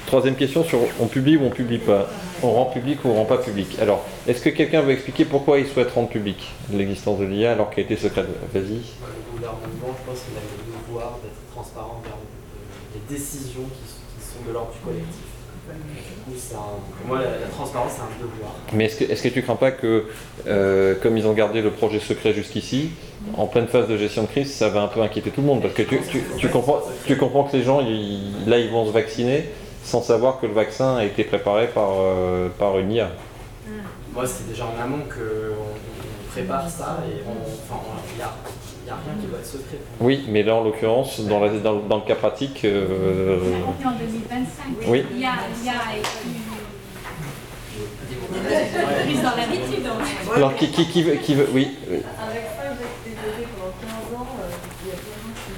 Troisième 0.07 0.36
question 0.36 0.64
sur 0.64 0.80
on 0.99 1.06
publie 1.06 1.38
ou 1.38 1.44
on 1.45 1.52
publie 1.52 1.78
pas. 1.78 2.10
On 2.41 2.52
rend 2.52 2.65
public 2.65 3.06
ou 3.06 3.10
on 3.10 3.14
rend 3.14 3.26
pas 3.26 3.38
public. 3.38 3.78
Alors, 3.80 4.03
est-ce 4.28 4.41
que 4.41 4.49
quelqu'un 4.49 4.82
veut 4.82 4.94
expliquer 4.94 5.26
pourquoi 5.26 5.60
il 5.60 5.68
souhaite 5.68 5.91
rendre 5.91 6.10
public 6.10 6.52
l'existence 6.73 7.19
de 7.19 7.26
l'IA 7.26 7.52
alors 7.52 7.69
qu'elle 7.69 7.86
était 7.86 7.95
secrète? 7.95 8.26
Vas-y. 8.52 8.64
Le 8.64 9.32
gouvernement, 9.32 9.61
je 9.86 10.10
pense 10.11 10.22
qu'il 10.22 10.36
a 10.36 10.41
le 10.41 10.88
devoir 10.88 11.19
d'être 11.23 11.53
transparent 11.53 12.02
vers 12.03 12.14
euh, 12.14 12.95
les 12.95 13.15
décisions 13.15 13.69
qui 13.69 14.26
sont 14.26 14.48
de 14.48 14.53
l'ordre 14.53 14.72
du 14.73 14.80
collectif. 14.80 15.31
Pour 15.68 17.08
moi, 17.08 17.20
la, 17.20 17.40
la 17.40 17.48
transparence, 17.48 17.94
c'est 17.96 18.02
un 18.02 18.22
devoir. 18.22 18.52
Mais 18.74 18.86
est-ce 18.86 18.96
que, 18.98 19.04
est-ce 19.12 19.22
que 19.24 19.28
tu 19.30 19.42
crains 19.42 19.56
pas 19.56 19.72
que, 19.72 20.06
euh, 20.48 20.96
comme 21.02 21.18
ils 21.18 21.28
ont 21.28 21.34
gardé 21.34 21.62
le 21.62 21.72
projet 21.72 22.00
secret 22.00 22.34
jusqu'ici, 22.34 22.92
en 23.36 23.48
pleine 23.48 23.68
phase 23.68 23.88
de 23.88 23.98
gestion 23.98 24.24
de 24.24 24.28
crise, 24.28 24.54
ça 24.54 24.70
va 24.70 24.82
un 24.82 24.88
peu 24.88 25.02
inquiéter 25.02 25.30
tout 25.32 25.42
le 25.42 25.48
monde? 25.48 25.62
Parce 25.62 25.74
que 25.74 25.82
tu, 25.84 26.00
tu- 26.10 26.24
tu 26.38 26.48
comprends, 26.50 26.82
tu 27.06 27.18
comprends 27.18 27.44
que 27.44 27.58
les 27.58 27.64
gens, 27.64 27.82
ils- 27.82 28.48
là, 28.48 28.60
ils 28.60 28.70
vont 28.70 28.86
se 28.86 28.92
vacciner 28.92 29.50
sans 29.84 30.02
savoir 30.02 30.40
que 30.40 30.46
le 30.46 30.54
vaccin 30.54 30.98
a 30.98 31.04
été 31.06 31.24
préparé 31.24 31.68
par, 31.68 31.90
euh, 32.00 32.50
par 32.58 32.78
une 32.80 32.92
IA. 32.92 33.10
Moi, 34.14 34.26
c'est 34.28 34.48
déjà 34.48 34.66
en 34.66 34.82
amont 34.82 35.04
qu'on 35.06 35.54
on 35.58 36.32
prépare 36.32 36.70
ça 36.70 37.00
et 37.08 37.22
on- 37.28 37.74
enfin, 37.74 37.82
il 38.14 38.18
n'y 38.18 38.22
a, 38.24 38.34
il 38.91 38.95
y 38.95 38.99
a 38.99 39.13
rien 39.13 39.22
qui 39.22 39.27
doit 39.27 39.39
être 39.39 39.45
secret. 39.45 39.77
pour 39.97 40.07
Oui, 40.07 40.26
mais 40.27 40.43
là, 40.43 40.55
en 40.55 40.63
l'occurrence, 40.63 41.19
dans, 41.22 41.39
la- 41.39 41.49
dans, 41.59 41.80
dans 41.80 41.95
le 41.97 42.01
cas 42.03 42.15
pratique, 42.15 42.65
euh, 42.65 43.38
On 43.65 43.81
est 43.81 43.88
en 43.88 43.91
2025. 43.91 44.88
Oui. 44.88 45.05
Il 45.13 45.19
y 45.19 45.26
a, 45.26 45.34
il 45.59 45.65
y 45.65 45.69
a 45.69 45.73
moi. 46.47 46.57
prise 49.03 49.22
dans 49.23 49.35
l'habitude. 49.35 49.85
alors 50.35 50.55
qui, 50.55 50.68
qui, 50.72 50.85
qui 50.88 51.03
veut, 51.03 51.15
qui 51.15 51.35
veut- 51.35 51.49
oui, 51.53 51.77
euh, 51.89 51.99
été 53.39 53.47
pendant 53.55 53.72
15 53.80 54.19
ans, 54.19 54.27
euh, 54.39 54.49
il 54.84 54.88
y 54.88 54.91
a 54.91 54.95
qui 54.95 55.51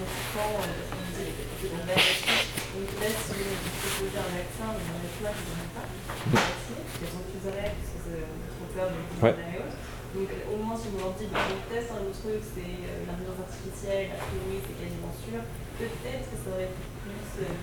euh, 0.61 0.69
un 4.14 4.30
vaccin, 4.38 4.69
mais 4.77 5.10
pas, 5.23 5.34
parce 6.31 6.64
trop 8.53 8.68
peur 8.73 8.88
de 8.89 9.26
Ouais. 9.26 9.34
et 9.34 9.57
autres. 9.57 9.77
Donc 10.14 10.30
au 10.53 10.57
bon, 11.32 11.40
on 11.40 11.62
teste 11.72 11.90
un 11.94 12.02
autre 12.04 12.20
truc, 12.24 12.41
c'est 12.44 12.74
euh, 12.84 13.06
l'intelligence 13.08 13.41
artificielle, 13.45 14.08
a 14.16 14.20
priori, 14.24 14.58
c'est 14.64 14.78
quasiment 14.82 15.14
sûr, 15.24 15.40
peut-être 15.80 16.26
que 16.32 16.38
ça 16.40 16.48
aurait 16.54 16.70
été 16.72 16.84
plus... 17.04 17.26
euh, 17.44 17.56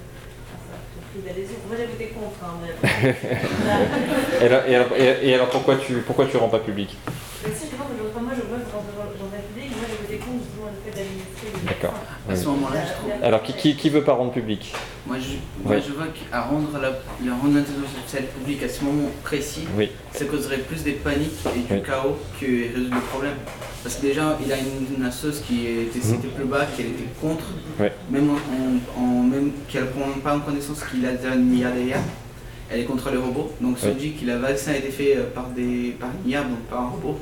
enfin, 0.50 0.58
ça 0.60 0.70
aurait 0.70 0.86
été 0.88 1.00
plus 1.10 1.22
d'adhésion. 1.26 1.58
Moi, 1.66 1.74
j'ai 1.78 1.88
voté 1.90 2.06
contre, 2.14 2.40
hein, 2.44 2.54
mais 2.62 2.72
et, 4.42 4.46
alors, 4.46 4.62
et 4.66 4.74
alors- 4.76 4.94
et- 4.96 5.34
alors 5.34 5.50
pourquoi 5.50 5.76
tu, 5.76 5.92
pourquoi 6.06 6.26
tu 6.26 6.36
rends 6.36 6.48
pas 6.52 6.60
public? 6.60 6.96
Mais 7.44 7.52
si, 7.54 7.66
je 7.70 7.76
pense 7.76 7.88
que 7.88 8.20
moi, 8.20 8.32
je 8.36 8.42
dans 8.42 9.30
la 9.32 9.42
public, 9.42 9.70
moi, 9.76 9.86
j'ai 9.88 9.96
voté 9.96 10.16
contre 10.18 10.44
justement 10.44 10.68
le 10.68 10.78
fait 10.84 10.92
d'administrer 10.96 11.48
les 11.54 11.66
D'accord. 11.68 11.94
Vaccins. 12.30 12.40
À 12.40 12.44
ce 12.44 12.48
moment-là, 12.48 12.80
je 12.86 12.92
trouve. 12.94 13.24
Alors 13.24 13.42
qui, 13.42 13.52
qui, 13.54 13.76
qui 13.76 13.90
veut 13.90 14.02
pas 14.02 14.12
rendre 14.14 14.32
public 14.32 14.72
Moi, 15.06 15.16
je, 15.18 15.34
moi, 15.64 15.76
Ouais. 15.76 15.82
je 15.86 15.92
vois 15.92 16.06
qu'à 16.08 16.40
rendre 16.42 16.68
la, 16.80 16.90
le 17.24 17.32
rendre 17.32 17.54
l'intelligence 17.54 17.90
artificielle 17.96 18.26
publique 18.26 18.62
à 18.62 18.68
ce 18.68 18.84
moment 18.84 19.08
précis, 19.22 19.64
Oui. 19.76 19.90
ça 20.12 20.24
causerait 20.24 20.58
plus 20.58 20.82
des 20.82 20.92
paniques 20.92 21.38
et 21.54 21.58
du 21.60 21.74
Oui. 21.74 21.82
chaos 21.86 22.16
que 22.40 22.46
résoudre 22.46 22.94
le 22.96 23.00
problème. 23.12 23.34
Parce 23.82 23.96
que 23.96 24.02
déjà, 24.02 24.38
il 24.44 24.52
a 24.52 24.56
une, 24.58 24.96
une 24.98 25.04
assoce 25.04 25.40
qui 25.40 25.66
était 25.66 26.00
citée 26.00 26.28
plus 26.28 26.44
bas, 26.44 26.66
qui 26.76 26.82
était 26.82 27.04
contre, 27.20 27.44
Mhm. 27.78 27.88
Même 28.10 28.30
en, 28.30 29.00
en- 29.00 29.22
même 29.22 29.52
qu'elle 29.68 29.84
ne 29.84 29.88
prend 29.88 30.10
pas 30.22 30.36
en 30.36 30.40
connaissance 30.40 30.82
qu'il 30.84 31.04
a 31.06 31.12
déjà 31.12 31.34
une 31.34 31.56
IA 31.56 31.70
derrière. 31.70 32.00
Elle 32.72 32.80
est 32.80 32.84
contre 32.84 33.10
les 33.10 33.16
robots. 33.16 33.50
Donc, 33.60 33.78
se 33.78 33.88
dit 33.88 34.12
que 34.12 34.24
le 34.26 34.36
vaccin 34.36 34.72
a 34.72 34.76
été 34.76 34.90
fait 34.90 35.16
euh, 35.16 35.24
par, 35.34 35.46
des, 35.48 35.96
par 35.98 36.10
une 36.24 36.30
IA, 36.30 36.42
donc 36.42 36.58
par 36.70 36.82
un 36.82 36.88
robot. 36.90 37.18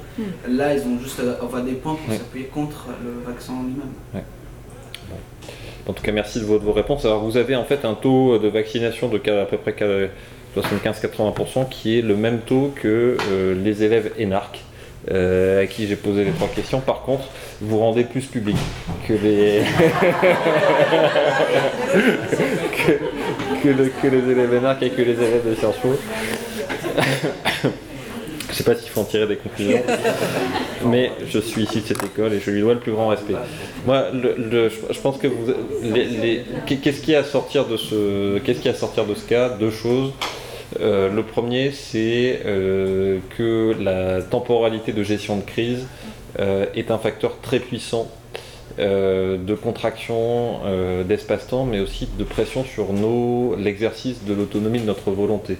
Là, 0.49 0.75
ils 0.75 0.81
ont 0.83 0.99
juste 1.03 1.21
à 1.21 1.43
avoir 1.43 1.63
des 1.63 1.73
points 1.73 1.95
pour 1.95 2.13
s'appuyer 2.15 2.47
contre 2.47 2.87
le 3.05 3.25
vaccin 3.33 3.53
en 3.55 3.63
lui-même. 3.63 4.25
En 5.89 5.93
tout 5.95 6.03
cas, 6.03 6.13
merci 6.13 6.39
de 6.41 6.45
vos, 6.45 6.73
réponses. 6.73 7.05
Alors, 7.07 7.21
vous 7.25 7.37
avez 7.39 7.57
en 7.57 7.65
fait 7.65 7.85
un 7.85 7.95
taux 7.95 8.39
de 8.39 8.49
vaccination 8.49 9.09
de 9.09 9.17
à 9.31 9.47
peu 9.47 9.57
près 9.57 9.75
75-80% 10.57 11.69
qui 11.69 11.99
est 11.99 12.03
le 12.03 12.15
même 12.17 12.41
taux 12.41 12.73
que 12.77 13.17
euh, 13.31 13.55
les 13.63 13.83
élèves 13.83 14.13
ENARC. 14.21 14.61
euh, 15.11 15.63
à 15.63 15.67
qui 15.67 15.87
j'ai 15.87 15.97
posé 15.97 16.25
les 16.25 16.33
trois 16.33 16.49
questions. 16.49 16.81
Par 16.81 17.03
contre, 17.03 17.25
vous 17.63 17.79
rendez 17.79 18.05
plus 18.05 18.27
public 18.27 18.57
que 19.07 19.15
les 19.15 19.63
que, 22.77 22.93
que 23.63 23.69
le- 23.69 23.93
que 24.03 24.07
les 24.09 24.31
élèves 24.33 24.55
ENARC 24.59 24.83
et 24.83 24.91
que 24.91 25.01
les 25.03 25.15
élèves 25.15 25.49
de 25.49 25.55
Sciences 25.55 25.77
Po. 25.79 25.95
Je 28.51 28.55
sais 28.55 28.65
pas 28.65 28.75
s'il 28.75 28.89
faut 28.89 29.01
en 29.01 29.05
tirer 29.05 29.27
des 29.27 29.37
conclusions, 29.37 29.83
mais 30.87 31.11
je 31.27 31.39
suis 31.39 31.63
ici 31.65 31.81
de 31.83 31.87
cette 31.87 32.03
école 32.03 32.33
et 32.33 32.41
je 32.41 32.51
lui 32.51 32.61
dois 32.61 32.75
le 32.75 32.81
plus 32.81 32.93
grand 32.93 33.09
respect. 33.09 33.35
Moi, 33.87 34.07
le- 34.13 34.35
le- 34.39 34.69
je 34.69 35.01
pense 35.01 35.19
que 35.19 35.27
vous, 35.27 35.53
les- 35.83 36.05
les- 36.07 36.45
qu'est-ce 36.67 37.01
qui 37.03 37.13
est 37.13 37.17
à 37.17 37.25
sortir 37.25 37.67
de 37.67 37.77
ce, 37.77 38.39
qu'est-ce 38.39 38.61
qui 38.61 38.69
à 38.69 38.75
sortir 38.75 39.05
de 39.05 39.15
ce 39.15 39.27
cas? 39.27 39.51
Deux 39.51 39.71
choses. 39.71 40.13
Euh, 40.81 41.11
le 41.11 41.23
premier, 41.23 41.73
c'est 41.73 42.41
euh, 42.47 43.19
que 43.37 43.75
la 43.81 44.23
temporalité 44.23 44.93
de 44.93 45.03
gestion 45.03 45.37
de 45.37 45.43
crise 45.43 45.87
euh, 46.39 46.67
est 46.75 46.91
un 46.91 46.99
facteur 46.99 47.39
très 47.43 47.59
puissant 47.61 48.09
de 48.79 49.55
contraction 49.61 50.61
d'espace-temps, 51.09 51.65
mais 51.65 51.81
aussi 51.81 52.09
de 52.17 52.23
pression 52.23 52.63
sur 52.65 52.93
nos, 52.93 53.57
l'exercice 53.59 54.23
de 54.25 54.33
l'autonomie 54.33 54.79
de 54.79 54.85
notre 54.85 55.11
volonté. 55.11 55.57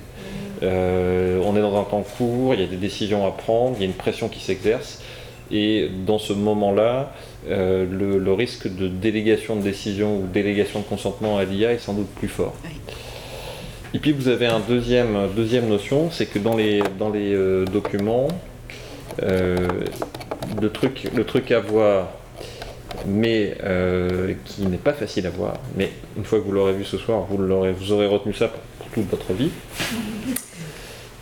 Euh, 0.63 1.41
on 1.45 1.57
est 1.57 1.61
dans 1.61 1.79
un 1.81 1.85
temps 1.85 2.05
court, 2.17 2.55
il 2.55 2.61
y 2.61 2.65
a 2.65 2.67
des 2.67 2.77
décisions 2.77 3.27
à 3.27 3.31
prendre, 3.31 3.77
il 3.77 3.81
y 3.81 3.83
a 3.85 3.87
une 3.87 3.93
pression 3.93 4.29
qui 4.29 4.41
s'exerce, 4.41 5.03
et 5.51 5.89
dans 6.07 6.19
ce 6.19 6.33
moment-là, 6.33 7.13
euh, 7.49 7.87
le, 7.91 8.19
le 8.19 8.33
risque 8.33 8.75
de 8.75 8.89
délégation 8.89 9.57
de 9.57 9.63
décision 9.63 10.17
ou 10.17 10.27
délégation 10.27 10.81
de 10.81 10.85
consentement 10.85 11.39
à 11.39 11.45
l'IA 11.45 11.73
est 11.73 11.79
sans 11.79 11.95
doute 11.95 12.09
plus 12.17 12.29
fort. 12.29 12.55
Oui. 12.65 12.71
Et 13.95 13.99
puis 13.99 14.13
vous 14.13 14.29
avez 14.29 14.47
un 14.47 14.61
deuxième, 14.61 15.17
deuxième 15.35 15.67
notion, 15.67 16.11
c'est 16.11 16.27
que 16.27 16.39
dans 16.39 16.57
les, 16.57 16.83
dans 16.99 17.09
les 17.09 17.33
euh, 17.33 17.65
documents, 17.65 18.29
le, 19.21 20.69
truc, 20.71 21.09
le 21.15 21.25
truc 21.25 21.51
à 21.51 21.61
voir, 21.61 22.09
mais 23.07 23.57
euh, 23.65 24.35
qui 24.45 24.67
n'est 24.67 24.77
pas 24.77 24.93
facile 24.93 25.27
à 25.27 25.31
voir, 25.31 25.55
mais 25.77 25.91
une 26.17 26.25
fois 26.25 26.39
que 26.39 26.45
vous 26.45 26.53
l'aurez 26.53 26.73
vu 26.73 26.85
ce 26.85 26.99
soir, 26.99 27.27
vous, 27.29 27.39
l'aurez, 27.39 27.73
vous 27.73 27.93
aurez 27.93 28.07
retenu 28.07 28.33
ça 28.33 28.49
pour 28.49 28.89
toute 28.89 29.09
votre 29.11 29.33
vie, 29.33 29.51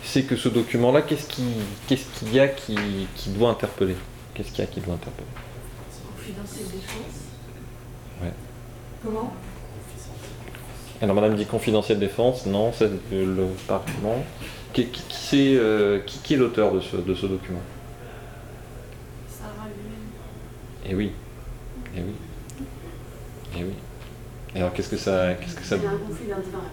c'est 0.07 0.23
que 0.23 0.35
ce 0.35 0.47
document-là, 0.49 1.01
qu'est-ce, 1.01 1.27
qui, 1.27 1.43
qu'est-ce 1.87 2.05
qu'il 2.17 2.33
y 2.33 2.39
a 2.39 2.47
qui, 2.47 2.75
qui 3.15 3.29
doit 3.31 3.49
interpeller? 3.49 3.95
Qu'est-ce 4.33 4.51
qu'il 4.51 4.63
y 4.63 4.67
a 4.67 4.71
qui 4.71 4.79
doit 4.79 4.93
interpeller? 4.93 5.27
Confidentiel 6.15 6.65
choses. 6.65 8.23
Ouais. 8.23 8.31
Comment? 9.03 9.33
Alors 11.01 11.13
Madame 11.13 11.35
dit 11.35 11.45
confidentiel 11.45 11.99
défense, 11.99 12.45
non, 12.45 12.71
c'est 12.73 12.89
le, 13.11 13.35
le 13.35 13.47
Parlement. 13.67 14.23
Qui, 14.73 14.87
qui, 14.87 15.03
qui 15.03 15.57
euh, 15.57 15.99
qui, 16.05 16.33
est 16.33 16.37
l'auteur 16.37 16.73
de 16.73 16.79
ce, 16.79 16.97
de 16.97 17.13
ce 17.13 17.25
document? 17.25 17.61
Sarah 19.29 19.67
lui-même. 19.67 20.89
Eh 20.89 20.95
oui, 20.95 21.11
eh 21.95 21.99
oui, 22.01 22.13
eh 23.57 23.63
oui. 23.63 23.73
Et 24.55 24.59
alors 24.59 24.73
qu'est-ce 24.73 24.89
que 24.89 24.97
ça, 24.97 25.33
qu'est-ce 25.35 25.55
que 25.55 25.63
ça, 25.63 25.75
Il 25.77 25.83
y 25.83 25.85
a 25.85 25.89
un 25.89 25.97
conflit 25.97 26.27
d'intérêt 26.27 26.63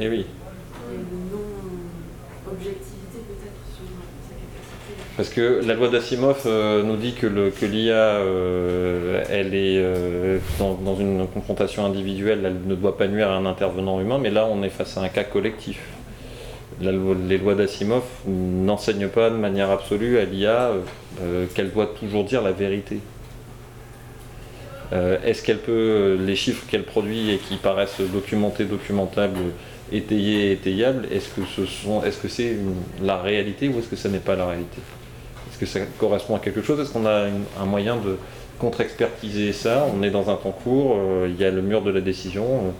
eh 0.00 0.08
oui. 0.08 0.20
Et 0.20 0.96
non-objectivité 2.48 3.18
peut-être 3.26 3.60
sur 3.74 3.84
sa 4.26 4.34
capacité. 4.34 4.92
Parce 5.16 5.28
que 5.28 5.66
la 5.66 5.74
loi 5.74 5.88
d'Asimov 5.88 6.42
euh, 6.46 6.82
nous 6.82 6.96
dit 6.96 7.14
que, 7.14 7.26
l'IA, 7.26 7.94
euh, 7.94 9.24
elle 9.30 9.54
est 9.54 9.78
euh, 9.78 10.38
dans, 10.58 10.96
une 10.96 11.26
confrontation 11.28 11.84
individuelle, 11.84 12.40
elle 12.44 12.68
ne 12.68 12.74
doit 12.74 12.96
pas 12.96 13.06
nuire 13.06 13.30
à 13.30 13.34
un 13.34 13.46
intervenant 13.46 14.00
humain, 14.00 14.18
mais 14.18 14.30
là 14.30 14.46
on 14.46 14.62
est 14.62 14.70
face 14.70 14.96
à 14.96 15.02
un 15.02 15.08
cas 15.08 15.24
collectif. 15.24 15.80
Les 16.80 17.38
lois 17.38 17.56
d'Asimov 17.56 18.04
n'enseignent 18.26 19.08
pas 19.08 19.30
de 19.30 19.34
manière 19.34 19.68
absolue 19.70 20.18
à 20.18 20.24
l'IA 20.24 20.74
qu'elle 21.52 21.72
doit 21.72 21.92
toujours 21.98 22.22
dire 22.22 22.40
la 22.40 22.52
vérité. 22.52 23.00
Est-ce 24.92 25.42
qu'elle 25.42 25.58
peut, 25.58 26.16
les 26.24 26.36
chiffres 26.36 26.64
qu'elle 26.70 26.84
produit 26.84 27.32
et 27.32 27.38
qui 27.38 27.56
paraissent 27.56 28.00
documentés, 28.00 28.64
documentables, 28.64 29.38
que 31.34 31.42
ce 31.56 31.66
sont, 31.66 32.02
est-ce 32.04 32.18
que 32.18 32.28
c'est 32.28 32.56
la 33.02 33.16
réalité 33.16 33.68
ou 33.68 33.78
est-ce 33.78 33.88
que 33.88 33.96
ce 33.96 34.08
n'est 34.08 34.18
pas 34.18 34.36
la 34.36 34.46
réalité? 34.46 34.78
Est-ce 35.50 35.58
que 35.58 35.66
ça 35.66 35.80
correspond 35.98 36.36
à 36.36 36.38
quelque 36.40 36.62
chose? 36.62 36.78
Est-ce 36.80 36.90
qu'on 36.92 37.06
a 37.06 37.26
un 37.60 37.64
moyen 37.64 37.96
de 37.96 38.16
contre-expertiser 38.58 39.52
ça? 39.52 39.86
On 39.96 40.02
est 40.02 40.10
dans 40.10 40.30
un 40.30 40.36
temps 40.36 40.52
court, 40.52 40.96
euh, 40.98 41.28
il 41.28 41.40
y 41.40 41.44
a 41.44 41.50
le 41.50 41.62
mur 41.62 41.82
de 41.82 41.90
la 41.90 42.00
décision. 42.00 42.44
euh, 42.44 42.70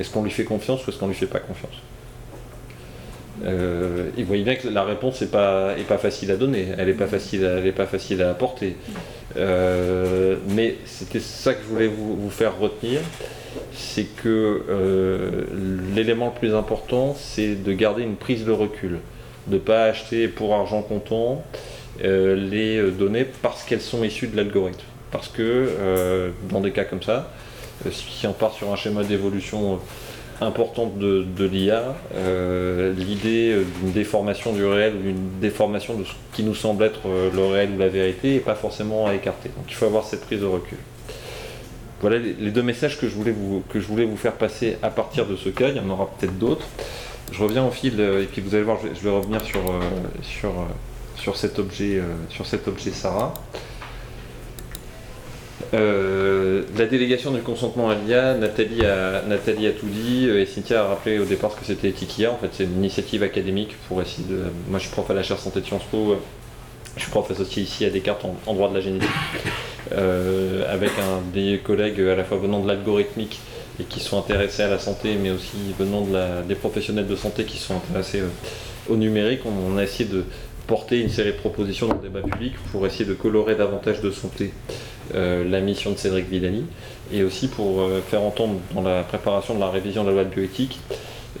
est-ce 0.00 0.10
qu'on 0.10 0.22
lui 0.22 0.30
fait 0.30 0.44
confiance 0.44 0.86
ou 0.86 0.90
est-ce 0.90 0.98
qu'on 0.98 1.08
lui 1.08 1.14
fait 1.14 1.26
pas 1.26 1.40
confiance? 1.40 1.74
Euh, 3.44 4.10
et 4.16 4.22
vous 4.22 4.28
voyez 4.28 4.42
bien 4.42 4.56
que 4.56 4.68
la 4.68 4.82
réponse 4.84 5.20
n'est 5.20 5.28
pas, 5.28 5.74
facile 6.00 6.30
à 6.32 6.36
donner, 6.36 6.68
elle 6.76 6.86
n'est 6.88 6.92
pas, 6.92 7.06
facile 7.06 7.44
à- 8.22 8.30
apporter. 8.30 8.76
Mais 9.36 10.76
c'était 10.84 11.20
ça 11.20 11.54
que 11.54 11.62
je 11.62 11.68
voulais 11.68 11.86
vous 11.88 12.30
faire 12.30 12.58
retenir, 12.58 13.00
c'est 13.72 14.04
que 14.04 14.62
euh, 14.68 15.44
l'élément 15.94 16.26
le 16.34 16.38
plus 16.38 16.54
important, 16.54 17.14
c'est 17.18 17.54
de 17.54 17.72
garder 17.72 18.02
une 18.02 18.16
prise 18.16 18.44
de 18.44 18.52
recul, 18.52 18.98
de 19.46 19.54
ne 19.54 19.58
pas 19.58 19.84
acheter 19.84 20.28
pour 20.28 20.54
argent 20.54 20.82
comptant 20.82 21.42
euh, 22.04 22.36
les 22.36 22.76
euh, 22.76 22.90
données 22.90 23.26
parce 23.42 23.64
qu'elles 23.64 23.80
sont 23.80 24.04
issues 24.04 24.28
de 24.28 24.36
l'algorithme. 24.36 24.84
Parce 25.10 25.28
que 25.28 26.30
dans 26.50 26.60
des 26.60 26.70
cas 26.70 26.84
comme 26.84 27.02
ça, 27.02 27.32
si 27.90 28.26
on 28.26 28.34
part 28.34 28.52
sur 28.52 28.70
un 28.70 28.76
schéma 28.76 29.04
d'évolution 29.04 29.80
importante 30.42 30.98
de, 30.98 31.24
de 31.34 31.46
l'IA, 31.46 31.96
l'idée 32.94 33.56
d'une 33.80 33.92
déformation 33.92 34.52
du 34.52 34.66
réel 34.66 34.96
ou 34.96 35.02
d'une 35.04 35.40
déformation 35.40 35.94
de 35.94 36.04
ce 36.04 36.12
qui 36.34 36.42
nous 36.42 36.54
semble 36.54 36.84
être 36.84 37.08
le 37.34 37.46
réel 37.46 37.70
ou 37.74 37.78
la 37.78 37.88
vérité 37.88 38.34
n'est 38.34 38.40
pas 38.40 38.54
forcément 38.54 39.06
à 39.06 39.14
écarter. 39.14 39.48
Donc 39.56 39.64
il 39.70 39.74
faut 39.74 39.86
avoir 39.86 40.04
cette 40.04 40.26
prise 40.26 40.40
de 40.40 40.44
recul. 40.44 40.76
Voilà 42.00 42.18
les, 42.18 42.50
deux 42.50 42.62
messages 42.62 42.98
que 42.98 43.08
je, 43.08 43.14
voulais 43.14 43.32
vous, 43.32 44.16
faire 44.16 44.34
passer 44.34 44.76
à 44.82 44.90
partir 44.90 45.26
de 45.26 45.36
ce 45.36 45.48
cas. 45.48 45.68
Il 45.68 45.76
y 45.76 45.80
en 45.80 45.90
aura 45.90 46.08
peut-être 46.18 46.38
d'autres. 46.38 46.66
Je 47.32 47.42
reviens 47.42 47.64
au 47.64 47.70
fil 47.70 47.94
euh, 47.98 48.22
et 48.22 48.26
puis 48.26 48.40
vous 48.40 48.54
allez 48.54 48.64
voir, 48.64 48.78
je 48.82 49.00
vais, 49.00 49.10
revenir 49.10 49.42
sur, 49.44 49.60
euh, 49.60 49.80
euh, 50.44 50.48
sur, 51.16 51.36
cet 51.36 51.58
objet, 51.58 52.00
sur 52.30 52.46
Sarah. 52.46 53.34
La 55.72 56.86
délégation 56.86 57.32
du 57.32 57.40
consentement 57.40 57.90
à 57.90 57.96
l'IA, 57.96 58.34
Nathalie 58.34 58.86
a, 58.86 59.72
tout 59.72 59.88
dit 59.88 60.28
et 60.28 60.46
Cynthia 60.46 60.84
a 60.84 60.88
rappelé 60.88 61.18
au 61.18 61.24
départ 61.24 61.50
ce 61.52 61.56
que 61.56 61.66
c'était 61.66 61.90
Tikia. 61.90 62.30
En 62.30 62.36
fait, 62.36 62.50
c'est 62.52 62.64
une 62.64 62.76
initiative 62.76 63.24
académique 63.24 63.74
pour 63.88 64.00
essayer 64.00 64.26
de. 64.28 64.44
Moi, 64.68 64.78
je 64.78 64.84
suis 64.84 64.92
prof 64.92 65.10
à 65.10 65.14
la 65.14 65.24
chaire 65.24 65.38
santé 65.38 65.60
de 65.60 65.66
Sciences 65.66 65.84
Po. 65.90 66.16
Je 66.96 67.02
suis 67.02 67.10
prof 67.10 67.30
associé 67.30 67.62
ici 67.62 67.84
à 67.84 67.90
Descartes 67.90 68.24
en, 68.24 68.36
en 68.46 68.54
droit 68.54 68.68
de 68.68 68.74
la 68.74 68.80
génétique, 68.80 69.08
euh, 69.92 70.64
avec 70.72 70.90
des 71.32 71.58
collègues 71.58 72.00
à 72.00 72.16
la 72.16 72.24
fois 72.24 72.38
venant 72.38 72.60
de 72.60 72.68
l'algorithmique 72.68 73.40
et 73.80 73.84
qui 73.84 74.00
sont 74.00 74.18
intéressés 74.18 74.62
à 74.62 74.68
la 74.68 74.78
santé, 74.78 75.16
mais 75.20 75.30
aussi 75.30 75.56
venant 75.78 76.06
des 76.46 76.54
professionnels 76.54 77.06
de 77.06 77.16
santé 77.16 77.44
qui 77.44 77.58
sont 77.58 77.76
intéressés 77.76 78.20
euh, 78.20 78.28
au 78.92 78.96
numérique. 78.96 79.40
On, 79.46 79.76
a 79.78 79.84
essayé 79.84 80.08
de 80.08 80.24
porter 80.66 81.00
une 81.00 81.10
série 81.10 81.32
de 81.32 81.36
propositions 81.36 81.88
dans 81.88 81.94
le 81.94 82.02
débat 82.02 82.20
public 82.20 82.54
pour 82.72 82.86
essayer 82.86 83.04
de 83.04 83.14
colorer 83.14 83.54
davantage 83.54 84.00
de 84.00 84.10
santé 84.10 84.52
euh, 85.14 85.48
la 85.48 85.60
mission 85.60 85.92
de 85.92 85.96
Cédric 85.96 86.28
Villani 86.28 86.64
et 87.12 87.22
aussi 87.22 87.48
pour 87.48 87.88
faire 88.10 88.22
entendre 88.22 88.56
dans 88.74 88.82
la 88.82 89.02
préparation 89.02 89.54
de 89.54 89.60
la 89.60 89.70
révision 89.70 90.02
de 90.02 90.08
la 90.08 90.14
loi 90.14 90.24
de 90.24 90.28
bioéthique 90.34 90.78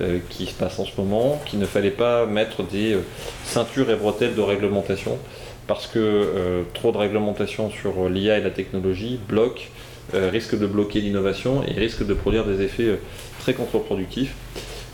euh, 0.00 0.18
qui 0.30 0.46
se 0.46 0.54
passe 0.54 0.78
en 0.78 0.84
ce 0.84 0.92
moment 0.96 1.40
qu'il 1.44 1.58
ne 1.58 1.66
fallait 1.66 1.90
pas 1.90 2.24
mettre 2.24 2.62
des 2.62 2.92
euh, 2.92 3.00
ceintures 3.44 3.90
et 3.90 3.96
bretelles 3.96 4.36
de 4.36 4.40
réglementation 4.40 5.18
parce 5.66 5.88
que 5.88 5.98
euh, 5.98 6.62
trop 6.72 6.92
de 6.92 6.98
réglementation 6.98 7.68
sur 7.68 8.08
l'IA 8.08 8.38
et 8.38 8.40
la 8.40 8.50
technologie 8.50 9.18
bloque, 9.28 9.70
risque 10.14 10.58
de 10.58 10.66
bloquer 10.66 11.00
l'innovation 11.00 11.62
et 11.64 11.72
risque 11.72 12.06
de 12.06 12.14
produire 12.14 12.44
des 12.46 12.62
effets 12.62 12.98
très 13.40 13.52
contre-productifs 13.52 14.34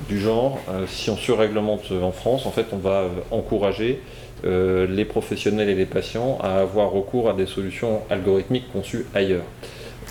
du 0.08 0.18
genre 0.18 0.58
si 0.88 1.08
on 1.08 1.16
surréglemente 1.16 1.92
en 1.92 2.10
France 2.10 2.46
en 2.46 2.50
fait 2.50 2.66
on 2.72 2.78
va 2.78 3.04
encourager 3.30 4.00
les 4.42 5.04
professionnels 5.04 5.68
et 5.68 5.76
les 5.76 5.86
patients 5.86 6.38
à 6.42 6.56
avoir 6.56 6.90
recours 6.90 7.30
à 7.30 7.32
des 7.32 7.46
solutions 7.46 8.00
algorithmiques 8.10 8.72
conçues 8.72 9.06
ailleurs. 9.14 9.44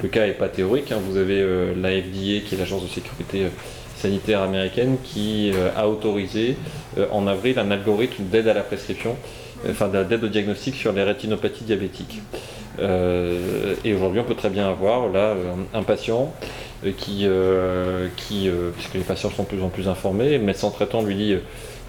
Le 0.01 0.07
cas 0.07 0.25
n'est 0.25 0.31
pas 0.31 0.47
théorique, 0.47 0.93
hein. 0.93 0.99
vous 1.05 1.17
avez 1.17 1.45
la 1.75 1.89
FDA, 1.89 2.39
qui 2.47 2.55
est 2.55 2.57
l'agence 2.57 2.83
de 2.83 2.87
sécurité 2.87 3.47
sanitaire 4.03 4.41
américaine, 4.41 4.97
qui 5.01 5.51
euh, 5.53 5.69
a 5.77 5.87
autorisé 5.87 6.57
euh, 6.97 7.07
en 7.11 7.25
avril 7.25 7.57
un 7.57 7.71
algorithme 7.71 8.23
d'aide 8.25 8.49
à 8.49 8.53
la 8.53 8.61
prescription, 8.61 9.15
enfin 9.69 9.87
d'aide 9.87 10.23
au 10.23 10.27
diagnostic 10.27 10.75
sur 10.75 10.91
les 10.91 11.03
rétinopathies 11.03 11.63
diabétiques. 11.63 12.21
Euh, 12.79 13.75
et 13.85 13.93
aujourd'hui, 13.93 14.19
on 14.19 14.25
peut 14.25 14.35
très 14.35 14.49
bien 14.49 14.67
avoir 14.67 15.07
là 15.07 15.35
un 15.73 15.83
patient 15.83 16.33
qui, 16.97 17.25
qui 18.17 18.49
puisque 18.75 18.93
les 18.95 19.07
patients 19.11 19.29
sont 19.29 19.43
de 19.43 19.47
plus 19.47 19.63
en 19.63 19.69
plus 19.69 19.87
informés, 19.87 20.37
le 20.37 20.43
médecin 20.43 20.69
traitant 20.69 21.01
lui 21.01 21.15
dit 21.15 21.35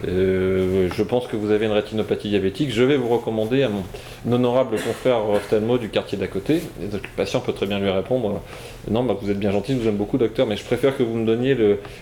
euh, 0.06 0.88
je 0.94 1.02
pense 1.02 1.26
que 1.26 1.36
vous 1.36 1.50
avez 1.50 1.66
une 1.66 1.72
rétinopathie 1.72 2.28
diabétique, 2.28 2.70
je 2.72 2.82
vais 2.82 2.96
vous 2.96 3.08
recommander 3.08 3.62
à 3.62 3.68
mon 3.68 4.32
honorable 4.32 4.76
confrère 4.76 5.28
ophtalmo 5.30 5.78
du 5.78 5.88
quartier 5.88 6.18
d'à 6.18 6.26
côté. 6.26 6.62
Le 6.80 6.98
patient 7.16 7.40
peut 7.40 7.52
très 7.52 7.66
bien 7.66 7.78
lui 7.78 7.90
répondre 7.90 8.42
Non, 8.90 9.04
bah, 9.04 9.16
vous 9.20 9.30
êtes 9.30 9.38
bien 9.38 9.50
gentil, 9.50 9.72
je 9.72 9.78
vous 9.78 9.88
aime 9.88 9.96
beaucoup, 9.96 10.18
docteur, 10.18 10.46
mais 10.46 10.56
je 10.56 10.64
préfère 10.64 10.96
que 10.96 11.02
vous 11.02 11.14
me 11.14 11.26
donniez 11.26 11.56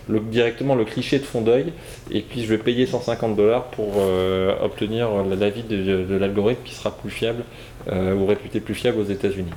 directement 0.09 0.75
le 0.75 0.85
cliché 0.85 1.19
de 1.19 1.25
fond 1.25 1.43
d'œil, 1.43 1.73
et 2.11 2.23
puis 2.23 2.43
je 2.43 2.49
vais 2.49 2.59
payer 2.59 2.87
150 2.87 3.37
dollars 3.37 3.65
pour 3.67 3.95
euh, 3.99 4.55
obtenir 4.63 5.09
l'avis 5.39 5.63
de, 5.63 6.17
l'algorithme 6.17 6.63
qui 6.65 6.75
sera 6.75 6.91
plus 6.91 7.11
fiable 7.11 7.45
euh, 7.91 8.15
ou 8.15 8.27
réputé 8.27 8.61
plus 8.61 8.75
fiable 8.75 8.99
aux 8.99 9.05
États-Unis. 9.05 9.53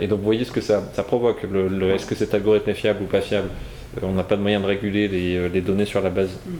Et 0.00 0.06
donc, 0.06 0.20
vous 0.20 0.24
voyez 0.24 0.44
ce 0.44 0.52
que 0.52 0.62
ça, 0.62 0.80
provoque. 1.06 1.42
Le, 1.42 1.90
Est-ce 1.90 2.06
que 2.06 2.14
cet 2.14 2.32
algorithme 2.34 2.70
est 2.70 2.74
fiable 2.74 3.02
ou 3.02 3.06
pas 3.06 3.20
fiable? 3.20 3.48
On 4.02 4.12
n'a 4.12 4.24
pas 4.24 4.36
de 4.36 4.42
moyen 4.42 4.60
de 4.60 4.66
réguler 4.66 5.08
les, 5.08 5.60
données 5.60 5.84
sur 5.84 6.00
la 6.00 6.10
base 6.10 6.38
euh, 6.46 6.50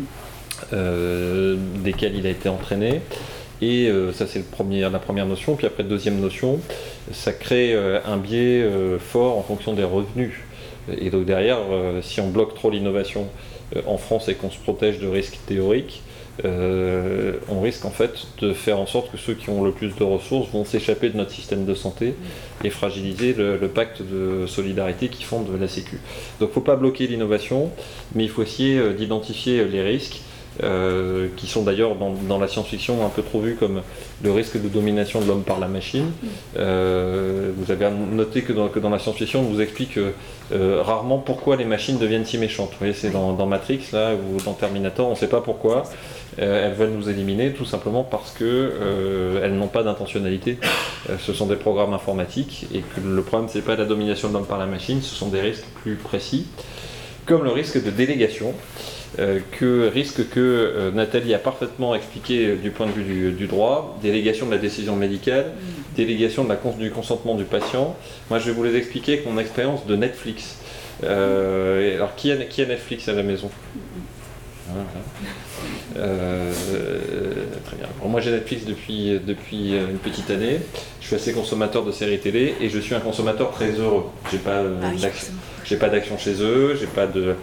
desquels 0.72 2.16
il 2.16 2.26
a 2.26 2.30
été 2.30 2.48
entraîné. 2.48 3.00
Et 3.62 3.88
euh, 3.88 4.12
ça, 4.12 4.26
c'est 4.26 4.44
la 4.58 4.98
première 4.98 5.26
notion. 5.26 5.56
Puis 5.56 5.66
après, 5.66 5.82
deuxième 5.82 6.20
notion, 6.20 6.60
ça 7.12 7.32
crée 7.32 7.72
euh, 7.72 8.00
un 8.04 8.18
biais 8.18 8.62
euh, 8.62 8.98
fort 8.98 9.38
en 9.38 9.42
fonction 9.42 9.72
des 9.72 9.84
revenus. 9.84 10.32
Et 11.00 11.10
donc 11.10 11.24
derrière, 11.24 11.58
euh, 11.70 12.02
si 12.02 12.20
on 12.20 12.28
bloque 12.28 12.54
trop 12.54 12.70
l'innovation 12.70 13.28
euh, 13.74 13.80
en 13.86 13.96
France 13.96 14.28
et 14.28 14.34
qu'on 14.34 14.50
se 14.50 14.58
protège 14.58 14.98
de 15.00 15.08
risques 15.08 15.38
théoriques, 15.46 16.02
euh, 16.44 17.32
on 17.48 17.62
risque 17.62 17.86
en 17.86 17.90
fait 17.90 18.26
de 18.42 18.52
faire 18.52 18.78
en 18.78 18.84
sorte 18.84 19.10
que 19.10 19.16
ceux 19.16 19.32
qui 19.32 19.48
ont 19.48 19.64
le 19.64 19.72
plus 19.72 19.96
de 19.96 20.04
ressources 20.04 20.50
vont 20.50 20.66
s'échapper 20.66 21.08
de 21.08 21.16
notre 21.16 21.30
système 21.30 21.64
de 21.64 21.74
santé 21.74 22.12
et 22.62 22.68
fragiliser 22.68 23.32
le, 23.32 23.56
le 23.56 23.68
pacte 23.68 24.02
de 24.02 24.46
solidarité 24.46 25.08
qui 25.08 25.24
fonde 25.24 25.48
la 25.58 25.66
Sécu. 25.66 25.98
Donc 26.38 26.40
il 26.40 26.50
ne 26.50 26.54
faut 26.54 26.60
pas 26.60 26.76
bloquer 26.76 27.06
l'innovation, 27.06 27.70
mais 28.14 28.24
il 28.24 28.28
faut 28.30 28.42
essayer 28.42 28.76
euh, 28.76 28.92
d'identifier 28.92 29.64
les 29.64 29.80
risques 29.80 30.20
euh, 30.62 31.28
qui 31.36 31.46
sont 31.46 31.62
d'ailleurs 31.62 31.96
dans, 31.96 32.38
la 32.38 32.48
science-fiction 32.48 33.04
un 33.04 33.08
peu 33.08 33.22
trop 33.22 33.40
vus 33.40 33.56
comme 33.56 33.82
le 34.22 34.32
risque 34.32 34.60
de 34.60 34.68
domination 34.68 35.20
de 35.20 35.26
l'homme 35.26 35.42
par 35.42 35.60
la 35.60 35.68
machine. 35.68 36.12
Euh, 36.56 37.50
vous 37.56 37.70
avez 37.70 37.88
noté 37.90 38.42
que 38.42 38.52
dans, 38.52 38.68
que 38.68 38.78
dans 38.78 38.90
la 38.90 38.98
science-fiction, 38.98 39.40
on 39.40 39.52
vous 39.52 39.60
explique 39.60 39.98
euh, 39.98 40.82
rarement 40.82 41.18
pourquoi 41.18 41.56
les 41.56 41.64
machines 41.64 41.98
deviennent 41.98 42.24
si 42.24 42.38
méchantes. 42.38 42.70
Vous 42.70 42.78
voyez, 42.78 42.94
c'est 42.94 43.10
dans, 43.10 43.46
Matrix 43.46 43.80
là 43.92 44.12
ou 44.14 44.40
dans 44.42 44.54
Terminator, 44.54 45.06
on 45.06 45.10
ne 45.10 45.16
sait 45.16 45.28
pas 45.28 45.40
pourquoi. 45.40 45.84
Elles 46.38 46.74
veulent 46.74 46.90
nous 46.90 47.08
éliminer 47.08 47.52
tout 47.52 47.64
simplement 47.64 48.04
parce 48.04 48.30
que 48.32 48.44
euh, 48.44 49.40
elles 49.42 49.54
n'ont 49.54 49.68
pas 49.68 49.82
d'intentionnalité. 49.82 50.58
Ce 51.18 51.32
sont 51.32 51.46
des 51.46 51.56
programmes 51.56 51.94
informatiques 51.94 52.66
et 52.74 52.80
que 52.80 53.00
le 53.00 53.22
problème 53.22 53.48
c'est 53.50 53.62
pas 53.62 53.76
la 53.76 53.84
domination 53.84 54.28
de 54.28 54.34
l'homme 54.34 54.46
par 54.46 54.58
la 54.58 54.66
machine, 54.66 55.00
ce 55.02 55.14
sont 55.14 55.28
des 55.28 55.40
risques 55.40 55.66
plus 55.82 55.94
précis, 55.94 56.46
comme 57.24 57.44
le 57.44 57.50
risque 57.50 57.82
de 57.82 57.90
délégation. 57.90 58.54
Euh, 59.18 59.38
que 59.52 59.88
risque 59.88 60.28
que 60.28 60.40
euh, 60.40 60.90
Nathalie 60.90 61.32
a 61.34 61.38
parfaitement 61.38 61.94
expliqué 61.94 62.46
euh, 62.48 62.56
du 62.56 62.70
point 62.70 62.86
de 62.86 62.92
vue 62.92 63.04
du, 63.04 63.30
du 63.32 63.46
droit, 63.46 63.98
délégation 64.02 64.46
de 64.46 64.50
la 64.52 64.58
décision 64.58 64.94
médicale, 64.96 65.46
délégation 65.96 66.44
de 66.44 66.48
la 66.50 66.56
cons- 66.56 66.76
du 66.76 66.90
consentement 66.90 67.34
du 67.34 67.44
patient. 67.44 67.96
Moi, 68.30 68.38
je 68.38 68.46
vais 68.46 68.52
vous 68.52 68.64
les 68.64 68.76
expliquer 68.76 69.14
avec 69.14 69.26
mon 69.26 69.38
expérience 69.38 69.86
de 69.86 69.96
Netflix. 69.96 70.58
Euh, 71.04 71.94
alors, 71.96 72.14
qui 72.14 72.30
a, 72.32 72.36
qui 72.36 72.62
a 72.62 72.66
Netflix 72.66 73.08
à 73.08 73.12
la 73.12 73.22
maison? 73.22 73.50
Voilà. 74.68 74.84
Euh, 75.96 76.52
très 77.64 77.76
bien. 77.76 77.86
Alors, 77.98 78.08
moi 78.10 78.20
j'ai 78.20 78.30
Netflix 78.32 78.64
depuis, 78.66 79.18
depuis 79.24 79.72
une 79.76 79.98
petite 79.98 80.28
année. 80.30 80.58
Je 81.00 81.06
suis 81.06 81.16
assez 81.16 81.32
consommateur 81.32 81.84
de 81.84 81.92
séries 81.92 82.18
télé 82.18 82.54
et 82.60 82.68
je 82.68 82.78
suis 82.80 82.94
un 82.94 83.00
consommateur 83.00 83.52
très 83.52 83.70
heureux. 83.70 84.06
J'ai 84.30 84.38
pas 84.38 84.50
euh, 84.58 84.74
Ah 84.82 84.90
d'action- 85.00 85.32
j'ai 85.64 85.76
pas 85.76 85.88
d'action 85.88 86.18
chez 86.18 86.42
eux, 86.42 86.76
j'ai 86.78 86.86
pas 86.86 87.06
de, 87.06 87.34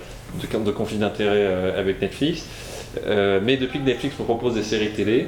de, 0.42 0.64
de 0.64 0.72
conflit 0.72 0.98
d'intérêt 0.98 1.46
euh, 1.46 1.80
avec 1.80 2.02
Netflix. 2.02 2.46
Euh, 3.06 3.40
mais 3.44 3.58
depuis 3.58 3.80
que 3.80 3.86
Netflix 3.86 4.18
me 4.20 4.26
propose 4.26 4.56
des 4.56 4.64
séries 4.64 4.92
télé, 4.92 5.28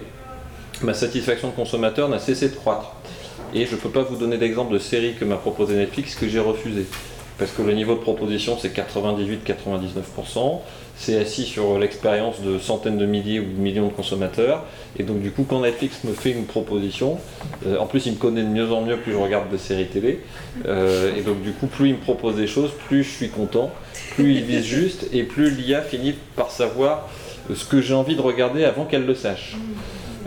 ma 0.82 0.94
satisfaction 0.94 1.50
de 1.50 1.54
consommateur 1.54 2.10
n'a 2.10 2.20
cessé 2.20 2.50
de 2.50 2.56
croître. 2.56 2.94
Et 3.54 3.66
je 3.66 3.76
ne 3.76 3.80
peux 3.80 3.90
pas 3.90 4.04
vous 4.04 4.18
donner 4.18 4.38
d'exemple 4.38 4.74
de 4.74 4.80
séries 4.80 5.14
que 5.14 5.26
m'a 5.26 5.38
proposé 5.38 5.76
Netflix 5.76 6.16
que 6.16 6.28
j'ai 6.28 6.40
refusé. 6.40 6.86
Parce 7.38 7.52
que 7.52 7.62
le 7.62 7.74
niveau 7.74 7.96
de 7.96 8.00
proposition, 8.00 8.58
c'est 8.60 8.76
98-99%. 8.76 10.62
C'est 10.98 11.18
assis 11.18 11.44
sur 11.44 11.78
l'expérience 11.78 12.40
de 12.42 12.58
centaines 12.58 12.98
de 12.98 13.06
milliers 13.06 13.42
ou 13.42 13.44
de 13.44 13.60
millions 13.60 13.88
de 13.88 13.94
consommateurs. 13.94 14.64
Et 14.98 15.04
donc, 15.04 15.22
du 15.22 15.32
coup, 15.32 15.46
quand 15.48 15.62
Netflix 15.62 16.06
me 16.06 16.14
fait 16.14 16.32
une 16.32 16.46
proposition, 16.46 17.18
euh, 17.68 17.78
en 17.78 17.86
plus, 17.86 18.06
il 18.06 18.14
me 18.14 18.18
connaît 18.18 18.44
de 18.44 18.48
mieux 18.48 18.72
en 18.72 18.82
mieux 18.82 18.96
plus 18.96 19.12
je 19.12 19.18
regarde 19.18 19.50
des 19.50 19.58
séries 19.58 19.88
télé. 19.88 20.22
Euh, 20.66 21.14
et 21.18 21.22
donc, 21.22 21.42
du 21.42 21.52
coup, 21.52 21.68
plus 21.68 21.90
il 21.90 21.96
me 21.96 22.00
propose 22.00 22.38
des 22.38 22.48
choses, 22.48 22.72
plus 22.88 23.04
je 23.04 23.10
suis 23.10 23.30
content, 23.30 23.72
plus 24.16 24.36
il 24.36 24.44
vise 24.44 24.64
juste, 24.64 25.10
et 25.12 25.24
plus 25.24 25.52
l'IA 25.52 25.82
finit 25.82 26.16
par 26.38 26.52
savoir 26.52 27.10
ce 27.54 27.66
que 27.66 27.82
j'ai 27.82 27.94
envie 27.94 28.16
de 28.16 28.22
regarder 28.22 28.64
avant 28.64 28.86
qu'elle 28.86 29.06
le 29.06 29.16
sache. 29.16 29.56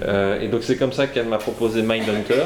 Euh, 0.03 0.41
et 0.41 0.49
donc 0.49 0.63
c'est 0.63 0.77
comme 0.77 0.93
ça 0.93 1.07
qu'elle 1.07 1.27
m'a 1.27 1.39
proposé 1.39 1.83
Mindhunter. 1.83 2.45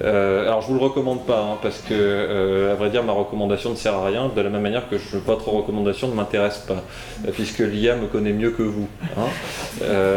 Euh, 0.00 0.46
alors 0.46 0.62
je 0.62 0.68
vous 0.68 0.74
le 0.74 0.80
recommande 0.80 1.26
pas 1.26 1.40
hein, 1.40 1.58
parce 1.60 1.78
que 1.80 1.92
euh, 1.92 2.72
à 2.72 2.76
vrai 2.76 2.88
dire 2.88 3.02
ma 3.02 3.12
recommandation 3.12 3.70
ne 3.70 3.74
sert 3.76 3.94
à 3.94 4.06
rien 4.06 4.30
de 4.34 4.40
la 4.40 4.48
même 4.48 4.62
manière 4.62 4.88
que 4.88 4.96
je, 4.96 5.18
votre 5.18 5.50
recommandation 5.50 6.08
ne 6.08 6.14
m'intéresse 6.14 6.58
pas 6.66 6.82
euh, 7.26 7.30
puisque 7.30 7.58
l'IA 7.58 7.96
me 7.96 8.06
connaît 8.06 8.32
mieux 8.32 8.52
que 8.52 8.62
vous. 8.62 8.88
hein. 9.18 9.26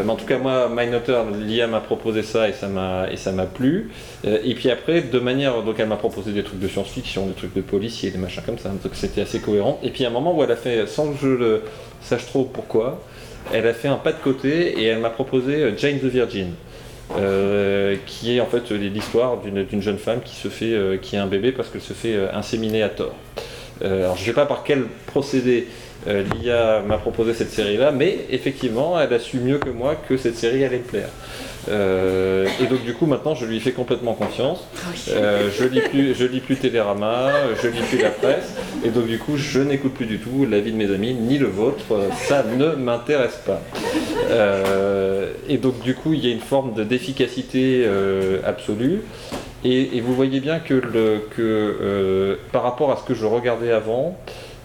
Mais 0.03 0.09
en 0.09 0.15
tout 0.15 0.25
cas 0.25 0.37
moi 0.37 0.69
Mindhunter 0.69 1.23
l'IA 1.39 1.67
m'a 1.67 1.81
proposé 1.81 2.23
ça 2.23 2.47
et 2.47 2.53
ça 2.53 2.67
m'a 2.67 3.07
et 3.11 3.17
ça 3.17 3.31
m'a 3.31 3.45
plu. 3.45 3.91
Et 4.23 4.55
puis 4.55 4.69
après 4.69 5.01
de 5.01 5.19
manière 5.19 5.61
donc 5.61 5.75
elle 5.79 5.87
m'a 5.89 5.97
proposé 5.97 6.31
des 6.31 6.43
trucs 6.43 6.59
de 6.59 6.67
science-fiction, 6.67 7.25
des 7.27 7.33
trucs 7.33 7.53
de 7.53 7.61
policiers, 7.61 8.11
des 8.11 8.17
machins 8.17 8.43
comme 8.45 8.57
ça 8.57 8.69
donc 8.69 8.93
c'était 8.93 9.21
assez 9.21 9.39
cohérent. 9.39 9.79
Et 9.83 9.89
puis 9.89 10.05
à 10.05 10.07
un 10.07 10.11
moment 10.11 10.35
où 10.37 10.43
elle 10.43 10.51
a 10.51 10.55
fait 10.55 10.87
sans 10.87 11.11
que 11.11 11.17
je 11.21 11.59
sache 12.01 12.25
trop 12.27 12.45
pourquoi 12.45 13.01
elle 13.53 13.67
a 13.67 13.73
fait 13.73 13.87
un 13.87 13.97
pas 13.97 14.11
de 14.11 14.17
côté 14.23 14.79
et 14.81 14.85
elle 14.85 14.99
m'a 14.99 15.09
proposé 15.09 15.73
Jane 15.77 15.99
the 15.99 16.05
Virgin. 16.05 16.53
Euh, 17.11 17.95
qui 18.07 18.35
est 18.35 18.41
en 18.41 18.47
fait 18.47 18.71
l'histoire 18.71 19.37
d'une 19.37 19.81
jeune 19.81 19.99
femme 19.99 20.21
qui 20.25 20.35
se 20.35 20.47
fait 20.47 20.73
euh, 20.73 20.97
qui 20.97 21.15
a 21.17 21.23
un 21.23 21.27
bébé 21.27 21.51
parce 21.51 21.69
qu'elle 21.69 21.81
se 21.81 21.93
fait 21.93 22.15
euh, 22.15 22.33
inséminer 22.33 22.81
à 22.81 22.89
tort. 22.89 23.15
Alors 23.83 24.15
je 24.15 24.21
ne 24.21 24.25
sais 24.25 24.33
pas 24.33 24.45
par 24.45 24.63
quel 24.63 24.85
procédé 25.05 25.67
l'IA 26.07 26.81
m'a 26.87 26.97
proposé 26.97 27.33
cette 27.33 27.49
série-là, 27.49 27.91
mais 27.91 28.19
effectivement, 28.29 28.99
elle 28.99 29.13
a 29.13 29.19
su 29.19 29.37
mieux 29.37 29.57
que 29.57 29.69
moi 29.69 29.95
que 29.95 30.15
cette 30.15 30.37
série 30.37 30.63
allait 30.63 30.77
me 30.77 30.83
plaire. 30.83 31.09
Euh, 31.67 32.47
et 32.61 32.67
donc 32.67 32.83
du 32.83 32.93
coup, 32.93 33.05
maintenant, 33.07 33.33
je 33.35 33.45
lui 33.45 33.59
fais 33.59 33.71
complètement 33.71 34.13
confiance. 34.13 34.63
Euh, 35.09 35.49
je 35.57 35.65
lis 35.65 35.81
plus, 35.81 36.13
je 36.13 36.25
lis 36.25 36.39
plus 36.39 36.55
Télérama, 36.57 37.31
je 37.61 37.67
lis 37.67 37.81
plus 37.89 37.97
la 38.01 38.09
presse, 38.11 38.53
et 38.85 38.89
donc 38.89 39.07
du 39.07 39.17
coup, 39.17 39.35
je 39.37 39.59
n'écoute 39.61 39.93
plus 39.93 40.05
du 40.05 40.19
tout 40.19 40.45
l'avis 40.49 40.71
de 40.71 40.77
mes 40.77 40.91
amis, 40.93 41.13
ni 41.13 41.37
le 41.37 41.47
vôtre. 41.47 41.83
Ça 42.15 42.43
ne 42.43 42.75
m'intéresse 42.75 43.39
pas. 43.45 43.61
Euh, 44.29 45.31
et 45.49 45.57
donc 45.57 45.79
du 45.81 45.95
coup, 45.95 46.13
il 46.13 46.25
y 46.25 46.29
a 46.29 46.33
une 46.33 46.39
forme 46.39 46.73
de- 46.73 46.83
d'efficacité 46.83 47.85
absolue. 48.45 49.01
Et, 49.63 49.97
et 49.97 50.01
vous 50.01 50.13
voyez 50.13 50.39
bien 50.41 50.59
que, 50.59 50.75
le, 50.75 51.21
que 51.35 52.37
par 52.51 52.61
rapport 52.63 52.91
à 52.91 52.97
ce 52.97 53.03
que 53.03 53.15
je 53.15 53.25
regardais 53.25 53.71
avant, 53.71 54.15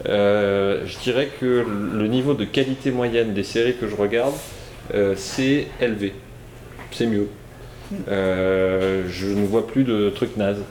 je 0.05 0.99
dirais 1.03 1.29
que 1.41 1.65
le 1.95 2.07
niveau 2.09 2.35
de 2.35 2.45
qualité 2.45 2.91
moyenne 2.91 3.33
des 3.33 3.43
séries 3.45 3.77
que 3.81 3.89
je 3.89 3.97
regarde, 3.97 4.35
c'est 5.17 5.69
élevé. 5.81 6.13
C'est 6.93 7.07
mieux. 7.07 7.29
Euh, 8.09 9.03
je 9.11 9.27
ne 9.27 9.45
vois 9.47 9.67
plus 9.67 9.85
de 9.85 10.11
trucs 10.11 10.37
nazes. 10.37 10.62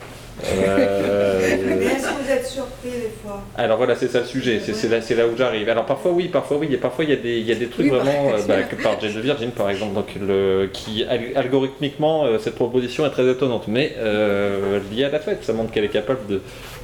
Euh, 0.46 1.40
Mais 1.80 1.86
est-ce 1.86 2.08
que 2.08 2.24
vous 2.24 2.32
êtes 2.32 2.46
surpris 2.48 2.92
des 2.92 3.12
fois 3.22 3.42
alors 3.58 3.76
voilà, 3.76 3.94
c'est 3.96 4.08
ça 4.08 4.20
le 4.22 4.26
sujet, 4.26 4.62
c'est 4.66 4.74
c'est 4.74 4.88
là, 4.88 5.02
c'est 5.02 5.16
là 5.16 5.28
où 5.28 5.36
j'arrive. 5.38 5.68
Alors 5.68 5.86
parfois 5.86 6.12
oui, 6.14 6.30
parfois 6.30 6.56
oui, 6.58 6.70
et 6.72 6.78
parfois 6.78 7.04
il 7.04 7.10
y 7.10 7.14
a 7.14 7.18
des, 7.18 7.40
il 7.40 7.46
y 7.46 7.52
a 7.52 7.56
des 7.56 7.68
trucs 7.68 7.88
Oui, 7.92 7.98
vraiment, 7.98 8.30
euh, 8.30 8.38
bah, 8.48 8.62
que 8.64 8.82
par 8.82 8.98
Jane 9.02 9.12
the 9.12 9.18
Virgin 9.18 9.52
par 9.52 9.70
exemple, 9.70 9.96
donc 9.96 10.08
le, 10.18 10.70
qui 10.72 11.04
al- 11.04 11.36
algorithmiquement 11.36 12.26
cette 12.40 12.56
proposition 12.56 13.06
est 13.06 13.10
très 13.10 13.30
étonnante, 13.30 13.66
mais 13.68 13.96
euh, 13.98 14.80
l'IA 14.90 15.10
l'a 15.10 15.20
faite, 15.20 15.40
ça 15.44 15.52
montre 15.52 15.72
qu'elle 15.72 15.84
est 15.84 15.90
capable 15.90 16.26
de- 16.28 16.40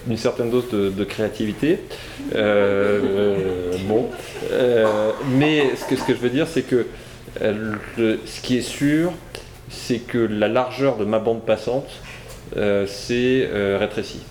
d'une 0.05 0.17
certaine 0.17 0.49
dose 0.51 0.69
de, 0.69 0.89
de 0.89 1.03
créativité. 1.05 1.79
Euh, 2.35 3.71
bon, 3.87 4.09
mais 5.29 5.63
ce 5.77 5.85
que, 5.85 5.95
ce 5.95 6.03
que 6.05 6.13
je 6.13 6.19
veux 6.19 6.29
dire, 6.29 6.47
c'est 6.47 6.63
que 6.63 6.85
le- 7.41 8.19
ce 8.25 8.41
qui 8.41 8.57
est 8.57 8.61
sûr, 8.61 9.13
c'est 9.75 9.99
que 9.99 10.17
la 10.17 10.47
largeur 10.47 10.97
de 10.97 11.05
ma 11.05 11.19
bande 11.19 11.41
passante 11.41 11.89
euh, 12.57 12.87
s'est 12.87 13.47
euh, 13.51 13.77
rétrécie. 13.79 14.23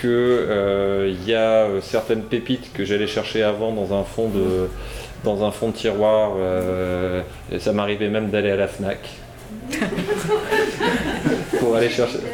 Que 0.00 0.06
euh, 0.06 1.14
y 1.26 1.34
a 1.34 1.64
euh, 1.64 1.80
certaines 1.80 2.22
pépites 2.22 2.72
que 2.72 2.84
j'allais 2.84 3.06
chercher 3.06 3.42
avant 3.42 3.72
dans 3.72 3.98
un 3.98 4.04
fond 4.04 4.28
de 4.28 4.68
dans 5.24 5.44
un 5.44 5.50
fond 5.50 5.68
de 5.68 5.72
tiroir 5.72 6.32
euh, 6.38 7.22
et 7.50 7.58
ça 7.58 7.72
m'arrivait 7.72 8.08
même 8.08 8.30
d'aller 8.30 8.52
à 8.52 8.56
la 8.56 8.68
Fnac 8.68 8.98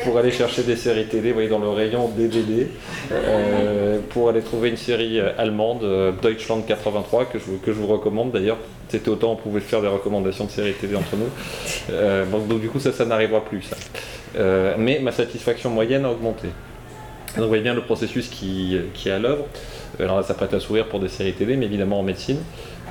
pour 0.04 0.18
aller 0.18 0.30
chercher 0.30 0.62
des 0.62 0.76
séries 0.76 1.06
télé 1.06 1.30
vous 1.30 1.34
voyez 1.34 1.48
dans 1.48 1.58
le 1.58 1.68
rayon 1.68 2.08
DVD 2.08 2.68
euh, 3.12 3.98
pour 4.10 4.28
aller 4.28 4.40
trouver 4.40 4.68
une 4.70 4.76
série 4.76 5.18
euh, 5.18 5.32
allemande 5.38 5.82
euh, 5.82 6.12
Deutschland 6.12 6.60
83 6.60 7.26
que 7.26 7.38
je 7.38 7.44
vous, 7.44 7.58
que 7.58 7.72
je 7.72 7.78
vous 7.78 7.86
recommande. 7.86 8.32
D'ailleurs 8.32 8.58
c'était 8.88 9.08
autant 9.08 9.32
on 9.32 9.36
pouvait 9.36 9.60
faire 9.60 9.80
des 9.80 9.88
recommandations 9.88 10.44
de 10.44 10.50
séries 10.50 10.74
télé 10.74 10.96
entre 10.96 11.16
nous. 11.16 11.28
Donc, 12.48 12.60
du 12.60 12.68
coup 12.68 12.80
ça 12.80 12.92
ça 12.92 13.04
n'arrivera 13.04 13.44
plus 13.44 13.62
ça. 13.62 13.76
Mais 14.78 15.00
ma 15.00 15.12
satisfaction 15.12 15.70
moyenne 15.70 16.04
a 16.04 16.10
augmenté. 16.10 16.48
Donc 17.34 17.44
vous 17.44 17.48
voyez 17.48 17.62
bien 17.62 17.74
le 17.74 17.82
processus 17.82 18.28
qui, 18.28 18.78
qui 18.94 19.08
est 19.08 19.12
à 19.12 19.18
l'œuvre. 19.18 19.46
Alors 20.00 20.16
là, 20.16 20.22
ça 20.22 20.34
prête 20.34 20.52
à 20.54 20.60
sourire 20.60 20.88
pour 20.88 21.00
des 21.00 21.08
séries 21.08 21.34
télé, 21.34 21.56
mais 21.56 21.66
évidemment 21.66 22.00
en 22.00 22.02
médecine, 22.02 22.38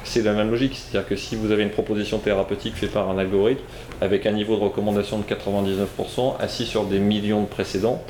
c'est 0.04 0.22
la 0.22 0.34
même 0.34 0.52
logique. 0.52 0.76
C'est-à-dire 0.76 1.08
que 1.08 1.16
si 1.16 1.36
vous 1.36 1.52
avez 1.52 1.64
une 1.64 1.70
proposition 1.70 2.20
thérapeutique 2.20 2.76
faite 2.76 2.92
par 2.92 3.10
un 3.10 3.18
algorithme, 3.18 3.62
avec 4.02 4.26
un 4.26 4.32
niveau 4.32 4.56
de 4.56 4.62
recommandation 4.62 5.20
de 5.20 5.24
99%, 5.24 6.40
assis 6.40 6.66
sur 6.66 6.86
des 6.86 7.00
millions 7.00 7.42
de 7.42 7.48
précédents, 7.48 8.02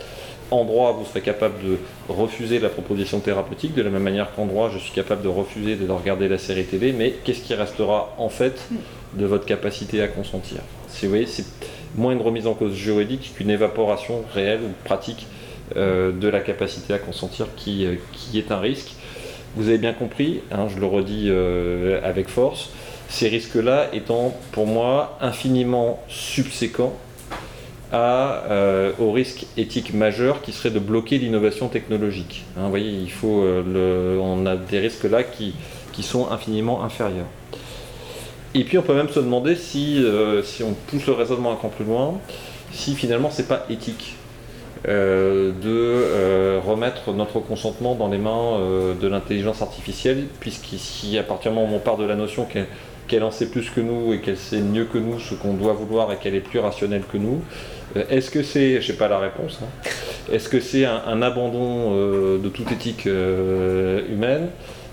en 0.52 0.66
droit, 0.66 0.92
vous 0.92 1.06
serez 1.06 1.22
capable 1.22 1.56
de 1.64 1.78
refuser 2.10 2.60
la 2.60 2.70
proposition 2.70 3.20
thérapeutique, 3.20 3.74
de 3.74 3.82
la 3.82 3.90
même 3.90 4.04
manière 4.04 4.34
qu'en 4.36 4.46
droit, 4.46 4.70
je 4.72 4.78
suis 4.78 4.92
capable 4.92 5.24
de 5.24 5.28
refuser 5.28 5.76
de 5.76 5.90
regarder 5.92 6.28
la 6.28 6.38
série 6.38 6.66
télé, 6.66 6.94
mais 6.94 7.16
qu'est-ce 7.24 7.42
qui 7.42 7.56
restera 7.56 8.14
en 8.18 8.30
fait 8.30 8.68
de 9.14 9.26
votre 9.26 9.46
capacité 9.46 10.02
à 10.02 10.08
consentir? 10.08 10.60
Vous 11.02 11.10
voyez, 11.10 11.26
c'est 11.26 11.46
moins 11.96 12.14
une 12.14 12.22
remise 12.22 12.48
en 12.48 12.54
cause 12.54 12.74
juridique 12.74 13.34
qu'une 13.36 13.50
évaporation 13.50 14.24
réelle 14.34 14.62
ou 14.62 14.72
pratique 14.84 15.28
euh, 15.76 16.12
de 16.12 16.28
la 16.28 16.40
capacité 16.40 16.94
à 16.94 17.00
consentir 17.00 17.48
qui, 17.56 17.86
euh, 17.86 17.96
qui 18.12 18.38
est 18.38 18.52
un 18.52 18.60
risque. 18.60 18.94
Vous 19.56 19.68
avez 19.68 19.78
bien 19.78 19.94
compris, 19.94 20.42
hein, 20.52 20.68
je 20.74 20.80
le 20.80 20.86
redis 20.88 21.28
euh, 21.30 22.00
avec 22.04 22.28
force, 22.28 22.72
ces 23.08 23.28
risques-là 23.28 23.90
étant 23.94 24.36
pour 24.52 24.66
moi 24.66 25.18
infiniment 25.22 26.00
subséquents 26.08 26.94
euh, 27.94 28.92
au 28.98 29.12
risque 29.12 29.46
éthique 29.56 29.94
majeur 29.94 30.42
qui 30.42 30.52
serait 30.52 30.72
de 30.72 30.80
bloquer 30.80 31.20
l'innovation 31.20 31.68
technologique. 31.68 32.44
Hein, 32.58 32.62
vous 32.64 32.70
voyez, 32.70 32.90
il 32.90 33.12
faut, 33.12 33.42
euh, 33.44 33.64
le- 34.16 34.20
on 34.20 34.48
a 34.48 34.56
des 34.56 34.80
risques 34.80 35.04
là 35.04 35.22
qui, 35.22 35.54
qui 35.92 36.02
sont 36.02 36.32
infiniment 36.32 36.84
inférieurs. 36.84 37.28
Et 38.56 38.64
puis 38.64 38.80
on 38.80 38.82
peut 38.82 38.96
même 38.96 39.10
se 39.10 39.20
demander 39.20 39.56
si, 39.56 40.04
si 40.44 40.64
on 40.64 40.74
pousse 40.88 41.08
le 41.08 41.14
raisonnement 41.14 41.52
un 41.52 41.56
cran 41.56 41.70
plus 41.70 41.86
loin, 41.86 42.20
si 42.72 42.96
finalement 42.96 43.30
c'est 43.32 43.48
pas 43.48 43.66
éthique 43.70 44.16
de 44.86 45.62
euh, 45.64 46.60
remettre 46.64 47.14
notre 47.14 47.40
consentement 47.40 47.96
dans 47.96 48.10
les 48.10 48.18
mains 48.18 48.58
euh, 48.58 48.94
de 48.94 49.08
l'intelligence 49.08 49.62
artificielle, 49.62 50.26
puisqu'ici, 50.40 51.18
à 51.18 51.24
partir 51.24 51.52
du 51.52 51.58
moment 51.58 51.74
où 51.74 51.76
on 51.78 51.80
part 51.80 51.98
de 51.98 52.06
la 52.06 52.16
notion 52.16 52.46
qu'elle 53.08 53.24
en 53.24 53.32
sait 53.32 53.50
plus 53.50 53.70
que 53.70 53.80
nous 53.80 54.14
et 54.14 54.20
qu'elle 54.20 54.38
sait 54.38 54.62
mieux 54.62 54.86
que 54.86 54.98
nous 54.98 55.20
ce 55.20 55.36
qu'on 55.36 55.54
doit 55.54 55.74
vouloir 55.74 56.12
et 56.12 56.18
qu'elle 56.18 56.36
est 56.36 56.42
plus 56.42 56.60
rationnelle 56.60 57.04
que 57.12 57.18
nous, 57.18 57.42
euh, 57.96 58.04
est-ce 58.10 58.30
que 58.30 58.44
c'est, 58.44 58.82
je 58.82 58.88
sais 58.88 58.98
pas 58.98 59.08
la 59.08 59.20
réponse, 59.20 59.60
hein, 59.62 59.90
est-ce 60.32 60.50
que 60.50 60.60
c'est 60.60 60.86
un, 60.86 61.22
abandon 61.22 61.94
euh, 61.94 62.38
de 62.40 62.50
toute 62.50 62.72
éthique 62.72 63.08
euh, 63.08 64.02
humaine 64.10 64.50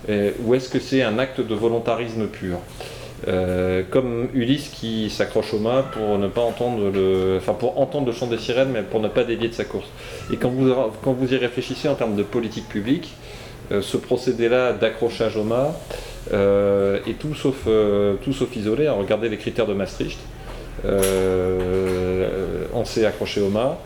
euh, 0.09 0.31
ou 0.43 0.55
est-ce 0.55 0.69
que 0.69 0.79
c'est 0.79 1.03
un 1.03 1.19
acte 1.19 1.41
de 1.41 1.55
volontarisme 1.55 2.27
pur? 2.27 2.57
Euh, 3.27 3.83
comme 3.89 4.27
Ulysse 4.33 4.69
qui 4.69 5.09
s'accroche 5.09 5.53
au 5.53 5.59
mât 5.59 5.85
pour 5.93 6.17
ne 6.17 6.27
pas 6.27 6.41
entendre 6.41 6.89
le, 6.89 7.37
enfin 7.37 7.53
pour 7.53 7.79
entendre 7.79 8.07
le 8.07 8.13
chant 8.13 8.27
des 8.27 8.37
sirènes, 8.37 8.69
mais 8.71 8.81
pour 8.81 8.99
ne 8.99 9.07
pas 9.07 9.23
dévier 9.23 9.49
de 9.49 9.53
sa 9.53 9.65
course. 9.65 9.87
Et 10.31 10.37
quand 10.37 10.49
vous, 10.49 10.73
quand 11.03 11.13
vous 11.13 11.33
y 11.33 11.37
réfléchissez 11.37 11.87
en 11.87 11.95
termes 11.95 12.15
de 12.15 12.23
politique 12.23 12.67
publique, 12.67 13.13
euh, 13.71 13.81
ce 13.81 13.97
procédé-là 13.97 14.73
d'accrochage 14.73 15.37
au 15.37 15.43
mât 15.43 15.73
euh, 16.33 16.99
est 17.07 17.17
tout 17.17 17.33
sauf, 17.33 17.55
euh, 17.67 18.15
tout 18.21 18.33
sauf 18.33 18.53
isolé. 18.55 18.89
Regardez 18.89 19.29
les 19.29 19.37
critères 19.37 19.67
de 19.67 19.73
Maastricht. 19.73 20.19
On 22.73 22.85
s'est 22.85 23.05
accroché 23.05 23.39
au 23.41 23.49
mât. 23.49 23.77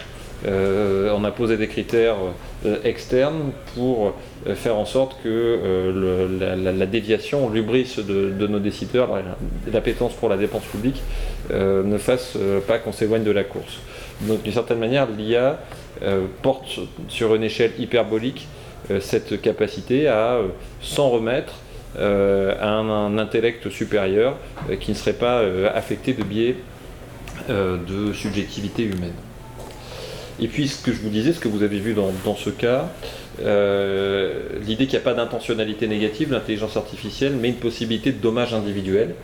Euh, 0.47 1.11
on 1.15 1.23
a 1.23 1.31
posé 1.31 1.57
des 1.57 1.67
critères 1.67 2.17
euh, 2.65 2.77
externes 2.83 3.51
pour 3.73 4.13
euh, 4.47 4.55
faire 4.55 4.75
en 4.75 4.85
sorte 4.85 5.17
que 5.23 5.59
la, 6.39 6.85
déviation, 6.85 7.49
l'ubris 7.49 7.95
de, 8.07 8.47
nos 8.47 8.59
décideurs, 8.59 9.09
la- 9.15 9.37
l'appétence 9.71 10.13
pour 10.13 10.29
la 10.29 10.37
dépense 10.37 10.65
publique, 10.65 11.01
ne 11.51 11.97
fasse 11.97 12.37
pas 12.67 12.79
qu'on 12.79 12.91
s'éloigne 12.91 13.23
de 13.23 13.31
la 13.31 13.43
course. 13.43 13.79
Donc 14.21 14.43
d'une 14.43 14.53
certaine 14.53 14.79
manière, 14.79 15.07
l'IA 15.09 15.59
porte 16.41 16.79
sur 17.07 17.35
une 17.35 17.43
échelle 17.43 17.71
hyperbolique 17.77 18.47
cette 18.99 19.41
capacité 19.41 20.07
à 20.07 20.39
s'en 20.81 21.09
remettre 21.09 21.53
à 21.97 21.99
un, 22.69 23.17
intellect 23.17 23.69
supérieur 23.69 24.35
qui 24.79 24.91
ne 24.91 24.95
serait 24.95 25.13
pas 25.13 25.41
affecté 25.73 26.13
de 26.13 26.23
biais 26.23 26.55
de 27.49 28.13
subjectivité 28.13 28.83
humaine. 28.83 29.13
Et 30.39 30.47
puis 30.47 30.67
ce 30.67 30.83
que 30.83 30.91
je 30.91 30.99
vous 31.01 31.09
disais, 31.09 31.33
ce 31.33 31.39
que 31.39 31.47
vous 31.47 31.63
avez 31.63 31.79
vu 31.79 31.93
dans, 31.93 32.35
ce 32.35 32.49
cas, 32.49 32.89
euh, 33.41 34.49
l'idée 34.65 34.85
qu'il 34.85 34.97
n'y 34.97 35.03
a 35.03 35.05
pas 35.05 35.13
d'intentionnalité 35.13 35.87
négative, 35.87 36.31
l'intelligence 36.31 36.75
artificielle, 36.75 37.33
mais 37.39 37.49
une 37.49 37.55
possibilité 37.55 38.11
de 38.11 38.21
dommage 38.21 38.53
individuel, 38.53 39.15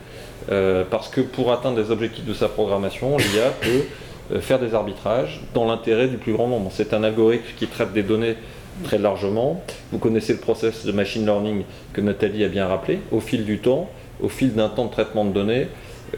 euh, 0.50 0.84
parce 0.90 1.08
que 1.08 1.20
pour 1.20 1.52
atteindre 1.52 1.78
les 1.78 1.90
objectifs 1.90 2.24
de 2.24 2.34
sa 2.34 2.48
programmation, 2.48 3.16
l'IA 3.18 3.50
peut 3.60 3.84
euh, 4.32 4.40
faire 4.40 4.58
des 4.58 4.74
arbitrages 4.74 5.42
dans 5.54 5.66
l'intérêt 5.66 6.08
du 6.08 6.16
plus 6.16 6.32
grand 6.32 6.48
nombre. 6.48 6.70
C'est 6.72 6.94
un 6.94 7.04
algorithme 7.04 7.44
qui 7.58 7.66
traite 7.66 7.92
des 7.92 8.02
données 8.02 8.36
très 8.84 8.98
largement. 8.98 9.62
Vous 9.92 9.98
connaissez 9.98 10.32
le 10.32 10.38
process 10.38 10.86
de 10.86 10.92
machine 10.92 11.26
learning 11.26 11.64
que 11.92 12.00
Nathalie 12.00 12.42
a 12.42 12.48
bien 12.48 12.66
rappelé. 12.66 13.00
Au 13.10 13.20
fil 13.20 13.44
du 13.44 13.58
temps, 13.58 13.90
au 14.22 14.28
fil 14.28 14.54
d'un 14.54 14.70
temps 14.70 14.86
de 14.86 14.90
traitement 14.90 15.26
de 15.26 15.32
données, 15.32 15.68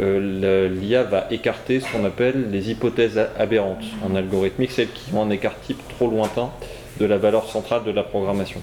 euh, 0.01 0.69
l'IA 0.69 1.05
va 1.05 1.27
écarter 1.31 1.81
ce 1.81 1.91
qu'on 1.91 2.05
appelle 2.05 2.51
les 2.51 2.71
hypothèses 2.71 3.21
aberrantes 3.39 3.85
en 4.05 4.15
algorithmique, 4.16 4.73
celles 4.73 4.91
qui 4.91 5.15
ont 5.15 5.23
un 5.23 5.31
écart 5.31 5.55
type 5.61 5.81
trop 5.89 6.09
lointain 6.09 6.51
de 6.99 7.07
la 7.07 7.19
valeur 7.19 7.49
centrale 7.49 7.85
de 7.85 7.91
la 7.91 8.03
programmation, 8.03 8.61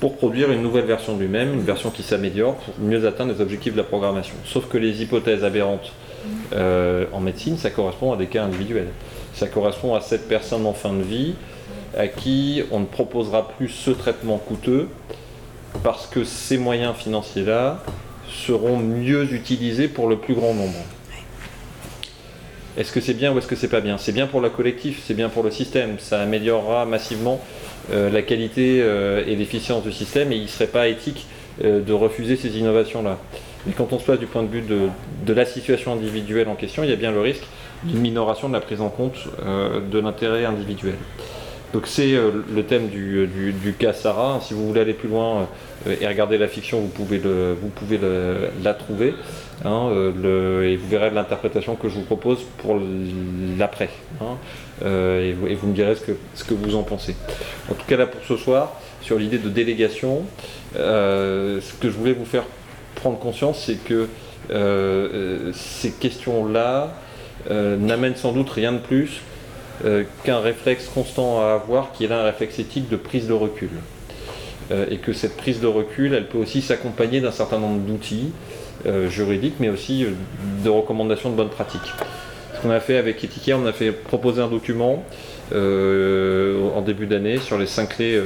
pour 0.00 0.16
produire 0.16 0.50
une 0.50 0.62
nouvelle 0.62 0.84
version 0.84 1.16
de 1.16 1.20
lui-même, 1.20 1.54
une 1.54 1.62
version 1.62 1.90
qui 1.90 2.02
s'améliore 2.02 2.54
pour 2.54 2.74
mieux 2.80 3.06
atteindre 3.06 3.32
les 3.32 3.40
objectifs 3.40 3.72
de 3.72 3.78
la 3.78 3.84
programmation. 3.84 4.34
Sauf 4.44 4.68
que 4.68 4.78
les 4.78 5.02
hypothèses 5.02 5.44
aberrantes 5.44 5.92
euh, 6.52 7.06
en 7.12 7.20
médecine, 7.20 7.56
ça 7.56 7.70
correspond 7.70 8.12
à 8.12 8.16
des 8.16 8.26
cas 8.26 8.44
individuels. 8.44 8.88
Ça 9.34 9.46
correspond 9.46 9.94
à 9.94 10.00
cette 10.00 10.28
personne 10.28 10.66
en 10.66 10.72
fin 10.72 10.92
de 10.92 11.02
vie 11.02 11.34
à 11.96 12.06
qui 12.06 12.62
on 12.70 12.80
ne 12.80 12.86
proposera 12.86 13.48
plus 13.48 13.68
ce 13.68 13.90
traitement 13.90 14.38
coûteux 14.38 14.88
parce 15.82 16.06
que 16.06 16.24
ces 16.24 16.58
moyens 16.58 16.94
financiers-là 16.96 17.82
seront 18.28 18.78
mieux 18.78 19.32
utilisés 19.32 19.88
pour 19.88 20.08
le 20.08 20.16
plus 20.16 20.34
grand 20.34 20.54
nombre. 20.54 20.78
Est-ce 22.76 22.92
que 22.92 23.00
c'est 23.00 23.14
bien 23.14 23.32
ou 23.32 23.38
est-ce 23.38 23.48
que 23.48 23.56
c'est 23.56 23.68
pas 23.68 23.80
bien? 23.80 23.98
C'est 23.98 24.12
bien 24.12 24.28
pour 24.28 24.40
le 24.40 24.50
collectif, 24.50 25.02
c'est 25.04 25.14
bien 25.14 25.28
pour 25.28 25.42
le 25.42 25.50
système, 25.50 25.98
ça 25.98 26.20
améliorera 26.20 26.86
massivement 26.86 27.40
euh, 27.90 28.08
la 28.08 28.22
qualité 28.22 28.80
euh, 28.82 29.24
et 29.26 29.34
l'efficience 29.34 29.82
du 29.82 29.90
système 29.90 30.30
et 30.30 30.36
il 30.36 30.42
ne 30.42 30.48
serait 30.48 30.68
pas 30.68 30.86
éthique 30.86 31.26
euh, 31.64 31.80
de 31.80 31.92
refuser 31.92 32.36
ces 32.36 32.56
innovations-là. 32.56 33.18
Mais 33.66 33.72
quand 33.72 33.92
on 33.92 33.98
se 33.98 34.04
place 34.04 34.20
du 34.20 34.26
point 34.26 34.44
de 34.44 34.48
vue 34.48 34.62
de, 34.62 35.32
la 35.32 35.44
situation 35.44 35.92
individuelle 35.92 36.48
en 36.48 36.54
question, 36.54 36.84
il 36.84 36.90
y 36.90 36.92
a 36.92 36.96
bien 36.96 37.10
le 37.10 37.20
risque 37.20 37.44
d'une 37.82 37.98
minoration 37.98 38.48
de 38.48 38.54
la 38.54 38.60
prise 38.60 38.80
en 38.80 38.88
compte 38.90 39.28
de 39.44 39.98
l'intérêt 39.98 40.44
individuel. 40.44 40.94
Donc 41.74 41.86
c'est 41.86 42.14
euh, 42.14 42.30
le 42.54 42.62
thème 42.64 42.88
du, 42.88 43.26
du- 43.26 43.52
du 43.52 43.72
cas 43.74 43.92
Sarah. 43.92 44.40
Si 44.42 44.54
vous 44.54 44.66
voulez 44.66 44.80
aller 44.80 44.94
plus 44.94 45.08
loin 45.08 45.48
euh, 45.86 45.94
et 46.00 46.06
regarder 46.06 46.38
la 46.38 46.48
fiction, 46.48 46.80
vous 46.80 46.88
pouvez, 46.88 47.18
vous 47.18 47.68
pouvez 47.68 48.00
la 48.62 48.74
trouver. 48.74 49.14
hein, 49.64 49.90
euh, 49.92 50.62
et 50.62 50.76
vous 50.76 50.88
verrez 50.88 51.10
l'interprétation 51.10 51.74
que 51.76 51.88
je 51.88 51.94
vous 51.94 52.02
propose 52.04 52.42
pour 52.58 52.78
l'après. 53.58 53.90
hein. 54.20 54.36
Euh, 54.84 55.28
et, 55.48 55.54
vous, 55.54 55.66
me 55.68 55.74
direz 55.74 55.94
ce 55.96 56.00
que, 56.02 56.12
ce 56.34 56.44
que 56.44 56.54
vous 56.54 56.74
en 56.76 56.82
pensez. 56.84 57.16
En 57.70 57.74
tout 57.74 57.84
cas 57.86 57.96
là 57.96 58.06
pour 58.06 58.22
ce 58.24 58.36
soir, 58.36 58.72
sur 59.02 59.18
l'idée 59.18 59.38
de 59.38 59.48
délégation, 59.48 60.22
euh, 60.76 61.60
ce 61.60 61.74
que 61.74 61.88
je 61.90 61.96
voulais 61.96 62.12
vous 62.12 62.24
faire 62.24 62.44
prendre 62.94 63.18
conscience, 63.18 63.64
c'est 63.66 63.82
que 63.84 63.94
euh, 63.94 64.08
euh, 64.50 65.52
ces 65.52 65.90
questions-là 65.90 66.94
euh, 67.50 67.76
n'amènent 67.76 68.16
sans 68.16 68.32
doute 68.32 68.50
rien 68.50 68.72
de 68.72 68.78
plus 68.78 69.20
euh, 69.84 70.02
qu'un 70.24 70.40
réflexe 70.40 70.88
constant 70.92 71.40
à 71.40 71.52
avoir, 71.52 71.92
qui 71.92 72.04
est 72.04 72.08
là 72.08 72.22
un 72.22 72.24
réflexe 72.24 72.58
éthique 72.58 72.88
de 72.88 72.96
prise 72.96 73.28
de 73.28 73.32
recul. 73.32 73.70
Euh, 74.70 74.86
et 74.90 74.98
que 74.98 75.12
cette 75.12 75.36
prise 75.36 75.60
de 75.60 75.66
recul, 75.66 76.14
elle 76.14 76.26
peut 76.26 76.38
aussi 76.38 76.62
s'accompagner 76.62 77.20
d'un 77.20 77.30
certain 77.30 77.58
nombre 77.58 77.80
d'outils 77.80 78.32
euh, 78.86 79.08
juridiques, 79.08 79.54
mais 79.60 79.68
aussi 79.68 80.04
de 80.64 80.68
recommandations 80.68 81.30
de 81.30 81.36
bonnes 81.36 81.48
pratiques. 81.48 81.92
Ce 82.54 82.62
qu'on 82.62 82.70
a 82.70 82.80
fait 82.80 82.96
avec 82.96 83.24
Etiquette, 83.24 83.54
on 83.56 83.66
a 83.66 83.72
fait 83.72 83.92
proposer 83.92 84.42
un 84.42 84.48
document 84.48 85.04
en 85.52 86.82
début 86.82 87.06
d'année 87.06 87.38
sur 87.38 87.56
les 87.56 87.66
cinq 87.66 87.90
clés 87.90 88.20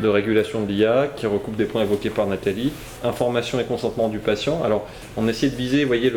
de 0.00 0.08
régulation 0.08 0.62
de 0.62 0.70
l'IA 0.70 1.08
qui 1.16 1.26
recoupe 1.26 1.56
des 1.56 1.64
points 1.64 1.82
évoqués 1.82 2.10
par 2.10 2.26
Nathalie, 2.26 2.72
information 3.02 3.58
et 3.58 3.64
consentement 3.64 4.08
du 4.08 4.18
patient. 4.18 4.62
Alors, 4.62 4.86
on 5.16 5.26
essaie 5.26 5.48
de 5.48 5.56
viser, 5.56 5.82
vous 5.82 5.88
voyez, 5.88 6.12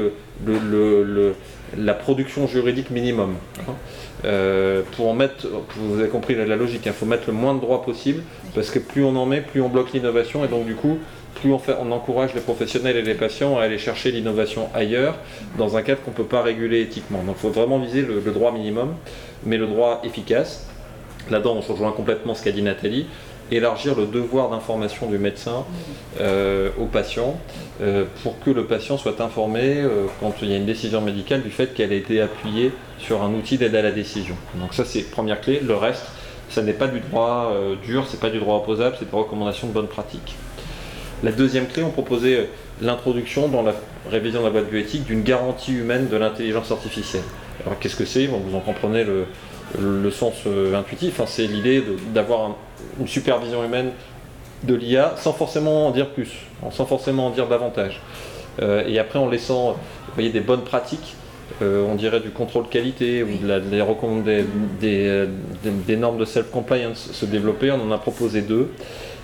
la 1.77 1.93
production 1.93 2.47
juridique 2.47 2.91
minimum. 2.91 3.35
Euh, 4.23 4.83
pour 4.95 5.13
mettre, 5.15 5.47
vous 5.75 5.99
avez 5.99 6.09
compris 6.09 6.35
la, 6.35 6.55
logique, 6.55 6.83
il 6.85 6.91
faut 6.91 7.05
mettre 7.05 7.23
le 7.27 7.33
moins 7.33 7.55
de 7.55 7.59
droits 7.59 7.81
possible, 7.81 8.21
parce 8.53 8.69
que 8.69 8.79
plus 8.79 9.03
on 9.03 9.15
en 9.15 9.25
met, 9.25 9.41
plus 9.41 9.61
on 9.61 9.69
bloque 9.69 9.93
l'innovation, 9.93 10.45
et 10.45 10.47
donc 10.47 10.65
du 10.65 10.75
coup, 10.75 10.99
plus 11.35 11.51
on, 11.51 11.91
encourage 11.91 12.33
les 12.35 12.41
professionnels 12.41 12.97
et 12.97 13.01
les 13.01 13.15
patients 13.15 13.57
à 13.57 13.63
aller 13.63 13.77
chercher 13.77 14.11
l'innovation 14.11 14.69
ailleurs, 14.75 15.15
dans 15.57 15.75
un 15.75 15.81
cadre 15.81 16.01
qu'on 16.01 16.11
ne 16.11 16.15
peut 16.15 16.23
pas 16.23 16.43
réguler 16.43 16.81
éthiquement. 16.81 17.23
Donc 17.23 17.37
il 17.39 17.41
faut 17.41 17.49
vraiment 17.49 17.79
viser 17.79 18.03
le, 18.03 18.19
droit 18.31 18.51
minimum, 18.51 18.93
mais 19.45 19.57
le 19.57 19.65
droit 19.65 20.01
efficace. 20.03 20.67
Là-dedans, 21.29 21.57
on 21.57 21.73
rejoint 21.73 21.91
complètement 21.91 22.35
ce 22.35 22.43
qu'a 22.43 22.51
dit 22.51 22.61
Nathalie, 22.61 23.07
élargir 23.49 23.95
le 23.95 24.05
devoir 24.05 24.49
d'information 24.49 25.07
du 25.07 25.17
médecin 25.17 25.65
euh, 26.19 26.69
au 26.79 26.85
patient 26.85 27.39
euh, 27.81 28.05
pour 28.23 28.39
que 28.39 28.49
le 28.49 28.65
patient 28.65 28.97
soit 28.97 29.19
informé 29.19 29.83
quand 30.19 30.33
il 30.41 30.49
y 30.49 30.53
a 30.53 30.57
une 30.57 30.65
décision 30.65 31.01
médicale 31.01 31.41
du 31.41 31.49
fait 31.49 31.73
qu'elle 31.73 31.91
a 31.91 31.95
été 31.95 32.21
appuyée 32.21 32.71
sur 33.01 33.21
un 33.23 33.33
outil 33.33 33.57
d'aide 33.57 33.75
à 33.75 33.81
la 33.81 33.91
décision. 33.91 34.35
Donc 34.55 34.73
ça 34.73 34.85
c'est 34.85 35.01
première 35.09 35.41
clé. 35.41 35.59
Le 35.59 35.75
reste, 35.75 36.05
ça 36.49 36.61
n'est 36.61 36.73
pas 36.73 36.87
du 36.87 36.99
droit 36.99 37.51
euh, 37.53 37.75
dur, 37.83 38.05
c'est 38.09 38.19
pas 38.19 38.29
du 38.29 38.39
droit 38.39 38.57
opposable, 38.57 38.95
c'est 38.99 39.09
des 39.09 39.17
recommandations 39.17 39.67
de 39.67 39.73
bonne 39.73 39.87
pratique. 39.87 40.35
La 41.23 41.31
deuxième 41.31 41.67
clé, 41.67 41.83
on 41.83 41.91
proposait 41.91 42.35
euh, 42.37 42.45
l'introduction 42.81 43.47
dans 43.47 43.61
la 43.63 43.73
révision 44.09 44.41
de 44.41 44.45
la 44.45 44.51
boîte 44.51 44.69
bioéthique 44.69 45.05
d'une 45.05 45.23
garantie 45.23 45.73
humaine 45.73 46.07
de 46.09 46.17
l'intelligence 46.17 46.71
artificielle. 46.71 47.23
Alors 47.65 47.77
qu'est-ce 47.79 47.95
que 47.95 48.05
c'est? 48.05 48.25
Vous 48.27 48.55
en 48.55 48.59
comprenez 48.59 49.03
le, 49.03 50.11
sens 50.11 50.33
euh, 50.47 50.75
intuitif, 50.75 51.19
hein. 51.19 51.25
c'est 51.27 51.47
l'idée 51.47 51.83
d'avoir 52.13 52.41
un- 52.41 52.55
une 52.99 53.07
supervision 53.07 53.63
humaine 53.63 53.91
de 54.63 54.75
l'IA 54.75 55.15
sans 55.17 55.33
forcément 55.33 55.87
en 55.87 55.91
dire 55.91 56.09
plus, 56.09 56.29
sans 56.71 56.85
forcément 56.85 57.27
en 57.27 57.29
dire 57.31 57.47
davantage. 57.47 57.99
Et 58.61 58.99
après 58.99 59.17
en 59.17 59.27
laissant 59.27 59.75
des 60.17 60.39
bonnes 60.39 60.61
pratiques, 60.61 61.15
euh, 61.61 61.85
on 61.89 61.95
dirait 61.95 62.19
du 62.19 62.29
contrôle 62.29 62.67
qualité 62.69 63.23
ou 63.23 63.37
de 63.41 63.47
la- 63.47 63.59
des, 63.59 63.81
recomm- 63.81 64.23
des- 64.23 64.45
des, 64.79 65.07
euh, 65.07 65.25
des- 65.63 65.97
normes 65.97 66.17
de 66.17 66.25
self-compliance 66.25 67.09
se 67.11 67.25
développer, 67.25 67.71
on 67.71 67.81
en 67.81 67.91
a 67.91 67.97
proposé 67.97 68.41
deux. 68.41 68.69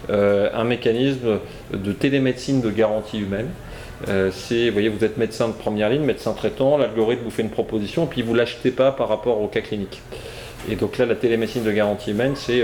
Euh, 0.10 0.49
un 0.54 0.64
mécanisme 0.64 1.40
de 1.74 1.91
télémédecine 1.91 2.62
de 2.62 2.70
garantie 2.70 3.20
humaine. 3.20 3.48
Euh, 4.08 4.30
c'est, 4.32 4.68
vous 4.68 4.74
voyez, 4.74 4.90
vous 4.90 5.04
êtes 5.04 5.18
médecin 5.18 5.48
de 5.48 5.54
première 5.54 5.90
ligne, 5.90 6.04
médecin 6.04 6.34
traitant, 6.34 6.78
l'algorithme 6.78 7.24
vous 7.24 7.32
fait 7.32 7.41
une 7.41 7.49
proposition, 7.49 8.04
et 8.04 8.08
puis 8.08 8.22
vous 8.22 8.36
l'achetez 8.36 8.70
pas 8.72 8.91
par 8.91 9.10
rapport 9.10 9.41
au 9.41 9.48
cas 9.48 9.62
clinique. 9.62 10.02
Et 10.70 10.76
donc 10.76 10.98
là, 10.98 11.06
la 11.06 11.16
télémédecine 11.16 11.64
de 11.64 11.72
garantie 11.72 12.12
humaine, 12.12 12.34
c'est 12.36 12.64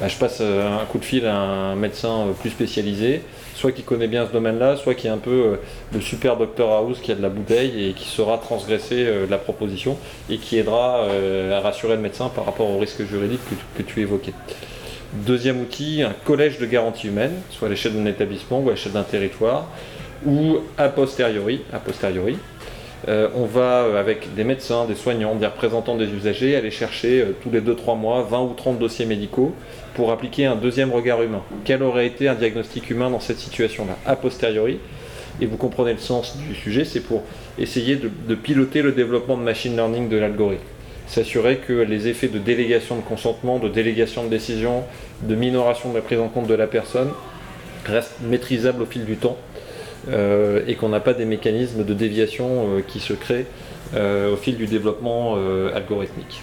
bah, 0.00 0.08
je 0.08 0.16
passe 0.16 0.40
un 0.40 0.84
coup 0.86 0.98
de 0.98 1.04
fil 1.04 1.26
à 1.26 1.36
un 1.36 1.74
médecin 1.74 2.26
plus 2.40 2.50
spécialisé, 2.50 3.22
soit 3.60 3.72
qui 3.72 3.82
connaît 3.82 4.08
bien 4.08 4.26
ce 4.26 4.32
domaine-là, 4.32 4.76
soit 4.76 4.94
qui 4.94 5.06
est 5.06 5.10
un 5.10 5.18
peu 5.18 5.30
euh, 5.30 5.56
le 5.92 6.00
super 6.00 6.36
docteur 6.38 6.70
House 6.72 6.98
qui 7.02 7.12
a 7.12 7.14
de 7.14 7.20
la 7.20 7.28
bouteille 7.28 7.88
et 7.88 7.92
qui 7.92 8.08
saura 8.08 8.38
transgresser 8.38 9.04
euh, 9.06 9.26
la 9.28 9.36
proposition 9.36 9.98
et 10.30 10.38
qui 10.38 10.56
aidera 10.58 11.00
euh, 11.02 11.56
à 11.56 11.60
rassurer 11.60 11.96
le 11.96 12.00
médecin 12.00 12.30
par 12.34 12.46
rapport 12.46 12.70
au 12.70 12.78
risque 12.78 13.04
juridique 13.04 13.40
que, 13.50 13.54
tu- 13.54 13.64
que 13.76 13.82
tu 13.82 14.00
évoquais. 14.00 14.32
Deuxième 15.12 15.60
outil, 15.60 16.02
un 16.02 16.14
collège 16.24 16.58
de 16.58 16.64
garantie 16.66 17.08
humaine, 17.08 17.32
soit 17.50 17.68
à 17.68 17.70
l'échelle 17.70 17.92
d'un 17.94 18.06
établissement 18.06 18.60
ou 18.60 18.68
à 18.68 18.72
l'échelle 18.72 18.92
d'un 18.92 19.02
territoire, 19.02 19.66
ou 20.24 20.58
a 20.78 20.88
posteriori, 20.88 21.60
a 21.72 21.80
posteriori 21.80 22.38
euh, 23.08 23.28
on 23.34 23.46
va, 23.46 23.84
euh, 23.84 24.00
avec 24.00 24.34
des 24.34 24.44
médecins, 24.44 24.84
des 24.84 24.94
soignants, 24.94 25.34
des 25.34 25.46
représentants 25.46 25.96
des 25.96 26.08
usagers, 26.08 26.54
aller 26.56 26.70
chercher 26.70 27.22
euh, 27.22 27.36
tous 27.42 27.50
les 27.50 27.60
2-3 27.60 27.98
mois 27.98 28.22
20 28.22 28.42
ou 28.42 28.54
30 28.54 28.78
dossiers 28.78 29.06
médicaux 29.06 29.54
pour 29.94 30.12
appliquer 30.12 30.44
un 30.44 30.54
deuxième 30.54 30.92
regard 30.92 31.22
humain. 31.22 31.42
Quel 31.64 31.82
aurait 31.82 32.06
été 32.06 32.28
un 32.28 32.34
diagnostic 32.34 32.90
humain 32.90 33.08
dans 33.08 33.20
cette 33.20 33.38
situation-là 33.38 33.96
A 34.04 34.16
posteriori, 34.16 34.78
et 35.40 35.46
vous 35.46 35.56
comprenez 35.56 35.92
le 35.92 35.98
sens 35.98 36.36
du 36.36 36.54
sujet, 36.54 36.84
c'est 36.84 37.00
pour 37.00 37.22
essayer 37.58 37.96
de, 37.96 38.34
piloter 38.34 38.82
le 38.82 38.92
développement 38.92 39.38
de 39.38 39.42
machine 39.42 39.74
learning 39.74 40.10
de 40.10 40.18
l'algorithme. 40.18 40.62
S'assurer 41.06 41.56
que 41.56 41.72
les 41.72 42.06
effets 42.06 42.28
de 42.28 42.38
délégation 42.38 42.96
de 42.96 43.00
consentement, 43.00 43.58
de 43.58 43.68
délégation 43.68 44.24
de 44.24 44.28
décision, 44.28 44.84
de 45.22 45.34
minoration 45.34 45.90
de 45.90 45.96
la 45.96 46.02
prise 46.02 46.20
en 46.20 46.28
compte 46.28 46.46
de 46.46 46.54
la 46.54 46.66
personne 46.66 47.10
restent 47.86 48.20
maîtrisables 48.22 48.82
au 48.82 48.86
fil 48.86 49.04
du 49.06 49.16
temps 49.16 49.38
et 50.08 50.74
qu'on 50.76 50.88
n'a 50.88 51.00
pas 51.00 51.14
des 51.14 51.24
mécanismes 51.24 51.84
de 51.84 51.94
déviation 51.94 52.76
euh, 52.78 52.80
qui 52.86 53.00
se 53.00 53.12
créent 53.12 53.46
euh, 53.94 54.32
au 54.32 54.36
fil 54.36 54.56
du 54.56 54.66
développement 54.66 55.34
euh, 55.36 55.74
algorithmique. 55.74 56.42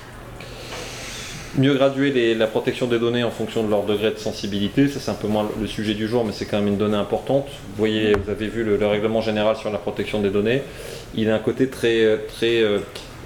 Mieux 1.57 1.73
graduer 1.73 2.35
la 2.35 2.45
protection 2.45 2.85
des 2.85 2.99
données 2.99 3.23
en 3.23 3.31
fonction 3.31 3.63
de 3.63 3.69
leur 3.69 3.83
degré 3.83 4.11
de 4.11 4.19
sensibilité, 4.19 4.87
ça 4.87 4.99
c'est 4.99 5.09
un 5.09 5.15
peu 5.15 5.27
moins 5.27 5.49
le 5.59 5.65
sujet 5.65 5.95
du 5.95 6.07
jour, 6.07 6.23
mais 6.23 6.31
c'est 6.31 6.45
quand 6.45 6.57
même 6.57 6.67
une 6.67 6.77
donnée 6.77 6.97
importante. 6.97 7.47
Vous 7.47 7.77
voyez, 7.77 8.13
vous 8.13 8.29
avez 8.29 8.47
vu 8.47 8.63
le, 8.63 8.77
le 8.77 8.85
règlement 8.85 9.21
général 9.21 9.55
sur 9.55 9.71
la 9.71 9.79
protection 9.79 10.21
des 10.21 10.29
données. 10.29 10.61
Il 11.15 11.31
a 11.31 11.35
un 11.35 11.39
côté 11.39 11.67
très, 11.67 12.03
euh, 12.03 12.17
très 12.27 12.61
euh, 12.61 12.79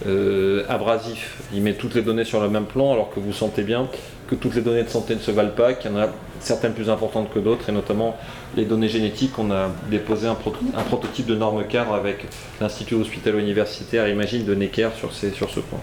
euh, 0.08 0.64
abrasif. 0.70 1.40
Il 1.54 1.62
met 1.62 1.74
toutes 1.74 1.96
les 1.96 2.04
données 2.04 2.24
sur 2.24 2.40
le 2.40 2.48
même 2.48 2.66
plan, 2.66 2.94
alors 2.94 3.14
que 3.14 3.20
vous 3.20 3.34
sentez 3.34 3.64
bien 3.64 3.90
que 4.32 4.36
toutes 4.36 4.56
les 4.56 4.62
données 4.62 4.84
de 4.84 4.90
santé 4.90 5.14
ne 5.14 5.20
se 5.20 5.30
valent 5.30 5.52
pas, 5.52 5.74
qu'il 5.74 5.92
y 5.92 5.94
en 5.94 5.98
a 6.00 6.08
certaines 6.40 6.74
plus 6.74 6.90
importantes 6.90 7.30
que 7.32 7.38
d'autres, 7.40 7.70
et 7.70 7.72
notamment 7.74 8.16
les 8.58 8.66
données 8.66 8.88
génétiques. 8.90 9.38
On 9.38 9.52
a 9.52 9.70
déposé 9.92 10.28
un, 10.28 10.34
proto- 10.36 10.64
un 10.76 10.82
prototype 10.84 11.28
de 11.28 11.36
norme 11.36 11.66
cadre 11.66 11.94
avec 11.94 12.26
l'Institut 12.62 12.96
hospitalo-universitaire 12.96 14.08
Imagine 14.08 14.46
de 14.46 14.56
Necker 14.56 14.90
sur, 14.98 15.12
ces- 15.14 15.32
sur 15.32 15.50
ce 15.52 15.60
point 15.60 15.80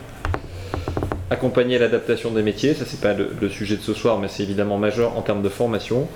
accompagner 1.30 1.78
l'adaptation 1.78 2.30
des 2.30 2.40
métiers, 2.42 2.72
ça 2.72 2.84
c'est 2.86 3.02
pas 3.02 3.12
le, 3.12 3.30
le 3.38 3.50
sujet 3.50 3.76
de 3.76 3.82
ce 3.82 3.92
soir, 3.92 4.18
mais 4.18 4.28
c'est 4.28 4.42
évidemment 4.42 4.78
majeur 4.78 5.14
en 5.18 5.20
termes 5.20 5.42
de 5.42 5.50
formation. 5.50 6.08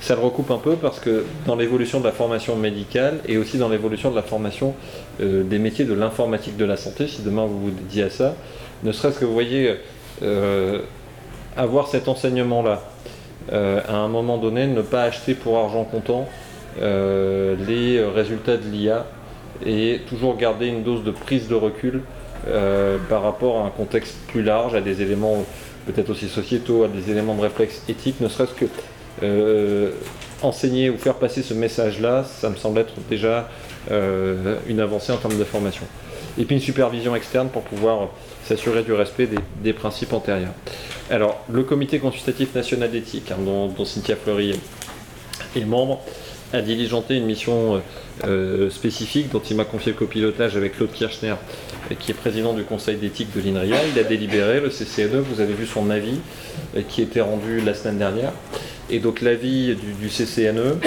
Ça 0.00 0.14
le 0.14 0.20
recoupe 0.20 0.52
un 0.52 0.58
peu 0.58 0.76
parce 0.76 1.00
que 1.00 1.24
dans 1.44 1.56
l'évolution 1.56 1.98
de 1.98 2.04
la 2.04 2.12
formation 2.12 2.54
médicale 2.54 3.18
et 3.26 3.36
aussi 3.36 3.58
dans 3.58 3.68
l'évolution 3.68 4.12
de 4.12 4.16
la 4.16 4.22
formation 4.22 4.74
euh, 5.20 5.42
des 5.42 5.58
métiers 5.58 5.84
de 5.84 5.92
l'informatique 5.92 6.56
de 6.56 6.64
la 6.64 6.76
santé, 6.76 7.08
si 7.08 7.22
demain 7.22 7.46
vous 7.46 7.58
vous 7.60 7.70
dédiez 7.72 8.04
à 8.04 8.10
ça, 8.10 8.36
ne 8.84 8.92
serait-ce 8.92 9.18
que 9.18 9.24
vous 9.24 9.32
voyez 9.34 9.74
euh, 10.22 10.78
avoir 11.56 11.88
cet 11.88 12.08
enseignement-là, 12.08 12.80
euh, 13.52 13.80
à 13.88 13.96
un 13.96 14.08
moment 14.08 14.38
donné, 14.38 14.66
ne 14.66 14.82
pas 14.82 15.02
acheter 15.02 15.34
pour 15.34 15.58
argent 15.58 15.84
comptant 15.84 16.28
euh, 16.80 17.56
les 17.66 18.02
résultats 18.04 18.56
de 18.56 18.68
l'IA 18.70 19.06
et 19.64 20.00
toujours 20.08 20.36
garder 20.36 20.68
une 20.68 20.82
dose 20.82 21.04
de 21.04 21.10
prise 21.10 21.48
de 21.48 21.54
recul 21.54 22.02
euh, 22.48 22.98
par 23.08 23.22
rapport 23.22 23.62
à 23.62 23.66
un 23.66 23.70
contexte 23.70 24.16
plus 24.28 24.42
large, 24.42 24.74
à 24.74 24.80
des 24.80 25.02
éléments 25.02 25.44
peut-être 25.86 26.10
aussi 26.10 26.28
sociétaux, 26.28 26.84
à 26.84 26.88
des 26.88 27.10
éléments 27.10 27.34
de 27.34 27.42
réflexe 27.42 27.82
éthique, 27.88 28.20
ne 28.20 28.28
serait-ce 28.28 28.54
que 28.54 28.66
enseigner 30.42 30.88
ou 30.88 30.96
faire 30.96 31.14
passer 31.14 31.42
ce 31.42 31.52
message-là, 31.52 32.24
ça 32.24 32.48
me 32.48 32.56
semble 32.56 32.78
être 32.78 32.94
déjà 33.10 33.48
une 33.90 34.80
avancée 34.80 35.12
en 35.12 35.16
termes 35.16 35.36
de 35.36 35.44
formation. 35.44 35.84
Et 36.38 36.44
puis 36.44 36.54
une 36.54 36.62
supervision 36.62 37.14
externe 37.14 37.48
pour 37.48 37.62
pouvoir 37.62 38.08
s'assurer 38.50 38.82
du 38.82 38.92
respect 38.92 39.28
des, 39.62 39.72
principes 39.72 40.12
antérieurs. 40.12 40.54
Alors, 41.08 41.44
le 41.48 41.62
comité 41.62 42.00
consultatif 42.00 42.52
national 42.52 42.90
d'éthique, 42.90 43.30
hein, 43.30 43.36
dont, 43.38 43.84
Cynthia 43.84 44.16
Fleury 44.16 44.58
est 45.54 45.64
membre, 45.64 46.00
a 46.52 46.60
diligenté 46.60 47.16
une 47.16 47.26
mission 47.26 47.76
euh, 47.76 47.78
euh, 48.24 48.70
spécifique 48.70 49.30
dont 49.30 49.38
il 49.48 49.56
m'a 49.56 49.64
confié 49.64 49.92
le 49.92 49.98
copilotage 49.98 50.56
avec 50.56 50.76
Claude 50.76 50.90
Kirchner, 50.90 51.36
euh, 51.90 51.94
qui 51.96 52.10
est 52.10 52.14
président 52.14 52.52
du 52.52 52.64
conseil 52.64 52.96
d'éthique 52.96 53.28
de 53.36 53.40
l'INRIA. 53.40 53.76
Il 53.94 53.98
a 54.00 54.02
délibéré, 54.02 54.60
le 54.60 54.68
CCNE, 54.68 55.20
vous 55.20 55.40
avez 55.40 55.54
vu 55.54 55.66
son 55.66 55.88
avis 55.88 56.18
qui 56.88 57.02
était 57.02 57.20
rendu 57.20 57.60
la 57.60 57.74
semaine 57.74 57.98
dernière. 57.98 58.32
Et 58.90 58.98
donc 58.98 59.20
l'avis 59.20 59.76
du 59.76 60.08
CCNE 60.08 60.80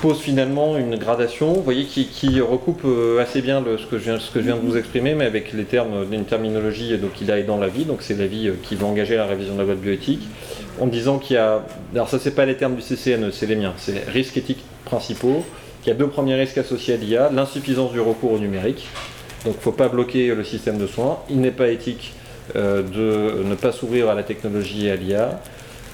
pose 0.00 0.20
finalement 0.20 0.76
une 0.76 0.96
gradation, 0.96 1.52
vous 1.52 1.62
voyez, 1.62 1.84
qui, 1.84 2.40
recoupe 2.40 2.82
euh, 2.84 3.20
assez 3.20 3.42
bien 3.42 3.62
ce, 3.78 3.86
que 3.86 3.98
je 3.98 4.04
viens, 4.42 4.56
de 4.56 4.60
vous 4.60 4.76
exprimer, 4.76 5.14
mais 5.14 5.24
avec 5.24 5.52
les 5.52 5.64
termes, 5.64 6.06
une 6.12 6.24
terminologie, 6.24 6.92
euh, 6.92 6.98
donc 6.98 7.20
il 7.20 7.30
a 7.30 7.42
dans 7.42 7.56
l'avis, 7.56 7.84
donc 7.84 8.02
c'est 8.02 8.16
l'avis 8.16 8.48
euh, 8.48 8.52
qui 8.62 8.76
va 8.76 8.86
engager 8.86 9.16
la 9.16 9.26
révision 9.26 9.54
de 9.54 9.58
la 9.58 9.64
loi 9.64 9.74
de 9.74 9.80
bioéthique, 9.80 10.28
en 10.80 10.86
disant 10.86 11.18
qu'il 11.18 11.34
y 11.34 11.38
a, 11.38 11.64
alors 11.94 12.08
ça 12.08 12.18
c'est 12.18 12.34
pas 12.34 12.46
les 12.46 12.56
termes 12.56 12.76
du 12.76 12.82
CCNE, 12.82 13.30
c'est 13.32 13.46
les 13.46 13.56
miens, 13.56 13.74
c'est 13.76 14.08
risques 14.08 14.36
éthiques 14.36 14.64
principaux, 14.84 15.44
qu'il 15.82 15.92
y 15.92 15.96
a 15.96 15.98
deux 15.98 16.06
premiers 16.06 16.36
risques 16.36 16.58
associés 16.58 16.94
à 16.94 16.96
l'IA, 16.96 17.30
l'insuffisance 17.32 17.92
du 17.92 18.00
recours 18.00 18.32
au 18.32 18.38
numérique, 18.38 18.86
donc 19.44 19.54
il 19.54 19.58
ne 19.58 19.62
faut 19.62 19.72
pas 19.72 19.88
bloquer 19.88 20.34
le 20.34 20.44
système 20.44 20.78
de 20.78 20.86
soins, 20.86 21.18
il 21.28 21.40
n'est 21.40 21.50
pas 21.50 21.68
éthique 21.68 22.14
de 22.54 23.42
ne 23.44 23.54
pas 23.54 23.72
s'ouvrir 23.72 24.08
à 24.08 24.14
la 24.14 24.22
technologie 24.22 24.86
et 24.86 24.90
à 24.90 24.96
l'IA, 24.96 25.40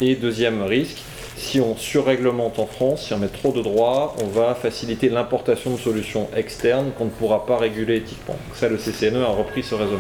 et 0.01 0.15
deuxième 0.15 0.63
risque, 0.63 0.99
si 1.37 1.61
on 1.61 1.77
surréglemente 1.77 2.59
en 2.59 2.67
France, 2.67 3.07
si 3.07 3.13
on 3.15 3.19
met 3.19 3.29
trop 3.29 3.53
de 3.53 3.61
droits, 3.63 4.15
on 4.23 4.27
va 4.27 4.55
faciliter 4.55 5.09
l'importation 5.09 5.73
de 5.73 5.79
solutions 5.79 6.29
externes 6.37 6.91
qu'on 6.97 7.07
ne 7.07 7.11
pourra 7.11 7.45
pas 7.47 7.57
réguler 7.59 7.97
éthiquement. 7.97 8.35
Donc 8.35 8.57
ça, 8.57 8.69
le 8.69 8.77
CCNE 8.77 9.23
a 9.23 9.27
repris 9.29 9.63
ce 9.63 9.75
raisonnement. 9.75 9.99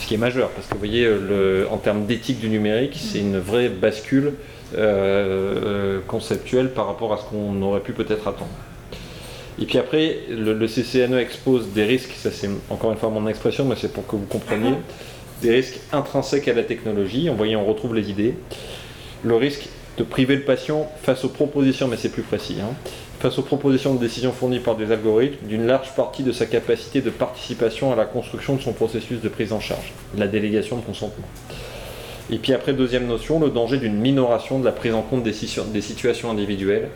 Ce 0.00 0.06
qui 0.06 0.14
est 0.14 0.18
majeur, 0.18 0.50
parce 0.50 0.66
que 0.66 0.72
vous 0.74 0.78
voyez, 0.78 1.04
le- 1.04 1.66
en 1.70 1.76
termes 1.76 2.06
d'éthique 2.06 2.40
du 2.40 2.48
numérique, 2.48 2.96
c'est 3.00 3.18
une 3.20 3.38
vraie 3.38 3.68
bascule 3.68 4.34
euh, 4.76 6.00
conceptuelle 6.06 6.70
par 6.70 6.86
rapport 6.86 7.12
à 7.12 7.18
ce 7.18 7.22
qu'on 7.24 7.60
aurait 7.62 7.80
pu 7.80 7.92
peut-être 7.92 8.26
attendre. 8.28 8.50
Et 9.60 9.66
puis 9.66 9.78
après, 9.78 10.18
le, 10.30 10.54
le 10.54 10.66
CCNE 10.66 11.18
expose 11.18 11.68
des 11.74 11.84
risques, 11.84 12.12
ça 12.16 12.30
c'est 12.30 12.48
encore 12.70 12.90
une 12.90 12.96
fois 12.96 13.10
mon 13.10 13.28
expression, 13.28 13.64
mais 13.64 13.74
c'est 13.78 13.92
pour 13.92 14.06
que 14.06 14.16
vous 14.16 14.24
compreniez, 14.26 14.74
des 15.42 15.50
risques 15.50 15.78
intrinsèques 15.92 16.48
à 16.48 16.54
la 16.54 16.62
technologie. 16.62 17.28
En 17.28 17.34
voyant, 17.34 17.60
on 17.60 17.66
retrouve 17.66 17.94
les 17.94 18.08
idées. 18.10 18.34
Le 19.24 19.36
risque 19.36 19.68
de 19.98 20.04
priver 20.04 20.36
le 20.36 20.42
patient 20.42 20.90
face 21.02 21.24
aux 21.24 21.28
propositions, 21.28 21.88
mais 21.88 21.96
c'est 21.96 22.08
plus 22.08 22.22
précis, 22.22 22.56
hein, 22.62 22.74
face 23.20 23.38
aux 23.38 23.42
propositions 23.42 23.94
de 23.94 24.00
décision 24.00 24.32
fournies 24.32 24.58
par 24.58 24.74
des 24.76 24.90
algorithmes, 24.90 25.46
d'une 25.46 25.66
large 25.66 25.94
partie 25.94 26.22
de 26.22 26.32
sa 26.32 26.46
capacité 26.46 27.00
de 27.02 27.10
participation 27.10 27.92
à 27.92 27.96
la 27.96 28.04
construction 28.04 28.56
de 28.56 28.60
son 28.62 28.72
processus 28.72 29.20
de 29.20 29.28
prise 29.28 29.52
en 29.52 29.60
charge, 29.60 29.92
la 30.16 30.26
délégation 30.26 30.76
de 30.76 30.82
consentement. 30.82 31.26
Et 32.30 32.38
puis 32.38 32.52
après, 32.54 32.72
deuxième 32.72 33.06
notion, 33.06 33.38
le 33.38 33.50
danger 33.50 33.76
d'une 33.78 33.96
minoration 33.96 34.58
de 34.58 34.64
la 34.64 34.72
prise 34.72 34.94
en 34.94 35.02
compte 35.02 35.22
des, 35.22 35.32
situ- 35.34 35.60
des 35.72 35.82
situations 35.82 36.30
individuelles 36.30 36.88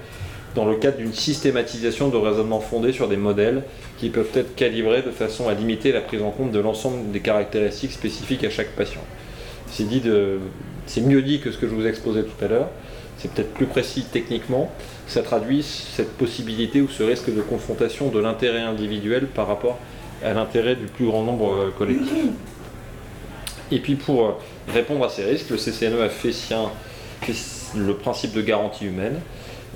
dans 0.55 0.65
le 0.65 0.77
cadre 0.77 0.97
d'une 0.97 1.13
systématisation 1.13 2.09
de 2.09 2.17
raisonnement 2.17 2.61
fondé 2.61 2.93
sur 2.93 3.09
des 3.09 3.19
modèles 3.19 3.63
qui 3.99 4.09
peuvent 4.09 4.31
être 4.35 4.55
calibrés 4.55 5.03
de 5.03 5.11
façon 5.11 5.49
à 5.49 5.55
limiter 5.55 5.93
la 5.93 6.01
prise 6.01 6.23
en 6.23 6.31
compte 6.31 6.51
de 6.51 6.59
l'ensemble 6.59 7.11
des 7.13 7.21
caractéristiques 7.21 7.93
spécifiques 7.93 8.43
à 8.45 8.49
chaque 8.49 8.71
patient. 8.71 9.03
C'est 9.71 11.01
mieux 11.03 11.23
dit 11.23 11.41
que 11.41 11.51
ce 11.53 11.59
que 11.59 11.69
je 11.69 11.75
vous 11.75 11.85
ai 11.85 11.91
exposé 11.91 12.23
tout 12.23 12.43
à 12.45 12.49
l'heure. 12.49 12.69
C'est 13.19 13.33
peut-être 13.33 13.55
plus 13.55 13.67
précis 13.67 14.05
techniquement. 14.11 14.71
Ça 15.07 15.23
traduit 15.23 15.63
cette 15.63 16.13
possibilité 16.17 16.81
ou 16.81 16.89
ce 16.89 17.03
risque 17.03 17.35
de 17.35 17.41
confrontation 17.41 18.09
de 18.09 18.19
l'intérêt 18.19 18.63
individuel 18.63 19.27
par 19.27 19.47
rapport 19.47 19.79
à 20.23 20.33
l'intérêt 20.33 20.77
du 20.77 20.87
plus 20.87 21.07
grand 21.07 21.23
nombre 21.23 21.53
euh, 21.53 21.75
collectif. 21.77 22.27
Et 23.71 23.79
puis 23.81 23.95
pour 23.95 24.27
euh, 24.27 24.31
répondre 24.73 25.05
à 25.05 25.09
ces 25.09 25.25
risques, 25.25 25.51
le 25.51 25.57
CCNE 25.57 26.01
a 26.03 26.09
fait 26.09 26.33
sien 26.33 26.71
le 27.77 27.95
principe 27.95 28.33
de 28.33 28.43
garantie 28.43 28.87
humaine 28.87 29.21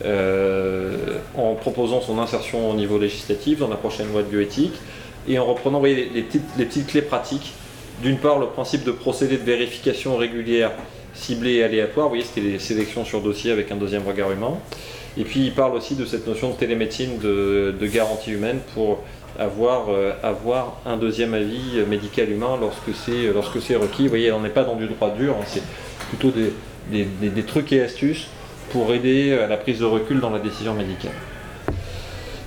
euh, 0.05 1.19
en 1.37 1.55
proposant 1.55 2.01
son 2.01 2.19
insertion 2.19 2.71
au 2.71 2.75
niveau 2.75 2.99
législatif 2.99 3.59
dans 3.59 3.69
la 3.69 3.77
prochaine 3.77 4.11
loi 4.13 4.23
de 4.23 4.29
bioéthique 4.29 4.75
et 5.29 5.39
en 5.39 5.45
reprenant 5.45 5.83
les 5.83 6.07
petites, 6.23 6.45
les 6.57 6.65
petites 6.65 6.87
clés 6.87 7.03
pratiques. 7.03 7.53
D'une 8.03 8.17
part, 8.17 8.39
le 8.39 8.47
principe 8.47 8.85
de 8.85 8.93
procédé 8.93 9.37
de 9.37 9.43
vérification 9.43 10.17
régulière, 10.17 10.71
ciblée 11.15 11.55
et 11.55 11.65
aléatoire. 11.65 12.07
Vous 12.07 12.11
voyez, 12.15 12.25
c'était 12.25 12.41
les 12.41 12.59
sélections 12.59 13.05
sur 13.05 13.21
dossier 13.21 13.53
avec 13.53 13.71
un 13.71 13.77
deuxième 13.77 14.07
regard 14.07 14.31
humain. 14.31 14.55
Et 15.17 15.25
puis, 15.25 15.41
il 15.41 15.53
parle 15.53 15.75
aussi 15.75 15.95
de 15.95 16.05
cette 16.05 16.27
notion 16.27 16.51
de 16.51 16.55
télémédecine 16.55 17.19
de, 17.19 17.87
garantie 17.87 18.33
humaine 18.33 18.61
pour 18.75 19.03
avoir, 19.39 19.89
euh, 19.91 20.13
avoir 20.23 20.81
un 20.87 20.97
deuxième 20.97 21.35
avis 21.35 21.83
médical 21.89 22.31
humain 22.31 22.57
lorsque 22.61 22.95
c'est 23.05 23.33
lorsque 23.33 23.61
c'est 23.61 23.77
requis. 23.77 24.05
Vous 24.05 24.11
voyez, 24.11 24.33
on 24.33 24.41
n'est 24.41 24.49
pas 24.49 24.65
dans 24.65 24.77
du 24.77 24.87
droit 24.87 25.11
dur, 25.11 25.37
hein, 25.41 25.45
c'est 25.47 25.63
plutôt 26.11 26.31
des, 26.31 26.53
des- 26.91 27.43
trucs 27.43 27.73
et 27.73 27.83
astuces 27.83 28.29
pour 28.71 28.93
aider 28.93 29.33
à 29.33 29.47
la 29.47 29.57
prise 29.57 29.81
de 29.81 29.85
recul 29.85 30.21
dans 30.21 30.31
la 30.31 30.39
décision 30.39 30.75
médicale. 30.75 31.13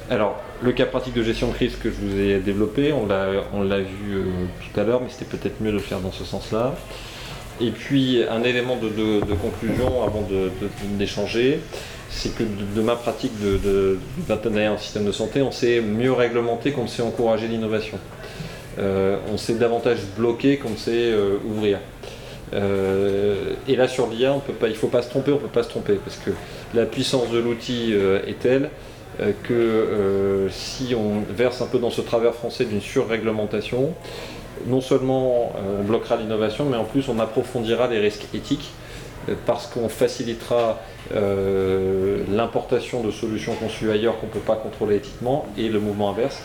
Alors, 0.09 0.41
le 0.61 0.71
cas 0.71 0.85
pratique 0.85 1.13
de 1.13 1.23
gestion 1.23 1.49
de 1.49 1.53
crise 1.53 1.75
que 1.75 1.89
je 1.89 1.95
vous 1.95 2.19
ai 2.19 2.39
développé, 2.39 2.93
on 2.93 3.05
l'a, 3.05 3.27
on 3.53 3.63
l'a 3.63 3.79
vu 3.79 4.15
euh, 4.15 4.23
tout 4.61 4.79
à 4.79 4.83
l'heure, 4.83 5.01
mais 5.01 5.09
c'était 5.09 5.25
peut-être 5.25 5.61
mieux 5.61 5.71
de 5.71 5.77
le 5.77 5.81
faire 5.81 5.99
dans 5.99 6.11
ce 6.11 6.23
sens-là. 6.23 6.75
Et 7.61 7.71
puis, 7.71 8.23
un 8.29 8.43
élément 8.43 8.77
de, 8.77 9.19
conclusion 9.35 10.03
avant 10.03 10.27
d'échanger, 10.97 11.59
c'est 12.09 12.35
que 12.35 12.43
de, 12.43 12.81
ma 12.81 12.95
pratique 12.95 13.33
de, 13.41 13.99
d'internat 14.27 14.73
en 14.73 14.77
système 14.77 15.05
de 15.05 15.11
santé, 15.11 15.41
on 15.41 15.51
sait 15.51 15.81
mieux 15.81 16.11
réglementer 16.11 16.71
qu'on 16.71 16.87
sait 16.87 17.01
encourager 17.01 17.47
l'innovation. 17.47 17.99
Euh, 18.79 19.17
on 19.31 19.37
sait 19.37 19.53
davantage 19.55 19.99
bloquer 20.17 20.57
qu'on 20.57 20.75
sait 20.75 21.11
euh, 21.11 21.37
ouvrir. 21.45 21.79
Euh, 22.53 23.53
et 23.67 23.75
là 23.75 23.87
sur 23.87 24.07
l'IA, 24.07 24.35
il 24.61 24.69
ne 24.69 24.73
faut 24.73 24.87
pas 24.87 25.01
se 25.01 25.09
tromper, 25.09 25.31
on 25.31 25.35
ne 25.35 25.41
peut 25.41 25.47
pas 25.47 25.63
se 25.63 25.69
tromper, 25.69 25.95
parce 26.03 26.17
que 26.17 26.31
la 26.73 26.85
puissance 26.85 27.29
de 27.29 27.39
l'outil 27.39 27.93
est 28.27 28.39
telle 28.39 28.69
que 29.43 30.47
si 30.49 30.95
on 30.95 31.21
verse 31.31 31.61
un 31.61 31.67
peu 31.67 31.79
dans 31.79 31.91
ce 31.91 32.01
travers 32.01 32.33
français 32.33 32.65
d'une 32.65 32.81
surréglementation, 32.81 33.93
non 34.65 34.81
seulement 34.81 35.53
euh, 35.55 35.79
on 35.81 35.83
bloquera 35.83 36.17
l'innovation, 36.17 36.65
mais 36.65 36.77
en 36.77 36.83
plus 36.83 37.07
on 37.09 37.19
approfondira 37.19 37.87
les 37.87 37.99
risques 37.99 38.27
éthiques, 38.33 38.71
euh, 39.29 39.33
parce 39.45 39.67
qu'on 39.67 39.89
facilitera 39.89 40.79
euh, 41.15 42.23
l'importation 42.29 43.03
de 43.03 43.11
solutions 43.11 43.53
conçues 43.55 43.91
ailleurs 43.91 44.19
qu'on 44.19 44.27
ne 44.27 44.31
peut 44.31 44.39
pas 44.39 44.55
contrôler 44.55 44.97
éthiquement, 44.97 45.45
et 45.57 45.69
le 45.69 45.79
mouvement 45.79 46.09
inverse, 46.09 46.41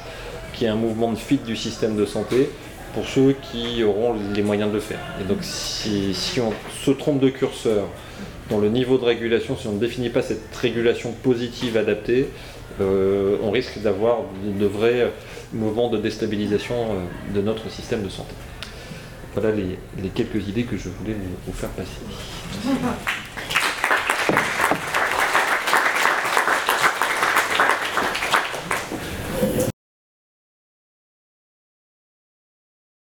qui 0.54 0.64
est 0.64 0.68
un 0.68 0.76
mouvement 0.76 1.12
de 1.12 1.18
fuite 1.18 1.44
du 1.44 1.56
système 1.56 1.96
de 1.96 2.04
santé 2.04 2.50
pour 2.94 3.06
ceux 3.06 3.34
qui 3.52 3.84
auront 3.84 4.14
les 4.34 4.42
moyens 4.42 4.70
de 4.70 4.74
le 4.74 4.80
faire. 4.80 4.98
Et 5.20 5.24
donc 5.24 5.38
si, 5.42 6.40
on 6.40 6.52
se 6.84 6.90
trompe 6.90 7.20
de 7.20 7.28
curseur 7.28 7.84
dans 8.50 8.58
le 8.58 8.68
niveau 8.70 8.96
de 8.96 9.04
régulation, 9.04 9.56
si 9.56 9.68
on 9.68 9.72
ne 9.72 9.78
définit 9.78 10.08
pas 10.08 10.22
cette 10.22 10.56
régulation 10.56 11.12
positive 11.12 11.76
adaptée, 11.76 12.30
on 12.80 13.50
risque 13.50 13.78
d'avoir 13.82 14.20
de, 14.42 14.58
de 14.58 14.66
vrais 14.66 15.12
mouvements 15.52 15.88
de 15.88 15.98
déstabilisation 15.98 16.74
euh, 16.74 17.34
de 17.34 17.42
notre 17.42 17.70
système 17.70 18.02
de 18.02 18.08
santé. 18.08 18.34
Voilà 19.34 19.54
les, 19.54 20.08
quelques 20.10 20.48
idées 20.48 20.64
que 20.64 20.76
je 20.76 20.88
voulais 20.88 21.16
vous 21.46 21.52
faire 21.52 21.70
passer. 21.70 22.00